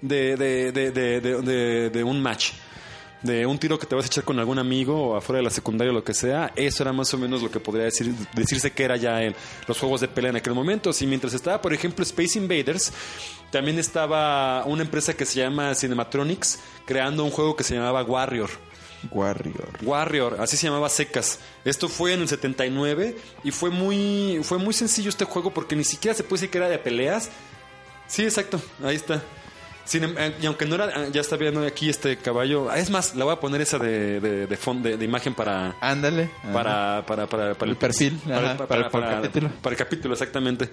de, 0.00 0.36
de- 0.36 0.72
de- 0.72 1.90
de 1.90 2.04
un 2.04 2.20
match. 2.22 2.52
De 3.24 3.46
un 3.46 3.58
tiro 3.58 3.78
que 3.78 3.86
te 3.86 3.96
vas 3.96 4.04
a 4.04 4.06
echar 4.06 4.22
con 4.22 4.38
algún 4.38 4.58
amigo 4.58 5.08
o 5.08 5.16
afuera 5.16 5.38
de 5.38 5.44
la 5.44 5.50
secundaria 5.50 5.90
o 5.90 5.94
lo 5.94 6.04
que 6.04 6.14
sea. 6.14 6.52
Eso 6.54 6.82
era 6.82 6.92
más 6.92 7.12
o 7.14 7.18
menos 7.18 7.42
lo 7.42 7.50
que 7.50 7.58
podría 7.58 7.86
decir, 7.86 8.14
decirse 8.34 8.70
que 8.70 8.84
era 8.84 8.96
ya 8.96 9.22
el, 9.22 9.34
los 9.66 9.78
juegos 9.78 10.02
de 10.02 10.08
pelea 10.08 10.30
en 10.30 10.36
aquel 10.36 10.54
momento. 10.54 10.92
Si 10.92 11.06
mientras 11.06 11.34
estaba, 11.34 11.60
por 11.60 11.72
ejemplo, 11.72 12.04
Space 12.04 12.38
Invaders, 12.38 12.92
también 13.50 13.78
estaba 13.78 14.64
una 14.66 14.82
empresa 14.82 15.14
que 15.14 15.24
se 15.24 15.40
llama 15.40 15.74
Cinematronics 15.74 16.60
creando 16.84 17.24
un 17.24 17.30
juego 17.30 17.56
que 17.56 17.64
se 17.64 17.74
llamaba 17.74 18.02
Warrior. 18.02 18.50
Warrior. 19.10 19.68
Warrior, 19.82 20.36
así 20.40 20.56
se 20.56 20.66
llamaba 20.66 20.88
Secas. 20.88 21.38
Esto 21.64 21.88
fue 21.88 22.12
en 22.12 22.22
el 22.22 22.28
79 22.28 23.16
y 23.42 23.50
fue 23.50 23.70
muy, 23.70 24.40
fue 24.42 24.58
muy 24.58 24.74
sencillo 24.74 25.08
este 25.08 25.24
juego 25.24 25.52
porque 25.52 25.76
ni 25.76 25.84
siquiera 25.84 26.14
se 26.14 26.24
puede 26.24 26.40
decir 26.40 26.50
que 26.50 26.58
era 26.58 26.68
de 26.68 26.78
peleas. 26.78 27.30
Sí, 28.06 28.22
exacto, 28.22 28.60
ahí 28.82 28.96
está. 28.96 29.22
Sin 29.84 30.02
em- 30.04 30.14
eh, 30.18 30.34
y 30.40 30.46
aunque 30.46 30.64
no 30.64 30.76
era, 30.76 30.86
ah, 30.94 31.08
ya 31.12 31.20
está 31.20 31.36
viendo 31.36 31.60
aquí 31.66 31.90
este 31.90 32.16
caballo. 32.16 32.70
Ah, 32.70 32.78
Es 32.78 32.88
más, 32.88 33.14
le 33.14 33.22
voy 33.22 33.34
a 33.34 33.40
poner 33.40 33.60
esa 33.60 33.78
de, 33.78 34.18
de, 34.20 34.46
de, 34.46 34.56
de- 34.56 34.96
de 34.96 35.04
imagen 35.04 35.34
para, 35.34 35.76
Ándale. 35.80 36.30
para, 36.54 37.04
para, 37.06 37.26
para, 37.26 37.54
para 37.54 37.70
El 37.70 37.76
perfil, 37.76 38.18
para, 38.26 38.52
ajá, 38.52 38.66
para- 38.66 38.88
para 38.90 39.08
el 39.16 39.22
capítulo. 39.22 39.50
para 39.60 39.72
el 39.74 39.78
capítulo, 39.78 40.14
exactamente. 40.14 40.70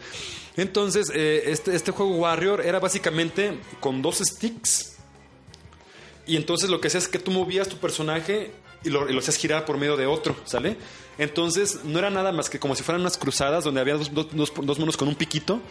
Entonces, 0.55 1.11
eh, 1.13 1.43
este, 1.47 1.75
este 1.75 1.91
juego 1.91 2.15
Warrior 2.15 2.61
era 2.65 2.79
básicamente 2.79 3.59
con 3.81 4.01
dos 4.01 4.19
sticks. 4.19 4.95
Y 6.25 6.37
entonces 6.37 6.69
lo 6.69 6.79
que 6.79 6.87
hacías 6.87 7.03
es 7.03 7.09
que 7.09 7.19
tú 7.19 7.31
movías 7.31 7.67
tu 7.67 7.77
personaje 7.77 8.51
y 8.83 8.89
lo, 8.89 9.09
y 9.09 9.13
lo 9.13 9.19
hacías 9.19 9.35
girar 9.37 9.65
por 9.65 9.77
medio 9.77 9.97
de 9.97 10.05
otro, 10.05 10.35
¿sale? 10.45 10.77
Entonces 11.21 11.81
no 11.83 11.99
era 11.99 12.09
nada 12.09 12.31
más 12.31 12.49
que 12.49 12.57
como 12.59 12.75
si 12.75 12.81
fueran 12.83 13.01
unas 13.01 13.15
cruzadas 13.17 13.63
donde 13.63 13.79
había 13.79 13.93
dos, 13.95 14.11
dos, 14.13 14.27
dos- 14.31 14.51
dos 14.63 14.79
monos 14.79 14.97
con 14.97 15.07
un 15.07 15.15
piquito. 15.15 15.61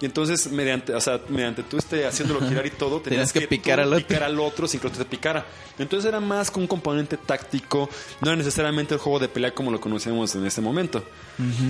Y 0.00 0.04
entonces, 0.06 0.50
mediante, 0.52 0.94
o 0.94 1.00
sea, 1.00 1.20
mediante 1.28 1.64
tú 1.64 1.76
este, 1.76 2.06
haciéndolo 2.06 2.40
girar 2.48 2.64
y 2.64 2.70
todo, 2.70 3.00
tenías, 3.00 3.32
Tenías 3.32 3.32
que 3.32 3.48
picar 3.48 3.80
al 3.80 3.92
otro. 3.92 4.06
picar 4.06 4.22
al 4.22 4.38
otro 4.38 4.68
sin 4.68 4.78
que 4.78 4.90
te 4.90 5.04
picara. 5.04 5.44
Entonces 5.76 6.06
era 6.08 6.20
más 6.20 6.52
con 6.52 6.62
un 6.62 6.66
componente 6.68 7.16
táctico, 7.16 7.90
no 8.20 8.28
era 8.30 8.36
necesariamente 8.36 8.94
el 8.94 9.00
juego 9.00 9.18
de 9.18 9.28
pelea 9.28 9.52
como 9.52 9.72
lo 9.72 9.80
conocemos 9.80 10.32
en 10.36 10.46
este 10.46 10.60
momento. 10.60 11.02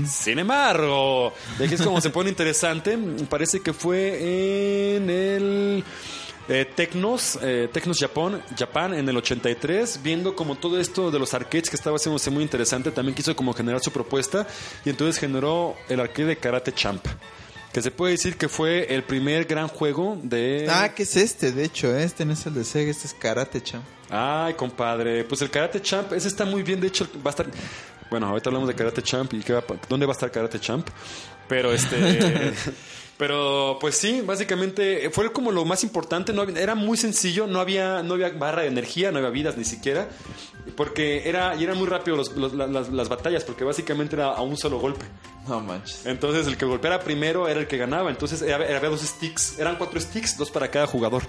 Sin 0.07 0.39
embargo, 0.39 1.33
de 1.59 1.64
aquí 1.64 1.74
es 1.74 1.81
como 1.83 2.01
se 2.03 2.11
pone 2.11 2.29
interesante, 2.29 2.99
parece 3.31 3.61
que 3.61 3.72
fue 3.72 4.97
en 4.97 5.09
el 5.11 5.85
eh, 6.49 6.65
Tecnos, 6.75 7.39
eh, 7.43 7.69
Tecnos 7.73 7.99
Japón, 7.99 8.43
Japan 8.57 8.95
en 8.95 9.09
el 9.09 9.17
83, 9.17 10.01
viendo 10.03 10.35
como 10.35 10.57
todo 10.57 10.81
esto 10.81 11.11
de 11.11 11.19
los 11.19 11.35
arcades 11.35 11.69
que 11.69 11.77
estaba 11.77 11.97
haciéndose 11.97 12.31
muy 12.31 12.43
interesante, 12.43 12.91
también 12.91 13.15
quiso 13.15 13.37
como 13.37 13.53
generar 13.53 13.81
su 13.81 13.91
propuesta 13.91 14.47
y 14.85 14.91
entonces 14.91 15.19
generó 15.19 15.77
el 15.89 16.01
arcade 16.01 16.29
de 16.29 16.37
Karate 16.37 16.73
Champ. 16.73 17.05
Que 17.73 17.83
se 17.83 17.91
puede 17.91 18.13
decir 18.13 18.37
que 18.37 18.49
fue 18.49 18.95
el 18.95 19.05
primer 19.05 19.45
gran 19.45 19.69
juego 19.69 20.19
de... 20.23 20.67
Ah, 20.71 20.95
¿qué 20.95 21.03
es 21.03 21.17
este? 21.17 21.53
De 21.53 21.65
hecho, 21.65 21.95
este 21.95 22.25
no 22.25 22.33
es 22.33 22.47
el 22.47 22.55
de 22.55 22.65
Sega, 22.65 22.91
este 22.91 23.07
es 23.07 23.15
Karate 23.15 23.63
Champ. 23.63 23.85
Ay, 24.11 24.55
compadre. 24.55 25.25
Pues 25.25 25.43
el 25.43 25.51
Karate 25.51 25.83
Champ, 25.83 26.13
ese 26.13 26.29
está 26.29 26.45
muy 26.47 26.63
bien. 26.63 26.81
De 26.81 26.87
hecho, 26.87 27.07
va 27.17 27.29
a 27.29 27.31
estar. 27.31 27.47
Bueno, 28.11 28.29
ahorita 28.29 28.49
hablamos 28.49 28.69
de 28.69 28.75
Karate 28.75 29.03
Champ 29.03 29.33
y 29.35 29.41
qué 29.41 29.53
va 29.53 29.63
dónde 29.89 30.07
va 30.07 30.13
a 30.13 30.15
estar 30.15 30.31
Karate 30.31 30.59
Champ. 30.59 30.89
Pero 31.47 31.73
este. 31.73 32.55
pero 33.19 33.79
pues 33.81 33.97
sí, 33.97 34.23
básicamente 34.25 35.11
fue 35.11 35.33
como 35.33 35.51
lo 35.51 35.64
más 35.64 35.83
importante. 35.83 36.33
No 36.33 36.45
era 36.45 36.77
muy 36.77 36.97
sencillo, 36.97 37.49
no 37.49 37.61
había, 37.61 38.03
no 38.05 38.14
había 38.14 38.31
barra 38.31 38.62
de 38.62 38.69
energía, 38.69 39.11
no 39.11 39.19
había 39.19 39.31
vidas 39.31 39.57
ni 39.59 39.64
siquiera. 39.64 40.09
Porque 40.77 41.29
era, 41.29 41.55
y 41.57 41.64
eran 41.64 41.77
muy 41.79 41.87
rápido 41.87 42.16
los- 42.16 42.33
los- 42.33 42.53
la- 42.55 42.66
las, 42.66 42.89
las 42.91 43.09
batallas, 43.09 43.45
porque 43.45 43.64
básicamente 43.64 44.16
era 44.16 44.27
a 44.33 44.43
un 44.43 44.57
solo 44.57 44.79
golpe. 44.79 45.05
No 45.47 45.61
manches. 45.61 46.05
Entonces 46.05 46.47
el 46.47 46.57
que 46.59 46.66
golpeara 46.66 47.01
primero 47.01 47.49
era 47.49 47.61
el 47.61 47.66
que 47.66 47.77
ganaba. 47.79 48.11
Entonces 48.11 48.43
era- 48.43 48.57
había 48.77 48.91
dos 48.91 49.01
sticks. 49.01 49.59
Eran 49.59 49.77
cuatro 49.77 49.99
sticks, 49.99 50.37
dos 50.37 50.51
para 50.51 50.71
cada 50.71 50.87
jugador. 50.87 51.23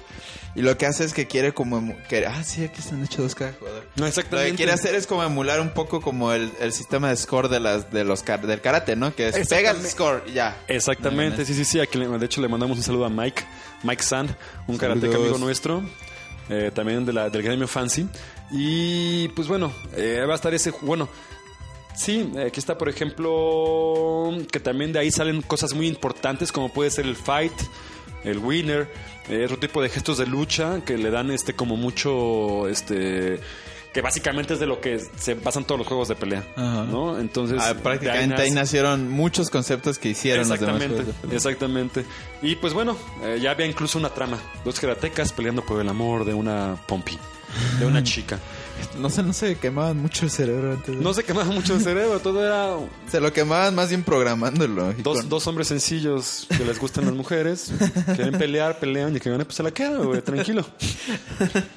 Y 0.56 0.62
lo 0.62 0.78
que 0.78 0.86
hace 0.88 1.06
es 1.06 1.14
que 1.14 1.26
quiere 1.28 1.54
como... 1.54 1.96
que- 2.10 2.26
ah, 2.26 2.44
sí, 2.44 2.64
aquí 2.66 2.80
están 2.82 3.02
hechos 3.04 3.18
dos 3.20 3.36
cada 3.36 3.54
jugador. 3.54 3.84
No, 3.96 4.02
Lo 4.04 4.08
exactamente. 4.08 4.52
que 4.52 4.58
quiere 4.58 4.72
hacer 4.74 4.94
es 4.96 5.08
como 5.08 5.24
emular 5.24 5.62
un 5.62 5.70
poco 5.70 6.02
como 6.02 6.34
el, 6.34 6.52
el 6.60 6.74
sistema 6.74 7.10
de 7.10 7.16
score 7.16 7.48
de 7.48 7.60
las 7.62 7.92
de 7.92 8.04
los 8.04 8.26
del 8.26 8.60
karate, 8.62 8.96
¿no? 8.96 9.16
Que 9.16 9.30
es 9.30 9.48
pega 9.48 9.72
el 9.72 9.86
score 9.86 10.24
y 10.28 10.34
ya. 10.34 10.58
Exactamente, 10.68 11.46
sí, 11.46 11.54
sí, 11.54 11.64
sí. 11.64 11.70
Fancy, 11.70 11.80
a 11.80 11.86
quien 11.86 12.12
le- 12.12 12.18
de 12.18 12.26
hecho 12.26 12.42
le 12.42 12.48
mandamos 12.50 12.78
un 12.78 12.84
saludo 12.84 13.06
a 13.06 13.10
Mike, 13.10 13.44
Mike 13.84 14.04
Sand, 14.04 14.32
un 14.68 14.78
Saludos. 14.78 14.80
karateca 14.80 15.16
amigo 15.16 15.38
nuestro, 15.38 15.84
eh, 16.50 16.72
también 16.74 17.06
de 17.06 17.14
la, 17.14 17.30
del 17.30 17.42
gremio 17.44 17.68
Fancy. 17.68 18.08
Y 18.52 19.28
pues 19.30 19.48
bueno, 19.48 19.72
eh, 19.96 20.24
va 20.28 20.34
a 20.34 20.36
estar 20.36 20.54
ese, 20.54 20.72
bueno, 20.82 21.08
sí, 21.96 22.32
eh, 22.36 22.46
aquí 22.48 22.60
está 22.60 22.78
por 22.78 22.90
ejemplo, 22.90 24.32
que 24.52 24.60
también 24.60 24.92
de 24.94 25.00
ahí 25.00 25.12
salen 25.12 25.42
cosas 25.42 25.74
muy 25.74 25.88
importantes 25.88 26.52
como 26.52 26.70
puede 26.70 26.90
ser 26.92 27.06
el 27.06 27.16
fight, 27.16 27.54
el 28.24 28.40
winner, 28.40 28.92
eh, 29.30 29.44
otro 29.46 29.58
tipo 29.60 29.82
de 29.82 29.90
gestos 29.90 30.18
de 30.18 30.26
lucha 30.26 30.82
que 30.86 30.98
le 30.98 31.12
dan 31.12 31.32
este 31.32 31.54
como 31.54 31.76
mucho, 31.78 32.68
este... 32.68 33.40
Que 33.94 34.02
básicamente 34.04 34.54
es 34.54 34.60
de 34.60 34.68
lo 34.68 34.80
que 34.82 35.00
se 35.00 35.34
basan 35.34 35.64
todos 35.66 35.80
los 35.80 35.88
juegos 35.88 36.08
de 36.08 36.16
pelea, 36.16 36.46
Ajá. 36.56 36.84
¿no? 36.84 37.18
Entonces, 37.20 37.58
Ah, 37.60 37.74
prácticamente 37.82 38.36
ahí 38.40 38.50
nace- 38.52 38.54
nacieron 38.54 39.10
muchos 39.10 39.50
conceptos 39.50 39.98
que 39.98 40.10
hicieron 40.10 40.48
los 40.48 40.60
demás 40.60 40.76
Exactamente, 40.76 40.96
juegos 40.96 41.08
de 41.16 41.22
pelea. 41.22 41.36
exactamente. 41.38 42.06
Y 42.44 42.56
pues 42.58 42.76
bueno, 42.76 42.96
eh, 43.24 43.40
ya 43.42 43.50
había 43.50 43.66
incluso 43.66 43.98
una 43.98 44.10
trama. 44.10 44.38
Dos 44.64 44.80
karatecas 44.80 45.34
peleando 45.34 45.64
por 45.66 45.82
el 45.82 45.90
amor 45.90 46.24
de 46.24 46.36
una 46.36 46.78
pompi, 46.88 47.18
de 47.80 47.86
una 47.86 48.04
chica. 48.04 48.40
No 48.98 49.10
sé, 49.10 49.24
no 49.24 49.34
se 49.34 49.58
quemaban 49.58 49.98
mucho 49.98 50.24
el 50.26 50.32
cerebro 50.32 50.72
antes. 50.72 50.96
de- 50.96 51.04
No 51.04 51.14
se 51.14 51.24
quemaba 51.26 51.52
mucho 51.52 51.74
el 51.76 51.82
cerebro, 51.82 52.20
todo 52.20 52.46
era 52.46 52.78
Se 53.12 53.20
lo 53.20 53.34
quemaban 53.34 53.76
más 53.76 53.90
bien 53.90 54.04
programándolo. 54.04 54.94
dos, 55.04 55.18
con- 55.20 55.30
dos 55.30 55.48
hombres 55.48 55.68
sencillos 55.68 56.48
que 56.58 56.64
les 56.64 56.80
gustan 56.80 57.04
las 57.06 57.14
mujeres, 57.14 57.72
quieren 58.16 58.38
pelear, 58.38 58.80
pelean 58.80 59.16
y 59.16 59.20
que 59.20 59.30
gane, 59.30 59.44
pues 59.44 59.58
se 59.58 59.64
la 59.64 59.72
queda, 59.72 59.98
güey, 59.98 60.22
tranquilo. 60.22 60.66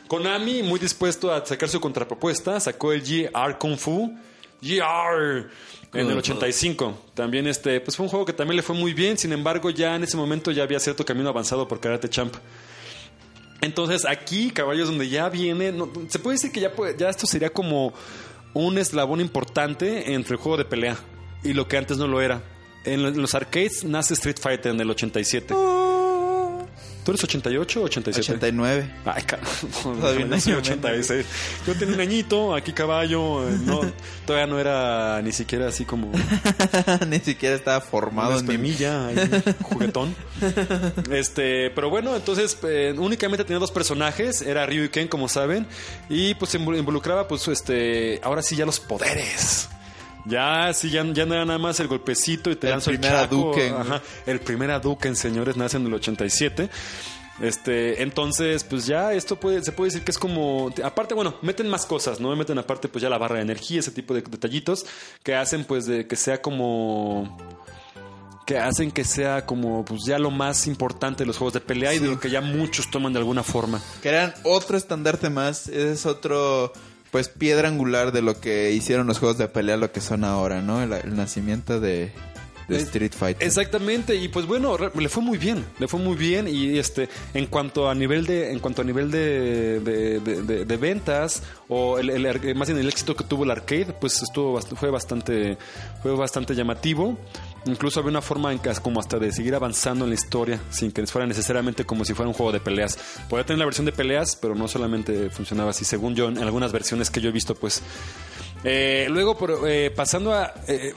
Konami, 0.08 0.62
muy 0.62 0.78
dispuesto 0.78 1.32
a 1.32 1.44
sacar 1.44 1.68
su 1.68 1.80
contrapropuesta, 1.80 2.58
sacó 2.60 2.92
el 2.92 3.02
GR 3.02 3.58
Kung 3.58 3.76
Fu. 3.76 4.16
GR 4.60 5.48
en 5.94 6.08
el 6.10 6.16
85. 6.18 6.96
También 7.14 7.48
este, 7.48 7.80
pues 7.80 7.96
fue 7.96 8.04
un 8.06 8.10
juego 8.10 8.24
que 8.24 8.32
también 8.32 8.56
le 8.56 8.62
fue 8.62 8.76
muy 8.76 8.94
bien, 8.94 9.18
sin 9.18 9.32
embargo, 9.32 9.70
ya 9.70 9.96
en 9.96 10.04
ese 10.04 10.16
momento 10.16 10.52
ya 10.52 10.62
había 10.62 10.78
cierto 10.78 11.04
camino 11.04 11.28
avanzado 11.30 11.66
por 11.66 11.80
Karate 11.80 12.08
Champ. 12.08 12.34
Entonces 13.62 14.04
aquí, 14.04 14.50
caballos, 14.50 14.88
donde 14.88 15.08
ya 15.08 15.28
viene, 15.30 15.72
no, 15.72 15.90
se 16.08 16.18
puede 16.18 16.34
decir 16.34 16.52
que 16.52 16.60
ya, 16.60 16.72
puede- 16.74 16.96
ya 16.98 17.08
esto 17.08 17.26
sería 17.26 17.50
como 17.50 17.94
un 18.54 18.76
eslabón 18.76 19.20
importante 19.20 20.12
entre 20.12 20.34
el 20.34 20.40
juego 20.40 20.58
de 20.58 20.64
pelea 20.66 20.96
y 21.42 21.52
lo 21.54 21.66
que 21.68 21.78
antes 21.78 21.96
no 21.96 22.06
lo 22.06 22.20
era. 22.20 22.42
En 22.84 23.02
lo- 23.02 23.08
en 23.08 23.22
los 23.22 23.34
arcades 23.34 23.84
nace 23.84 24.14
Street 24.14 24.36
Fighter 24.40 24.72
en 24.74 24.80
el 24.80 24.90
87. 24.90 25.54
¿Tú 27.05 27.11
eres 27.11 27.24
88 27.24 27.80
o 27.80 27.84
87? 27.84 28.36
89. 28.36 28.90
Ay, 29.05 29.22
carajo. 29.24 29.66
Todavía 29.82 30.20
Yo 30.20 30.26
no 30.28 30.40
soy 30.40 30.53
me 30.53 30.59
86. 30.59 31.26
Yo 31.66 31.74
tenía 31.74 31.94
un 31.94 32.00
añito, 32.00 32.55
aquí 32.55 32.72
caballo. 32.72 33.48
No, 33.64 33.80
todavía 34.24 34.46
no 34.46 34.61
era 34.61 35.20
ni 35.22 35.32
siquiera 35.32 35.68
así 35.68 35.84
como 35.84 36.12
Ni 37.09 37.18
siquiera 37.18 37.57
estaba 37.57 37.80
formado 37.80 38.38
en 38.38 38.46
mi 38.46 38.53
espemilla, 38.53 39.07
ahí, 39.09 39.16
juguetón. 39.62 40.14
Este, 41.11 41.70
pero 41.70 41.90
bueno, 41.90 42.14
entonces 42.14 42.57
eh, 42.62 42.94
únicamente 42.96 43.44
tenía 43.44 43.59
dos 43.59 43.72
personajes, 43.72 44.42
era 44.42 44.64
Ryu 44.66 44.84
y 44.84 44.88
Ken, 44.88 45.09
como 45.09 45.28
saben, 45.28 45.66
y 46.09 46.34
pues 46.34 46.55
involucraba, 46.55 47.26
pues, 47.26 47.48
este, 47.48 48.20
ahora 48.22 48.42
sí 48.42 48.55
ya 48.55 48.64
los 48.64 48.78
poderes. 48.78 49.68
Ya, 50.24 50.72
sí, 50.72 50.90
ya, 50.90 51.04
ya 51.12 51.26
no 51.26 51.34
era 51.34 51.44
nada 51.44 51.58
más 51.58 51.80
el 51.80 51.88
golpecito 51.88 52.50
y 52.50 52.56
te 52.56 52.68
El 52.68 52.72
lanzo 52.72 52.90
el 52.90 52.98
primer. 52.98 53.16
Hadouken. 53.16 53.74
Ajá, 53.74 54.02
el 54.26 54.40
primer 54.40 54.70
Hadouken, 54.70 55.16
señores, 55.16 55.56
nace 55.56 55.76
en 55.78 55.86
el 55.86 55.94
87. 55.94 56.70
Este, 57.40 58.02
entonces, 58.02 58.62
pues 58.62 58.86
ya 58.86 59.14
esto 59.14 59.36
puede, 59.36 59.64
se 59.64 59.72
puede 59.72 59.88
decir 59.88 60.04
que 60.04 60.12
es 60.12 60.18
como, 60.18 60.72
aparte, 60.84 61.14
bueno, 61.14 61.34
meten 61.42 61.68
más 61.68 61.86
cosas, 61.86 62.20
¿no? 62.20 62.34
Meten 62.36 62.58
aparte, 62.58 62.88
pues 62.88 63.02
ya 63.02 63.08
la 63.08 63.18
barra 63.18 63.36
de 63.36 63.42
energía, 63.42 63.80
ese 63.80 63.90
tipo 63.90 64.14
de 64.14 64.22
detallitos 64.22 64.86
que 65.22 65.34
hacen, 65.34 65.64
pues, 65.64 65.86
de 65.86 66.06
que 66.06 66.14
sea 66.14 66.40
como, 66.40 67.36
que 68.46 68.58
hacen 68.58 68.90
que 68.90 69.04
sea 69.04 69.46
como, 69.46 69.84
pues 69.84 70.04
ya 70.04 70.18
lo 70.18 70.30
más 70.30 70.66
importante 70.66 71.22
de 71.22 71.26
los 71.26 71.38
juegos 71.38 71.54
de 71.54 71.60
pelea 71.60 71.94
y 71.94 71.98
de 71.98 72.08
lo 72.08 72.20
que 72.20 72.30
ya 72.30 72.40
muchos 72.40 72.90
toman 72.90 73.12
de 73.12 73.18
alguna 73.18 73.42
forma. 73.42 73.80
Que 74.02 74.10
eran 74.10 74.34
otro 74.44 74.76
estandarte 74.76 75.30
más. 75.30 75.68
Es 75.68 76.06
otro, 76.06 76.72
pues, 77.12 77.28
piedra 77.28 77.68
angular 77.68 78.10
de 78.10 78.22
lo 78.22 78.40
que 78.40 78.72
hicieron 78.72 79.06
los 79.06 79.20
juegos 79.20 79.38
de 79.38 79.46
pelea, 79.46 79.76
lo 79.76 79.92
que 79.92 80.00
son 80.00 80.24
ahora, 80.24 80.62
¿no? 80.62 80.82
El, 80.82 80.92
el 80.92 81.14
nacimiento 81.14 81.78
de, 81.78 82.10
de 82.68 82.76
Street 82.78 83.12
Fighter. 83.16 83.46
Exactamente, 83.46 84.14
y 84.16 84.28
pues 84.28 84.46
bueno, 84.46 84.76
le 84.78 85.08
fue 85.08 85.22
muy 85.22 85.38
bien, 85.38 85.64
le 85.78 85.88
fue 85.88 86.00
muy 86.00 86.16
bien 86.16 86.48
y 86.48 86.78
este 86.78 87.08
en 87.34 87.46
cuanto 87.46 87.88
a 87.88 87.94
nivel 87.94 88.26
de 88.26 88.50
en 88.52 88.58
cuanto 88.60 88.82
a 88.82 88.84
nivel 88.84 89.10
de, 89.10 89.80
de, 89.80 90.20
de- 90.20 90.76
ventas 90.76 91.42
o 91.68 91.98
el, 91.98 92.10
el 92.10 92.54
más 92.56 92.68
bien 92.68 92.78
el 92.80 92.88
éxito 92.88 93.14
que 93.14 93.24
tuvo 93.24 93.44
el 93.44 93.50
arcade, 93.50 93.92
pues 94.00 94.20
estuvo 94.22 94.60
fue 94.60 94.90
bastante 94.90 95.56
fue 96.02 96.14
bastante 96.16 96.54
llamativo. 96.54 97.16
Incluso 97.64 98.00
había 98.00 98.10
una 98.10 98.22
forma 98.22 98.50
en 98.52 98.58
que 98.58 98.72
como 98.82 98.98
hasta 98.98 99.20
de 99.20 99.30
seguir 99.30 99.54
avanzando 99.54 100.04
en 100.04 100.10
la 100.10 100.14
historia 100.14 100.60
sin 100.70 100.90
que 100.90 101.06
fuera 101.06 101.28
necesariamente 101.28 101.84
como 101.84 102.04
si 102.04 102.12
fuera 102.12 102.28
un 102.28 102.34
juego 102.34 102.50
de 102.50 102.58
peleas. 102.58 102.98
Podía 103.28 103.44
tener 103.46 103.60
la 103.60 103.66
versión 103.66 103.86
de 103.86 103.92
peleas, 103.92 104.34
pero 104.34 104.56
no 104.56 104.66
solamente 104.66 105.30
funcionaba 105.30 105.70
así, 105.70 105.84
según 105.84 106.16
yo 106.16 106.26
en 106.28 106.38
algunas 106.38 106.72
versiones 106.72 107.08
que 107.10 107.20
yo 107.20 107.28
he 107.28 107.32
visto, 107.32 107.54
pues. 107.54 107.80
Eh, 108.64 109.06
luego, 109.10 109.36
por- 109.38 109.60
eh, 109.68 109.90
pasando 109.94 110.32
a 110.34 110.52
eh, 110.66 110.92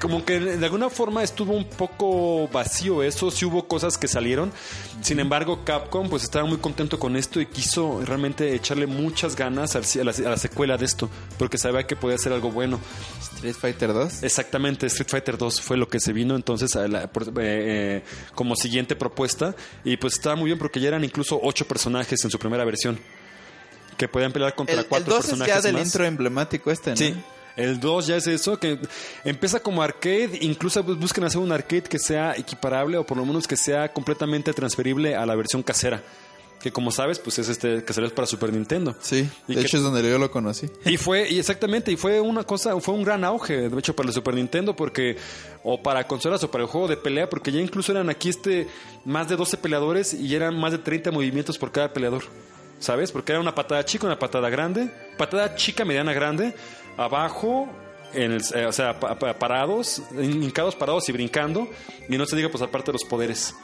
como 0.00 0.24
que 0.24 0.38
de 0.38 0.64
alguna 0.64 0.90
forma 0.90 1.22
estuvo 1.22 1.52
un 1.54 1.64
poco 1.64 2.46
vacío 2.48 3.02
eso, 3.02 3.30
sí 3.30 3.44
hubo 3.44 3.66
cosas 3.66 3.98
que 3.98 4.06
salieron. 4.08 4.52
Sin 5.02 5.18
embargo, 5.20 5.64
Capcom 5.64 6.08
pues 6.08 6.22
estaba 6.22 6.44
muy 6.46 6.58
contento 6.58 6.98
con 6.98 7.16
esto 7.16 7.40
y 7.40 7.46
quiso 7.46 8.00
realmente 8.04 8.54
echarle 8.54 8.86
muchas 8.86 9.34
ganas 9.36 9.74
al- 9.76 9.84
a 10.00 10.04
la, 10.04 10.10
a 10.10 10.30
la 10.30 10.36
secuela 10.36 10.76
de 10.76 10.84
esto, 10.84 11.08
porque 11.38 11.58
sabía 11.58 11.86
que 11.86 11.96
podía 11.96 12.16
ser 12.18 12.32
algo 12.32 12.50
bueno. 12.50 12.80
Street 13.20 13.54
Fighter 13.54 13.92
2. 13.92 14.22
Exactamente, 14.22 14.86
Street 14.86 15.08
Fighter 15.08 15.36
2 15.38 15.60
fue 15.60 15.76
lo 15.76 15.88
que 15.88 16.00
se 16.00 16.12
vino 16.12 16.34
entonces 16.36 16.74
a 16.76 16.86
la- 16.88 17.04
eh, 17.04 17.10
eh, 17.36 18.02
como 18.34 18.56
siguiente 18.56 18.96
propuesta 18.96 19.54
y 19.84 19.96
pues 19.96 20.14
estaba 20.14 20.36
muy 20.36 20.46
bien 20.46 20.58
porque 20.58 20.80
ya 20.80 20.88
eran 20.88 21.04
incluso 21.04 21.38
ocho 21.42 21.66
personajes 21.66 22.24
en 22.24 22.30
su 22.30 22.38
primera 22.38 22.64
versión 22.64 22.98
que 23.96 24.06
podían 24.08 24.32
pelear 24.32 24.54
contra 24.54 24.74
El, 24.74 24.80
el 24.80 24.86
cuatro 24.86 25.14
2 25.14 25.20
es 25.24 25.26
personajes 25.30 25.54
ya 25.56 25.60
del 25.60 25.74
más. 25.74 25.86
intro 25.86 26.04
emblemático 26.04 26.70
este, 26.70 26.90
¿no? 26.90 26.96
Sí. 26.96 27.14
El 27.58 27.80
2 27.80 28.06
ya 28.06 28.16
es 28.16 28.26
eso, 28.26 28.58
que 28.58 28.78
empieza 29.24 29.60
como 29.60 29.82
arcade, 29.82 30.38
incluso 30.40 30.82
bus- 30.82 30.98
buscan 30.98 31.24
hacer 31.24 31.40
un 31.40 31.52
arcade 31.52 31.82
que 31.82 31.98
sea 31.98 32.34
equiparable 32.36 32.96
o 32.96 33.04
por 33.04 33.16
lo 33.18 33.26
menos 33.26 33.46
que 33.46 33.56
sea 33.56 33.92
completamente 33.92 34.52
transferible 34.52 35.16
a 35.16 35.26
la 35.26 35.34
versión 35.34 35.62
casera. 35.62 36.02
Que 36.60 36.72
como 36.72 36.90
sabes, 36.90 37.20
pues 37.20 37.38
es 37.38 37.48
este 37.48 37.84
que 37.84 37.92
salió 37.92 38.12
para 38.12 38.26
Super 38.26 38.52
Nintendo. 38.52 38.96
Sí, 39.00 39.28
Y 39.46 39.54
de 39.54 39.60
que- 39.60 39.66
hecho 39.66 39.76
es 39.76 39.82
donde 39.84 40.02
yo 40.08 40.18
lo 40.18 40.28
conocí. 40.30 40.68
y 40.84 40.96
fue, 40.96 41.28
y 41.30 41.38
exactamente, 41.38 41.92
y 41.92 41.96
fue 41.96 42.20
una 42.20 42.42
cosa, 42.44 42.78
fue 42.80 42.94
un 42.94 43.04
gran 43.04 43.22
auge, 43.24 43.68
de 43.68 43.78
hecho, 43.78 43.94
para 43.94 44.08
el 44.08 44.12
Super 44.14 44.34
Nintendo, 44.34 44.74
porque, 44.74 45.16
o 45.62 45.80
para 45.82 46.06
consolas 46.08 46.42
o 46.42 46.50
para 46.50 46.64
el 46.64 46.70
juego 46.70 46.88
de 46.88 46.96
pelea, 46.96 47.28
porque 47.30 47.52
ya 47.52 47.60
incluso 47.60 47.92
eran 47.92 48.10
aquí 48.10 48.28
este, 48.28 48.66
más 49.04 49.28
de 49.28 49.36
12 49.36 49.56
peleadores 49.56 50.14
y 50.14 50.34
eran 50.34 50.58
más 50.58 50.72
de 50.72 50.78
30 50.78 51.12
movimientos 51.12 51.58
por 51.58 51.70
cada 51.70 51.92
peleador, 51.92 52.24
¿sabes? 52.80 53.12
Porque 53.12 53.30
era 53.32 53.40
una 53.40 53.54
patada 53.54 53.84
chica, 53.84 54.06
una 54.06 54.18
patada 54.18 54.50
grande, 54.50 54.90
patada 55.16 55.54
chica, 55.54 55.84
mediana, 55.84 56.12
grande, 56.12 56.54
abajo, 56.98 57.68
en 58.14 58.32
el- 58.32 58.42
eh, 58.54 58.64
o 58.66 58.72
sea, 58.72 58.98
pa- 58.98 59.18
pa- 59.18 59.34
parados, 59.38 60.02
hincados, 60.18 60.74
parados 60.74 61.06
y 61.08 61.12
brincando, 61.12 61.68
y 62.08 62.16
no 62.16 62.24
se 62.24 62.36
diga, 62.36 62.48
pues 62.50 62.62
aparte 62.62 62.86
de 62.86 62.94
los 62.94 63.04
poderes, 63.04 63.54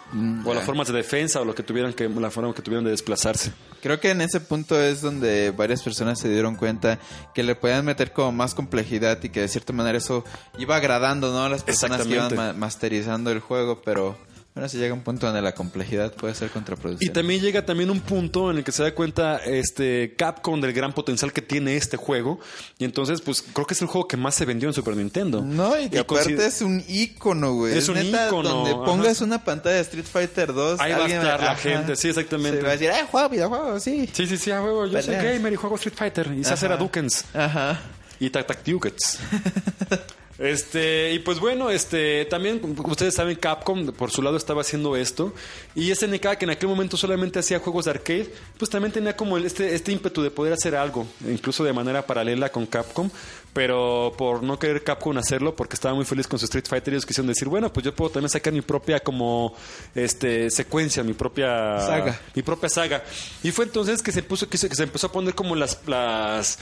o 0.44 0.52
las 0.54 0.64
formas 0.64 0.86
de 0.88 0.92
defensa, 0.94 1.40
o 1.40 1.44
lo 1.46 1.54
que 1.54 1.62
tuvieran 1.62 1.94
que, 1.94 2.08
la 2.10 2.30
forma 2.30 2.52
que 2.54 2.60
tuvieran 2.62 2.84
de 2.84 2.90
desplazarse. 2.90 3.52
Creo 3.82 4.00
que 4.00 4.10
en 4.10 4.20
ese 4.20 4.40
punto 4.40 4.78
es 4.80 5.00
donde 5.00 5.50
varias 5.50 5.82
personas 5.82 6.18
se 6.20 6.28
dieron 6.28 6.56
cuenta 6.56 6.98
que 7.34 7.42
le 7.42 7.54
podían 7.54 7.84
meter 7.86 8.12
como 8.12 8.32
más 8.32 8.54
complejidad 8.54 9.18
y 9.22 9.30
que 9.30 9.40
de 9.40 9.48
cierta 9.48 9.72
manera 9.72 9.96
eso 9.98 10.24
iba 10.58 10.76
agradando, 10.76 11.32
¿no? 11.32 11.44
A 11.44 11.48
las 11.48 11.62
personas 11.64 12.02
que 12.06 12.12
iban 12.14 12.34
ma- 12.36 12.52
masterizando 12.52 13.30
el 13.30 13.40
juego, 13.40 13.80
pero 13.82 14.16
bueno, 14.54 14.68
si 14.68 14.78
llega 14.78 14.94
un 14.94 15.02
punto 15.02 15.26
donde 15.26 15.42
la 15.42 15.52
complejidad 15.52 16.12
puede 16.14 16.32
ser 16.34 16.46
Y 16.48 16.50
contraproducente. 16.52 17.12
también 17.12 17.40
llega 17.40 17.66
también 17.66 17.90
un 17.90 17.98
punto 18.00 18.52
en 18.52 18.58
el 18.58 18.62
que 18.64 18.70
se 18.70 18.84
da 18.84 18.94
cuenta 18.94 19.38
este 19.38 20.14
Capcom 20.16 20.60
del 20.60 20.72
gran 20.72 20.92
potencial 20.92 21.32
que 21.32 21.42
tiene 21.42 21.76
este 21.76 21.96
juego. 21.96 22.38
Y 22.78 22.84
entonces, 22.84 23.20
pues 23.20 23.42
creo 23.42 23.66
que 23.66 23.74
es 23.74 23.82
el 23.82 23.88
juego 23.88 24.06
que 24.06 24.16
más 24.16 24.36
se 24.36 24.44
vendió 24.44 24.68
en 24.68 24.72
Super 24.74 24.96
Nintendo. 24.96 25.42
No, 25.42 25.78
y 25.80 25.88
que 25.90 25.98
aparte 25.98 26.24
consider- 26.36 26.46
es 26.46 26.62
un 26.62 26.84
ícono, 26.88 27.54
güey. 27.54 27.76
Es 27.76 27.88
un 27.88 27.96
neta, 27.96 28.28
ícono, 28.28 28.48
Donde 28.48 28.70
ajá. 28.70 28.84
pongas 28.84 29.20
una 29.22 29.42
pantalla 29.42 29.74
de 29.74 29.82
Street 29.82 30.06
Fighter 30.06 30.52
2, 30.54 30.78
Ahí 30.80 30.92
va 30.92 31.04
a 31.04 31.08
estar 31.08 31.40
la 31.40 31.50
ajá, 31.50 31.56
gente, 31.56 31.96
sí, 31.96 32.08
exactamente. 32.10 32.58
Se 32.58 32.62
va 32.62 32.68
a 32.68 32.72
decir, 32.76 32.90
¡eh, 32.90 33.06
juego 33.10 33.28
videojuegos! 33.28 33.82
Sí. 33.82 34.08
Sí, 34.12 34.26
sí, 34.28 34.36
sí, 34.36 34.50
a 34.52 34.62
huevo. 34.62 34.86
Yo 34.86 34.92
soy 35.02 35.14
Peleas. 35.16 35.34
gamer 35.34 35.52
y 35.52 35.56
juego 35.56 35.74
Street 35.76 35.96
Fighter. 35.96 36.32
Y 36.32 36.44
se 36.44 36.52
hace 36.54 36.66
Ajá. 36.66 36.76
Hadukens. 36.76 37.24
Ajá. 37.34 37.80
Y 38.20 38.30
Tac 38.30 38.46
Tac. 38.46 38.60
Este, 40.38 41.12
y 41.12 41.20
pues 41.20 41.38
bueno, 41.38 41.70
este, 41.70 42.24
también 42.24 42.60
ustedes 42.84 43.14
saben, 43.14 43.36
Capcom 43.36 43.92
por 43.92 44.10
su 44.10 44.20
lado 44.20 44.36
estaba 44.36 44.62
haciendo 44.62 44.96
esto. 44.96 45.32
Y 45.74 45.94
SNK, 45.94 46.36
que 46.36 46.44
en 46.44 46.50
aquel 46.50 46.68
momento 46.68 46.96
solamente 46.96 47.38
hacía 47.38 47.60
juegos 47.60 47.84
de 47.84 47.92
arcade, 47.92 48.30
pues 48.58 48.70
también 48.70 48.92
tenía 48.92 49.16
como 49.16 49.38
este, 49.38 49.74
este 49.74 49.92
ímpetu 49.92 50.22
de 50.22 50.30
poder 50.30 50.52
hacer 50.52 50.74
algo, 50.74 51.06
incluso 51.28 51.62
de 51.62 51.72
manera 51.72 52.06
paralela 52.06 52.50
con 52.50 52.66
Capcom, 52.66 53.10
pero 53.54 54.12
por 54.18 54.42
no 54.42 54.58
querer 54.58 54.82
Capcom 54.84 55.16
hacerlo, 55.16 55.54
porque 55.56 55.74
estaba 55.74 55.94
muy 55.94 56.04
feliz 56.04 56.26
con 56.26 56.38
su 56.38 56.44
Street 56.44 56.66
Fighter, 56.68 56.92
ellos 56.92 57.06
quisieron 57.06 57.28
decir, 57.28 57.48
bueno, 57.48 57.72
pues 57.72 57.84
yo 57.84 57.94
puedo 57.94 58.10
también 58.10 58.28
sacar 58.28 58.52
mi 58.52 58.60
propia 58.60 59.00
como 59.00 59.54
este 59.94 60.50
secuencia, 60.50 61.02
mi 61.02 61.12
propia 61.14 61.78
Saga. 61.80 62.20
mi 62.34 62.42
propia 62.42 62.68
saga. 62.68 63.02
Y 63.42 63.52
fue 63.52 63.64
entonces 63.64 64.02
que 64.02 64.10
se 64.12 64.22
puso 64.22 64.48
que 64.48 64.58
se, 64.58 64.68
que 64.68 64.74
se 64.74 64.82
empezó 64.82 65.06
a 65.06 65.12
poner 65.12 65.34
como 65.34 65.54
las 65.54 65.78
las 65.86 66.58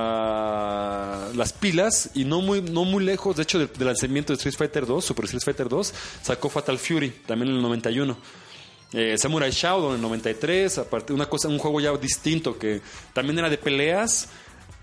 la- 0.00 1.28
las 1.34 1.52
pilas 1.52 2.10
y 2.14 2.24
no 2.24 2.40
muy 2.40 2.60
no 2.62 2.84
muy 2.84 3.04
lejos, 3.04 3.36
de 3.36 3.42
hecho 3.42 3.58
del, 3.58 3.70
del 3.72 3.86
lanzamiento 3.86 4.32
de 4.32 4.36
Street 4.36 4.54
Fighter 4.56 4.86
2, 4.86 5.04
Super 5.04 5.24
Street 5.26 5.42
Fighter 5.44 5.68
2, 5.68 5.94
sacó 6.22 6.48
Fatal 6.48 6.78
Fury 6.78 7.10
también 7.26 7.50
en 7.50 7.56
el 7.56 7.62
91. 7.62 8.16
Eh, 8.92 9.16
Samurai 9.16 9.52
Shodown 9.52 9.90
en 9.90 9.96
el 9.96 10.02
93, 10.02 10.78
aparte 10.78 11.12
una 11.12 11.26
cosa 11.26 11.46
un 11.48 11.58
juego 11.58 11.80
ya 11.80 11.92
distinto 11.96 12.58
que 12.58 12.80
también 13.12 13.38
era 13.38 13.48
de 13.48 13.56
peleas 13.58 14.28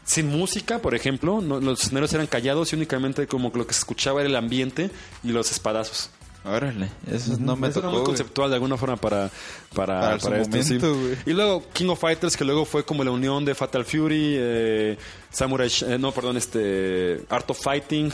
sin 0.07 0.27
música, 0.29 0.79
por 0.79 0.95
ejemplo, 0.95 1.41
no- 1.41 1.59
los 1.59 1.83
escenarios 1.83 2.11
eran 2.13 2.25
callados 2.25 2.71
y 2.73 2.75
únicamente 2.75 3.27
como 3.27 3.51
que 3.51 3.59
lo 3.59 3.67
que 3.67 3.73
se 3.73 3.79
escuchaba 3.81 4.21
era 4.21 4.29
el 4.29 4.35
ambiente 4.35 4.89
y 5.23 5.29
los 5.33 5.51
espadazos. 5.51 6.09
Órale, 6.45 6.89
eso 7.11 7.35
no 7.39 7.57
me 7.57 7.67
Eso 7.67 7.79
era 7.79 7.87
tocó. 7.89 7.91
muy 7.91 7.99
güey. 7.99 8.05
conceptual 8.05 8.49
de 8.49 8.55
alguna 8.55 8.77
forma 8.77 8.95
para 8.95 9.29
para, 9.75 9.99
Para 9.99 10.17
para, 10.17 10.43
sí. 10.45 10.49
momento, 10.75 10.95
güey. 10.97 11.17
Y 11.25 11.33
luego 11.33 11.63
King 11.73 11.89
of 11.89 11.99
Fighters 11.99 12.37
que 12.37 12.45
luego 12.45 12.63
fue 12.63 12.85
como 12.85 13.03
la 13.03 13.11
unión 13.11 13.43
de 13.43 13.53
Fatal 13.53 13.83
Fury, 13.83 14.35
eh, 14.37 14.97
Samurai, 15.29 15.69
eh, 15.85 15.97
no, 15.99 16.13
perdón, 16.13 16.37
este 16.37 17.21
Art 17.29 17.49
of 17.51 17.59
Fighting, 17.61 18.13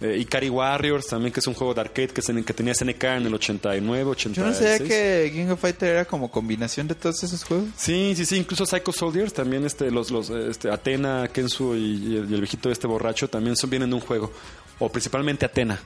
eh, 0.00 0.18
Ikari 0.18 0.50
Warriors 0.50 1.06
también 1.06 1.32
que 1.32 1.40
es 1.40 1.46
un 1.46 1.54
juego 1.54 1.72
de 1.72 1.80
arcade 1.80 2.08
que, 2.08 2.20
se- 2.22 2.44
que 2.44 2.52
tenía 2.52 2.74
SNK 2.74 3.02
en 3.04 3.26
el 3.26 3.34
89, 3.34 4.10
86. 4.10 4.36
Yo 4.36 4.44
no 4.46 4.52
sabía 4.54 4.86
que 4.86 5.30
King 5.32 5.46
of 5.50 5.60
Fighter 5.60 5.88
era 5.90 6.04
como 6.04 6.30
combinación 6.30 6.86
de 6.88 6.94
todos 6.94 7.22
esos 7.24 7.42
juegos. 7.44 7.68
Sí, 7.76 8.12
sí, 8.16 8.26
sí, 8.26 8.36
incluso 8.36 8.66
Psycho 8.66 8.92
Soldiers 8.92 9.32
también 9.32 9.64
este 9.64 9.90
los 9.90 10.10
los 10.10 10.28
este 10.30 10.70
Atena, 10.70 11.28
Kensu 11.32 11.74
y, 11.74 11.78
y 12.12 12.16
el, 12.16 12.30
y 12.30 12.34
el 12.34 12.40
viejito 12.40 12.70
este 12.70 12.86
borracho 12.86 13.28
también 13.28 13.56
son 13.56 13.70
vienen 13.70 13.88
de 13.90 13.94
un 13.96 14.02
juego 14.02 14.30
o 14.78 14.90
principalmente 14.90 15.46
Atena. 15.46 15.80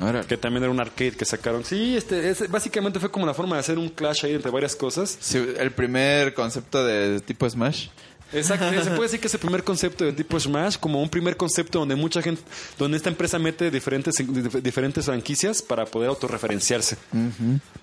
Órale. 0.00 0.26
Que 0.26 0.36
también 0.36 0.64
era 0.64 0.72
un 0.72 0.80
arcade 0.80 1.12
que 1.12 1.24
sacaron. 1.24 1.64
Sí, 1.64 1.96
este, 1.96 2.28
es- 2.28 2.50
básicamente 2.50 2.98
fue 2.98 3.10
como 3.12 3.24
la 3.26 3.32
forma 3.32 3.54
de 3.56 3.60
hacer 3.60 3.78
un 3.78 3.88
clash 3.88 4.24
ahí 4.26 4.34
entre 4.34 4.50
varias 4.50 4.74
cosas. 4.74 5.16
Sí, 5.20 5.38
el 5.56 5.70
primer 5.70 6.34
concepto 6.34 6.84
de 6.84 7.20
tipo 7.20 7.48
Smash. 7.48 7.86
Exacto, 8.34 8.68
se 8.82 8.90
puede 8.90 9.02
decir 9.02 9.20
que 9.20 9.28
es 9.28 9.34
el 9.34 9.40
primer 9.40 9.62
concepto 9.64 10.04
de 10.04 10.12
tipo 10.12 10.38
Smash, 10.38 10.76
como 10.78 11.00
un 11.00 11.08
primer 11.08 11.36
concepto 11.36 11.78
donde 11.78 11.94
mucha 11.94 12.20
gente, 12.20 12.42
donde 12.78 12.96
esta 12.96 13.08
empresa 13.08 13.38
mete 13.38 13.70
diferentes, 13.70 14.14
dif- 14.16 14.60
diferentes 14.60 15.04
franquicias 15.04 15.62
para 15.62 15.84
poder 15.86 16.08
autorreferenciarse. 16.10 16.96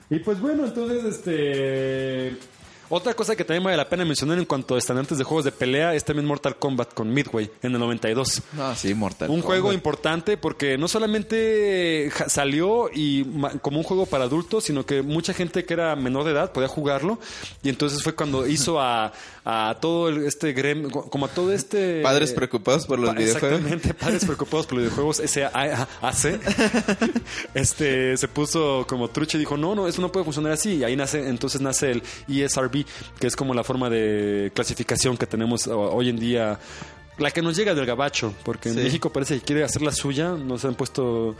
Y 0.09 0.19
pues 0.19 0.39
bueno, 0.39 0.65
entonces, 0.65 1.03
este... 1.05 2.35
Otra 2.93 3.13
cosa 3.13 3.35
que 3.37 3.45
también 3.45 3.63
vale 3.63 3.77
la 3.77 3.87
pena 3.89 4.03
mencionar 4.05 4.37
en 4.37 4.43
cuanto 4.45 4.75
a 4.75 4.77
estandartes 4.77 5.17
de 5.17 5.23
juegos 5.23 5.45
de 5.45 5.51
pelea 5.53 5.95
es 5.95 6.03
también 6.03 6.25
Mortal 6.27 6.57
Kombat 6.57 6.93
con 6.93 7.11
Midway 7.13 7.49
en 7.63 7.73
el 7.73 7.79
92. 7.79 8.41
No, 8.53 8.75
sí, 8.75 8.93
Mortal 8.93 9.29
Un 9.29 9.35
Kombat. 9.37 9.45
juego 9.47 9.73
importante 9.73 10.35
porque 10.37 10.77
no 10.77 10.87
solamente 10.89 12.11
salió 12.27 12.89
y 12.93 13.25
como 13.61 13.77
un 13.77 13.83
juego 13.83 14.05
para 14.05 14.25
adultos, 14.25 14.65
sino 14.65 14.85
que 14.85 15.01
mucha 15.01 15.33
gente 15.33 15.63
que 15.63 15.73
era 15.73 15.95
menor 15.95 16.25
de 16.25 16.31
edad 16.31 16.51
podía 16.51 16.67
jugarlo 16.67 17.17
y 17.63 17.69
entonces 17.69 18.03
fue 18.03 18.13
cuando 18.13 18.45
hizo 18.51 18.79
a, 18.81 19.13
a 19.45 19.77
todo 19.79 20.09
este 20.09 20.51
gremio, 20.51 20.89
como 20.91 21.27
a 21.27 21.29
todo 21.29 21.53
este 21.53 22.01
Padres 22.01 22.33
preocupados 22.33 22.85
por 22.85 22.99
los 22.99 23.09
Pa- 23.11 23.15
videojuegos. 23.15 23.51
Exactamente, 23.53 23.93
padres 23.93 24.25
preocupados 24.25 24.67
por 24.67 24.75
los 24.79 24.83
videojuegos, 24.85 25.17
SAC, 25.25 26.41
este, 27.53 28.17
se 28.17 28.27
puso 28.27 28.85
como 28.87 29.07
trucha 29.09 29.37
y 29.37 29.39
dijo, 29.39 29.57
no, 29.57 29.75
no, 29.75 29.87
eso 29.87 30.01
no 30.01 30.11
puede 30.11 30.23
funcionar 30.23 30.51
así. 30.53 30.75
Y 30.77 30.83
ahí 30.83 30.95
nace, 30.95 31.27
entonces 31.27 31.61
nace 31.61 31.91
el 31.91 32.03
E 32.27 32.47
Que 33.19 33.27
es 33.27 33.35
como 33.35 33.53
la 33.53 33.63
forma 33.63 33.89
de 33.89 34.51
clasificación 34.53 35.17
que 35.17 35.25
tenemos 35.27 35.67
o- 35.67 35.93
hoy 35.93 36.09
en 36.09 36.17
día. 36.19 36.59
La 37.17 37.29
que 37.31 37.41
nos 37.41 37.55
llega 37.55 37.75
del 37.75 37.85
gabacho, 37.85 38.33
porque 38.43 38.69
en. 38.69 38.83
México 38.83 39.11
parece 39.11 39.35
que 39.39 39.41
quiere 39.45 39.63
hacer 39.63 39.81
la 39.81 39.91
suya, 39.91 40.29
nos 40.29 40.65
han 40.65 40.75
puesto 40.75 41.35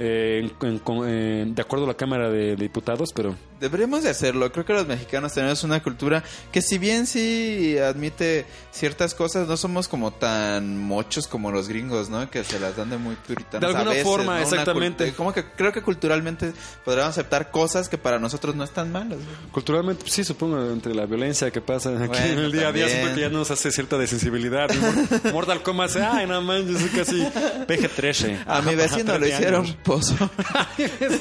eh, 0.00 0.40
en- 0.60 0.68
en- 0.68 0.78
con- 0.80 1.08
en- 1.08 1.54
de 1.54 1.62
acuerdo 1.62 1.84
a 1.84 1.88
la 1.88 1.94
Cámara 1.94 2.28
de, 2.30 2.56
de 2.56 2.62
Diputados, 2.62 3.12
pero 3.14 3.36
Deberíamos 3.60 4.02
de 4.04 4.08
hacerlo. 4.08 4.50
Creo 4.50 4.64
que 4.64 4.72
los 4.72 4.86
mexicanos 4.86 5.34
tenemos 5.34 5.62
una 5.64 5.82
cultura 5.82 6.24
que 6.50 6.62
si 6.62 6.78
bien 6.78 7.06
sí 7.06 7.76
admite 7.76 8.46
ciertas 8.72 9.14
cosas, 9.14 9.46
no 9.48 9.58
somos 9.58 9.86
como 9.86 10.12
tan 10.14 10.78
mochos 10.78 11.28
como 11.28 11.52
los 11.52 11.68
gringos, 11.68 12.08
¿no? 12.08 12.30
Que 12.30 12.42
se 12.42 12.58
las 12.58 12.74
dan 12.76 12.88
de 12.88 12.96
muy 12.96 13.16
puritanos. 13.16 13.60
De 13.60 13.66
alguna 13.66 13.90
a 13.90 13.92
veces, 13.92 14.04
forma, 14.04 14.36
¿no? 14.36 14.42
Exactamente. 14.42 15.12
Como 15.12 15.34
que 15.34 15.44
creo 15.44 15.72
que 15.72 15.82
culturalmente 15.82 16.54
podríamos 16.86 17.10
aceptar 17.10 17.50
cosas 17.50 17.90
que 17.90 17.98
para 17.98 18.18
nosotros 18.18 18.54
no 18.56 18.64
están 18.64 18.90
malas. 18.92 19.18
Culturalmente, 19.52 20.04
sí, 20.08 20.24
supongo, 20.24 20.70
entre 20.70 20.94
la 20.94 21.04
violencia 21.04 21.50
que 21.50 21.60
pasa 21.60 21.90
aquí 22.02 22.16
en 22.30 22.38
el 22.38 22.52
día 22.52 22.68
a 22.68 22.72
día, 22.72 22.88
siento 22.88 23.14
que 23.14 23.20
ya 23.20 23.28
nos 23.28 23.50
hace 23.50 23.70
cierta 23.72 23.98
desensibilidad. 23.98 24.70
Mor- 24.70 25.32
Mortal 25.34 25.62
Kombat, 25.62 25.96
ay, 25.96 26.26
nada 26.26 26.40
más, 26.40 26.64
yo 26.64 26.78
soy 26.78 26.88
casi 26.88 27.20
PG-13. 27.66 28.44
A 28.46 28.62
mi 28.62 28.74
vecino 28.74 29.12
13 29.18 29.34
hicieron 29.34 29.66
años. 29.94 30.14
pozo. 30.16 30.30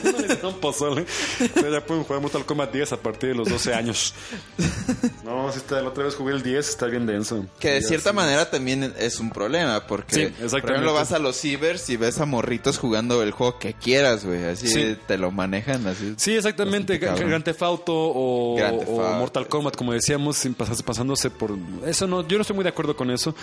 no 0.04 0.18
le 0.20 0.26
hicieron 0.26 0.54
pozole. 0.60 1.06
Pero 1.54 1.72
ya 1.72 1.86
pueden 1.86 2.04
jugar 2.04 2.22
Mortal 2.22 2.46
Kombat 2.46 2.72
10 2.74 2.94
a 2.94 2.98
partir 2.98 3.30
de 3.30 3.36
los 3.36 3.50
12 3.50 3.74
años. 3.74 4.14
No, 5.24 5.52
si 5.52 5.58
está, 5.60 5.82
la 5.82 5.90
otra 5.90 6.04
vez 6.06 6.16
jugué 6.16 6.34
el 6.34 6.42
10, 6.44 6.70
está 6.70 6.86
bien 6.88 7.06
denso. 7.06 7.46
Que 7.60 7.72
de 7.72 7.82
cierta 7.82 8.10
sí. 8.12 8.16
manera 8.16 8.50
también 8.50 8.94
es 8.98 9.20
un 9.20 9.30
problema, 9.30 9.86
porque 9.88 10.16
Sí, 10.16 10.22
por 10.28 10.46
exactamente. 10.46 10.72
ejemplo 10.74 10.94
vas 10.94 11.12
a 11.12 11.20
los 11.20 11.36
cibers 11.40 11.90
y 11.90 11.98
ves 11.98 12.20
a 12.20 12.26
morritos 12.26 12.78
jugando 12.78 13.22
el 13.24 13.32
juego 13.32 13.60
que 13.60 13.74
quieras, 13.74 14.26
güey, 14.26 14.44
así 14.46 14.68
Sí. 14.68 14.98
te 15.08 15.18
lo 15.18 15.32
manejan 15.32 15.86
así. 15.88 16.14
Sí, 16.18 16.36
exactamente. 16.36 16.98
Grand 16.98 17.44
Theft 17.44 17.62
Auto 17.64 17.94
o, 17.96 18.56
Grand 18.58 18.80
Theft 18.80 18.90
o 18.92 19.02
Auto. 19.04 19.18
Mortal 19.20 19.48
Kombat, 19.48 19.76
como 19.76 19.94
decíamos, 19.94 20.38
sin 20.38 20.56
pasarse- 20.56 20.84
pasándose 20.84 21.30
por... 21.30 21.56
Eso 21.86 22.08
no, 22.08 22.28
yo 22.28 22.38
no 22.38 22.42
estoy 22.42 22.56
muy 22.56 22.64
de 22.64 22.70
acuerdo 22.70 22.96
con 22.96 23.10
eso. 23.12 23.36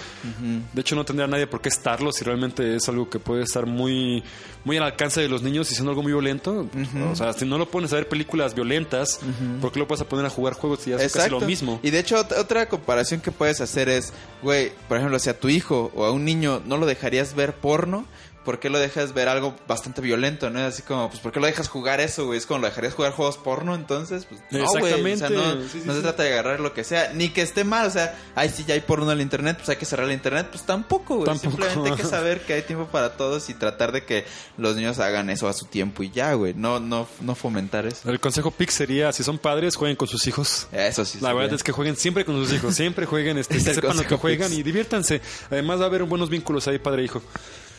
De 0.73 0.81
hecho, 0.81 0.95
no 0.97 1.05
tendría 1.05 1.27
nadie 1.27 1.47
por 1.47 1.61
qué 1.61 1.69
estarlo 1.69 2.13
si 2.13 2.25
realmente 2.25 2.77
es 2.77 2.89
algo 2.89 3.09
que 3.09 3.19
puede 3.19 3.43
estar 3.43 3.67
muy, 3.67 4.23
muy 4.65 4.77
al 4.77 4.83
alcance 4.85 5.06
de 5.15 5.29
los 5.29 5.43
niños 5.43 5.71
y 5.71 5.75
siendo 5.75 5.91
algo 5.91 6.03
muy 6.03 6.13
violento. 6.13 6.67
O 7.11 7.17
sea, 7.17 7.33
si 7.33 7.45
no 7.45 7.59
lo 7.59 7.69
pones 7.71 7.93
a 7.93 7.97
ver 7.97 8.09
películas 8.09 8.55
violentas, 8.55 9.21
¿por 9.61 9.73
qué 9.73 9.79
lo 9.79 9.87
puedes 9.87 10.03
a 10.03 10.09
poner 10.09 10.27
a 10.27 10.31
jugar 10.31 10.55
juegos 10.55 10.87
y 10.87 10.91
ya 10.91 10.97
es 10.97 11.13
casi 11.13 11.31
lo 11.31 11.41
mismo? 11.47 11.81
Y 11.83 11.91
de 11.91 11.99
hecho, 12.01 12.17
ot- 12.17 12.39
otra 12.39 12.69
comparación 12.69 13.21
que 13.21 13.31
puedes 13.33 13.61
hacer 13.61 13.89
es, 13.89 14.13
güey, 14.43 14.73
por 14.89 14.97
ejemplo, 14.99 15.19
si 15.19 15.31
a 15.31 15.39
tu 15.39 15.49
hijo 15.49 15.91
o 15.95 16.05
a 16.05 16.11
un 16.13 16.25
niño 16.25 16.61
no 16.67 16.77
lo 16.77 16.87
dejarías 16.87 17.35
ver 17.35 17.55
porno, 17.55 18.07
¿por 18.47 18.61
qué 18.61 18.71
lo 18.71 18.79
dejas 18.79 19.13
ver 19.13 19.29
algo 19.29 19.57
bastante 19.67 20.01
violento, 20.01 20.49
no? 20.51 20.61
Es 20.61 20.75
así 20.75 20.83
como, 20.83 21.11
pues, 21.11 21.21
¿por 21.21 21.33
qué 21.33 21.41
lo 21.41 21.47
dejas 21.47 21.69
jugar 21.69 22.01
eso, 22.01 22.27
güey? 22.27 22.39
Es 22.39 22.47
como, 22.47 22.61
¿lo 22.61 22.69
dejarías 22.69 22.95
jugar 22.95 23.11
juegos 23.13 23.37
porno 23.37 23.75
entonces? 23.75 24.25
Pues, 24.25 24.41
no, 24.53 24.65
güey. 24.79 25.13
O 25.13 25.17
sea, 25.19 25.29
no, 25.29 25.61
Sí, 25.63 25.69
sí, 25.73 25.83
no 25.85 25.93
se 25.93 25.99
sí. 25.99 26.03
trata 26.05 26.23
de 26.23 26.33
agarrar 26.33 26.61
lo 26.61 26.73
que 26.73 26.85
sea, 26.85 27.13
ni 27.13 27.31
que 27.31 27.43
esté 27.43 27.65
mal, 27.65 27.89
o 27.89 27.91
sea, 27.91 28.17
ay, 28.37 28.49
si 28.49 28.65
ya 28.65 28.75
hay 28.75 28.81
porno 28.81 29.05
en 29.07 29.19
el 29.19 29.21
internet, 29.21 29.57
pues 29.57 29.69
hay 29.69 29.77
que 29.77 29.85
cerrar 29.85 30.07
el 30.07 30.13
internet, 30.13 30.47
pues 30.51 30.63
tampoco, 30.65 31.17
güey. 31.17 31.39
Simplemente 31.39 31.91
hay 31.91 31.97
que 31.97 32.05
saber 32.09 32.41
que 32.43 32.53
hay 32.55 32.63
tiempo 32.63 32.87
para 32.87 33.17
todos 33.17 33.51
y 33.51 33.55
tratar 33.55 33.91
de 33.91 34.05
que 34.05 34.25
los 34.57 34.77
niños 34.77 35.01
hagan 35.01 35.29
eso 35.29 35.49
a 35.49 35.53
su 35.53 35.67
tiempo 35.67 36.05
y 36.05 36.11
ya, 36.13 36.33
güey. 36.35 36.55
No, 36.55 36.79
no, 36.79 37.09
no 37.21 37.35
fomentar 37.35 37.85
eso. 37.85 38.09
El 38.09 38.21
consejo 38.21 38.53
PIC 38.53 38.71
sería, 38.71 39.13
si 39.13 39.25
son 39.25 39.39
padres, 39.39 39.75
jueguen 39.75 39.97
con 39.97 40.07
sus 40.07 40.25
hijos. 40.29 40.69
Eso 40.71 41.05
sí. 41.05 41.19
La 41.21 41.33
verdad 41.33 41.55
es 41.55 41.65
que 41.65 41.73
jueguen 41.73 41.97
siempre 41.97 42.25
con 42.25 42.37
sus 42.37 42.53
hijos, 42.53 42.75
siempre 42.77 43.07
jueguen, 43.07 43.39
este, 43.39 43.57
Es 43.57 43.65
que 43.65 43.75
sepan 43.75 43.97
lo 43.97 44.07
que 44.07 44.15
juegan 44.17 44.53
y 44.53 44.63
diviértanse. 44.63 45.21
Además 45.51 45.81
va 45.81 45.85
a 45.85 45.87
haber 45.89 46.05
buenos 46.05 46.31
vínculos 46.31 46.69
ahí, 46.69 46.79
padre 46.79 47.03
e 47.03 47.05
hijo. 47.07 47.23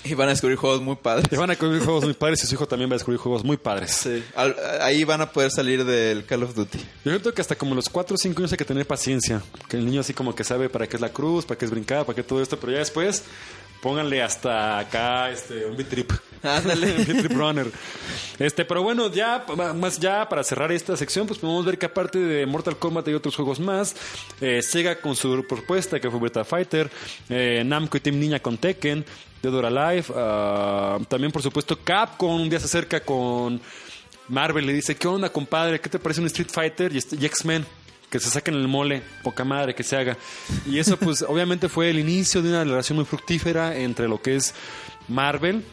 Y 0.09 0.13
van 0.13 0.27
a 0.29 0.31
descubrir 0.31 0.57
juegos 0.57 0.81
muy 0.81 0.95
padres. 0.95 1.29
Te 1.29 1.37
van 1.37 1.49
a 1.49 1.53
descubrir 1.53 1.81
juegos 1.83 2.03
muy 2.05 2.13
padres 2.13 2.43
y 2.43 2.47
su 2.47 2.55
hijo 2.55 2.67
también 2.67 2.89
va 2.89 2.93
a 2.93 2.97
descubrir 2.97 3.19
juegos 3.19 3.43
muy 3.43 3.57
padres. 3.57 3.91
Sí. 3.91 4.23
Al- 4.35 4.55
ahí 4.81 5.03
van 5.03 5.21
a 5.21 5.31
poder 5.31 5.51
salir 5.51 5.83
del 5.85 6.25
Call 6.25 6.43
of 6.43 6.55
Duty. 6.55 6.77
Yo 7.05 7.11
siento 7.11 7.33
que 7.33 7.41
hasta 7.41 7.55
como 7.55 7.75
los 7.75 7.89
4 7.89 8.15
o 8.15 8.17
5 8.17 8.39
años 8.39 8.51
hay 8.51 8.57
que 8.57 8.65
tener 8.65 8.85
paciencia. 8.87 9.41
Que 9.67 9.77
el 9.77 9.85
niño 9.85 10.01
así 10.01 10.13
como 10.13 10.33
que 10.35 10.43
sabe 10.43 10.69
para 10.69 10.87
qué 10.87 10.95
es 10.97 11.01
la 11.01 11.09
cruz, 11.09 11.45
para 11.45 11.57
qué 11.57 11.65
es 11.65 11.71
brincar, 11.71 12.05
para 12.05 12.15
qué 12.15 12.23
todo 12.23 12.41
esto, 12.41 12.57
pero 12.59 12.71
ya 12.73 12.79
después 12.79 13.23
pónganle 13.81 14.23
hasta 14.23 14.79
acá 14.79 15.29
este 15.29 15.65
un 15.65 15.77
beat 15.77 15.89
trip. 15.89 16.11
Ándale. 16.43 16.91
Un 16.97 17.05
beat 17.05 17.19
trip 17.19 17.31
runner. 17.37 17.67
Este, 18.39 18.63
pero 18.65 18.83
bueno, 18.83 19.11
ya 19.11 19.45
más 19.75 19.99
ya 19.99 20.27
para 20.29 20.43
cerrar 20.43 20.71
esta 20.71 20.95
sección, 20.97 21.25
pues 21.27 21.39
podemos 21.39 21.65
ver 21.65 21.77
que 21.77 21.85
aparte 21.87 22.19
de 22.19 22.45
Mortal 22.45 22.77
Kombat 22.77 23.07
hay 23.07 23.13
otros 23.15 23.35
juegos 23.35 23.59
más. 23.59 23.95
Eh, 24.41 24.61
Sega 24.61 24.99
con 24.99 25.15
su 25.15 25.43
propuesta 25.47 25.99
que 25.99 26.09
fue 26.11 26.19
Beta 26.19 26.43
Fighter, 26.43 26.89
eh, 27.29 27.63
Namco 27.65 27.97
y 27.97 27.99
Team 27.99 28.19
Ninja 28.19 28.39
con 28.39 28.57
Tekken, 28.57 29.03
Dead 29.41 29.53
or 29.53 29.65
Alive, 29.65 30.05
ah, 30.15 30.97
también 31.07 31.31
por 31.31 31.41
supuesto 31.41 31.77
Capcom 31.83 32.41
un 32.41 32.49
día 32.49 32.59
se 32.59 32.65
acerca 32.65 32.99
con 33.01 33.61
Marvel 34.29 34.65
le 34.65 34.73
dice, 34.73 34.95
¿qué 34.95 35.07
onda, 35.07 35.29
compadre? 35.31 35.79
¿Qué 35.79 35.89
te 35.89 35.99
parece 35.99 36.19
un 36.21 36.27
Street 36.27 36.49
Fighter 36.51 36.93
y, 36.93 36.97
este- 36.97 37.15
y 37.15 37.25
X-Men? 37.25 37.65
Que 38.09 38.19
se 38.19 38.29
saquen 38.29 38.55
el 38.55 38.67
mole, 38.69 39.01
poca 39.21 39.43
madre 39.43 39.75
que 39.75 39.83
se 39.83 39.95
haga. 39.97 40.17
Y 40.65 40.79
eso, 40.79 40.97
pues, 40.99 41.21
obviamente 41.21 41.67
fue 41.69 41.89
el 41.89 41.99
inicio 41.99 42.41
de 42.41 42.49
una 42.49 42.63
relación 42.63 42.95
muy 42.97 43.05
fructífera 43.05 43.77
entre 43.77 44.07
lo 44.07 44.21
que 44.21 44.35
es 44.37 44.53
Marvel, 45.09 45.63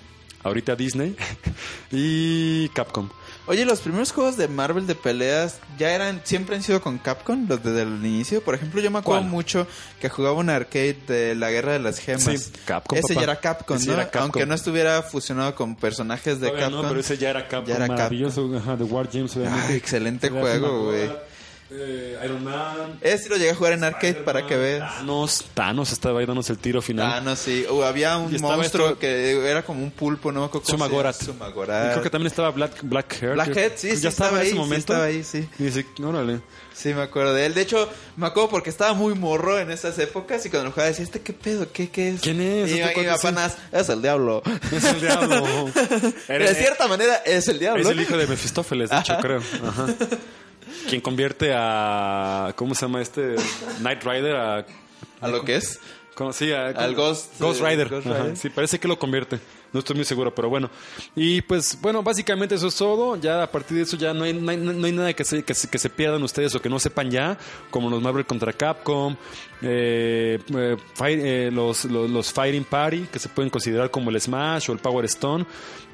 ahorita 0.43 0.75
Disney, 0.77 1.17
y 1.93 2.69
Capcom. 2.71 3.09
Oye, 3.47 3.67
los 3.67 3.81
primeros 3.81 4.11
juegos 4.11 4.39
de 4.39 4.49
Marvel 4.49 4.87
de 4.87 4.95
peleas 4.95 5.59
ya 5.79 5.91
eran, 5.95 6.23
siempre 6.25 6.57
han 6.57 6.63
sido 6.63 6.81
con 6.81 6.97
Capcom, 6.97 7.47
los 7.47 7.63
desde 7.63 7.83
el 7.83 7.89
inicio. 8.05 8.43
Por 8.43 8.55
ejemplo, 8.55 8.81
yo 8.81 8.91
me 8.91 9.01
acuerdo 9.01 9.21
¿Cuál? 9.21 9.31
mucho 9.31 9.67
que 10.01 10.09
jugaba 10.09 10.37
un 10.37 10.49
arcade 10.49 10.97
de 11.07 11.35
la 11.35 11.51
Guerra 11.51 11.73
de 11.75 11.81
las 11.81 11.99
Gemas. 11.99 12.25
Sí, 12.25 12.53
Capcom, 12.65 12.97
Ese 12.97 13.09
papá. 13.09 13.21
ya 13.21 13.23
era 13.25 13.41
Capcom, 13.41 13.77
Ese 13.77 13.87
¿no? 13.89 13.93
era 13.93 14.05
Capcom. 14.05 14.23
Aunque 14.23 14.47
no 14.47 14.55
estuviera 14.55 15.03
fusionado 15.03 15.55
con 15.55 15.77
personajes 15.77 16.41
de 16.41 16.53
Capcom. 16.53 16.73
no, 16.83 16.89
pero 16.89 17.01
ese 17.01 17.19
ya 17.19 17.29
era 17.31 17.47
Capcom, 17.47 17.69
Ya 17.69 17.77
era 17.77 17.87
maravilloso, 17.87 18.51
ajá, 18.57 18.77
de 18.77 18.85
War 18.85 19.09
Games, 19.13 19.37
obviamente. 19.37 19.67
Ah, 19.69 19.75
excelente 19.75 20.31
juego, 20.31 20.85
güey. 20.87 21.11
Eh, 21.71 22.19
Iron 22.25 22.45
Man. 22.45 22.99
Ese 23.01 23.29
lo 23.29 23.37
llegué 23.37 23.51
a 23.51 23.55
jugar 23.55 23.73
en 23.73 23.83
arcade 23.85 24.15
para 24.15 24.47
que 24.47 24.55
veas. 24.57 24.97
Thanos, 24.99 25.45
Thanos 25.55 25.93
estaba 25.93 26.21
ahí 26.21 26.27
dándose 26.27 26.53
el 26.53 26.59
tiro 26.59 26.81
final. 26.83 27.25
No, 27.25 27.35
sí. 27.37 27.65
Uh, 27.69 27.83
había 27.83 28.17
un 28.19 28.31
Y 28.33 28.37
estaba 28.37 28.57
monstruo 28.57 28.89
esto- 28.89 28.99
que 29.01 29.49
era 29.51 29.63
como 29.65 29.83
un 29.83 29.91
pulpo, 29.91 30.31
¿no? 30.31 30.51
Sumagorat. 30.63 31.17
Sumagorat. 31.21 31.87
Y 31.89 31.91
creo 31.93 32.03
que 32.03 32.11
también 32.11 32.27
estaba 32.29 32.51
Black, 32.51 32.73
Blackheart. 32.83 33.35
Blackhead, 33.35 33.73
sí, 33.77 33.89
ya 33.89 33.97
sí, 33.97 34.07
estaba, 34.07 34.09
estaba 34.11 34.31
en 34.31 34.37
ahí, 34.41 34.47
ese 34.47 34.53
sí 34.53 34.59
momento. 34.59 34.93
estaba 34.93 35.05
ahí, 35.05 35.25
sí. 35.25 35.49
Y 35.59 35.63
dice, 35.65 35.87
órale. 36.05 36.41
Sí, 36.75 36.93
me 36.93 37.03
acuerdo 37.03 37.33
de 37.35 37.47
él. 37.47 37.55
De 37.55 37.63
hecho, 37.63 37.89
me 38.17 38.27
acuerdo 38.27 38.51
porque 38.51 38.69
estaba 38.69 38.95
muy 38.95 39.15
morro 39.15 39.59
en 39.59 39.71
esas 39.71 39.99
épocas 39.99 40.45
y 40.45 40.51
cuando 40.51 40.67
lo 40.67 40.71
jugaba 40.73 40.89
decía, 40.91 41.05
¿este 41.05 41.21
qué 41.23 41.33
pedo? 41.33 41.71
¿Qué, 41.73 41.89
qué 41.89 42.11
es? 42.11 42.21
¿Quién 42.21 42.41
es? 42.41 42.71
Y, 42.71 42.81
¿Este 42.81 43.01
y 43.01 43.05
sí? 43.05 43.07
nada 43.07 43.33
más, 43.33 43.57
es 43.73 43.89
el 43.89 44.03
diablo. 44.03 44.43
Es 44.71 44.85
el 44.85 45.01
diablo. 45.01 45.71
De 46.29 46.55
cierta 46.55 46.87
manera, 46.89 47.17
es 47.25 47.49
el 47.49 47.59
diablo. 47.59 47.83
Es 47.83 47.89
el 47.89 48.01
hijo 48.01 48.17
de 48.17 48.27
Mefistófeles, 48.27 48.91
de 48.91 48.99
hecho, 48.99 49.17
creo. 49.21 49.41
Ajá. 49.67 49.87
Quien 50.89 51.01
convierte 51.01 51.53
a. 51.55 52.53
¿Cómo 52.57 52.75
se 52.75 52.83
llama 52.83 53.01
este? 53.03 53.37
Knight 53.81 54.03
Rider 54.05 54.37
a. 54.37 54.67
¿A 55.21 55.29
lo 55.29 55.45
que 55.45 55.57
es? 55.57 55.81
¿cómo- 56.15 56.33
sí, 56.33 56.53
a- 56.53 56.69
Al 56.69 56.95
Ghost, 56.95 57.41
Ghost 57.41 57.61
eh, 57.63 57.69
Rider. 57.71 57.89
Ghost 57.89 58.07
Ajá, 58.07 58.19
Rider. 58.23 58.37
Sí, 58.37 58.49
parece 58.51 58.79
que 58.79 58.87
lo 58.89 58.99
convierte. 58.99 59.39
No 59.73 59.81
estoy 59.81 59.97
muy 59.97 60.05
seguro, 60.05 60.33
pero 60.33 60.49
bueno. 60.49 60.71
Y 61.17 61.41
pues, 61.43 61.77
bueno, 61.81 62.01
básicamente 62.05 62.55
eso 62.55 62.69
es 62.69 62.77
todo. 62.77 63.17
Ya 63.17 63.43
a 63.43 63.51
partir 63.51 63.77
de 63.79 63.83
eso 63.83 63.97
ya 63.97 64.15
no 64.15 64.23
hay, 64.23 64.33
no 64.33 64.49
hay, 64.53 64.57
no 64.57 64.87
hay 64.87 64.93
nada 64.93 65.13
que 65.15 65.25
se, 65.25 65.43
que, 65.43 65.53
se, 65.53 65.69
que 65.69 65.79
se 65.79 65.91
pierdan 65.91 66.23
ustedes 66.23 66.55
o 66.55 66.63
que 66.63 66.69
no 66.69 66.79
sepan 66.79 67.11
ya, 67.11 67.37
como 67.71 67.91
los 67.91 68.01
Marvel 68.01 68.25
contra 68.25 68.53
Capcom, 68.53 69.17
eh, 69.63 70.39
eh, 70.55 70.77
Fire- 70.97 71.21
eh, 71.25 71.51
los, 71.53 71.87
los, 71.87 72.09
los 72.09 72.33
Fighting 72.33 72.63
Party, 72.65 73.09
que 73.13 73.19
se 73.19 73.29
pueden 73.29 73.51
considerar 73.51 73.91
como 73.91 74.11
el 74.11 74.21
Smash 74.21 74.71
o 74.71 74.73
el 74.75 74.79
Power 74.79 75.05
Stone. 75.07 75.45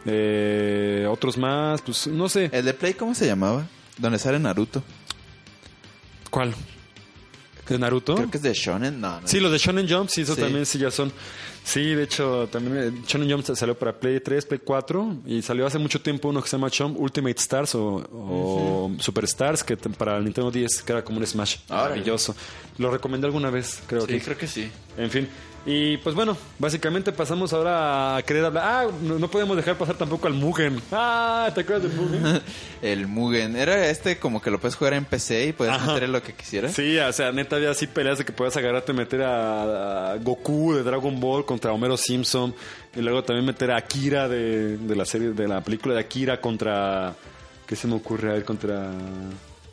Eh, 0.05 1.07
otros 1.11 1.39
más, 1.39 1.81
pues 1.81 2.07
no 2.07 2.28
sé. 2.28 2.51
¿El 2.52 2.66
de 2.66 2.74
Play 2.74 2.93
cómo 2.93 3.15
se 3.15 3.24
llamaba? 3.27 3.66
Donde 4.01 4.18
sale 4.18 4.39
Naruto. 4.39 4.82
¿Cuál? 6.31 6.55
¿De 7.68 7.78
Naruto? 7.78 8.16
Creo 8.16 8.31
que 8.31 8.39
es 8.39 8.43
de 8.43 8.52
Shonen. 8.52 9.01
No, 9.01 9.20
no. 9.20 9.28
Sí, 9.28 9.39
los 9.39 9.52
de 9.52 9.59
Shonen 9.59 9.89
Jump, 9.89 10.09
sí, 10.10 10.22
eso 10.22 10.35
Sí. 10.35 10.40
también 10.40 10.66
sí 10.66 10.78
ya 10.78 10.90
son. 10.90 11.12
Sí, 11.62 11.94
de 11.94 12.02
hecho, 12.05 12.48
también 12.51 12.77
eh, 12.78 13.02
Shonen 13.06 13.31
Jump 13.31 13.44
salió 13.55 13.78
para 13.78 13.93
Play 13.97 14.18
3, 14.20 14.44
Play 14.47 14.60
4 14.64 15.18
y 15.27 15.40
salió 15.43 15.66
hace 15.66 15.78
mucho 15.78 16.01
tiempo 16.01 16.28
uno 16.28 16.43
que 16.43 16.48
se 16.48 16.56
llama 16.56 16.68
Jump 16.77 16.98
Ultimate 16.98 17.39
Stars 17.39 17.74
o, 17.77 17.97
o 18.12 18.93
Super 18.98 19.24
Stars, 19.24 19.62
que 19.62 19.77
para 19.77 20.16
el 20.16 20.24
Nintendo 20.24 20.51
10, 20.51 20.82
que 20.82 20.93
era 20.93 21.05
como 21.05 21.18
un 21.18 21.27
Smash. 21.27 21.59
Maravilloso. 21.68 22.35
Lo 22.81 22.90
recomendé 22.90 23.27
alguna 23.27 23.51
vez, 23.51 23.82
creo 23.86 24.01
Sí, 24.02 24.07
que. 24.15 24.20
creo 24.23 24.39
que 24.39 24.47
sí. 24.47 24.70
En 24.97 25.11
fin. 25.11 25.28
Y 25.66 25.98
pues 25.98 26.15
bueno, 26.15 26.39
básicamente 26.59 27.12
pasamos 27.12 27.52
ahora 27.52 28.16
a 28.16 28.23
querer 28.23 28.47
hablar. 28.47 28.65
Ah, 28.66 28.86
no, 29.02 29.19
no 29.19 29.28
podemos 29.31 29.55
dejar 29.59 29.77
pasar 29.77 29.94
tampoco 29.97 30.27
al 30.27 30.32
Mugen. 30.32 30.81
Ah, 30.90 31.51
¿te 31.55 31.61
acuerdas 31.61 31.82
del 31.82 31.93
Mugen? 32.01 32.40
El 32.81 33.07
Mugen. 33.07 33.57
Era 33.57 33.90
este 33.90 34.19
como 34.19 34.40
que 34.40 34.51
lo 34.51 34.59
puedes 34.59 34.77
jugar 34.77 34.94
en 34.94 35.05
PC 35.05 35.48
y 35.48 35.52
puedes 35.52 35.74
Ajá. 35.74 35.93
meter 35.93 36.09
lo 36.09 36.23
que 36.23 36.32
quisieras. 36.32 36.73
Sí, 36.73 36.97
o 36.98 37.12
sea, 37.12 37.31
neta 37.32 37.57
había 37.57 37.73
así 37.73 37.86
peleas 37.86 38.16
de 38.16 38.24
que 38.24 38.32
puedas 38.32 38.57
agarrarte 38.57 38.93
y 38.93 38.94
meter 38.94 39.20
a, 39.23 40.12
a 40.12 40.16
Goku 40.16 40.73
de 40.73 40.82
Dragon 40.82 41.20
Ball 41.20 41.44
contra 41.44 41.73
Homero 41.74 41.98
Simpson 41.98 42.55
y 42.97 43.01
luego 43.02 43.23
también 43.23 43.44
meter 43.44 43.70
a 43.73 43.77
Akira 43.77 44.27
de, 44.27 44.78
de 44.78 44.97
la 44.97 45.05
serie 45.05 45.32
de 45.32 45.47
la 45.47 45.61
película 45.61 45.93
de 45.93 46.01
Akira 46.01 46.40
contra 46.40 47.15
¿qué 47.66 47.77
se 47.77 47.86
me 47.86 47.97
ocurre? 47.97 48.31
A 48.31 48.32
ver, 48.32 48.44
contra 48.47 48.90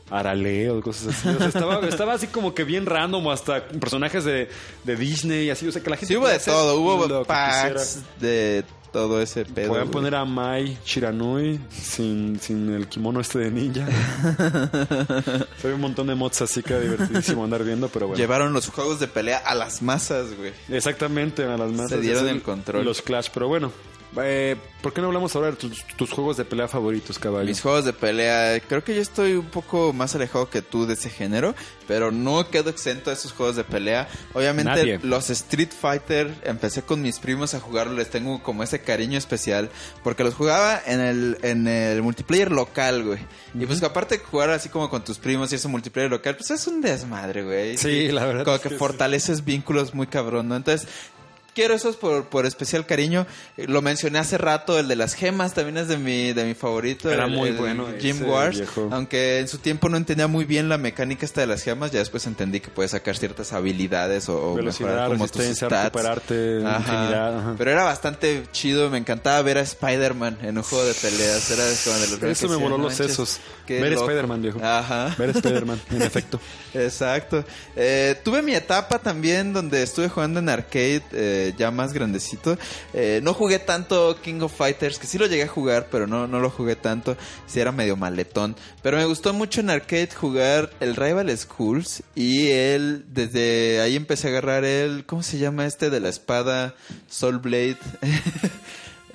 Arale 0.10 0.70
o 0.72 0.82
cosas 0.82 1.16
así. 1.16 1.30
O 1.30 1.38
sea, 1.38 1.48
estaba, 1.48 1.80
estaba 1.88 2.14
así 2.14 2.28
como 2.28 2.54
que 2.54 2.64
bien 2.64 2.86
random 2.86 3.28
hasta 3.30 3.66
personajes 3.66 4.24
de, 4.24 4.50
de 4.84 4.96
Disney 4.96 5.46
y 5.46 5.50
así, 5.50 5.68
o 5.68 5.72
sea, 5.72 5.84
que 5.84 5.90
la 5.90 5.98
gente 5.98 6.14
Sí, 6.14 6.18
hubo 6.18 6.28
de 6.28 6.40
todo. 6.40 6.80
Hubo 6.80 7.24
packs 7.26 8.02
de 8.20 8.64
todo 8.92 9.22
ese 9.22 9.46
pedo. 9.46 9.68
Podían 9.68 9.86
güey. 9.86 9.94
poner 9.94 10.16
a 10.16 10.26
Mai 10.26 10.78
Shiranui 10.86 11.60
sin, 11.70 12.40
sin 12.40 12.74
el 12.74 12.88
kimono 12.88 13.20
este 13.20 13.40
de 13.40 13.52
ninja. 13.52 13.86
Fue 15.58 15.74
un 15.74 15.82
montón 15.82 16.08
de 16.08 16.16
mods 16.16 16.42
así 16.42 16.64
que 16.64 16.80
divertidísimo 16.80 17.44
andar 17.44 17.64
viendo, 17.64 17.90
pero 17.90 18.08
bueno. 18.08 18.18
Llevaron 18.18 18.54
los 18.54 18.70
juegos 18.70 19.00
de 19.00 19.08
pelea 19.08 19.40
a 19.40 19.56
las 19.56 19.82
masas, 19.82 20.36
güey. 20.38 20.54
Exactamente, 20.70 21.44
a 21.44 21.58
las 21.58 21.72
masas. 21.72 21.92
Se 21.92 22.00
dieron 22.00 22.26
Es 22.26 22.32
el 22.32 22.42
control. 22.42 22.86
Los 22.86 23.02
Clash, 23.02 23.28
pero 23.34 23.48
bueno. 23.48 23.72
Eh, 24.20 24.56
¿Por 24.82 24.94
qué 24.94 25.02
no 25.02 25.08
hablamos 25.08 25.36
ahora 25.36 25.52
de 25.52 25.58
tus, 25.58 25.84
tus 25.96 26.12
juegos 26.12 26.38
de 26.38 26.46
pelea 26.46 26.68
favoritos, 26.68 27.20
caballo? 27.20 27.46
Mis 27.46 27.62
juegos 27.62 27.84
de 27.86 27.94
pelea, 27.94 28.60
creo 28.62 28.84
que 28.84 28.96
yo 28.96 29.02
estoy 29.02 29.34
un 29.34 29.48
poco 29.48 29.92
más 29.92 30.16
alejado 30.16 30.50
que 30.50 30.62
tú 30.62 30.86
de 30.86 30.94
ese 30.94 31.10
género, 31.10 31.56
pero 31.88 32.12
no 32.12 32.50
quedo 32.50 32.70
exento 32.70 33.10
de 33.10 33.16
esos 33.16 33.34
juegos 33.34 33.56
de 33.56 33.64
pelea. 33.64 34.08
Obviamente 34.34 34.72
Nadie. 34.72 35.00
los 35.04 35.30
Street 35.30 35.72
Fighter, 35.78 36.34
empecé 36.44 36.84
con 36.84 37.02
mis 37.02 37.20
primos 37.20 37.54
a 37.54 37.60
jugarlo, 37.60 37.94
les 37.94 38.10
tengo 38.10 38.42
como 38.44 38.64
ese 38.64 38.80
cariño 38.82 39.18
especial, 39.18 39.70
porque 40.04 40.24
los 40.24 40.36
jugaba 40.36 40.82
en 40.86 41.00
el, 41.02 41.38
en 41.42 41.68
el 41.68 42.02
multiplayer 42.02 42.52
local, 42.52 43.04
güey. 43.04 43.20
Y 43.60 43.66
pues 43.66 43.82
aparte 43.84 44.18
de 44.20 44.24
jugar 44.24 44.52
así 44.52 44.70
como 44.70 44.90
con 44.90 45.04
tus 45.04 45.18
primos 45.18 45.52
y 45.52 45.56
ese 45.56 45.68
multiplayer 45.68 46.12
local, 46.12 46.36
pues 46.38 46.52
es 46.52 46.66
un 46.68 46.82
desmadre, 46.82 47.44
güey. 47.44 47.78
Sí, 47.78 48.10
la 48.10 48.26
verdad 48.26 48.44
Como 48.46 48.56
es 48.56 48.62
que, 48.62 48.70
que 48.70 48.76
sí. 48.76 48.80
fortaleces 48.80 49.44
vínculos 49.44 49.94
muy 49.94 50.08
cabrón, 50.08 50.48
¿no? 50.50 50.56
Entonces... 50.56 50.88
Quiero 51.58 51.74
esos 51.74 51.96
por, 51.96 52.26
por 52.26 52.46
especial 52.46 52.86
cariño. 52.86 53.26
Eh, 53.58 53.66
Lo 53.68 53.82
mencioné 53.82 54.20
hace 54.20 54.38
rato, 54.38 54.78
el 54.78 54.88
de 54.88 54.96
las 54.96 55.16
gemas 55.16 55.56
también 55.56 55.78
es 55.78 55.88
de 55.88 55.98
mi, 55.98 56.32
de 56.32 56.46
mi 56.46 56.54
favorito. 56.54 57.10
Era 57.10 57.26
el- 57.26 57.32
muy 57.32 57.50
el 57.50 57.58
bueno 57.58 57.88
ese 57.90 58.14
Wars. 58.26 58.58
viejo. 58.58 58.90
Aunque 58.92 59.40
en 59.40 59.48
su 59.48 59.58
tiempo 59.58 59.90
no 59.90 59.98
entendía 59.98 60.28
muy 60.28 60.46
bien 60.46 60.70
la 60.70 60.78
mecánica 60.78 61.26
esta 61.26 61.42
de 61.42 61.48
las 61.48 61.64
gemas, 61.64 61.90
ya 61.92 61.98
después 61.98 62.28
entendí 62.28 62.60
que 62.60 62.68
puedes 62.70 62.92
sacar 62.92 63.18
ciertas 63.18 63.54
habilidades 63.54 64.30
o, 64.30 64.54
Velocidad, 64.54 64.90
mejorar 64.90 65.10
como 65.10 65.28
tus 65.28 65.44
stats. 65.46 65.74
recuperarte, 65.84 66.64
Ajá. 66.64 67.56
Pero 67.58 67.72
era 67.72 67.84
bastante 67.86 68.44
chido, 68.52 68.92
me 68.92 69.00
encantaba 69.00 69.42
ver 69.42 69.58
a 69.58 69.62
Spider-Man 69.62 70.38
en 70.44 70.58
un 70.60 70.64
juego 70.64 70.86
de 70.86 70.94
peleas. 70.94 71.50
Era 71.50 71.64
como 71.84 71.98
de 71.98 72.08
los 72.08 72.24
Eso 72.24 72.50
me 72.50 72.56
voló 72.58 72.78
"No 72.78 72.84
los 72.84 72.94
sesos. 72.94 73.40
Ver 73.68 73.94
loco". 73.94 74.04
Spider-Man, 74.06 74.42
viejo. 74.44 74.60
Ajá. 74.64 75.16
Ver 75.18 75.32
Spider-Man, 75.32 75.82
en 75.90 76.02
efecto. 76.04 76.40
Exacto. 76.76 77.44
Eh, 77.76 78.16
tuve 78.24 78.42
mi 78.44 78.54
etapa 78.54 79.00
también 79.00 79.54
donde 79.54 79.82
estuve 79.82 80.08
jugando 80.10 80.40
en 80.40 80.50
arcade 80.50 81.02
eh, 81.14 81.47
ya 81.56 81.72
más 81.72 81.94
grandecito. 81.94 82.58
Eh, 82.94 83.20
no 83.24 83.34
jugué 83.34 83.60
tanto 83.60 84.20
King 84.22 84.42
of 84.42 84.56
Fighters, 84.56 85.00
que 85.00 85.08
sí 85.08 85.18
lo 85.18 85.28
llegué 85.28 85.44
a 85.44 85.48
jugar, 85.48 85.88
pero 85.92 86.08
no, 86.08 86.28
no 86.28 86.40
lo 86.40 86.50
jugué 86.50 86.76
tanto. 86.76 87.18
Sí 87.46 87.60
era 87.60 87.72
medio 87.72 87.96
maletón. 87.96 88.56
Pero 88.82 88.98
me 88.98 89.06
gustó 89.06 89.34
mucho 89.34 89.62
en 89.62 89.70
arcade 89.70 90.10
jugar 90.14 90.72
el 90.80 90.96
Rival 90.96 91.36
Schools 91.38 92.04
y 92.16 92.50
él, 92.52 93.06
desde 93.10 93.82
ahí 93.82 93.96
empecé 93.96 94.28
a 94.28 94.32
agarrar 94.32 94.66
el, 94.66 95.06
¿cómo 95.06 95.24
se 95.24 95.38
llama 95.38 95.66
este 95.66 95.90
de 95.90 96.00
la 96.00 96.10
espada? 96.10 96.76
Soul 97.10 97.40
Blade. 97.40 97.78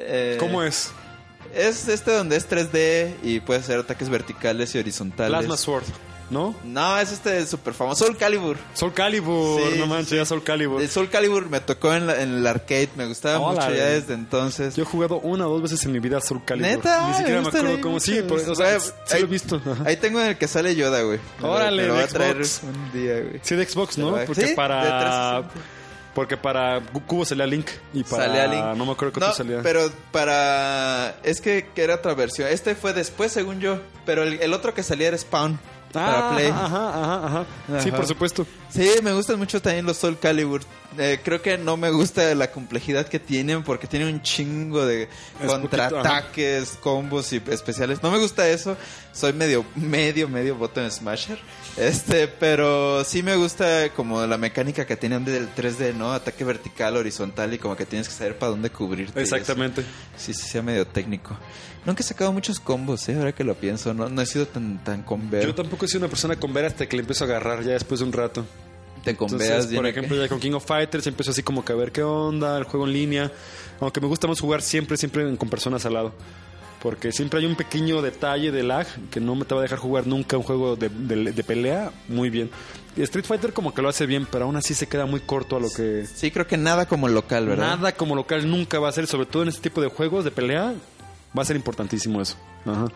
Eh, 0.05 0.37
¿Cómo 0.41 0.63
es? 0.63 0.91
Es 1.55 1.87
este 1.87 2.13
donde 2.13 2.37
es 2.37 2.49
3D 2.49 3.15
y 3.23 3.41
puede 3.41 3.61
hacer 3.61 3.79
ataques 3.79 4.09
verticales 4.09 4.75
y 4.75 4.79
horizontales. 4.79 5.31
Plasma 5.31 5.57
Sword, 5.57 5.85
¿no? 6.33 6.55
No, 6.65 6.99
es 6.99 7.13
este 7.13 7.47
súper 7.47 7.75
famoso. 7.75 8.05
Soul 8.07 8.17
Calibur. 8.17 8.57
Soul 8.75 8.93
Calibur, 8.93 9.61
Sí, 9.73 9.79
no 9.79 9.87
manches, 9.87 10.09
sí. 10.09 10.17
ya 10.17 10.25
Soul 10.25 10.43
Calibur. 10.43 10.81
El 10.83 10.89
Soul 10.89 11.09
Calibur 11.09 11.49
me 11.49 11.61
tocó 11.61 11.95
en, 11.95 12.07
la- 12.09 12.21
en 12.21 12.35
el 12.39 12.47
arcade. 12.47 12.89
Me 12.97 13.07
gustaba 13.07 13.39
mucho 13.39 13.71
ya 13.73 13.85
desde 13.87 14.15
entonces. 14.15 14.75
Yo 14.75 14.83
he 14.83 14.87
jugado 14.87 15.21
una 15.21 15.47
o 15.47 15.51
dos 15.53 15.63
veces 15.63 15.85
en 15.85 15.93
mi 15.93 16.01
vida 16.01 16.21
Soul 16.21 16.45
Calibur. 16.45 16.71
Neta, 16.71 17.09
Ni 17.09 17.15
siquiera 17.15 17.41
me, 17.43 17.49
acuerdo 17.49 17.69
ahí 17.69 17.81
cómo. 17.81 18.01
Sí, 18.01 18.23
por, 18.23 18.41
o 18.41 18.55
sea, 18.55 18.77
Güey, 18.77 18.81
sí 18.81 18.93
ahí- 19.15 19.21
lo 19.21 19.27
he 19.27 19.31
visto. 19.31 19.57
ajá. 19.65 19.85
Ahí 19.87 19.97
tengo 19.97 20.21
en 20.21 20.27
el 20.29 20.39
que 20.39 20.49
sale 20.49 20.75
Yoda, 20.75 21.03
güey. 21.03 21.19
Me 21.39 21.43
lo- 21.47 21.53
Órale, 21.53 21.83
me 21.83 21.89
lo 21.89 21.95
voy 21.95 22.03
a 22.03 22.09
traer 22.09 22.37
un 22.39 22.93
día, 22.93 23.21
güey. 23.21 23.41
Sí, 23.43 23.55
de 23.55 23.67
Xbox, 23.67 23.99
¿no? 23.99 24.17
Porque 24.27 24.49
para. 24.57 24.81
360. 24.81 25.73
Porque 26.15 26.37
para 26.37 26.83
Cubo 27.07 27.25
salía 27.25 27.47
Link. 27.47 27.69
Y 27.95 28.05
para. 28.05 28.27
Salía 28.27 28.47
Link. 28.47 28.77
No 28.77 28.85
me 28.85 28.93
acuerdo 28.93 29.15
qué 29.15 29.21
No, 29.21 29.33
salía. 29.33 29.61
pero 29.63 29.91
para... 30.37 31.17
Es 31.23 31.41
que, 31.41 31.69
que 31.75 31.83
era 31.83 31.95
otra 31.97 32.15
versión. 32.15 32.49
Este 32.49 32.75
fue 32.75 32.93
después, 32.93 33.33
según 33.33 33.61
yo. 33.61 33.81
Pero 34.05 34.23
el, 34.23 34.35
el 34.41 34.53
otro 34.53 34.75
que 34.75 34.83
salía 34.83 35.09
era 35.09 35.17
Spawn. 35.17 35.59
Para 35.93 36.31
Ah, 36.31 36.35
Play. 36.35 36.47
Ajá, 36.49 36.67
ajá, 36.67 37.27
ajá. 37.27 37.81
Sí, 37.83 37.91
por 37.91 38.07
supuesto. 38.07 38.47
Sí, 38.71 38.91
me 39.03 39.13
gustan 39.13 39.39
mucho 39.39 39.61
también 39.61 39.85
los 39.87 39.97
Soul 39.99 40.19
Calibur. 40.19 40.63
Eh, 40.99 41.21
creo 41.25 41.41
que 41.41 41.57
no 41.57 41.77
me 41.77 41.91
gusta 41.91 42.35
la 42.35 42.51
complejidad 42.51 43.07
que 43.07 43.19
tienen 43.19 43.63
porque 43.63 43.87
tienen 43.87 44.09
un 44.09 44.23
chingo 44.23 44.85
de 44.85 45.05
Es 45.41 45.47
contraataques, 45.47 46.79
combos 46.83 47.33
y 47.33 47.43
especiales. 47.51 48.03
No 48.03 48.11
me 48.11 48.19
gusta 48.19 48.47
eso. 48.49 48.77
Soy 49.13 49.33
medio, 49.33 49.65
medio, 49.75 50.29
medio 50.29 50.57
button 50.57 50.91
smasher. 50.91 51.39
Este, 51.77 52.29
pero 52.29 53.05
sí 53.05 53.23
me 53.23 53.37
gusta 53.37 53.91
como 53.91 54.27
la 54.27 54.37
mecánica 54.39 54.87
que 54.87 54.97
tienen 54.97 55.25
del 55.25 55.55
3D, 55.55 55.95
¿no? 55.95 56.13
Ataque 56.13 56.45
vertical, 56.45 56.97
horizontal 56.97 57.53
y 57.55 57.59
como 57.59 57.77
que 57.77 57.87
tienes 57.87 58.09
que 58.09 58.15
saber 58.15 58.39
para 58.39 58.51
dónde 58.51 58.71
cubrirte. 58.71 59.21
Exactamente. 59.21 59.83
Sí, 60.17 60.35
sí, 60.35 60.47
sea 60.49 60.63
medio 60.63 60.87
técnico. 60.87 61.37
Nunca 61.85 62.03
he 62.03 62.05
sacado 62.07 62.33
muchos 62.33 62.61
combos, 62.61 63.09
¿eh? 63.09 63.17
Ahora 63.17 63.33
que 63.33 63.43
lo 63.45 63.55
pienso. 63.55 63.93
No, 63.93 64.09
no 64.09 64.23
he 64.23 64.27
sido 64.27 64.47
tan, 64.47 64.83
tan 64.85 65.03
convero. 65.03 65.49
Yo 65.49 65.55
tampoco 65.55 65.85
he 65.85 65.89
sido 65.89 66.01
una 66.01 66.09
persona 66.09 66.37
con 66.37 66.53
ver 66.55 66.67
hasta 66.67 66.87
que 66.89 66.97
le 66.97 67.01
empiezo 67.01 67.25
a 67.25 67.27
agarrar 67.27 67.63
ya 67.65 67.73
después 67.73 68.01
de 68.01 68.07
un 68.07 68.13
rato. 68.13 68.45
Te 69.05 69.17
conveas 69.17 69.43
Entonces, 69.51 69.75
por 69.77 69.87
ejemplo, 69.87 70.17
ya 70.17 70.29
con 70.29 70.39
King 70.39 70.53
of 70.53 70.65
Fighters 70.65 71.07
empiezo 71.09 71.33
así 71.33 71.43
como 71.43 71.65
que 71.65 71.73
a 71.73 71.77
ver 71.77 71.91
qué 71.91 72.05
onda, 72.05 72.57
el 72.57 72.65
juego 72.65 72.87
en 72.87 72.93
línea. 72.93 73.33
Aunque 73.81 74.01
me 74.01 74.07
gusta 74.07 74.29
más 74.29 74.39
jugar 74.41 74.63
siempre, 74.63 74.97
siempre 74.97 75.37
con 75.37 75.49
personas 75.51 75.85
al 75.85 75.95
lado. 75.95 76.13
Porque 76.81 77.11
siempre 77.13 77.41
hay 77.41 77.47
un 77.47 77.57
pequeño 77.57 78.01
detalle 78.03 78.51
de 78.53 78.63
lag 78.63 78.87
que 79.11 79.21
no 79.21 79.35
me 79.35 79.45
te 79.45 79.55
va 79.55 79.61
a 79.61 79.63
dejar 79.63 79.79
jugar 79.79 80.07
nunca 80.07 80.37
un 80.37 80.43
juego 80.45 80.77
de, 80.77 80.89
de- 80.89 81.33
de 81.33 81.45
pelea 81.45 81.91
muy 82.09 82.31
bien. 82.31 82.51
Street 82.97 83.25
Fighter 83.25 83.53
como 83.53 83.73
que 83.75 83.83
lo 83.83 83.89
hace 83.89 84.07
bien, 84.07 84.27
pero 84.31 84.45
aún 84.45 84.55
así 84.57 84.75
se 84.75 84.87
queda 84.89 85.07
muy 85.07 85.21
corto 85.21 85.57
a 85.57 85.61
lo 85.61 85.69
que... 85.71 86.07
Sí, 86.13 86.31
creo 86.31 86.47
que 86.47 86.57
nada 86.57 86.87
como 86.87 87.09
local, 87.09 87.47
¿verdad? 87.47 87.77
Nada 87.77 87.93
como 87.93 88.15
local 88.15 88.49
nunca 88.51 88.79
va 88.81 88.89
a 88.89 88.93
ser, 88.93 89.07
sobre 89.07 89.27
todo 89.27 89.43
en 89.45 89.49
este 89.49 89.63
tipo 89.63 89.81
de 89.81 89.89
juegos 89.89 90.25
de 90.25 90.31
pelea, 90.33 90.75
va 91.37 91.43
a 91.43 91.45
ser 91.45 91.57
importantísimo 91.57 92.21
eso. 92.21 92.37
Ajá. 92.67 92.87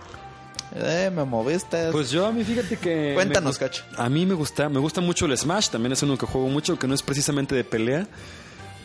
Eh, 0.74 1.10
me 1.14 1.24
moviste. 1.24 1.90
Pues 1.92 2.10
yo 2.10 2.26
a 2.26 2.32
mí 2.32 2.42
fíjate 2.44 2.76
que... 2.76 3.12
Cuéntanos, 3.14 3.56
Cacho. 3.58 3.84
A 3.96 4.08
mí 4.08 4.26
me 4.26 4.34
gusta, 4.34 4.68
me 4.68 4.78
gusta 4.80 5.00
mucho 5.00 5.26
el 5.26 5.36
Smash, 5.36 5.68
también 5.68 5.92
es 5.92 6.02
uno 6.02 6.18
que 6.18 6.26
juego 6.26 6.48
mucho, 6.48 6.78
que 6.78 6.86
no 6.86 6.94
es 6.94 7.02
precisamente 7.02 7.54
de 7.54 7.64
pelea. 7.64 8.06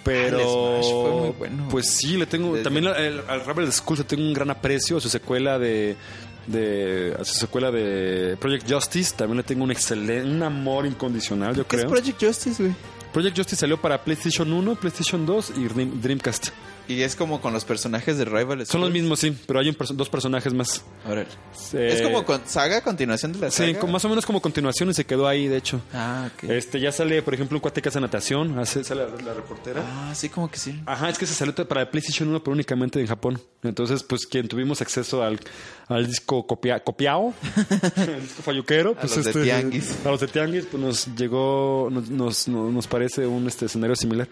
Pero 0.03 0.37
Ah, 0.37 0.77
el 0.77 0.83
Smash 0.83 0.91
fue 1.01 1.11
muy 1.21 1.29
bueno. 1.37 1.67
pues 1.69 1.87
sí, 1.91 2.17
le 2.17 2.25
tengo 2.25 2.55
también 2.57 2.87
al, 2.87 3.23
al 3.27 3.45
Rebel 3.45 3.71
School 3.71 3.99
le 3.99 4.03
tengo 4.03 4.23
un 4.23 4.33
gran 4.33 4.49
aprecio 4.49 4.97
a 4.97 5.01
su 5.01 5.09
secuela 5.09 5.59
de 5.59 5.95
de 6.47 7.15
a 7.19 7.23
su 7.23 7.35
secuela 7.35 7.69
de 7.69 8.35
Project 8.39 8.71
Justice, 8.71 9.13
también 9.15 9.37
le 9.37 9.43
tengo 9.43 9.63
un 9.63 9.69
excelente 9.71 10.27
un 10.27 10.41
amor 10.41 10.87
incondicional, 10.87 11.55
yo 11.55 11.67
¿Qué 11.67 11.75
es. 11.77 11.85
Project 11.85 12.23
Justice, 12.23 12.63
güey? 12.63 12.75
Project 13.13 13.37
Justice 13.37 13.59
salió 13.59 13.79
para 13.79 14.03
PlayStation 14.03 14.51
1, 14.51 14.75
PlayStation 14.75 15.23
2 15.25 15.53
y 15.57 15.65
Dream- 15.67 15.99
Dreamcast. 16.01 16.47
Y 16.87 17.01
es 17.03 17.15
como 17.15 17.39
con 17.41 17.53
los 17.53 17.63
personajes 17.63 18.17
de 18.17 18.25
Rival 18.25 18.65
Son 18.65 18.81
los 18.81 18.91
mismos, 18.91 19.19
sí, 19.19 19.35
pero 19.47 19.59
hay 19.59 19.69
un 19.69 19.75
perso- 19.75 19.93
dos 19.95 20.09
personajes 20.09 20.53
más. 20.53 20.83
Órale. 21.05 21.27
Eh, 21.73 21.89
es 21.93 22.01
como 22.01 22.25
con 22.25 22.41
saga, 22.45 22.81
continuación 22.81 23.31
de 23.33 23.39
la 23.39 23.51
Sí, 23.51 23.67
saga. 23.67 23.79
como- 23.79 23.93
más 23.93 24.03
o 24.05 24.09
menos 24.09 24.25
como 24.25 24.41
continuación 24.41 24.89
y 24.89 24.93
se 24.93 25.05
quedó 25.05 25.27
ahí, 25.27 25.47
de 25.47 25.57
hecho. 25.57 25.79
Ah, 25.93 26.29
ok. 26.33 26.49
Este, 26.49 26.79
ya 26.79 26.91
sale, 26.91 27.21
por 27.21 27.33
ejemplo, 27.33 27.55
un 27.57 27.61
cuate 27.61 27.81
que 27.81 27.89
hace 27.89 28.01
natación, 28.01 28.57
hace, 28.59 28.83
sale 28.83 29.05
la, 29.09 29.21
la 29.23 29.33
reportera. 29.33 29.83
Ah, 29.85 30.13
sí, 30.15 30.27
como 30.29 30.49
que 30.51 30.57
sí. 30.57 30.81
Ajá, 30.85 31.09
es 31.09 31.17
que 31.17 31.25
se 31.25 31.33
salió 31.33 31.53
para 31.67 31.89
PlayStation 31.89 32.27
1, 32.29 32.43
pero 32.43 32.53
únicamente 32.53 32.99
en 32.99 33.07
Japón. 33.07 33.39
Entonces, 33.63 34.03
pues, 34.03 34.25
quien 34.25 34.47
tuvimos 34.47 34.81
acceso 34.81 35.23
al, 35.23 35.39
al 35.87 36.07
disco 36.07 36.45
copia, 36.47 36.83
copiao, 36.83 37.33
el 37.95 38.21
disco 38.21 38.41
falluquero, 38.43 38.95
pues, 38.95 39.15
los 39.15 39.23
de 39.25 39.31
este, 39.31 39.43
Tianguis. 39.43 39.95
A 40.05 40.09
los 40.09 40.19
de 40.19 40.27
Tianguis, 40.27 40.65
pues, 40.69 40.81
nos 40.81 41.07
llegó, 41.15 41.89
nos, 41.91 42.09
nos, 42.09 42.47
nos 42.47 42.71
nos 42.73 42.87
parece 42.87 43.27
un 43.27 43.47
este, 43.47 43.65
escenario 43.67 43.95
similar. 43.95 44.27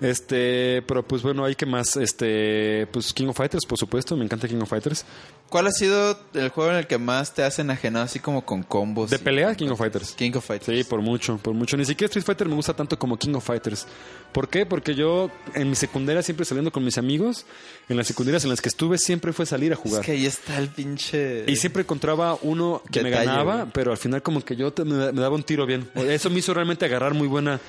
Este, 0.00 0.82
pero 0.86 1.02
pues 1.06 1.22
bueno, 1.22 1.44
hay 1.44 1.54
que 1.54 1.64
más, 1.64 1.96
este, 1.96 2.86
pues 2.92 3.12
King 3.14 3.28
of 3.28 3.36
Fighters, 3.36 3.64
por 3.64 3.78
supuesto, 3.78 4.14
me 4.16 4.24
encanta 4.24 4.46
King 4.46 4.60
of 4.60 4.68
Fighters. 4.68 5.04
¿Cuál 5.48 5.68
ha 5.68 5.70
sido 5.70 6.18
el 6.34 6.48
juego 6.50 6.70
en 6.72 6.76
el 6.78 6.86
que 6.86 6.98
más 6.98 7.32
te 7.32 7.44
has 7.44 7.58
enajenado 7.60 8.04
así 8.04 8.18
como 8.18 8.44
con 8.44 8.62
combos? 8.62 9.10
De 9.10 9.18
pelea, 9.18 9.54
King 9.54 9.68
of 9.68 9.78
Fighters. 9.78 10.12
King 10.12 10.32
of 10.34 10.44
Fighters. 10.44 10.76
Sí, 10.76 10.84
por 10.84 11.00
mucho, 11.00 11.38
por 11.38 11.54
mucho. 11.54 11.76
Ni 11.76 11.84
siquiera 11.84 12.08
Street 12.08 12.24
Fighter 12.26 12.48
me 12.48 12.56
gusta 12.56 12.74
tanto 12.74 12.98
como 12.98 13.16
King 13.16 13.34
of 13.34 13.44
Fighters. 13.46 13.86
¿Por 14.32 14.48
qué? 14.48 14.66
Porque 14.66 14.94
yo 14.94 15.30
en 15.54 15.70
mi 15.70 15.76
secundaria 15.76 16.20
siempre 16.22 16.44
saliendo 16.44 16.72
con 16.72 16.84
mis 16.84 16.98
amigos, 16.98 17.46
en 17.88 17.96
las 17.96 18.06
secundarias 18.08 18.42
en 18.44 18.50
las 18.50 18.60
que 18.60 18.68
estuve 18.68 18.98
siempre 18.98 19.32
fue 19.32 19.46
salir 19.46 19.72
a 19.72 19.76
jugar. 19.76 20.00
Es 20.00 20.06
que 20.06 20.12
ahí 20.12 20.26
está 20.26 20.58
el 20.58 20.68
pinche... 20.68 21.44
Y 21.46 21.56
siempre 21.56 21.82
encontraba 21.82 22.36
uno 22.42 22.82
que 22.90 23.02
me 23.02 23.10
ganaba, 23.10 23.56
güey. 23.60 23.68
pero 23.72 23.92
al 23.92 23.98
final 23.98 24.20
como 24.22 24.44
que 24.44 24.56
yo 24.56 24.72
te- 24.72 24.84
me, 24.84 25.12
me 25.12 25.20
daba 25.20 25.36
un 25.36 25.44
tiro 25.44 25.64
bien. 25.64 25.88
Eso 25.94 26.28
me 26.28 26.40
hizo 26.40 26.52
realmente 26.52 26.84
agarrar 26.84 27.14
muy 27.14 27.28
buena 27.28 27.60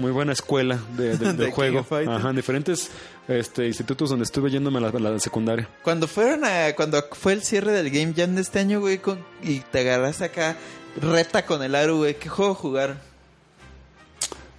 muy 0.00 0.10
buena 0.10 0.32
escuela 0.32 0.78
de, 0.96 1.50
juego. 1.54 1.86
Ajá, 1.90 2.30
en 2.30 2.36
diferentes 2.36 2.90
este, 3.28 3.66
institutos 3.66 4.10
donde 4.10 4.24
estuve 4.24 4.50
yéndome 4.50 4.78
a 4.78 4.80
la, 4.80 4.88
a 4.88 4.98
la 4.98 5.18
secundaria. 5.20 5.68
Cuando 5.82 6.08
fueron 6.08 6.44
a... 6.44 6.74
Cuando 6.74 7.04
fue 7.12 7.34
el 7.34 7.42
cierre 7.42 7.72
del 7.72 7.90
Game 7.90 8.14
Jam 8.16 8.34
de 8.34 8.40
este 8.40 8.58
año, 8.58 8.80
güey, 8.80 8.98
con- 8.98 9.24
y 9.42 9.60
te 9.60 9.80
agarraste 9.80 10.24
acá 10.24 10.56
reta 11.00 11.46
con 11.46 11.62
el 11.62 11.74
Aru, 11.74 11.98
güey, 11.98 12.16
¿qué 12.16 12.28
juego 12.28 12.54
jugaron? 12.54 12.98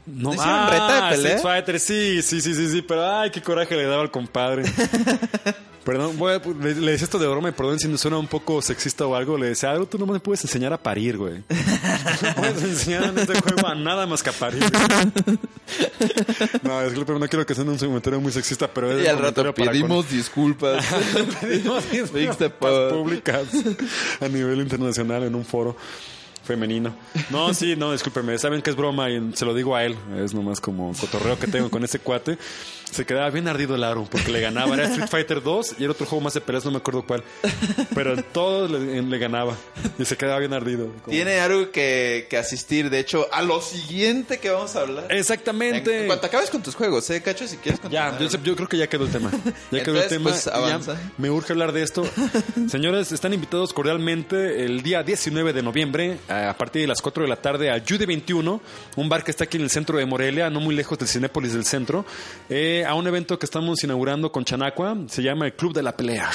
No, 0.05 0.29
¿No 0.29 0.35
hicieron 0.35 0.67
reta 0.69 0.95
de 1.09 1.15
pelea? 1.15 1.35
Street 1.35 1.53
Fighter, 1.53 1.79
sí, 1.79 2.21
sí, 2.21 2.41
sí, 2.41 2.53
sí, 2.55 2.69
sí, 2.69 2.81
pero 2.81 3.05
ay, 3.07 3.31
qué 3.31 3.41
coraje 3.41 3.75
le 3.75 3.85
daba 3.85 4.01
al 4.03 4.11
compadre. 4.11 4.63
Perdón, 5.83 6.17
voy 6.17 6.33
a- 6.33 6.37
le, 6.61 6.75
le 6.75 6.91
decía 6.91 7.05
esto 7.05 7.17
de 7.17 7.27
broma 7.27 7.49
y 7.49 7.53
perdón 7.53 7.79
si 7.79 7.87
me 7.87 7.97
suena 7.97 8.17
un 8.17 8.27
poco 8.27 8.61
sexista 8.61 9.05
o 9.07 9.15
algo. 9.15 9.37
Le 9.37 9.47
decía, 9.47 9.71
algo 9.71 9.87
tú 9.87 9.97
no 9.97 10.05
me 10.05 10.19
puedes 10.19 10.43
enseñar 10.43 10.71
a 10.73 10.77
parir, 10.77 11.17
güey. 11.17 11.43
No 12.21 12.33
puedes 12.35 12.61
enseñar 12.63 13.03
en 13.05 13.17
este 13.17 13.41
juego 13.41 13.67
a 13.67 13.73
nada 13.75 14.05
más 14.05 14.21
que 14.21 14.29
a 14.29 14.33
parir. 14.33 14.59
güey. 14.61 15.37
No, 16.63 16.83
disculpe, 16.83 17.13
no 17.13 17.27
quiero 17.27 17.45
que 17.45 17.55
sea 17.55 17.63
un 17.63 17.77
comentario 17.77 18.19
muy 18.21 18.31
sexista, 18.31 18.67
pero 18.71 18.91
es 18.91 18.99
Y 18.99 19.09
un 19.09 19.09
al 19.15 19.19
rato 19.19 19.53
pedimos 19.53 20.09
disculpas. 20.09 20.85
pedimos 21.41 21.83
disculpas 21.91 22.93
públicas 22.93 23.47
a 24.19 24.27
nivel 24.27 24.59
internacional 24.61 25.23
en 25.23 25.33
un 25.35 25.45
foro 25.45 25.75
femenino. 26.43 26.93
No, 27.29 27.53
sí, 27.53 27.75
no, 27.75 27.91
discúlpeme. 27.91 28.37
Saben 28.37 28.61
que 28.61 28.69
es 28.71 28.75
broma 28.75 29.09
y 29.09 29.31
se 29.35 29.45
lo 29.45 29.53
digo 29.53 29.75
a 29.75 29.83
él. 29.83 29.95
Es 30.17 30.33
nomás 30.33 30.59
como 30.59 30.93
cotorreo 30.99 31.39
que 31.39 31.47
tengo 31.47 31.69
con 31.69 31.83
ese 31.83 31.99
cuate. 31.99 32.37
Se 32.91 33.05
quedaba 33.05 33.29
bien 33.29 33.47
ardido 33.47 33.75
el 33.75 33.83
aro 33.83 34.05
porque 34.11 34.31
le 34.31 34.41
ganaba. 34.41 34.75
Era 34.75 34.85
Street 34.87 35.07
Fighter 35.09 35.41
2 35.41 35.75
y 35.79 35.83
era 35.83 35.91
otro 35.93 36.05
juego 36.05 36.21
más 36.23 36.33
de 36.33 36.41
peleas, 36.41 36.65
no 36.65 36.71
me 36.71 36.77
acuerdo 36.77 37.03
cuál. 37.03 37.23
Pero 37.95 38.13
en 38.13 38.23
todos 38.33 38.69
le, 38.69 39.01
le 39.01 39.17
ganaba 39.17 39.55
y 39.97 40.05
se 40.05 40.17
quedaba 40.17 40.39
bien 40.39 40.53
ardido. 40.53 40.87
Como- 41.03 41.05
Tiene 41.15 41.39
algo 41.39 41.71
que, 41.71 42.27
que 42.29 42.37
asistir, 42.37 42.89
de 42.89 42.99
hecho, 42.99 43.27
a 43.31 43.41
lo 43.41 43.61
siguiente 43.61 44.39
que 44.39 44.49
vamos 44.49 44.75
a 44.75 44.81
hablar. 44.81 45.07
Exactamente. 45.09 46.01
En 46.01 46.07
cuanto 46.07 46.27
acabes 46.27 46.49
con 46.49 46.61
tus 46.61 46.75
juegos, 46.75 47.09
¿eh, 47.09 47.21
Cacho? 47.21 47.47
Si 47.47 47.57
quieres 47.57 47.79
Ya, 47.89 48.09
continuar. 48.11 48.19
yo, 48.31 48.43
yo 48.43 48.55
creo 48.55 48.67
que 48.67 48.77
ya 48.77 48.87
quedó 48.87 49.05
el 49.05 49.11
tema. 49.11 49.31
Ya 49.71 49.83
quedó 49.83 50.01
el 50.01 50.07
tema. 50.09 50.29
pues, 50.31 50.45
ya 50.45 50.51
avanza. 50.51 50.97
me 51.17 51.29
urge 51.29 51.53
hablar 51.53 51.71
de 51.71 51.83
esto. 51.83 52.03
Señores, 52.67 53.11
están 53.11 53.33
invitados 53.33 53.73
cordialmente 53.73 54.65
el 54.65 54.81
día 54.83 55.03
19 55.03 55.53
de 55.53 55.61
noviembre 55.63 56.17
a 56.27 56.55
partir 56.57 56.81
de 56.81 56.87
las 56.87 57.01
4 57.01 57.23
de 57.23 57.29
la 57.29 57.35
tarde 57.37 57.71
a 57.71 57.81
Jude 57.87 58.05
21, 58.05 58.61
un 58.97 59.09
bar 59.09 59.23
que 59.23 59.31
está 59.31 59.45
aquí 59.45 59.57
en 59.57 59.63
el 59.63 59.69
centro 59.69 59.97
de 59.97 60.05
Morelia, 60.05 60.49
no 60.49 60.59
muy 60.59 60.75
lejos 60.75 60.97
del 60.99 61.07
Cinépolis 61.07 61.53
del 61.53 61.65
centro, 61.65 62.05
eh, 62.49 62.80
a 62.85 62.95
un 62.95 63.07
evento 63.07 63.37
que 63.39 63.45
estamos 63.45 63.83
inaugurando 63.83 64.31
con 64.31 64.45
Chanacua. 64.45 64.97
Se 65.07 65.21
llama 65.21 65.45
el 65.45 65.53
Club 65.53 65.73
de 65.73 65.83
la 65.83 65.95
Pelea. 65.95 66.29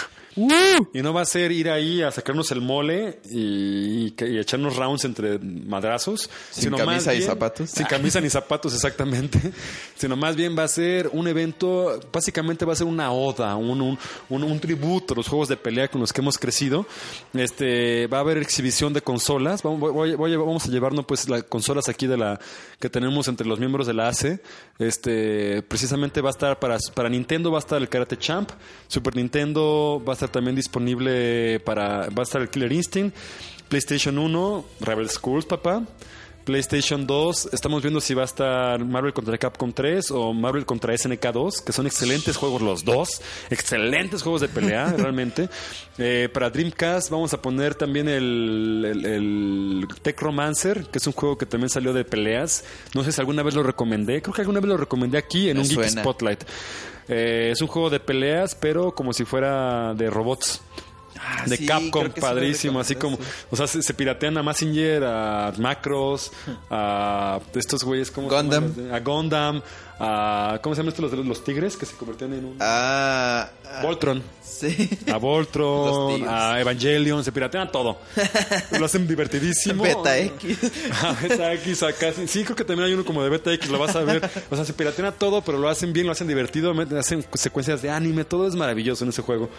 Y 0.93 1.01
no 1.03 1.15
va 1.15 1.23
a 1.23 1.25
ser 1.25 1.51
ir 1.51 1.71
ahí 1.71 2.03
a 2.03 2.11
sacarnos 2.11 2.51
el 2.53 2.61
mole 2.61 3.21
y, 3.31 4.13
y 4.23 4.39
echarnos 4.39 4.77
rounds 4.77 5.05
entre 5.07 5.39
madrazos. 5.39 6.29
Sin 6.51 6.65
sino 6.65 6.77
camisa 6.77 7.11
más 7.13 7.19
y 7.19 7.23
zapatos. 7.23 7.71
Sin 7.71 7.87
camisa 7.87 8.21
ni 8.21 8.29
zapatos, 8.31 8.75
exactamente. 8.75 9.41
Sino 9.97 10.15
más 10.15 10.37
bien 10.37 10.55
va 10.59 10.65
a 10.65 10.69
ser 10.69 11.09
un 11.15 11.27
evento, 11.27 11.99
básicamente 12.13 12.67
va 12.67 12.75
a 12.75 12.77
ser 12.77 12.87
una 12.87 13.11
oda, 13.13 13.57
un, 13.57 13.81
un, 13.81 13.99
un- 14.29 14.43
un 14.45 14.61
tributo 14.61 15.15
a 15.15 15.17
los 15.17 15.27
juegos 15.27 15.49
de 15.49 15.57
pelea 15.57 15.89
con 15.89 16.01
los 16.03 16.13
que 16.13 16.21
hemos 16.21 16.37
crecido. 16.37 16.87
Este, 17.33 18.07
va 18.09 18.19
a 18.19 18.21
haber 18.21 18.37
exhibición 18.39 18.93
de 18.93 19.01
consolas. 19.01 19.63
Vamos, 19.63 19.81
voy- 19.81 19.93
voy- 19.93 20.15
voy 20.17 20.35
a- 20.35 20.39
vamos 20.39 20.67
a 20.67 20.71
llevarnos 20.71 21.07
pues 21.07 21.29
las 21.31 21.45
consolas 21.45 21.89
aquí 21.89 22.07
de 22.07 22.19
la 22.19 22.39
que 22.79 22.91
tenemos 22.91 23.27
entre 23.29 23.47
los 23.47 23.59
miembros 23.59 23.87
de 23.87 23.95
la 23.95 24.09
ACE. 24.09 24.41
Este, 24.79 25.63
precisamente 25.63 26.21
va 26.21 26.29
a 26.29 26.33
estar 26.33 26.59
para, 26.59 26.77
para 26.95 27.09
Nintendo 27.09 27.51
va 27.51 27.59
a 27.59 27.61
estar 27.61 27.81
el 27.81 27.89
Karate 27.89 28.19
Champ, 28.19 28.51
Super 28.89 29.17
Nintendo 29.17 30.03
va 30.07 30.13
a 30.13 30.15
estar 30.15 30.26
también 30.28 30.57
disponible 30.57 31.61
para 31.61 32.09
va 32.09 32.20
a 32.20 32.23
estar 32.23 32.40
el 32.40 32.48
Killer 32.48 32.73
Instinct, 32.73 33.16
PlayStation 33.69 34.19
1, 34.19 34.65
Rebel 34.81 35.11
Schools, 35.11 35.47
papá. 35.47 35.82
PlayStation 36.47 37.09
2, 37.09 37.51
estamos 37.52 37.82
viendo 37.82 38.01
si 38.01 38.14
va 38.14 38.23
a 38.23 38.24
estar 38.24 38.82
Marvel 38.85 39.12
contra 39.12 39.36
Capcom 39.36 39.73
3 39.73 40.12
o 40.12 40.32
Marvel 40.32 40.64
contra 40.64 40.97
SNK 40.97 41.32
2, 41.32 41.60
que 41.60 41.73
son 41.73 41.86
excelentes 41.86 42.36
juegos 42.36 42.62
los 42.62 42.85
dos, 42.85 43.20
excelentes 43.51 44.23
juegos 44.23 44.43
de 44.43 44.48
pelea, 44.48 44.86
realmente. 44.97 45.51
Eh, 45.98 46.28
para 46.32 46.48
Dreamcast 46.48 47.10
vamos 47.10 47.35
a 47.35 47.43
poner 47.43 47.74
también 47.74 48.09
el, 48.09 48.85
el, 48.86 49.05
el 49.05 49.89
Tech 50.02 50.20
Romancer, 50.20 50.86
que 50.86 50.98
es 50.98 51.06
un 51.09 51.14
juego 51.14 51.36
que 51.36 51.47
también 51.47 51.68
salió 51.68 51.93
de 51.93 52.05
peleas. 52.05 52.64
No 52.94 53.02
sé 53.02 53.10
si 53.10 53.20
alguna 53.20 53.43
vez 53.43 53.55
lo 53.56 53.64
recomendé, 53.64 54.23
creo 54.23 54.32
que 54.32 54.43
alguna 54.43 54.60
vez 54.60 54.68
lo 54.68 54.77
recomendé 54.77 55.18
aquí 55.18 55.51
en 55.51 55.56
Me 55.56 55.64
un 55.64 55.68
Geek. 55.68 55.98
Spotlight. 55.98 56.44
Eh, 57.09 57.51
es 57.52 57.60
un 57.60 57.66
juego 57.66 57.90
de 57.90 57.98
peleas, 57.98 58.55
pero 58.55 58.94
como 58.94 59.12
si 59.12 59.24
fuera 59.24 59.94
de 59.94 60.10
robots 60.10 60.62
Ah, 61.28 61.43
de 61.44 61.57
sí, 61.57 61.66
Capcom, 61.66 62.09
padrísimo, 62.11 62.78
así 62.78 62.94
como, 62.94 63.19
o 63.51 63.57
sea, 63.57 63.66
se, 63.66 63.82
se 63.82 63.94
piratean 63.94 64.39
a 64.39 64.44
Massinger, 64.44 65.03
a 65.05 65.53
Macros, 65.59 66.31
a 66.70 67.40
estos 67.55 67.82
güeyes, 67.82 68.12
¿cómo 68.12 68.31
se 68.31 68.36
Gundam. 68.36 68.73
A 68.93 69.01
Gundam, 69.01 69.62
a, 69.98 70.61
¿cómo 70.62 70.74
se 70.74 70.82
llaman 70.82 70.94
estos 70.94 71.11
los, 71.12 71.27
los 71.27 71.43
tigres 71.43 71.77
que 71.77 71.85
se 71.85 71.97
convertían 71.97 72.35
en 72.35 72.44
un... 72.44 72.57
Ah, 72.61 73.48
ah, 73.65 73.82
Voltron. 73.82 74.23
Sí. 74.40 74.89
A 75.12 75.16
Voltron, 75.16 76.23
a 76.28 76.61
Evangelion, 76.61 77.24
se 77.24 77.32
piratean 77.32 77.66
a 77.69 77.73
todo. 77.73 77.98
Lo 78.78 78.86
hacen 78.86 79.09
divertidísimo. 79.09 79.82
Beta 79.82 80.19
X. 80.19 80.59
A 81.03 81.12
Beta 81.12 81.53
X, 81.55 81.82
acá. 81.82 82.12
sí. 82.12 82.28
Sí, 82.28 82.44
creo 82.44 82.55
que 82.55 82.65
también 82.65 82.86
hay 82.86 82.94
uno 82.94 83.05
como 83.05 83.23
de 83.23 83.31
Beta 83.31 83.53
X, 83.53 83.69
lo 83.69 83.78
vas 83.78 83.97
a 83.97 84.01
ver. 84.01 84.31
O 84.51 84.55
sea, 84.55 84.65
se 84.65 84.74
piratean 84.74 85.09
a 85.09 85.12
todo, 85.12 85.40
pero 85.43 85.59
lo 85.59 85.69
hacen 85.69 85.93
bien, 85.93 86.07
lo 86.07 86.12
hacen 86.12 86.28
divertido, 86.28 86.73
hacen 86.97 87.24
secuencias 87.35 87.82
de 87.82 87.90
anime, 87.90 88.24
todo 88.24 88.47
es 88.47 88.55
maravilloso 88.55 89.05
en 89.05 89.11
ese 89.11 89.23
juego. 89.23 89.51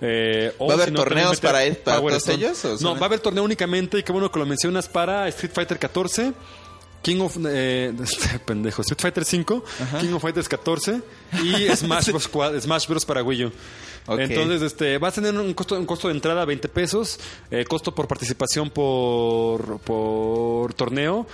Eh, 0.00 0.52
¿Va 0.60 0.72
a 0.72 0.74
haber 0.74 0.92
torneos 0.94 1.40
para 1.40 1.66
ir- 1.66 1.78
para 1.82 1.96
todos 2.00 2.28
ellos, 2.28 2.64
o 2.64 2.76
No, 2.80 2.94
va 2.94 3.02
a 3.02 3.04
haber 3.06 3.20
torneo 3.20 3.42
únicamente, 3.44 3.98
y 3.98 4.02
qué 4.02 4.12
bueno 4.12 4.30
que 4.30 4.38
lo 4.38 4.46
mencionas, 4.46 4.88
para 4.88 5.26
Street 5.28 5.52
Fighter 5.54 5.78
14. 5.78 6.32
King 7.02 7.20
of 7.20 7.36
eh, 7.46 7.92
este 8.02 8.38
pendejo 8.40 8.82
Street 8.82 9.00
Fighter 9.00 9.24
5, 9.24 9.64
King 10.00 10.12
of 10.14 10.22
Fighters 10.22 10.48
14 10.48 11.00
y 11.44 11.68
Smash 11.76 12.08
Bros. 12.10 12.28
Smash 12.62 12.88
Bros 12.88 13.04
para 13.04 13.22
Wii 13.22 13.44
U. 13.44 13.52
Entonces, 14.08 14.62
este, 14.62 14.98
va 14.98 15.08
a 15.08 15.12
tener 15.12 15.34
un 15.36 15.52
costo, 15.54 15.76
un 15.76 15.86
costo 15.86 16.08
de 16.08 16.14
entrada 16.14 16.44
20 16.44 16.68
pesos, 16.68 17.18
eh, 17.50 17.64
costo 17.64 17.94
por 17.94 18.06
participación 18.08 18.70
por, 18.70 19.78
por 19.80 20.74
torneo 20.74 21.26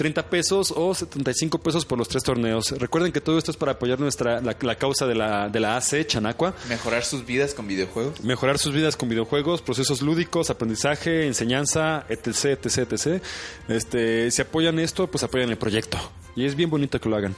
30 0.00 0.30
pesos 0.30 0.72
o 0.74 0.94
75 0.94 1.58
pesos 1.58 1.84
por 1.84 1.98
los 1.98 2.08
tres 2.08 2.22
torneos. 2.22 2.70
Recuerden 2.70 3.12
que 3.12 3.20
todo 3.20 3.36
esto 3.36 3.50
es 3.50 3.58
para 3.58 3.72
apoyar 3.72 4.00
nuestra 4.00 4.40
la, 4.40 4.56
la 4.58 4.74
causa 4.76 5.06
de 5.06 5.14
la, 5.14 5.50
de 5.50 5.60
la 5.60 5.76
AC 5.76 6.06
Chanacua. 6.06 6.54
Mejorar 6.70 7.04
sus 7.04 7.26
vidas 7.26 7.52
con 7.52 7.68
videojuegos. 7.68 8.24
Mejorar 8.24 8.56
sus 8.56 8.72
vidas 8.72 8.96
con 8.96 9.10
videojuegos, 9.10 9.60
procesos 9.60 10.00
lúdicos, 10.00 10.48
aprendizaje, 10.48 11.26
enseñanza, 11.26 12.06
etc, 12.08 12.64
etc, 12.64 12.92
etc. 12.92 13.22
Este, 13.68 14.30
si 14.30 14.40
apoyan 14.40 14.78
esto, 14.78 15.06
pues 15.06 15.22
apoyan 15.22 15.50
el 15.50 15.58
proyecto. 15.58 15.98
Y 16.34 16.46
es 16.46 16.54
bien 16.54 16.70
bonito 16.70 16.98
que 16.98 17.10
lo 17.10 17.16
hagan. 17.16 17.36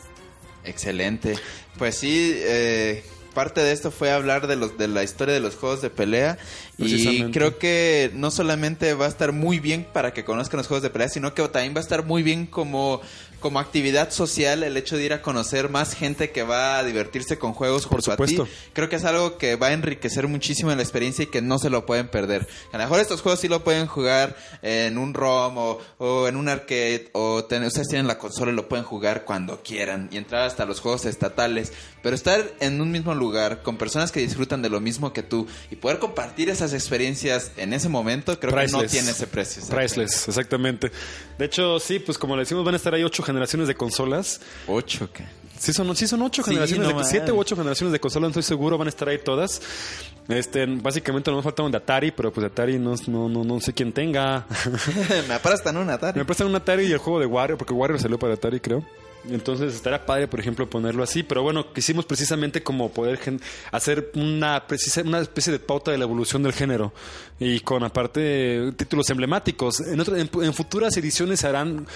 Excelente. 0.62 1.34
Pues 1.78 1.96
sí, 1.96 2.32
eh, 2.32 3.02
parte 3.32 3.60
de 3.60 3.72
esto 3.72 3.90
fue 3.90 4.10
hablar 4.10 4.46
de 4.46 4.56
los 4.56 4.78
de 4.78 4.88
la 4.88 5.02
historia 5.02 5.34
de 5.34 5.40
los 5.40 5.56
juegos 5.56 5.82
de 5.82 5.90
pelea. 5.90 6.38
Y 6.78 7.24
creo 7.30 7.58
que 7.58 8.10
no 8.14 8.30
solamente 8.30 8.94
va 8.94 9.06
a 9.06 9.08
estar 9.08 9.32
muy 9.32 9.60
bien 9.60 9.86
para 9.92 10.12
que 10.12 10.24
conozcan 10.24 10.58
los 10.58 10.66
juegos 10.66 10.82
de 10.82 10.90
pelea, 10.90 11.08
sino 11.08 11.34
que 11.34 11.46
también 11.48 11.74
va 11.74 11.78
a 11.78 11.82
estar 11.82 12.04
muy 12.04 12.22
bien 12.22 12.46
como 12.46 13.00
como 13.42 13.58
actividad 13.60 14.10
social 14.10 14.62
el 14.62 14.76
hecho 14.78 14.96
de 14.96 15.04
ir 15.04 15.12
a 15.12 15.20
conocer 15.20 15.68
más 15.68 15.92
gente 15.94 16.30
que 16.30 16.42
va 16.42 16.78
a 16.78 16.84
divertirse 16.84 17.38
con 17.38 17.52
juegos 17.52 17.82
Por 17.86 18.00
junto 18.02 18.12
a 18.12 18.26
ti. 18.26 18.36
supuesto. 18.36 18.56
Creo 18.72 18.88
que 18.88 18.96
es 18.96 19.04
algo 19.04 19.36
que 19.36 19.56
va 19.56 19.66
a 19.66 19.72
enriquecer 19.74 20.26
muchísimo 20.28 20.74
la 20.74 20.80
experiencia 20.82 21.24
y 21.24 21.26
que 21.26 21.42
no 21.42 21.58
se 21.58 21.68
lo 21.68 21.84
pueden 21.84 22.08
perder. 22.08 22.48
A 22.72 22.78
lo 22.78 22.84
mejor 22.84 23.00
estos 23.00 23.20
juegos 23.20 23.40
sí 23.40 23.48
lo 23.48 23.62
pueden 23.64 23.86
jugar 23.86 24.36
en 24.62 24.96
un 24.96 25.12
ROM 25.12 25.58
o, 25.58 25.78
o 25.98 26.28
en 26.28 26.36
un 26.36 26.48
arcade 26.48 27.10
o 27.12 27.44
ten- 27.44 27.64
ustedes 27.64 27.88
tienen 27.88 28.06
la 28.06 28.16
consola 28.18 28.52
y 28.52 28.54
lo 28.54 28.68
pueden 28.68 28.84
jugar 28.86 29.24
cuando 29.24 29.62
quieran 29.62 30.08
y 30.12 30.16
entrar 30.16 30.44
hasta 30.46 30.64
los 30.64 30.80
juegos 30.80 31.04
estatales. 31.04 31.72
Pero 32.02 32.14
estar 32.16 32.42
en 32.60 32.80
un 32.80 32.90
mismo 32.90 33.14
lugar 33.14 33.62
con 33.62 33.76
personas 33.76 34.10
que 34.12 34.20
disfrutan 34.20 34.62
de 34.62 34.68
lo 34.70 34.80
mismo 34.80 35.12
que 35.12 35.22
tú 35.22 35.46
y 35.70 35.76
poder 35.76 35.98
compartir 35.98 36.48
esas 36.48 36.72
experiencias 36.72 37.50
en 37.56 37.72
ese 37.72 37.88
momento 37.88 38.38
creo 38.40 38.54
que 38.56 38.66
no 38.68 38.84
tiene 38.84 39.10
ese 39.10 39.26
precio. 39.26 39.62
Priceless, 39.68 40.28
exactamente. 40.28 40.90
De 41.42 41.46
hecho, 41.46 41.80
sí, 41.80 41.98
pues 41.98 42.18
como 42.18 42.36
le 42.36 42.42
decimos, 42.42 42.64
van 42.64 42.74
a 42.74 42.76
estar 42.76 42.94
ahí 42.94 43.02
ocho 43.02 43.20
generaciones 43.20 43.66
de 43.66 43.74
consolas. 43.74 44.40
Ocho, 44.68 45.08
¿qué? 45.12 45.24
Sí, 45.58 45.72
son, 45.72 45.96
sí, 45.96 46.06
son 46.06 46.22
ocho 46.22 46.40
Sí, 46.44 46.50
generaciones, 46.50 46.88
no 46.88 46.96
de, 46.96 47.04
siete 47.04 47.32
u 47.32 47.40
ocho 47.40 47.56
generaciones 47.56 47.90
de 47.90 47.98
consolas, 47.98 48.28
no 48.28 48.28
estoy 48.28 48.44
seguro, 48.44 48.78
van 48.78 48.86
a 48.86 48.90
estar 48.90 49.08
ahí 49.08 49.18
todas. 49.18 49.60
Este, 50.28 50.64
básicamente 50.66 51.32
nos 51.32 51.42
falta 51.42 51.64
un 51.64 51.72
de 51.72 51.78
Atari, 51.78 52.12
pero 52.12 52.32
pues 52.32 52.46
Atari 52.46 52.78
no, 52.78 52.94
no, 53.08 53.28
no, 53.28 53.42
no 53.42 53.58
sé 53.58 53.72
quién 53.72 53.92
tenga. 53.92 54.46
Me 55.26 55.34
aparastan 55.34 55.78
un 55.78 55.90
Atari. 55.90 56.20
Me 56.20 56.24
prestan 56.24 56.46
un 56.46 56.54
Atari 56.54 56.84
y 56.84 56.92
el 56.92 56.98
juego 56.98 57.18
de 57.18 57.26
Wario, 57.26 57.58
porque 57.58 57.74
Wario 57.74 57.98
salió 57.98 58.20
para 58.20 58.34
Atari, 58.34 58.60
creo. 58.60 58.84
Entonces 59.30 59.74
estaría 59.74 60.04
padre, 60.04 60.26
por 60.28 60.40
ejemplo, 60.40 60.68
ponerlo 60.68 61.02
así. 61.02 61.22
Pero 61.22 61.42
bueno, 61.42 61.72
quisimos 61.72 62.04
precisamente 62.06 62.62
como 62.62 62.90
poder 62.92 63.18
gen- 63.18 63.40
hacer 63.70 64.10
una, 64.14 64.66
precisa, 64.66 65.02
una 65.02 65.20
especie 65.20 65.52
de 65.52 65.58
pauta 65.60 65.90
de 65.90 65.98
la 65.98 66.04
evolución 66.04 66.42
del 66.42 66.52
género. 66.52 66.92
Y 67.38 67.60
con 67.60 67.84
aparte 67.84 68.72
títulos 68.76 69.08
emblemáticos. 69.10 69.80
En, 69.80 70.00
otro- 70.00 70.16
en, 70.16 70.54
futuras 70.54 70.96
ediciones 70.96 71.44
harán... 71.44 71.86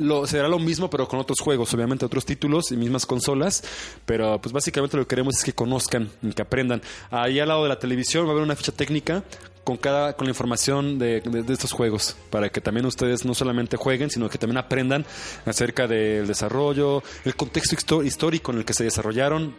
Lo, 0.00 0.28
será 0.28 0.46
lo 0.46 0.60
mismo, 0.60 0.88
pero 0.88 1.08
con 1.08 1.18
otros 1.18 1.38
juegos, 1.40 1.74
obviamente 1.74 2.04
otros 2.06 2.24
títulos 2.24 2.70
y 2.70 2.76
mismas 2.76 3.04
consolas. 3.04 3.64
Pero 4.06 4.40
pues 4.40 4.52
básicamente 4.52 4.96
lo 4.96 5.02
que 5.02 5.08
queremos 5.08 5.36
es 5.38 5.42
que 5.44 5.52
conozcan 5.52 6.08
y 6.22 6.30
que 6.32 6.42
aprendan. 6.42 6.80
Ahí 7.10 7.40
al 7.40 7.48
lado 7.48 7.64
de 7.64 7.68
la 7.70 7.80
televisión 7.80 8.24
va 8.24 8.28
a 8.28 8.32
haber 8.34 8.44
una 8.44 8.54
ficha 8.54 8.70
técnica 8.70 9.24
con 9.68 9.76
cada 9.76 10.14
con 10.14 10.26
la 10.26 10.30
información 10.30 10.98
de, 10.98 11.20
de- 11.20 11.42
de 11.42 11.52
estos 11.52 11.72
juegos 11.72 12.16
para 12.30 12.48
que 12.48 12.62
también 12.62 12.86
ustedes 12.86 13.26
no 13.26 13.34
solamente 13.34 13.76
jueguen 13.76 14.08
sino 14.08 14.30
que 14.30 14.38
también 14.38 14.56
aprendan 14.56 15.04
acerca 15.44 15.86
del 15.86 16.26
desarrollo 16.26 17.02
el 17.26 17.36
contexto 17.36 18.02
histórico 18.02 18.50
en 18.52 18.58
el 18.58 18.64
que 18.64 18.72
se 18.72 18.84
desarrollaron 18.84 19.54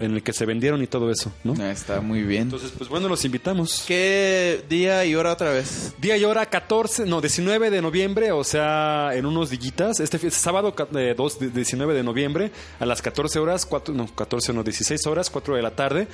en 0.00 0.12
el 0.12 0.22
que 0.24 0.32
se 0.34 0.44
vendieron 0.44 0.82
y 0.82 0.86
todo 0.88 1.10
eso 1.10 1.32
no 1.44 1.54
Ah, 1.58 1.70
Está 1.70 2.00
muy 2.02 2.22
bien. 2.22 2.42
entonces 2.42 2.72
pues 2.76 2.90
bueno 2.90 3.08
los 3.08 3.24
invitamos 3.24 3.84
¿Qué 3.88 4.62
día 4.68 5.02
y 5.06 5.14
hora 5.14 5.32
otra 5.32 5.50
vez? 5.52 5.94
Día 5.98 6.16
y 6.18 6.24
hora 6.24 6.44
14, 6.46 7.06
no, 7.06 7.20
19 7.22 7.70
de 7.70 7.80
noviembre, 7.80 8.32
o 8.32 8.42
sea, 8.44 9.10
en 9.14 9.24
unos 9.24 9.50
dillitas. 9.50 10.00
Este 10.00 10.18
fi- 10.18 10.30
sábado 10.30 10.74
eh, 10.96 11.14
dos- 11.16 11.38
de- 11.38 11.48
19 11.48 11.94
de 11.94 12.02
noviembre 12.02 12.50
a 12.80 12.86
las 12.86 13.00
14 13.02 13.38
horas, 13.38 13.64
4, 13.66 13.94
no, 13.94 14.06
14 14.14 14.52
no, 14.52 14.62
16 14.64 15.06
horas, 15.06 15.30
4 15.30 15.54
de 15.56 15.62
la 15.62 15.70
tarde. 15.70 16.08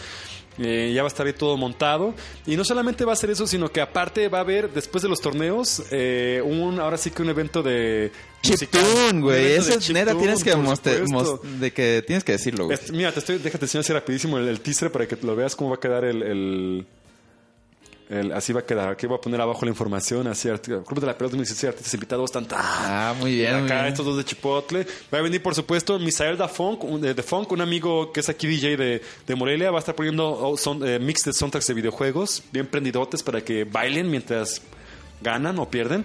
Eh, 0.59 0.93
ya 0.95 1.03
va 1.03 1.07
a 1.07 1.13
estar 1.13 1.27
ahí 1.27 1.33
todo 1.33 1.57
montado. 1.57 2.15
Y 2.47 2.57
no 2.57 2.65
solamente 2.65 3.05
va 3.05 3.13
a 3.15 3.17
ser 3.17 3.31
eso, 3.31 3.47
sino 3.47 3.71
que 3.71 3.81
aparte 3.81 4.29
va 4.29 4.39
a 4.39 4.41
haber, 4.43 4.71
después 4.73 5.03
de 5.03 5.09
los 5.09 5.21
torneos, 5.21 5.83
eh, 5.91 6.43
un, 6.45 6.79
ahora 6.81 6.97
sí 6.99 7.11
que 7.11 7.23
un 7.23 7.31
evento 7.31 7.63
de... 7.63 8.13
Chiptune, 8.43 9.11
Un 9.13 9.21
güey. 9.21 9.53
Eso 9.53 9.75
es 9.75 9.91
neta, 9.91 10.15
tienes 10.19 10.43
que 10.43 10.51
de 11.45 11.73
que 11.73 12.03
tienes 12.07 12.25
que 12.25 12.33
decirlo, 12.33 12.65
güey. 12.67 12.79
Mira, 12.93 13.13
te 13.13 13.21
estoy, 13.21 13.39
déjate 13.39 13.65
enseñar 13.67 13.81
así 13.85 13.93
rapidísimo 13.93 14.39
el, 14.39 14.49
el 14.49 14.61
teaser 14.61 14.91
para 14.91 15.07
que 15.07 15.17
lo 15.23 15.37
veas 15.37 15.55
cómo 15.57 15.71
va 15.71 15.77
a 15.77 15.81
quedar 15.81 16.05
el, 16.05 16.23
el- 16.23 16.87
el- 18.11 18.33
así 18.33 18.53
va 18.53 18.61
a 18.61 18.67
quedar. 18.67 18.89
Aquí 18.91 19.07
voy 19.07 19.17
a 19.17 19.21
poner 19.21 19.41
abajo 19.41 19.65
la 19.65 19.71
información, 19.71 20.27
así, 20.27 20.49
Club 20.49 21.01
de 21.01 21.07
la 21.07 21.17
Pelota 21.17 21.37
2016, 21.37 21.69
artistas 21.71 21.95
invitados, 21.95 22.31
tan, 22.33 22.47
tan. 22.47 22.59
Ah, 22.63 23.15
muy 23.19 23.37
bien, 23.37 23.55
muy 23.55 23.65
Acá 23.65 23.75
bien. 23.83 23.87
estos 23.93 24.05
dos 24.05 24.17
de 24.17 24.25
Chipotle. 24.25 24.87
Va 25.15 25.19
a 25.19 25.23
venir, 25.23 25.43
por 25.43 25.55
supuesto, 25.55 25.99
Misael 25.99 26.37
da 26.37 26.49
Funk, 26.49 26.85
un- 26.85 27.01
de, 27.01 27.15
de 27.15 27.23
Funk, 27.23 27.51
un 27.53 27.61
amigo 27.61 28.13
que 28.13 28.21
es 28.21 28.29
aquí 28.29 28.47
DJ 28.47 28.77
de, 28.77 29.03
de 29.27 29.35
Morelia. 29.35 29.71
Va 29.71 29.79
a 29.79 29.81
estar 29.81 29.95
poniendo 29.95 30.29
oh, 30.29 30.57
son, 30.57 30.87
eh, 30.87 30.99
mix 30.99 31.25
de 31.25 31.33
soundtracks 31.33 31.67
de 31.69 31.75
videojuegos, 31.75 32.43
bien 32.53 32.67
prendidotes 32.67 33.23
para 33.23 33.41
que 33.43 33.65
bailen 33.65 34.11
mientras 34.11 34.61
ganan 35.23 35.59
o 35.59 35.71
pierden. 35.71 36.05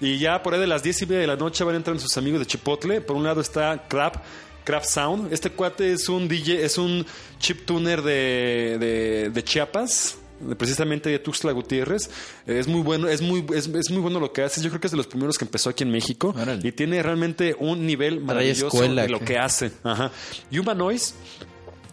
Y 0.00 0.18
ya 0.18 0.42
por 0.42 0.54
ahí 0.54 0.60
de 0.60 0.66
las 0.66 0.82
10 0.82 1.02
y 1.02 1.06
media 1.06 1.20
de 1.20 1.26
la 1.28 1.36
noche 1.36 1.62
van 1.64 1.74
a 1.74 1.76
entrar 1.78 1.98
sus 2.00 2.16
amigos 2.16 2.40
de 2.40 2.46
Chipotle. 2.46 3.00
Por 3.00 3.16
un 3.16 3.24
lado 3.24 3.40
está 3.40 3.84
Crab, 3.88 4.20
Crab 4.64 4.84
Sound. 4.84 5.32
Este 5.32 5.50
cuate 5.50 5.92
es 5.92 6.08
un 6.08 6.26
DJ, 6.28 6.64
es 6.64 6.76
un 6.78 7.06
chip 7.38 7.64
tuner 7.66 8.02
de, 8.02 8.78
de, 8.80 9.30
de 9.30 9.44
Chiapas. 9.44 10.18
De- 10.48 10.56
Precisamente 10.56 11.08
de 11.10 11.18
Tuxtla 11.18 11.52
Gutiérrez. 11.52 12.10
Eh, 12.46 12.58
Es 12.58 12.68
muy 12.68 12.80
bueno, 12.82 13.08
es 13.08 13.22
muy, 13.22 13.44
es, 13.54 13.66
es 13.68 13.90
muy 13.90 14.00
bueno 14.00 14.20
lo 14.20 14.32
que 14.32 14.42
hace. 14.42 14.60
Yo 14.62 14.68
creo 14.70 14.80
que 14.80 14.86
es 14.86 14.90
de 14.92 14.96
los 14.96 15.06
primeros 15.06 15.38
que 15.38 15.44
empezó 15.44 15.70
aquí 15.70 15.84
en 15.84 15.90
México. 15.90 16.34
Órale. 16.40 16.66
Y 16.66 16.72
tiene 16.72 17.02
realmente 17.02 17.56
un 17.58 17.86
nivel 17.86 18.20
maravilloso 18.20 18.66
escuela, 18.66 19.02
de 19.02 19.08
lo 19.08 19.20
que 19.20 19.38
hace. 19.38 19.72
Ajá. 19.84 20.10
Yuma 20.50 20.74
Noise, 20.74 21.14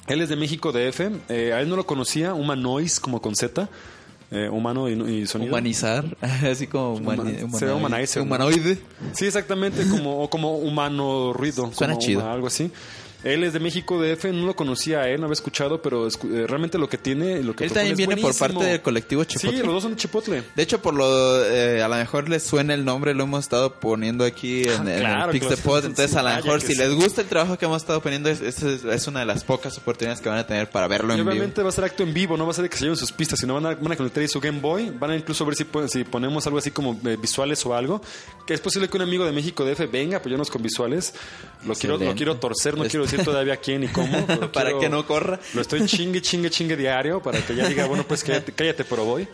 él 0.07 0.21
es 0.21 0.29
de 0.29 0.35
México 0.35 0.71
DF. 0.71 1.01
Eh, 1.29 1.53
a 1.53 1.61
él 1.61 1.69
no 1.69 1.75
lo 1.75 1.85
conocía, 1.85 2.33
Uma 2.33 2.55
Noise 2.55 2.99
como 2.99 3.21
con 3.21 3.35
Z. 3.35 3.69
eh, 4.31 4.47
humano 4.47 4.87
y, 4.87 4.93
y 5.21 5.25
sonido. 5.25 5.51
Humanizar, 5.53 6.15
así 6.21 6.67
como 6.67 6.99
humani- 6.99 7.47
humanoide. 8.21 8.77
Sí, 9.13 9.25
exactamente, 9.25 9.87
como, 9.89 10.21
o 10.21 10.29
como 10.29 10.57
humano 10.57 11.33
ruido. 11.33 11.71
Suena 11.73 11.93
como 11.95 12.05
chido. 12.05 12.29
algo 12.29 12.45
así. 12.45 12.69
Él 13.23 13.43
es 13.43 13.51
de 13.51 13.59
México 13.59 14.01
DF, 14.01 14.25
no 14.31 14.45
lo 14.45 14.55
conocía 14.55 15.01
a 15.01 15.09
él, 15.09 15.19
no 15.19 15.25
había 15.25 15.33
escuchado, 15.33 15.81
pero 15.81 16.07
escu- 16.07 16.33
eh, 16.33 16.47
realmente 16.47 16.77
lo 16.77 16.87
que 16.87 16.97
tiene, 16.97 17.43
lo 17.43 17.53
que 17.53 17.65
Él 17.65 17.71
también 17.71 17.97
viene 17.97 18.15
por 18.15 18.33
parte 18.37 18.63
del 18.63 18.81
colectivo 18.81 19.23
Chipotle. 19.25 19.57
Sí, 19.59 19.63
los 19.63 19.73
dos 19.73 19.83
son 19.83 19.91
de 19.91 19.97
Chipotle. 19.97 20.43
De 20.55 20.63
hecho, 20.63 20.81
por 20.81 20.93
lo 20.93 21.43
eh, 21.45 21.83
a 21.83 21.87
lo 21.89 21.95
mejor 21.97 22.29
les 22.29 22.43
suena 22.43 22.73
el 22.73 22.85
nombre, 22.85 23.13
lo 23.13 23.23
hemos 23.25 23.41
estado 23.43 23.73
poniendo 23.73 24.23
aquí 24.23 24.63
en, 24.63 24.87
en 24.87 24.99
claro, 24.99 25.31
el 25.31 25.39
Pix 25.39 25.49
de 25.49 25.57
Pod. 25.57 25.85
Entonces, 25.85 26.15
a 26.15 26.23
lo 26.23 26.29
mejor 26.33 26.61
si 26.61 26.67
sí. 26.73 26.75
les 26.79 26.93
gusta 26.95 27.21
el 27.21 27.27
trabajo 27.27 27.57
que 27.57 27.65
hemos 27.65 27.81
estado 27.81 28.01
poniendo, 28.01 28.29
es, 28.29 28.39
es, 28.41 28.63
es 28.63 29.07
una 29.07 29.19
de 29.19 29.25
las 29.25 29.43
pocas 29.43 29.77
oportunidades 29.77 30.21
que 30.21 30.29
van 30.29 30.37
a 30.37 30.47
tener 30.47 30.69
para 30.69 30.87
verlo 30.87 31.09
Y 31.13 31.19
en 31.19 31.25
vivo. 31.25 31.31
obviamente 31.31 31.61
va 31.61 31.69
a 31.69 31.73
ser 31.73 31.83
acto 31.83 32.03
en 32.03 32.13
vivo, 32.13 32.37
no 32.37 32.45
va 32.45 32.51
a 32.51 32.53
ser 32.53 32.69
que 32.69 32.77
se 32.77 32.83
lleven 32.85 32.95
sus 32.97 33.11
pistas, 33.11 33.37
sino 33.39 33.53
van 33.55 33.65
a, 33.65 33.75
van 33.75 33.91
a 33.91 33.95
conectar 33.97 34.21
ahí 34.21 34.29
su 34.29 34.39
Game 34.39 34.59
Boy, 34.61 34.91
van 34.97 35.11
a 35.11 35.15
incluso 35.17 35.45
ver 35.45 35.55
si, 35.55 35.65
si 35.89 36.03
ponemos 36.05 36.45
algo 36.47 36.59
así 36.59 36.71
como 36.71 36.97
eh, 37.05 37.17
visuales 37.21 37.65
o 37.65 37.73
algo. 37.75 38.01
Que 38.47 38.53
es 38.53 38.61
posible 38.61 38.87
que 38.87 38.95
un 38.97 39.03
amigo 39.03 39.25
de 39.25 39.31
México 39.33 39.65
DF 39.65 39.91
venga 39.91 40.15
a 40.15 40.19
apoyarnos 40.19 40.49
con 40.49 40.61
visuales. 40.63 41.13
Lo 41.65 41.75
quiero, 41.75 41.97
lo 41.97 42.15
quiero 42.15 42.37
torcer, 42.37 42.77
no 42.77 42.85
quiero 42.85 43.08
decir 43.09 43.23
todavía 43.25 43.57
quién 43.57 43.83
y 43.83 43.87
cómo. 43.87 44.25
Para 44.53 44.69
quiero- 44.69 44.79
que 44.79 44.89
no 44.89 45.05
corra. 45.05 45.39
Lo 45.53 45.61
estoy 45.61 45.85
chingue, 45.85 46.21
chingue, 46.21 46.49
chingue 46.49 46.75
diario 46.75 47.21
para 47.21 47.39
que 47.41 47.55
ya 47.55 47.67
diga, 47.67 47.85
bueno, 47.87 48.03
pues 48.07 48.23
cállate, 48.23 48.51
cállate 48.55 48.83
pero 48.83 49.05
voy. 49.05 49.27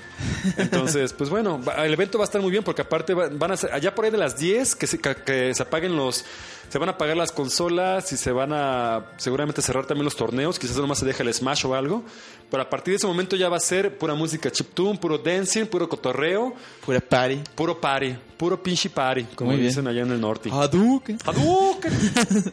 Entonces, 0.58 1.14
pues 1.14 1.30
bueno, 1.30 1.62
el 1.78 1.94
evento 1.94 2.18
va 2.18 2.24
a 2.24 2.28
estar 2.28 2.42
muy 2.42 2.52
bien 2.52 2.64
porque 2.64 2.82
aparte 2.82 3.14
va- 3.14 3.30
van 3.32 3.52
a 3.52 3.58
ser, 3.58 3.74
allá 3.74 3.94
por 3.94 4.06
ahí 4.06 4.12
de 4.12 4.18
las 4.18 4.38
10 4.38 4.76
que 4.76 4.88
se, 4.88 5.00
que 5.00 5.54
se 5.54 5.64
apaguen 5.64 5.96
los, 5.96 6.26
se 6.70 6.78
van 6.78 6.90
a 6.90 6.94
apagar 6.94 7.18
las 7.18 7.32
consolas 7.32 8.12
y 8.12 8.18
se 8.18 8.32
van 8.32 8.52
a 8.54 9.06
seguramente 9.18 9.62
cerrar 9.62 9.86
también 9.86 10.06
los 10.06 10.16
torneos, 10.16 10.60
quizás 10.60 10.78
nomás 10.78 11.00
se 11.00 11.06
deja 11.06 11.24
el 11.24 11.34
Smash 11.34 11.66
o 11.66 11.76
algo, 11.76 12.04
pero 12.50 12.64
a 12.64 12.70
partir 12.70 12.92
de 12.94 12.98
ese 12.98 13.08
momento 13.08 13.36
ya 13.36 13.50
va 13.50 13.58
a 13.58 13.62
ser 13.62 13.98
pura 13.98 14.14
música 14.14 14.52
chiptune, 14.52 14.98
puro 15.00 15.18
dancing, 15.18 15.66
puro 15.66 15.88
cotorreo, 15.90 16.54
Pura 16.86 17.00
party. 17.00 17.42
puro 17.56 17.80
party, 17.80 18.16
puro 18.38 18.62
pinche 18.62 18.90
party, 18.90 19.24
como 19.36 19.52
Muy 19.52 19.60
bien. 19.60 19.70
dicen 19.70 19.88
allá 19.88 20.02
en 20.02 20.12
el 20.12 20.22
norte. 20.22 20.50
Hadouken. 20.52 21.18
Hadouken, 21.26 21.94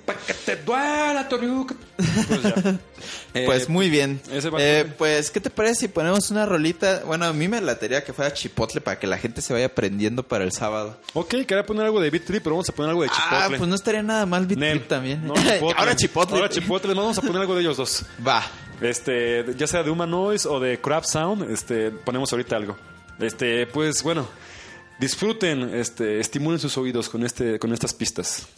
pa' 0.06 0.14
que 0.14 0.34
te 0.34 0.56
duela, 0.56 1.28
Toriuken. 1.28 1.76
Pues 2.28 2.42
ya. 2.42 2.54
Eh, 3.34 3.46
Pues 3.46 3.68
muy 3.68 3.90
bien. 3.90 4.20
Eh, 4.30 4.84
pues, 4.96 5.30
¿qué 5.32 5.40
te 5.40 5.50
parece 5.50 5.74
si 5.80 5.88
ponemos 5.88 6.30
una 6.30 6.46
rolita? 6.46 7.02
Bueno, 7.04 7.24
a 7.24 7.32
mí 7.32 7.48
me 7.48 7.60
latería 7.60 8.04
que 8.04 8.12
fuera 8.12 8.32
chipotle 8.32 8.80
para 8.80 8.98
que 9.00 9.08
la 9.08 9.18
gente 9.18 9.40
se 9.42 9.52
vaya 9.52 9.66
aprendiendo 9.66 10.22
para 10.22 10.44
el 10.44 10.52
sábado. 10.52 10.98
Ok, 11.14 11.30
quería 11.30 11.64
poner 11.66 11.86
algo 11.86 12.00
de 12.00 12.10
Beat 12.10 12.26
Trip, 12.26 12.42
pero 12.44 12.54
vamos 12.56 12.68
a 12.68 12.72
poner 12.72 12.90
algo 12.90 13.02
de 13.02 13.08
Chipotle. 13.08 13.38
Ah, 13.38 13.48
pues 13.48 13.68
no 13.68 13.74
estaría 13.74 14.01
nada 14.02 14.26
mal 14.26 14.46
Beat 14.46 14.58
Nel. 14.58 14.78
Trip 14.78 14.88
también. 14.88 15.26
No, 15.26 15.34
Chipotle. 15.36 15.74
Ahora 15.76 15.96
chipotle. 15.96 16.36
Ahora 16.36 16.48
Chipotle. 16.48 16.94
Vamos 16.94 17.18
a 17.18 17.22
poner 17.22 17.40
algo 17.42 17.54
de 17.54 17.60
ellos 17.62 17.76
dos. 17.76 18.04
Va. 18.26 18.42
Este, 18.80 19.44
ya 19.56 19.66
sea 19.66 19.82
de 19.82 19.90
Humanoids 19.90 20.44
o 20.46 20.58
de 20.58 20.80
Crab 20.80 21.04
Sound, 21.04 21.48
este, 21.50 21.90
ponemos 21.90 22.32
ahorita 22.32 22.56
algo. 22.56 22.76
Este, 23.20 23.66
pues 23.68 24.02
bueno, 24.02 24.26
disfruten, 24.98 25.74
este, 25.74 26.18
estimulen 26.18 26.58
sus 26.58 26.76
oídos 26.76 27.08
con 27.08 27.24
este, 27.24 27.58
con 27.58 27.72
estas 27.72 27.94
pistas. 27.94 28.48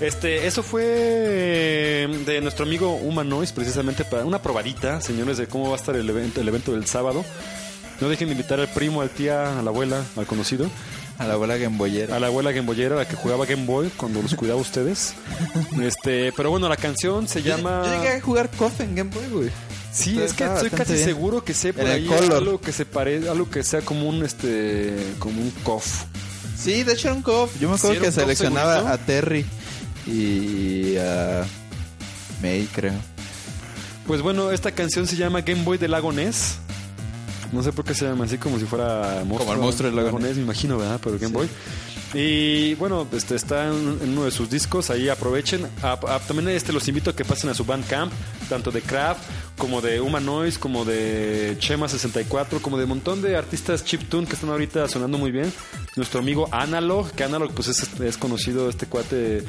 Este, 0.00 0.46
eso 0.46 0.62
fue 0.62 0.82
eh, 0.86 2.22
de 2.26 2.40
nuestro 2.40 2.64
amigo 2.64 2.94
Humanois, 2.94 3.52
precisamente 3.52 4.04
para 4.04 4.24
una 4.24 4.40
probadita, 4.42 5.00
señores, 5.00 5.38
de 5.38 5.46
cómo 5.46 5.68
va 5.70 5.74
a 5.76 5.78
estar 5.78 5.96
el 5.96 6.08
evento, 6.08 6.40
el 6.40 6.48
evento 6.48 6.72
del 6.72 6.86
sábado. 6.86 7.24
No 8.00 8.08
dejen 8.08 8.28
de 8.28 8.32
invitar 8.32 8.60
al 8.60 8.68
primo, 8.68 9.02
al 9.02 9.10
tía, 9.10 9.58
a 9.58 9.62
la 9.62 9.70
abuela, 9.70 10.04
al 10.16 10.24
conocido, 10.26 10.70
A 11.18 11.26
la 11.26 11.34
abuela 11.34 11.56
gameboyera. 11.56 12.14
a 12.14 12.20
la 12.20 12.28
abuela 12.28 12.52
gameboyera, 12.52 12.94
la 12.94 13.08
que 13.08 13.16
jugaba 13.16 13.44
Game 13.44 13.66
Boy 13.66 13.90
cuando 13.96 14.22
los 14.22 14.34
cuidaba 14.34 14.60
ustedes. 14.60 15.14
Este, 15.82 16.32
pero 16.36 16.50
bueno, 16.50 16.68
la 16.68 16.76
canción 16.76 17.26
se 17.26 17.42
llama. 17.42 17.82
Yo 17.84 17.92
llegué 17.96 18.08
a 18.16 18.20
jugar 18.20 18.50
KOF 18.50 18.80
en 18.82 18.94
Game 18.94 19.10
Boy, 19.12 19.26
güey. 19.30 19.50
Sí, 19.92 20.20
es 20.20 20.32
que 20.32 20.44
estoy 20.44 20.70
casi 20.70 20.92
bien. 20.92 21.04
seguro 21.06 21.42
que 21.42 21.54
sé 21.54 21.72
por 21.72 21.86
En 21.86 21.90
ahí 21.92 22.08
algo 22.30 22.60
que 22.60 22.72
se 22.72 22.84
pare, 22.84 23.28
algo 23.28 23.50
que 23.50 23.64
sea 23.64 23.80
como 23.80 24.08
un 24.08 24.24
este, 24.24 24.94
como 25.18 25.40
un 25.40 25.50
cof. 25.64 26.04
Sí, 26.56 26.84
de 26.84 26.92
hecho 26.92 27.08
era 27.08 27.16
un 27.16 27.22
KOF. 27.22 27.58
Yo 27.58 27.68
me 27.68 27.74
acuerdo 27.76 27.98
que 28.00 28.06
KOF 28.06 28.14
seleccionaba 28.14 28.74
segurito. 28.74 28.94
a 28.94 29.06
Terry 29.06 29.46
y 30.08 30.96
a 30.98 31.44
May, 32.42 32.66
creo. 32.72 32.94
Pues 34.06 34.22
bueno, 34.22 34.50
esta 34.52 34.70
canción 34.72 35.06
se 35.06 35.16
llama 35.16 35.42
Game 35.42 35.62
Boy 35.64 35.76
del 35.78 35.90
Lago 35.90 36.12
Ness. 36.12 36.56
No 37.52 37.62
sé 37.62 37.72
por 37.72 37.84
qué 37.84 37.94
se 37.94 38.04
llama 38.06 38.24
así, 38.24 38.36
como 38.38 38.58
si 38.58 38.64
fuera 38.66 39.22
monstruo, 39.26 39.54
el 39.54 39.58
monstruo 39.60 39.90
del 39.90 40.04
lago 40.04 40.18
Ness, 40.18 40.36
me 40.36 40.42
imagino, 40.42 40.76
¿verdad? 40.78 41.00
Pero 41.02 41.18
Game 41.18 41.32
Boy. 41.32 41.48
Y 42.14 42.74
bueno, 42.76 43.06
este 43.12 43.34
está 43.34 43.66
en, 43.68 43.98
en 44.02 44.10
uno 44.10 44.24
de 44.24 44.30
sus 44.30 44.48
discos, 44.48 44.88
ahí 44.88 45.10
aprovechen. 45.10 45.66
A- 45.82 45.92
a- 45.92 46.18
también 46.20 46.48
este 46.48 46.72
los 46.72 46.88
invito 46.88 47.10
a 47.10 47.16
que 47.16 47.24
pasen 47.24 47.50
a 47.50 47.54
su 47.54 47.64
Bandcamp, 47.66 48.10
tanto 48.48 48.70
de 48.70 48.80
Kraft, 48.80 49.20
como 49.58 49.82
de 49.82 50.00
Humanoids, 50.00 50.58
como 50.58 50.86
de 50.86 51.58
Chema64, 51.60 52.60
como 52.62 52.78
de 52.78 52.84
un 52.84 52.88
montón 52.90 53.20
de 53.20 53.36
artistas 53.36 53.84
chiptune 53.84 54.26
que 54.26 54.34
están 54.34 54.48
ahorita 54.48 54.88
sonando 54.88 55.18
muy 55.18 55.30
bien. 55.30 55.52
Nuestro 55.96 56.20
amigo 56.20 56.48
Analog, 56.50 57.10
que 57.12 57.24
Analog 57.24 57.52
pues 57.52 57.68
es, 57.68 57.86
es 58.00 58.16
conocido 58.16 58.70
este 58.70 58.86
cuate, 58.86 59.44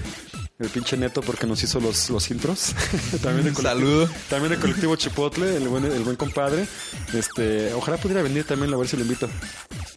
el 0.60 0.70
pinche 0.70 0.98
neto, 0.98 1.22
porque 1.22 1.48
nos 1.48 1.64
hizo 1.64 1.80
los, 1.80 2.10
los 2.10 2.30
intros. 2.32 2.76
también 3.24 3.46
de 3.46 3.62
saludo. 3.62 4.10
También 4.30 4.54
el 4.54 4.60
colectivo 4.60 4.96
Chipotle, 4.98 5.56
el 5.56 5.68
buen, 5.70 5.86
el 5.86 6.04
buen 6.04 6.18
compadre. 6.18 6.68
Este, 7.14 7.74
ojalá 7.74 7.98
pudiera 7.98 8.22
venir 8.22 8.44
también, 8.44 8.74
a 8.74 8.78
ver 8.78 8.88
si 8.88 8.98
lo 8.98 9.04
invito. 9.04 9.30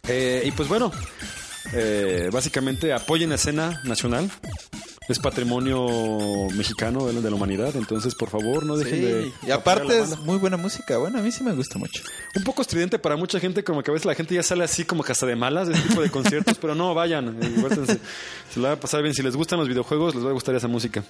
Eh, 0.07 0.43
y 0.45 0.51
pues 0.51 0.69
bueno, 0.69 0.91
eh, 1.73 2.29
básicamente 2.31 2.93
apoyen 2.93 3.29
la 3.29 3.35
escena 3.35 3.81
nacional. 3.83 4.31
Es 5.07 5.19
patrimonio 5.19 6.47
mexicano 6.55 7.05
de 7.05 7.13
la, 7.13 7.21
de 7.21 7.29
la 7.29 7.35
humanidad, 7.35 7.75
entonces 7.75 8.15
por 8.15 8.29
favor 8.29 8.65
no 8.65 8.77
dejen 8.77 9.01
de... 9.01 9.31
Y 9.45 9.51
aparte 9.51 9.99
es 9.99 10.17
muy 10.19 10.37
buena 10.37 10.57
música. 10.57 10.97
Bueno, 10.97 11.19
a 11.19 11.21
mí 11.21 11.31
sí 11.31 11.43
me 11.43 11.53
gusta 11.53 11.77
mucho. 11.77 12.03
Un 12.35 12.43
poco 12.43 12.61
estridente 12.61 12.99
para 12.99 13.15
mucha 13.15 13.39
gente, 13.39 13.63
como 13.63 13.83
que 13.83 13.91
a 13.91 13.93
veces 13.93 14.05
la 14.05 14.15
gente 14.15 14.35
ya 14.35 14.43
sale 14.43 14.63
así 14.63 14.85
como 14.85 15.03
hasta 15.07 15.25
de 15.25 15.35
malas 15.35 15.67
de 15.67 15.73
este 15.73 15.89
tipo 15.89 16.01
de 16.01 16.09
conciertos, 16.09 16.57
pero 16.59 16.75
no, 16.75 16.93
vayan, 16.93 17.29
eh, 17.41 17.49
diviértanse. 17.49 17.99
se 18.53 18.59
la 18.59 18.69
va 18.69 18.73
a 18.75 18.79
pasar 18.79 19.01
bien. 19.01 19.13
Si 19.13 19.21
les 19.21 19.35
gustan 19.35 19.59
los 19.59 19.67
videojuegos, 19.67 20.15
les 20.15 20.25
va 20.25 20.29
a 20.29 20.33
gustar 20.33 20.55
esa 20.55 20.67
música. 20.67 21.03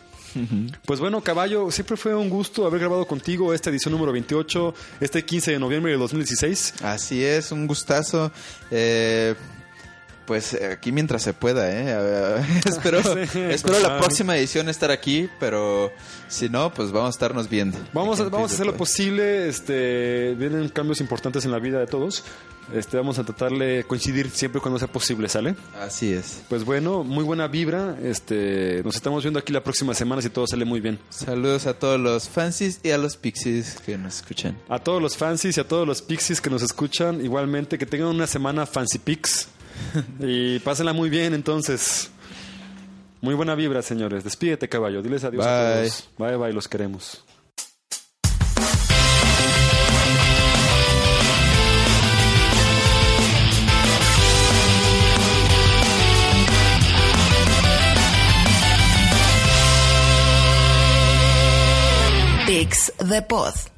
Pues 0.86 1.00
bueno, 1.00 1.22
Caballo, 1.22 1.70
siempre 1.72 1.96
fue 1.96 2.16
un 2.16 2.30
gusto 2.30 2.66
haber 2.66 2.80
grabado 2.80 3.06
contigo 3.06 3.54
esta 3.54 3.70
edición 3.70 3.94
número 3.94 4.12
28, 4.12 4.74
este 5.00 5.24
15 5.24 5.52
de 5.52 5.60
noviembre 5.60 5.92
de 5.92 5.98
2016. 5.98 6.76
Así 6.84 7.24
es, 7.24 7.52
un 7.52 7.68
gustazo. 7.68 8.32
Eh, 8.72 9.36
pues 10.26 10.54
eh, 10.54 10.74
aquí 10.74 10.92
mientras 10.92 11.22
se 11.22 11.34
pueda, 11.34 11.70
¿eh? 11.72 12.44
Espero 12.66 13.02
Sí, 13.34 13.40
espero 13.40 13.80
la 13.80 14.00
próxima 14.00 14.38
edición 14.38 14.70
estar 14.70 14.92
aquí, 14.92 15.30
pero 15.40 15.92
si 16.28 16.50
no, 16.50 16.74
pues 16.74 16.92
vamos 16.92 17.08
a 17.08 17.12
estarnos 17.12 17.50
viendo. 17.50 17.78
Vamos 17.94 18.20
a, 18.20 18.24
vamos 18.26 18.52
a 18.52 18.54
hacer 18.56 18.66
lo 18.66 18.76
posible, 18.76 19.48
este, 19.48 20.36
vienen 20.36 20.70
cambios 20.70 21.02
importantes 21.02 21.46
en 21.46 21.52
la 21.52 21.60
vida 21.60 21.80
de 21.80 21.88
todos. 21.88 22.24
Este, 22.74 22.96
vamos 22.96 23.20
a 23.20 23.24
tratar 23.24 23.52
de 23.52 23.84
coincidir 23.86 24.30
siempre 24.30 24.62
cuando 24.62 24.80
sea 24.80 24.88
posible, 24.88 25.28
¿sale? 25.28 25.56
Así 25.80 26.14
es. 26.14 26.42
Pues 26.48 26.64
bueno, 26.64 27.04
muy 27.04 27.24
buena 27.24 27.48
vibra. 27.48 27.98
Este, 28.02 28.82
nos 28.86 28.96
estamos 28.96 29.24
viendo 29.24 29.40
aquí 29.40 29.52
la 29.52 29.64
próxima 29.64 29.94
semana 29.94 30.22
si 30.22 30.30
todo 30.30 30.48
sale 30.48 30.64
muy 30.64 30.80
bien. 30.80 30.98
Saludos 31.10 31.68
a 31.68 31.74
todos 31.74 32.00
los 32.00 32.30
fancies 32.30 32.80
y 32.82 32.92
a 32.92 32.98
los 32.98 33.18
pixies 33.18 33.80
que 33.86 33.98
nos 33.98 34.16
escuchan. 34.16 34.58
A 34.70 34.80
todos 34.80 35.02
los 35.02 35.18
fancies 35.18 35.58
y 35.58 35.60
a 35.60 35.68
todos 35.68 35.86
los 35.86 36.02
pixies 36.02 36.40
que 36.40 36.50
nos 36.50 36.62
escuchan, 36.62 37.24
igualmente 37.24 37.78
que 37.78 37.86
tengan 37.86 38.08
una 38.08 38.28
semana 38.28 38.66
fancy 38.66 38.98
pix 38.98 39.50
y 40.20 40.60
pásenla 40.60 40.94
muy 40.94 41.10
bien 41.10 41.34
entonces. 41.34 42.10
Muy 43.22 43.36
buena 43.36 43.56
vibra, 43.56 43.82
señores. 43.82 44.24
Despídete, 44.24 44.68
caballo. 44.68 45.02
Diles 45.02 45.24
adiós 45.24 45.46
a 45.46 45.64
Bye. 45.64 45.76
todos. 45.90 46.10
Bye, 46.18 46.36
bye, 46.38 46.54
los 46.54 46.68
queremos. 46.68 47.24
Pix 62.46 62.92
the 63.00 63.22
Pod. 63.22 63.73